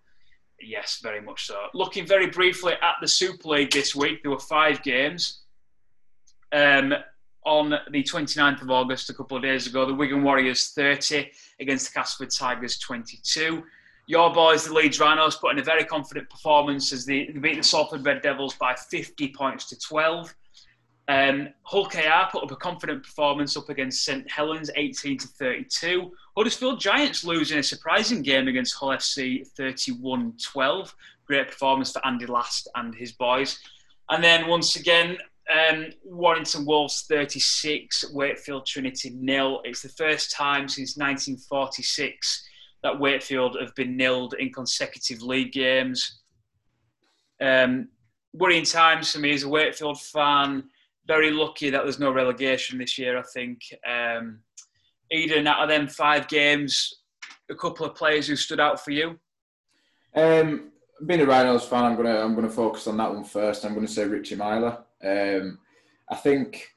Yes, 0.59 0.99
very 1.03 1.21
much 1.21 1.45
so. 1.45 1.67
Looking 1.75 2.07
very 2.07 2.27
briefly 2.27 2.73
at 2.73 2.95
the 2.99 3.07
Super 3.07 3.49
League 3.49 3.71
this 3.71 3.95
week, 3.95 4.23
there 4.23 4.31
were 4.31 4.39
five 4.39 4.81
games. 4.81 5.41
Um, 6.51 6.95
on 7.45 7.69
the 7.91 8.03
29th 8.03 8.61
of 8.61 8.71
August, 8.71 9.09
a 9.09 9.13
couple 9.13 9.38
of 9.38 9.43
days 9.43 9.67
ago, 9.67 9.85
the 9.85 9.93
Wigan 9.93 10.23
Warriors 10.23 10.69
30 10.69 11.29
against 11.59 11.88
the 11.88 11.99
Castleford 11.99 12.33
Tigers 12.33 12.77
22. 12.79 13.63
Your 14.10 14.34
boys, 14.34 14.66
the 14.66 14.74
Leeds 14.74 15.01
Rhinos, 15.01 15.36
put 15.36 15.51
in 15.51 15.60
a 15.60 15.64
very 15.64 15.84
confident 15.84 16.30
performance 16.30 16.93
as 16.93 17.05
they 17.05 17.26
beat 17.26 17.58
the 17.58 17.64
Salford 17.64 18.05
Red 18.05 18.22
Devils 18.22 18.55
by 18.55 18.74
50 18.74 19.34
points 19.34 19.68
to 19.68 19.78
12. 19.78 20.34
Um, 21.10 21.49
Hull 21.64 21.88
KR 21.88 22.30
put 22.32 22.43
up 22.43 22.51
a 22.51 22.55
confident 22.55 23.03
performance 23.03 23.58
up 23.58 23.68
against 23.68 24.05
St 24.05 24.30
Helens, 24.32 24.70
18 24.78 25.18
to 25.18 25.28
32. 25.28 26.10
Huddersfield 26.38 26.80
Giants 26.80 27.26
losing 27.26 27.60
a 27.60 27.64
surprising 27.64 28.22
game 28.22 28.47
against 28.47 28.76
Hull 28.76 28.89
FC, 28.89 29.45
31-12. 29.60 30.93
Great 31.26 31.47
performance 31.49 31.91
for 31.91 32.05
Andy 32.05 32.26
Last 32.26 32.70
and 32.76 32.95
his 32.95 33.12
boys. 33.12 33.60
And 34.10 34.24
then 34.24 34.47
once 34.47 34.78
again, 34.78 35.18
um, 35.53 35.88
Warrington 36.05 36.66
Wolves 36.66 37.03
36, 37.10 38.14
Wakefield 38.14 38.66
Trinity 38.66 39.12
nil. 39.18 39.60
It's 39.66 39.82
the 39.82 39.89
first 39.89 40.32
time 40.32 40.70
since 40.70 40.95
1946 40.95 42.46
that 42.88 42.99
Wakefield 42.99 43.57
have 43.59 43.75
been 43.75 43.97
nilled 43.97 44.33
in 44.39 44.51
consecutive 44.51 45.21
league 45.21 45.51
games. 45.51 46.21
Um, 47.41 47.89
worrying 48.33 48.63
times 48.63 49.11
for 49.11 49.19
me 49.19 49.33
as 49.33 49.43
a 49.43 49.49
Wakefield 49.49 49.99
fan. 49.99 50.63
Very 51.05 51.31
lucky 51.31 51.69
that 51.69 51.83
there's 51.83 51.99
no 51.99 52.11
relegation 52.11 52.79
this 52.79 52.97
year. 52.97 53.17
I 53.17 53.23
think. 53.33 53.59
Um, 53.85 54.39
Eden, 55.11 55.47
out 55.47 55.63
of 55.63 55.69
them 55.69 55.88
five 55.88 56.27
games, 56.27 57.01
a 57.49 57.55
couple 57.55 57.85
of 57.85 57.95
players 57.95 58.27
who 58.27 58.35
stood 58.35 58.59
out 58.59 58.83
for 58.83 58.91
you. 58.91 59.19
Um, 60.15 60.71
being 61.05 61.21
a 61.21 61.25
Rhinos 61.25 61.65
fan, 61.65 61.83
I'm 61.83 61.97
gonna 61.97 62.19
I'm 62.19 62.35
gonna 62.35 62.49
focus 62.49 62.88
on 62.88 62.97
that 62.97 63.13
one 63.13 63.25
first. 63.25 63.65
I'm 63.65 63.73
gonna 63.73 63.88
say 63.88 64.05
Richie 64.05 64.35
Myler. 64.35 64.77
Um, 65.03 65.59
I 66.09 66.15
think 66.15 66.69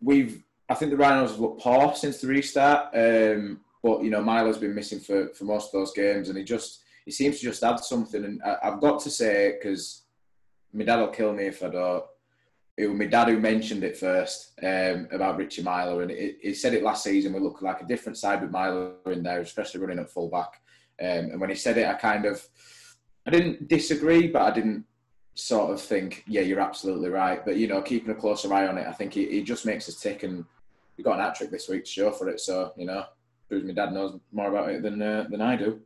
we've 0.00 0.42
I 0.68 0.74
think 0.74 0.92
the 0.92 0.96
Rhinos 0.96 1.32
have 1.32 1.40
looked 1.40 1.62
poor 1.62 1.94
since 1.96 2.20
the 2.20 2.28
restart. 2.28 2.94
Um, 2.94 3.60
but 3.82 4.02
you 4.02 4.10
know, 4.10 4.22
Myler's 4.22 4.58
been 4.58 4.74
missing 4.74 5.00
for, 5.00 5.28
for 5.28 5.44
most 5.44 5.66
of 5.66 5.72
those 5.72 5.92
games, 5.92 6.28
and 6.28 6.38
he 6.38 6.44
just 6.44 6.82
he 7.04 7.10
seems 7.10 7.38
to 7.38 7.44
just 7.44 7.62
add 7.62 7.80
something. 7.80 8.24
And 8.24 8.42
I, 8.42 8.70
have 8.70 8.80
got 8.80 9.00
to 9.00 9.10
say 9.10 9.56
because 9.56 10.02
my 10.72 10.84
dad 10.84 11.00
will 11.00 11.08
kill 11.08 11.32
me 11.32 11.44
if 11.44 11.62
I 11.62 11.68
don't. 11.68 12.04
It 12.76 12.86
was 12.86 12.98
my 12.98 13.06
dad 13.06 13.28
who 13.28 13.40
mentioned 13.40 13.82
it 13.82 13.96
first 13.96 14.52
um, 14.62 15.08
about 15.10 15.36
Richie 15.36 15.62
Myler, 15.62 16.02
and 16.02 16.10
he 16.10 16.54
said 16.54 16.74
it 16.74 16.84
last 16.84 17.02
season. 17.02 17.32
We 17.32 17.40
looked 17.40 17.62
like 17.62 17.80
a 17.80 17.86
different 17.86 18.18
side 18.18 18.40
with 18.40 18.52
Myler 18.52 18.92
in 19.06 19.22
there, 19.22 19.40
especially 19.40 19.80
running 19.80 19.98
at 19.98 20.10
fullback. 20.10 20.60
Um, 21.00 21.30
and 21.30 21.40
when 21.40 21.50
he 21.50 21.56
said 21.56 21.76
it, 21.78 21.88
I 21.88 21.94
kind 21.94 22.24
of 22.24 22.46
I 23.26 23.30
didn't 23.30 23.68
disagree, 23.68 24.28
but 24.28 24.42
I 24.42 24.50
didn't 24.50 24.84
sort 25.34 25.72
of 25.72 25.80
think, 25.80 26.24
yeah, 26.26 26.40
you're 26.40 26.60
absolutely 26.60 27.10
right. 27.10 27.44
But 27.44 27.56
you 27.56 27.68
know, 27.68 27.82
keeping 27.82 28.10
a 28.10 28.14
closer 28.14 28.52
eye 28.52 28.66
on 28.66 28.78
it, 28.78 28.86
I 28.86 28.92
think 28.92 29.12
he, 29.12 29.26
he 29.26 29.42
just 29.42 29.66
makes 29.66 29.88
us 29.88 30.00
tick, 30.00 30.22
and 30.22 30.44
we 30.96 31.04
got 31.04 31.18
an 31.18 31.24
hat 31.24 31.36
trick 31.36 31.50
this 31.50 31.68
week 31.68 31.84
to 31.84 31.90
show 31.90 32.10
for 32.10 32.28
it. 32.28 32.40
So 32.40 32.72
you 32.76 32.86
know, 32.86 33.04
proves 33.48 33.66
my 33.66 33.72
dad 33.72 33.92
knows 33.92 34.18
more 34.32 34.48
about 34.48 34.70
it 34.70 34.82
than 34.82 35.00
uh, 35.00 35.26
than 35.30 35.40
I 35.40 35.56
do. 35.56 35.80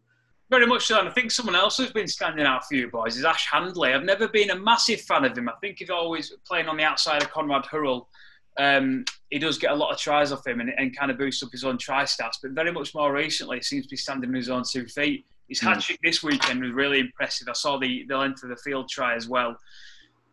Very 0.50 0.66
much 0.66 0.86
so, 0.86 0.98
and 0.98 1.08
I 1.08 1.12
think 1.12 1.30
someone 1.30 1.56
else 1.56 1.78
who's 1.78 1.92
been 1.92 2.06
standing 2.06 2.44
out 2.44 2.66
for 2.66 2.74
you 2.74 2.90
boys 2.90 3.16
is 3.16 3.24
Ash 3.24 3.48
Handley. 3.50 3.94
I've 3.94 4.04
never 4.04 4.28
been 4.28 4.50
a 4.50 4.58
massive 4.58 5.00
fan 5.00 5.24
of 5.24 5.36
him. 5.36 5.48
I 5.48 5.54
think 5.62 5.78
he's 5.78 5.88
always 5.88 6.32
playing 6.46 6.68
on 6.68 6.76
the 6.76 6.84
outside 6.84 7.22
of 7.22 7.30
Konrad 7.30 7.64
Hurrell. 7.64 8.08
Um, 8.58 9.06
he 9.30 9.38
does 9.38 9.56
get 9.56 9.70
a 9.70 9.74
lot 9.74 9.92
of 9.92 9.98
tries 9.98 10.30
off 10.30 10.46
him 10.46 10.60
and, 10.60 10.70
and, 10.76 10.94
kind 10.94 11.10
of 11.10 11.16
boosts 11.16 11.42
up 11.42 11.48
his 11.52 11.64
own 11.64 11.78
try 11.78 12.02
stats, 12.04 12.36
but 12.42 12.50
very 12.50 12.70
much 12.70 12.94
more 12.94 13.10
recently, 13.10 13.56
he 13.56 13.62
seems 13.62 13.86
to 13.86 13.90
be 13.90 13.96
standing 13.96 14.28
on 14.28 14.36
his 14.36 14.50
own 14.50 14.62
two 14.70 14.86
feet. 14.86 15.24
His 15.48 15.58
hat 15.58 15.80
trick 15.80 15.98
mm. 16.00 16.04
this 16.04 16.22
weekend 16.22 16.62
was 16.62 16.72
really 16.72 17.00
impressive. 17.00 17.48
I 17.48 17.54
saw 17.54 17.78
the, 17.78 18.04
the 18.08 18.18
length 18.18 18.42
of 18.42 18.50
the 18.50 18.56
field 18.56 18.90
try 18.90 19.14
as 19.14 19.26
well. 19.26 19.56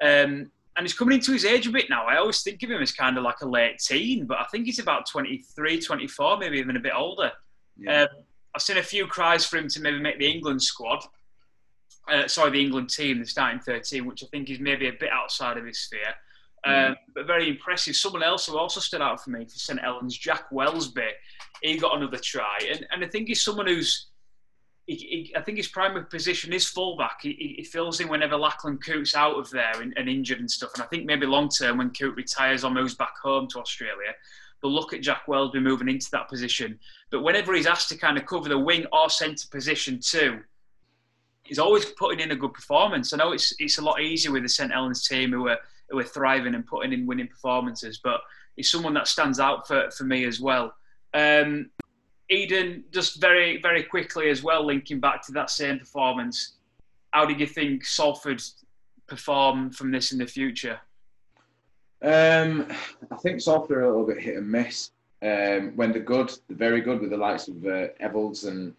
Um, 0.02 0.52
and 0.80 0.88
he's 0.88 0.94
coming 0.94 1.16
into 1.16 1.34
his 1.34 1.44
age 1.44 1.68
a 1.68 1.72
bit 1.72 1.90
now. 1.90 2.06
I 2.06 2.16
always 2.16 2.42
think 2.42 2.64
of 2.64 2.72
him 2.72 2.82
as 2.82 2.94
kind 2.94 3.18
of 3.18 3.24
like 3.26 3.42
a 3.42 3.46
late 3.46 3.80
teen, 3.80 4.26
but 4.26 4.38
I 4.38 4.46
think 4.46 4.66
he's 4.66 4.80
about 4.80 5.06
23, 5.10 5.82
24, 5.82 6.38
maybe 6.38 6.58
even 6.58 6.78
a 6.78 6.80
bit 6.80 6.94
older. 6.96 7.34
Yeah. 7.78 8.04
Um, 8.04 8.08
I've 8.56 8.62
seen 8.62 8.78
a 8.78 8.84
few 8.84 9.06
cries 9.06 9.46
for 9.46 9.58
him 9.58 9.68
to 9.68 9.82
maybe 9.82 10.00
make 10.00 10.20
the 10.20 10.32
England 10.32 10.64
squad. 10.64 11.04
Uh, 12.10 12.30
sorry, 12.30 12.52
the 12.52 12.62
England 12.62 12.90
team, 12.90 13.20
the 13.20 13.26
starting 13.26 13.60
13, 13.60 14.06
which 14.06 14.24
I 14.24 14.28
think 14.28 14.50
is 14.50 14.62
maybe 14.62 14.88
a 14.88 14.94
bit 14.94 15.12
outside 15.12 15.58
of 15.58 15.66
his 15.66 15.82
sphere. 15.82 16.16
Mm. 16.66 16.92
Um, 16.92 16.96
but 17.14 17.28
very 17.28 17.50
impressive. 17.50 17.98
Someone 17.98 18.24
else 18.24 18.46
who 18.46 18.58
also 18.58 18.80
stood 18.80 19.02
out 19.02 19.22
for 19.22 19.32
me 19.32 19.44
for 19.44 19.60
St 19.60 19.82
Helens, 19.82 20.18
Jack 20.18 20.50
Welsby, 20.50 21.10
he 21.62 21.78
got 21.78 21.98
another 21.98 22.20
try. 22.24 22.58
And, 22.72 22.88
and 22.92 23.04
I 23.04 23.08
think 23.10 23.28
he's 23.28 23.44
someone 23.44 23.68
who's, 23.68 24.09
he, 24.90 24.96
he, 24.96 25.34
I 25.36 25.42
think 25.42 25.58
his 25.58 25.68
primary 25.68 26.06
position 26.06 26.52
is 26.52 26.68
fullback. 26.68 27.20
He, 27.22 27.54
he, 27.58 27.64
fills 27.64 28.00
in 28.00 28.10
whenever 28.10 28.36
Lachlan 28.36 28.80
Coote's 28.80 29.14
out 29.14 29.38
of 29.38 29.48
there 29.52 29.82
and, 29.82 29.94
and, 29.96 30.10
injured 30.10 30.40
and 30.40 30.50
stuff. 30.50 30.72
And 30.74 30.82
I 30.82 30.88
think 30.88 31.06
maybe 31.06 31.28
long 31.28 31.48
term, 31.48 31.78
when 31.78 31.92
Coote 31.92 32.16
retires 32.16 32.64
or 32.64 32.72
moves 32.72 32.96
back 32.96 33.16
home 33.22 33.48
to 33.50 33.60
Australia, 33.60 34.16
they'll 34.62 34.72
look 34.72 34.92
at 34.92 35.02
Jack 35.02 35.28
Welsby 35.28 35.62
moving 35.62 35.90
into 35.90 36.10
that 36.12 36.28
position. 36.28 36.80
But 37.12 37.22
whenever 37.22 37.54
he's 37.54 37.68
asked 37.68 37.90
to 37.90 37.98
kind 37.98 38.18
of 38.18 38.26
cover 38.26 38.50
the 38.50 38.58
wing 38.58 38.88
or 38.92 39.12
centre 39.12 39.48
position 39.52 40.00
too, 40.02 40.40
he's 41.44 41.60
always 41.60 41.86
putting 41.86 42.20
in 42.20 42.32
a 42.32 42.36
good 42.36 42.56
performance. 42.56 43.14
I 43.14 43.18
know 43.18 43.32
it's 43.32 43.54
it's 43.60 43.78
a 43.78 43.84
lot 43.84 44.02
easier 44.02 44.32
with 44.32 44.42
the 44.42 44.50
St 44.50 44.72
Helens 44.72 45.08
team 45.08 45.32
who 45.32 45.50
are 45.50 45.60
who 45.92 46.00
are 46.00 46.04
thriving 46.04 46.56
and 46.56 46.66
putting 46.66 46.94
in 46.94 47.06
winning 47.06 47.28
performances, 47.28 48.00
but 48.04 48.22
he's 48.56 48.72
someone 48.72 48.96
that 48.96 49.08
stands 49.08 49.40
out 49.40 49.68
for, 49.68 49.92
for 49.92 50.04
me 50.04 50.26
as 50.26 50.40
well. 50.40 50.74
Um, 51.14 51.70
Eden, 52.30 52.84
just 52.92 53.20
very 53.20 53.62
very 53.62 53.84
quickly 53.84 54.30
as 54.30 54.44
well, 54.44 54.66
linking 54.66 55.00
back 55.00 55.26
to 55.26 55.32
that 55.34 55.50
same 55.50 55.80
performance. 55.80 56.54
How 57.12 57.26
did 57.26 57.40
you 57.40 57.48
think 57.48 57.86
Salford 57.86 58.42
perform 59.08 59.72
from 59.72 59.92
this 59.92 60.12
in 60.12 60.20
the 60.20 60.28
future? 60.28 60.80
Um, 62.02 62.68
I 63.12 63.16
think 63.18 63.42
Salford 63.42 63.78
are 63.78 63.84
a 63.84 63.90
little 63.90 64.06
bit 64.06 64.22
hit 64.22 64.38
and 64.38 64.50
miss. 64.50 64.92
Um, 65.22 65.74
when 65.76 65.92
they're 65.92 66.02
good, 66.02 66.32
they're 66.48 66.58
very 66.58 66.82
good 66.82 67.02
with 67.02 67.10
the 67.10 67.18
likes 67.18 67.50
of 67.50 67.66
uh, 67.66 67.88
and 68.00 68.74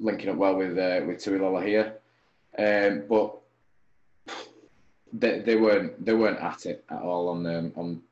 linking 0.00 0.30
up 0.30 0.36
well 0.36 0.56
with 0.56 0.78
uh, 0.78 1.04
with 1.06 1.22
Tui 1.22 1.38
Lolohea 1.38 1.66
here. 1.66 1.94
Um, 2.56 3.04
but 3.08 3.36
they, 5.12 5.40
they 5.40 5.56
weren't 5.56 6.04
they 6.04 6.14
weren't 6.14 6.40
at 6.40 6.66
it 6.66 6.84
at 6.88 7.02
all 7.02 7.28
on 7.28 7.46
um, 7.46 7.72
on 7.76 8.02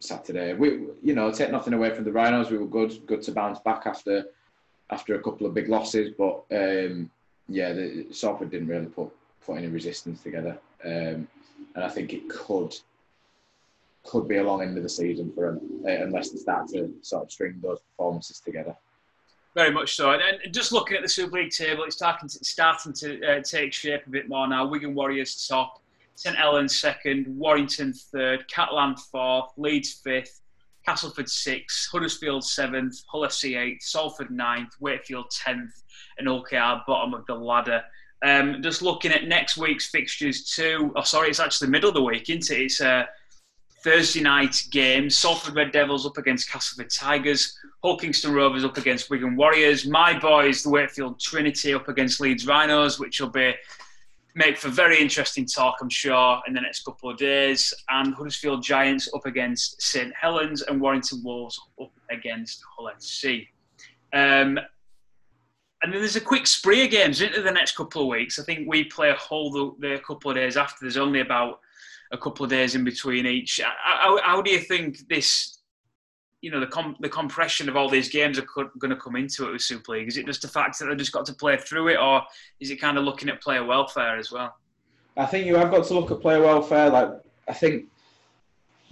Saturday. 0.00 0.54
We 0.54 0.86
you 1.02 1.14
know 1.14 1.30
take 1.30 1.52
nothing 1.52 1.74
away 1.74 1.94
from 1.94 2.04
the 2.04 2.12
Rhinos. 2.12 2.50
We 2.50 2.58
were 2.58 2.66
good 2.66 3.06
good 3.06 3.22
to 3.22 3.32
bounce 3.32 3.60
back 3.60 3.86
after 3.86 4.26
after 4.90 5.14
a 5.14 5.22
couple 5.22 5.46
of 5.46 5.54
big 5.54 5.68
losses, 5.68 6.12
but 6.18 6.44
um, 6.50 7.10
yeah, 7.48 7.72
the, 7.72 8.06
Salford 8.10 8.50
didn't 8.50 8.68
really 8.68 8.86
put 8.86 9.10
put 9.44 9.58
any 9.58 9.68
resistance 9.68 10.22
together, 10.22 10.58
um, 10.84 11.28
and 11.74 11.84
I 11.84 11.88
think 11.88 12.12
it 12.12 12.28
could 12.28 12.74
could 14.04 14.26
be 14.26 14.38
a 14.38 14.42
long 14.42 14.62
end 14.62 14.76
of 14.76 14.82
the 14.82 14.88
season 14.88 15.30
for 15.32 15.52
them 15.52 15.60
uh, 15.84 16.04
unless 16.04 16.30
they 16.30 16.38
start 16.38 16.68
to 16.68 16.92
sort 17.02 17.24
of 17.24 17.30
string 17.30 17.60
those 17.62 17.80
performances 17.80 18.40
together. 18.40 18.74
Very 19.54 19.72
much 19.72 19.96
so. 19.96 20.12
And, 20.12 20.54
just 20.54 20.72
looking 20.72 20.96
at 20.96 21.02
the 21.02 21.08
Super 21.08 21.38
League 21.38 21.50
table, 21.50 21.84
it's 21.84 21.96
starting 21.96 22.28
to, 22.28 22.44
starting 22.44 22.92
to 22.94 23.26
uh, 23.26 23.42
take 23.42 23.72
shape 23.72 24.06
a 24.06 24.10
bit 24.10 24.28
more 24.28 24.46
now. 24.48 24.66
Wigan 24.66 24.94
Warriors 24.94 25.46
top, 25.48 25.82
St 26.20 26.36
Helens 26.36 26.78
second, 26.78 27.24
Warrington 27.28 27.94
third, 27.94 28.46
Catalan 28.46 28.94
fourth, 28.94 29.52
Leeds 29.56 30.02
fifth, 30.04 30.42
Castleford 30.84 31.30
sixth, 31.30 31.88
Huddersfield 31.90 32.44
seventh, 32.44 33.02
Hull 33.10 33.22
FC 33.22 33.58
eighth, 33.58 33.82
Salford 33.82 34.30
ninth, 34.30 34.74
Wakefield 34.80 35.30
tenth, 35.30 35.72
and 36.18 36.28
OKR 36.28 36.84
bottom 36.86 37.14
of 37.14 37.24
the 37.24 37.34
ladder. 37.34 37.82
Um, 38.22 38.62
just 38.62 38.82
looking 38.82 39.12
at 39.12 39.28
next 39.28 39.56
week's 39.56 39.88
fixtures 39.88 40.44
too. 40.44 40.92
Oh, 40.94 41.04
sorry, 41.04 41.30
it's 41.30 41.40
actually 41.40 41.68
the 41.68 41.72
middle 41.72 41.88
of 41.88 41.94
the 41.94 42.02
week, 42.02 42.28
isn't 42.28 42.54
it? 42.54 42.64
It's 42.64 42.82
a 42.82 43.08
Thursday 43.82 44.20
night 44.20 44.62
game. 44.70 45.08
Salford 45.08 45.56
Red 45.56 45.72
Devils 45.72 46.04
up 46.04 46.18
against 46.18 46.50
Castleford 46.50 46.90
Tigers. 46.90 47.58
Hull 47.82 47.96
Kingston 47.96 48.34
Rovers 48.34 48.62
up 48.62 48.76
against 48.76 49.08
Wigan 49.08 49.36
Warriors. 49.36 49.86
My 49.86 50.18
boys, 50.18 50.62
the 50.62 50.68
Wakefield 50.68 51.18
Trinity, 51.18 51.72
up 51.72 51.88
against 51.88 52.20
Leeds 52.20 52.46
Rhinos, 52.46 52.98
which 52.98 53.22
will 53.22 53.30
be 53.30 53.54
make 54.34 54.56
for 54.56 54.68
very 54.68 55.00
interesting 55.00 55.46
talk, 55.46 55.76
I'm 55.80 55.88
sure, 55.88 56.40
in 56.46 56.54
the 56.54 56.60
next 56.60 56.84
couple 56.84 57.10
of 57.10 57.16
days. 57.16 57.72
And 57.88 58.14
Huddersfield 58.14 58.62
Giants 58.62 59.08
up 59.14 59.26
against 59.26 59.80
St 59.82 60.12
Helens 60.18 60.62
and 60.62 60.80
Warrington 60.80 61.22
Wolves 61.24 61.60
up 61.80 61.92
against 62.10 62.62
Hull 62.76 62.90
FC. 62.96 63.46
Um, 64.12 64.58
and 65.82 65.92
then 65.92 66.00
there's 66.00 66.16
a 66.16 66.20
quick 66.20 66.46
spree 66.46 66.84
of 66.84 66.90
games 66.90 67.22
into 67.22 67.40
the 67.40 67.50
next 67.50 67.76
couple 67.76 68.02
of 68.02 68.08
weeks. 68.08 68.38
I 68.38 68.42
think 68.42 68.68
we 68.68 68.84
play 68.84 69.10
a 69.10 69.14
whole 69.14 69.50
the, 69.50 69.88
the 69.88 69.98
couple 70.06 70.30
of 70.30 70.36
days 70.36 70.56
after. 70.56 70.76
There's 70.82 70.98
only 70.98 71.20
about 71.20 71.60
a 72.12 72.18
couple 72.18 72.44
of 72.44 72.50
days 72.50 72.74
in 72.74 72.84
between 72.84 73.26
each. 73.26 73.60
How, 73.62 74.20
how 74.22 74.42
do 74.42 74.50
you 74.50 74.58
think 74.58 75.08
this, 75.08 75.59
you 76.40 76.50
know, 76.50 76.60
the 76.60 76.66
com- 76.66 76.96
the 77.00 77.08
compression 77.08 77.68
of 77.68 77.76
all 77.76 77.88
these 77.88 78.08
games 78.08 78.38
are 78.38 78.42
co- 78.42 78.70
going 78.78 78.90
to 78.90 78.96
come 78.96 79.16
into 79.16 79.48
it 79.48 79.52
with 79.52 79.62
Super 79.62 79.92
League? 79.92 80.08
Is 80.08 80.16
it 80.16 80.26
just 80.26 80.42
the 80.42 80.48
fact 80.48 80.78
that 80.78 80.86
they've 80.86 80.96
just 80.96 81.12
got 81.12 81.26
to 81.26 81.34
play 81.34 81.56
through 81.56 81.88
it, 81.88 81.98
or 81.98 82.22
is 82.60 82.70
it 82.70 82.76
kind 82.76 82.96
of 82.98 83.04
looking 83.04 83.28
at 83.28 83.42
player 83.42 83.64
welfare 83.64 84.16
as 84.16 84.32
well? 84.32 84.56
I 85.16 85.26
think 85.26 85.46
you 85.46 85.56
have 85.56 85.70
got 85.70 85.86
to 85.86 85.94
look 85.94 86.10
at 86.10 86.20
player 86.20 86.40
welfare. 86.40 86.88
Like 86.90 87.10
I 87.48 87.52
think, 87.52 87.86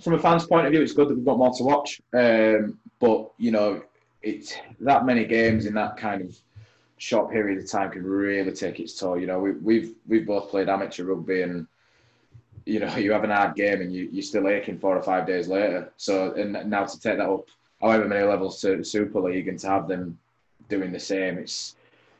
from 0.02 0.14
a 0.14 0.18
fan's 0.18 0.46
point 0.46 0.66
of 0.66 0.72
view, 0.72 0.82
it's 0.82 0.92
good 0.92 1.08
that 1.08 1.14
we've 1.14 1.24
got 1.24 1.38
more 1.38 1.54
to 1.54 1.64
watch. 1.64 2.00
Um, 2.12 2.78
but 2.98 3.30
you 3.38 3.50
know, 3.50 3.82
it's 4.22 4.54
that 4.80 5.06
many 5.06 5.24
games 5.24 5.66
in 5.66 5.74
that 5.74 5.96
kind 5.96 6.22
of 6.22 6.36
short 6.98 7.30
period 7.30 7.58
of 7.58 7.70
time 7.70 7.90
can 7.90 8.04
really 8.04 8.52
take 8.52 8.80
its 8.80 8.98
toll. 8.98 9.18
You 9.18 9.26
know, 9.26 9.38
we, 9.38 9.52
we've 9.52 9.94
we've 10.06 10.26
both 10.26 10.50
played 10.50 10.68
amateur 10.68 11.04
rugby 11.04 11.42
and 11.42 11.66
you 12.68 12.80
know 12.80 12.94
you 13.04 13.10
have 13.12 13.24
an 13.24 13.30
hard 13.30 13.56
game 13.56 13.80
and 13.80 13.92
you, 13.92 14.08
you're 14.12 14.22
still 14.22 14.48
aching 14.48 14.78
four 14.78 14.96
or 14.96 15.02
five 15.02 15.26
days 15.26 15.48
later. 15.48 15.90
So 15.96 16.34
and 16.34 16.52
now 16.70 16.84
to 16.84 17.00
take 17.00 17.18
that 17.18 17.28
up 17.28 17.46
however 17.80 18.06
many 18.06 18.24
levels 18.24 18.60
to 18.60 18.84
Super 18.84 19.20
League 19.20 19.48
and 19.48 19.58
to 19.60 19.68
have 19.68 19.88
them 19.88 20.18
doing 20.68 20.92
the 20.92 21.00
same, 21.00 21.38
it's 21.38 21.76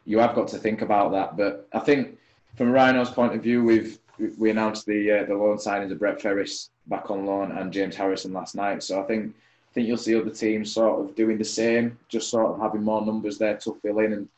you 0.06 0.18
have 0.18 0.34
got 0.34 0.48
to 0.48 0.58
think 0.58 0.82
about 0.82 1.12
that. 1.12 1.36
But 1.36 1.68
I 1.72 1.80
think 1.80 2.18
from 2.56 2.70
Rhino's 2.70 3.10
point 3.10 3.34
of 3.34 3.42
view, 3.42 3.62
we've 3.62 3.98
we 4.38 4.50
announced 4.50 4.86
the 4.86 5.12
uh, 5.12 5.24
the 5.24 5.34
loan 5.34 5.58
signings 5.58 5.92
of 5.92 5.98
Brett 5.98 6.20
Ferres 6.20 6.70
back 6.86 7.10
on 7.10 7.26
loan 7.26 7.52
and 7.52 7.72
James 7.72 7.94
Harrison 7.94 8.32
last 8.32 8.54
night. 8.54 8.82
So 8.82 9.00
I 9.00 9.04
think 9.04 9.34
I 9.70 9.72
think 9.74 9.86
you'll 9.86 9.98
see 9.98 10.16
other 10.16 10.30
teams 10.30 10.72
sort 10.72 11.00
of 11.00 11.14
doing 11.14 11.36
the 11.36 11.44
same, 11.44 11.98
just 12.08 12.30
sort 12.30 12.46
of 12.46 12.60
having 12.60 12.82
more 12.82 13.04
numbers 13.04 13.36
there 13.38 13.58
to 13.58 13.78
fill 13.82 13.98
in 13.98 14.12
and 14.14 14.28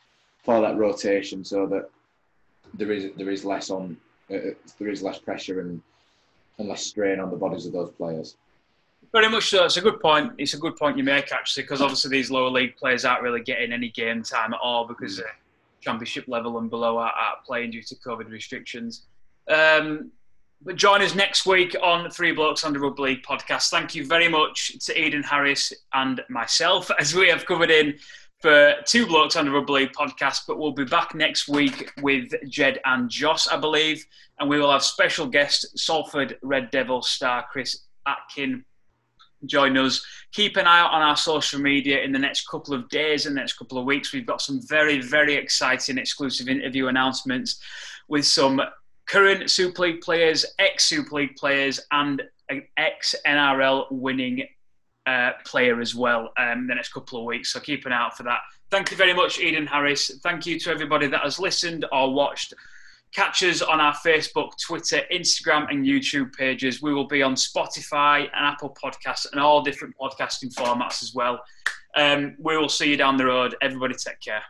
for 0.42 0.60
that 0.60 0.76
rotation, 0.76 1.44
so 1.44 1.66
that 1.66 1.88
there 2.74 2.90
is 2.90 3.10
there 3.16 3.30
is 3.30 3.44
less 3.44 3.70
on 3.70 3.96
uh, 4.30 4.52
there 4.78 4.88
is 4.88 5.02
less 5.02 5.18
pressure 5.18 5.60
and 5.60 5.80
and 6.60 6.68
less 6.68 6.86
strain 6.86 7.18
on 7.18 7.30
the 7.30 7.36
bodies 7.36 7.66
of 7.66 7.72
those 7.72 7.90
players. 7.90 8.36
Very 9.12 9.28
much 9.28 9.50
so. 9.50 9.64
It's 9.64 9.76
a 9.76 9.80
good 9.80 10.00
point. 10.00 10.32
It's 10.38 10.54
a 10.54 10.58
good 10.58 10.76
point 10.76 10.96
you 10.96 11.02
make 11.02 11.32
actually, 11.32 11.64
because 11.64 11.80
obviously 11.80 12.10
these 12.10 12.30
lower 12.30 12.50
league 12.50 12.76
players 12.76 13.04
aren't 13.04 13.22
really 13.22 13.40
getting 13.40 13.72
any 13.72 13.88
game 13.88 14.22
time 14.22 14.54
at 14.54 14.60
all 14.62 14.86
because 14.86 15.18
uh, 15.18 15.24
championship 15.80 16.26
level 16.28 16.58
and 16.58 16.70
below 16.70 16.98
are, 16.98 17.10
are 17.10 17.36
playing 17.44 17.72
due 17.72 17.82
to 17.82 17.94
COVID 17.96 18.30
restrictions. 18.30 19.06
Um, 19.48 20.12
but 20.62 20.76
join 20.76 21.00
us 21.00 21.14
next 21.14 21.46
week 21.46 21.74
on 21.82 22.10
Three 22.10 22.32
Blokes 22.32 22.62
the 22.62 22.78
Rugby 22.78 23.02
League 23.02 23.22
podcast. 23.22 23.70
Thank 23.70 23.94
you 23.94 24.06
very 24.06 24.28
much 24.28 24.78
to 24.86 25.00
Eden 25.00 25.22
Harris 25.22 25.72
and 25.94 26.22
myself 26.28 26.90
as 26.98 27.14
we 27.14 27.28
have 27.28 27.46
covered 27.46 27.70
in 27.70 27.98
for 28.40 28.74
Two 28.86 29.06
Blokes 29.06 29.34
the 29.34 29.50
Rugby 29.50 29.72
League 29.72 29.92
podcast. 29.92 30.42
But 30.46 30.58
we'll 30.58 30.72
be 30.72 30.84
back 30.84 31.14
next 31.14 31.48
week 31.48 31.92
with 32.00 32.32
Jed 32.48 32.80
and 32.84 33.10
Joss, 33.10 33.48
I 33.48 33.56
believe, 33.56 34.04
and 34.38 34.48
we 34.48 34.58
will 34.58 34.72
have 34.72 34.82
special 34.82 35.26
guest 35.26 35.78
Salford 35.78 36.38
Red 36.42 36.70
Devil 36.70 37.02
star 37.02 37.44
Chris 37.50 37.86
Atkin 38.06 38.64
join 39.46 39.76
us. 39.76 40.04
Keep 40.32 40.56
an 40.56 40.66
eye 40.66 40.80
out 40.80 40.92
on 40.92 41.02
our 41.02 41.16
social 41.16 41.60
media 41.60 42.02
in 42.02 42.12
the 42.12 42.18
next 42.18 42.48
couple 42.48 42.74
of 42.74 42.88
days 42.88 43.26
and 43.26 43.34
next 43.34 43.54
couple 43.54 43.78
of 43.78 43.84
weeks. 43.84 44.12
We've 44.12 44.26
got 44.26 44.42
some 44.42 44.60
very, 44.66 45.00
very 45.00 45.34
exciting 45.34 45.98
exclusive 45.98 46.48
interview 46.48 46.88
announcements 46.88 47.60
with 48.08 48.26
some 48.26 48.60
current 49.06 49.50
Super 49.50 49.82
League 49.82 50.00
players, 50.00 50.44
ex 50.58 50.84
Super 50.84 51.16
League 51.16 51.36
players, 51.36 51.80
and 51.90 52.22
an 52.48 52.62
ex 52.76 53.14
NRL 53.26 53.86
winning 53.90 54.46
uh, 55.10 55.32
player 55.44 55.80
as 55.80 55.94
well 55.94 56.32
um, 56.38 56.66
the 56.68 56.74
next 56.74 56.92
couple 56.92 57.18
of 57.18 57.24
weeks. 57.24 57.52
So 57.52 57.60
keep 57.60 57.84
an 57.86 57.92
eye 57.92 58.00
out 58.06 58.16
for 58.16 58.22
that. 58.24 58.40
Thank 58.70 58.90
you 58.92 58.96
very 58.96 59.12
much, 59.12 59.40
Eden 59.40 59.66
Harris. 59.66 60.10
Thank 60.22 60.46
you 60.46 60.58
to 60.60 60.70
everybody 60.70 61.08
that 61.08 61.22
has 61.22 61.40
listened 61.40 61.84
or 61.90 62.14
watched. 62.14 62.54
Catch 63.12 63.42
us 63.42 63.60
on 63.60 63.80
our 63.80 63.94
Facebook, 63.94 64.50
Twitter, 64.64 65.00
Instagram, 65.12 65.68
and 65.68 65.84
YouTube 65.84 66.32
pages. 66.32 66.80
We 66.80 66.94
will 66.94 67.08
be 67.08 67.22
on 67.22 67.34
Spotify 67.34 68.20
and 68.20 68.46
Apple 68.46 68.76
Podcasts 68.80 69.26
and 69.32 69.40
all 69.40 69.62
different 69.62 69.94
podcasting 70.00 70.54
formats 70.54 71.02
as 71.02 71.12
well. 71.12 71.40
Um, 71.96 72.36
we 72.38 72.56
will 72.56 72.68
see 72.68 72.88
you 72.88 72.96
down 72.96 73.16
the 73.16 73.26
road. 73.26 73.56
Everybody, 73.60 73.94
take 73.94 74.20
care. 74.20 74.42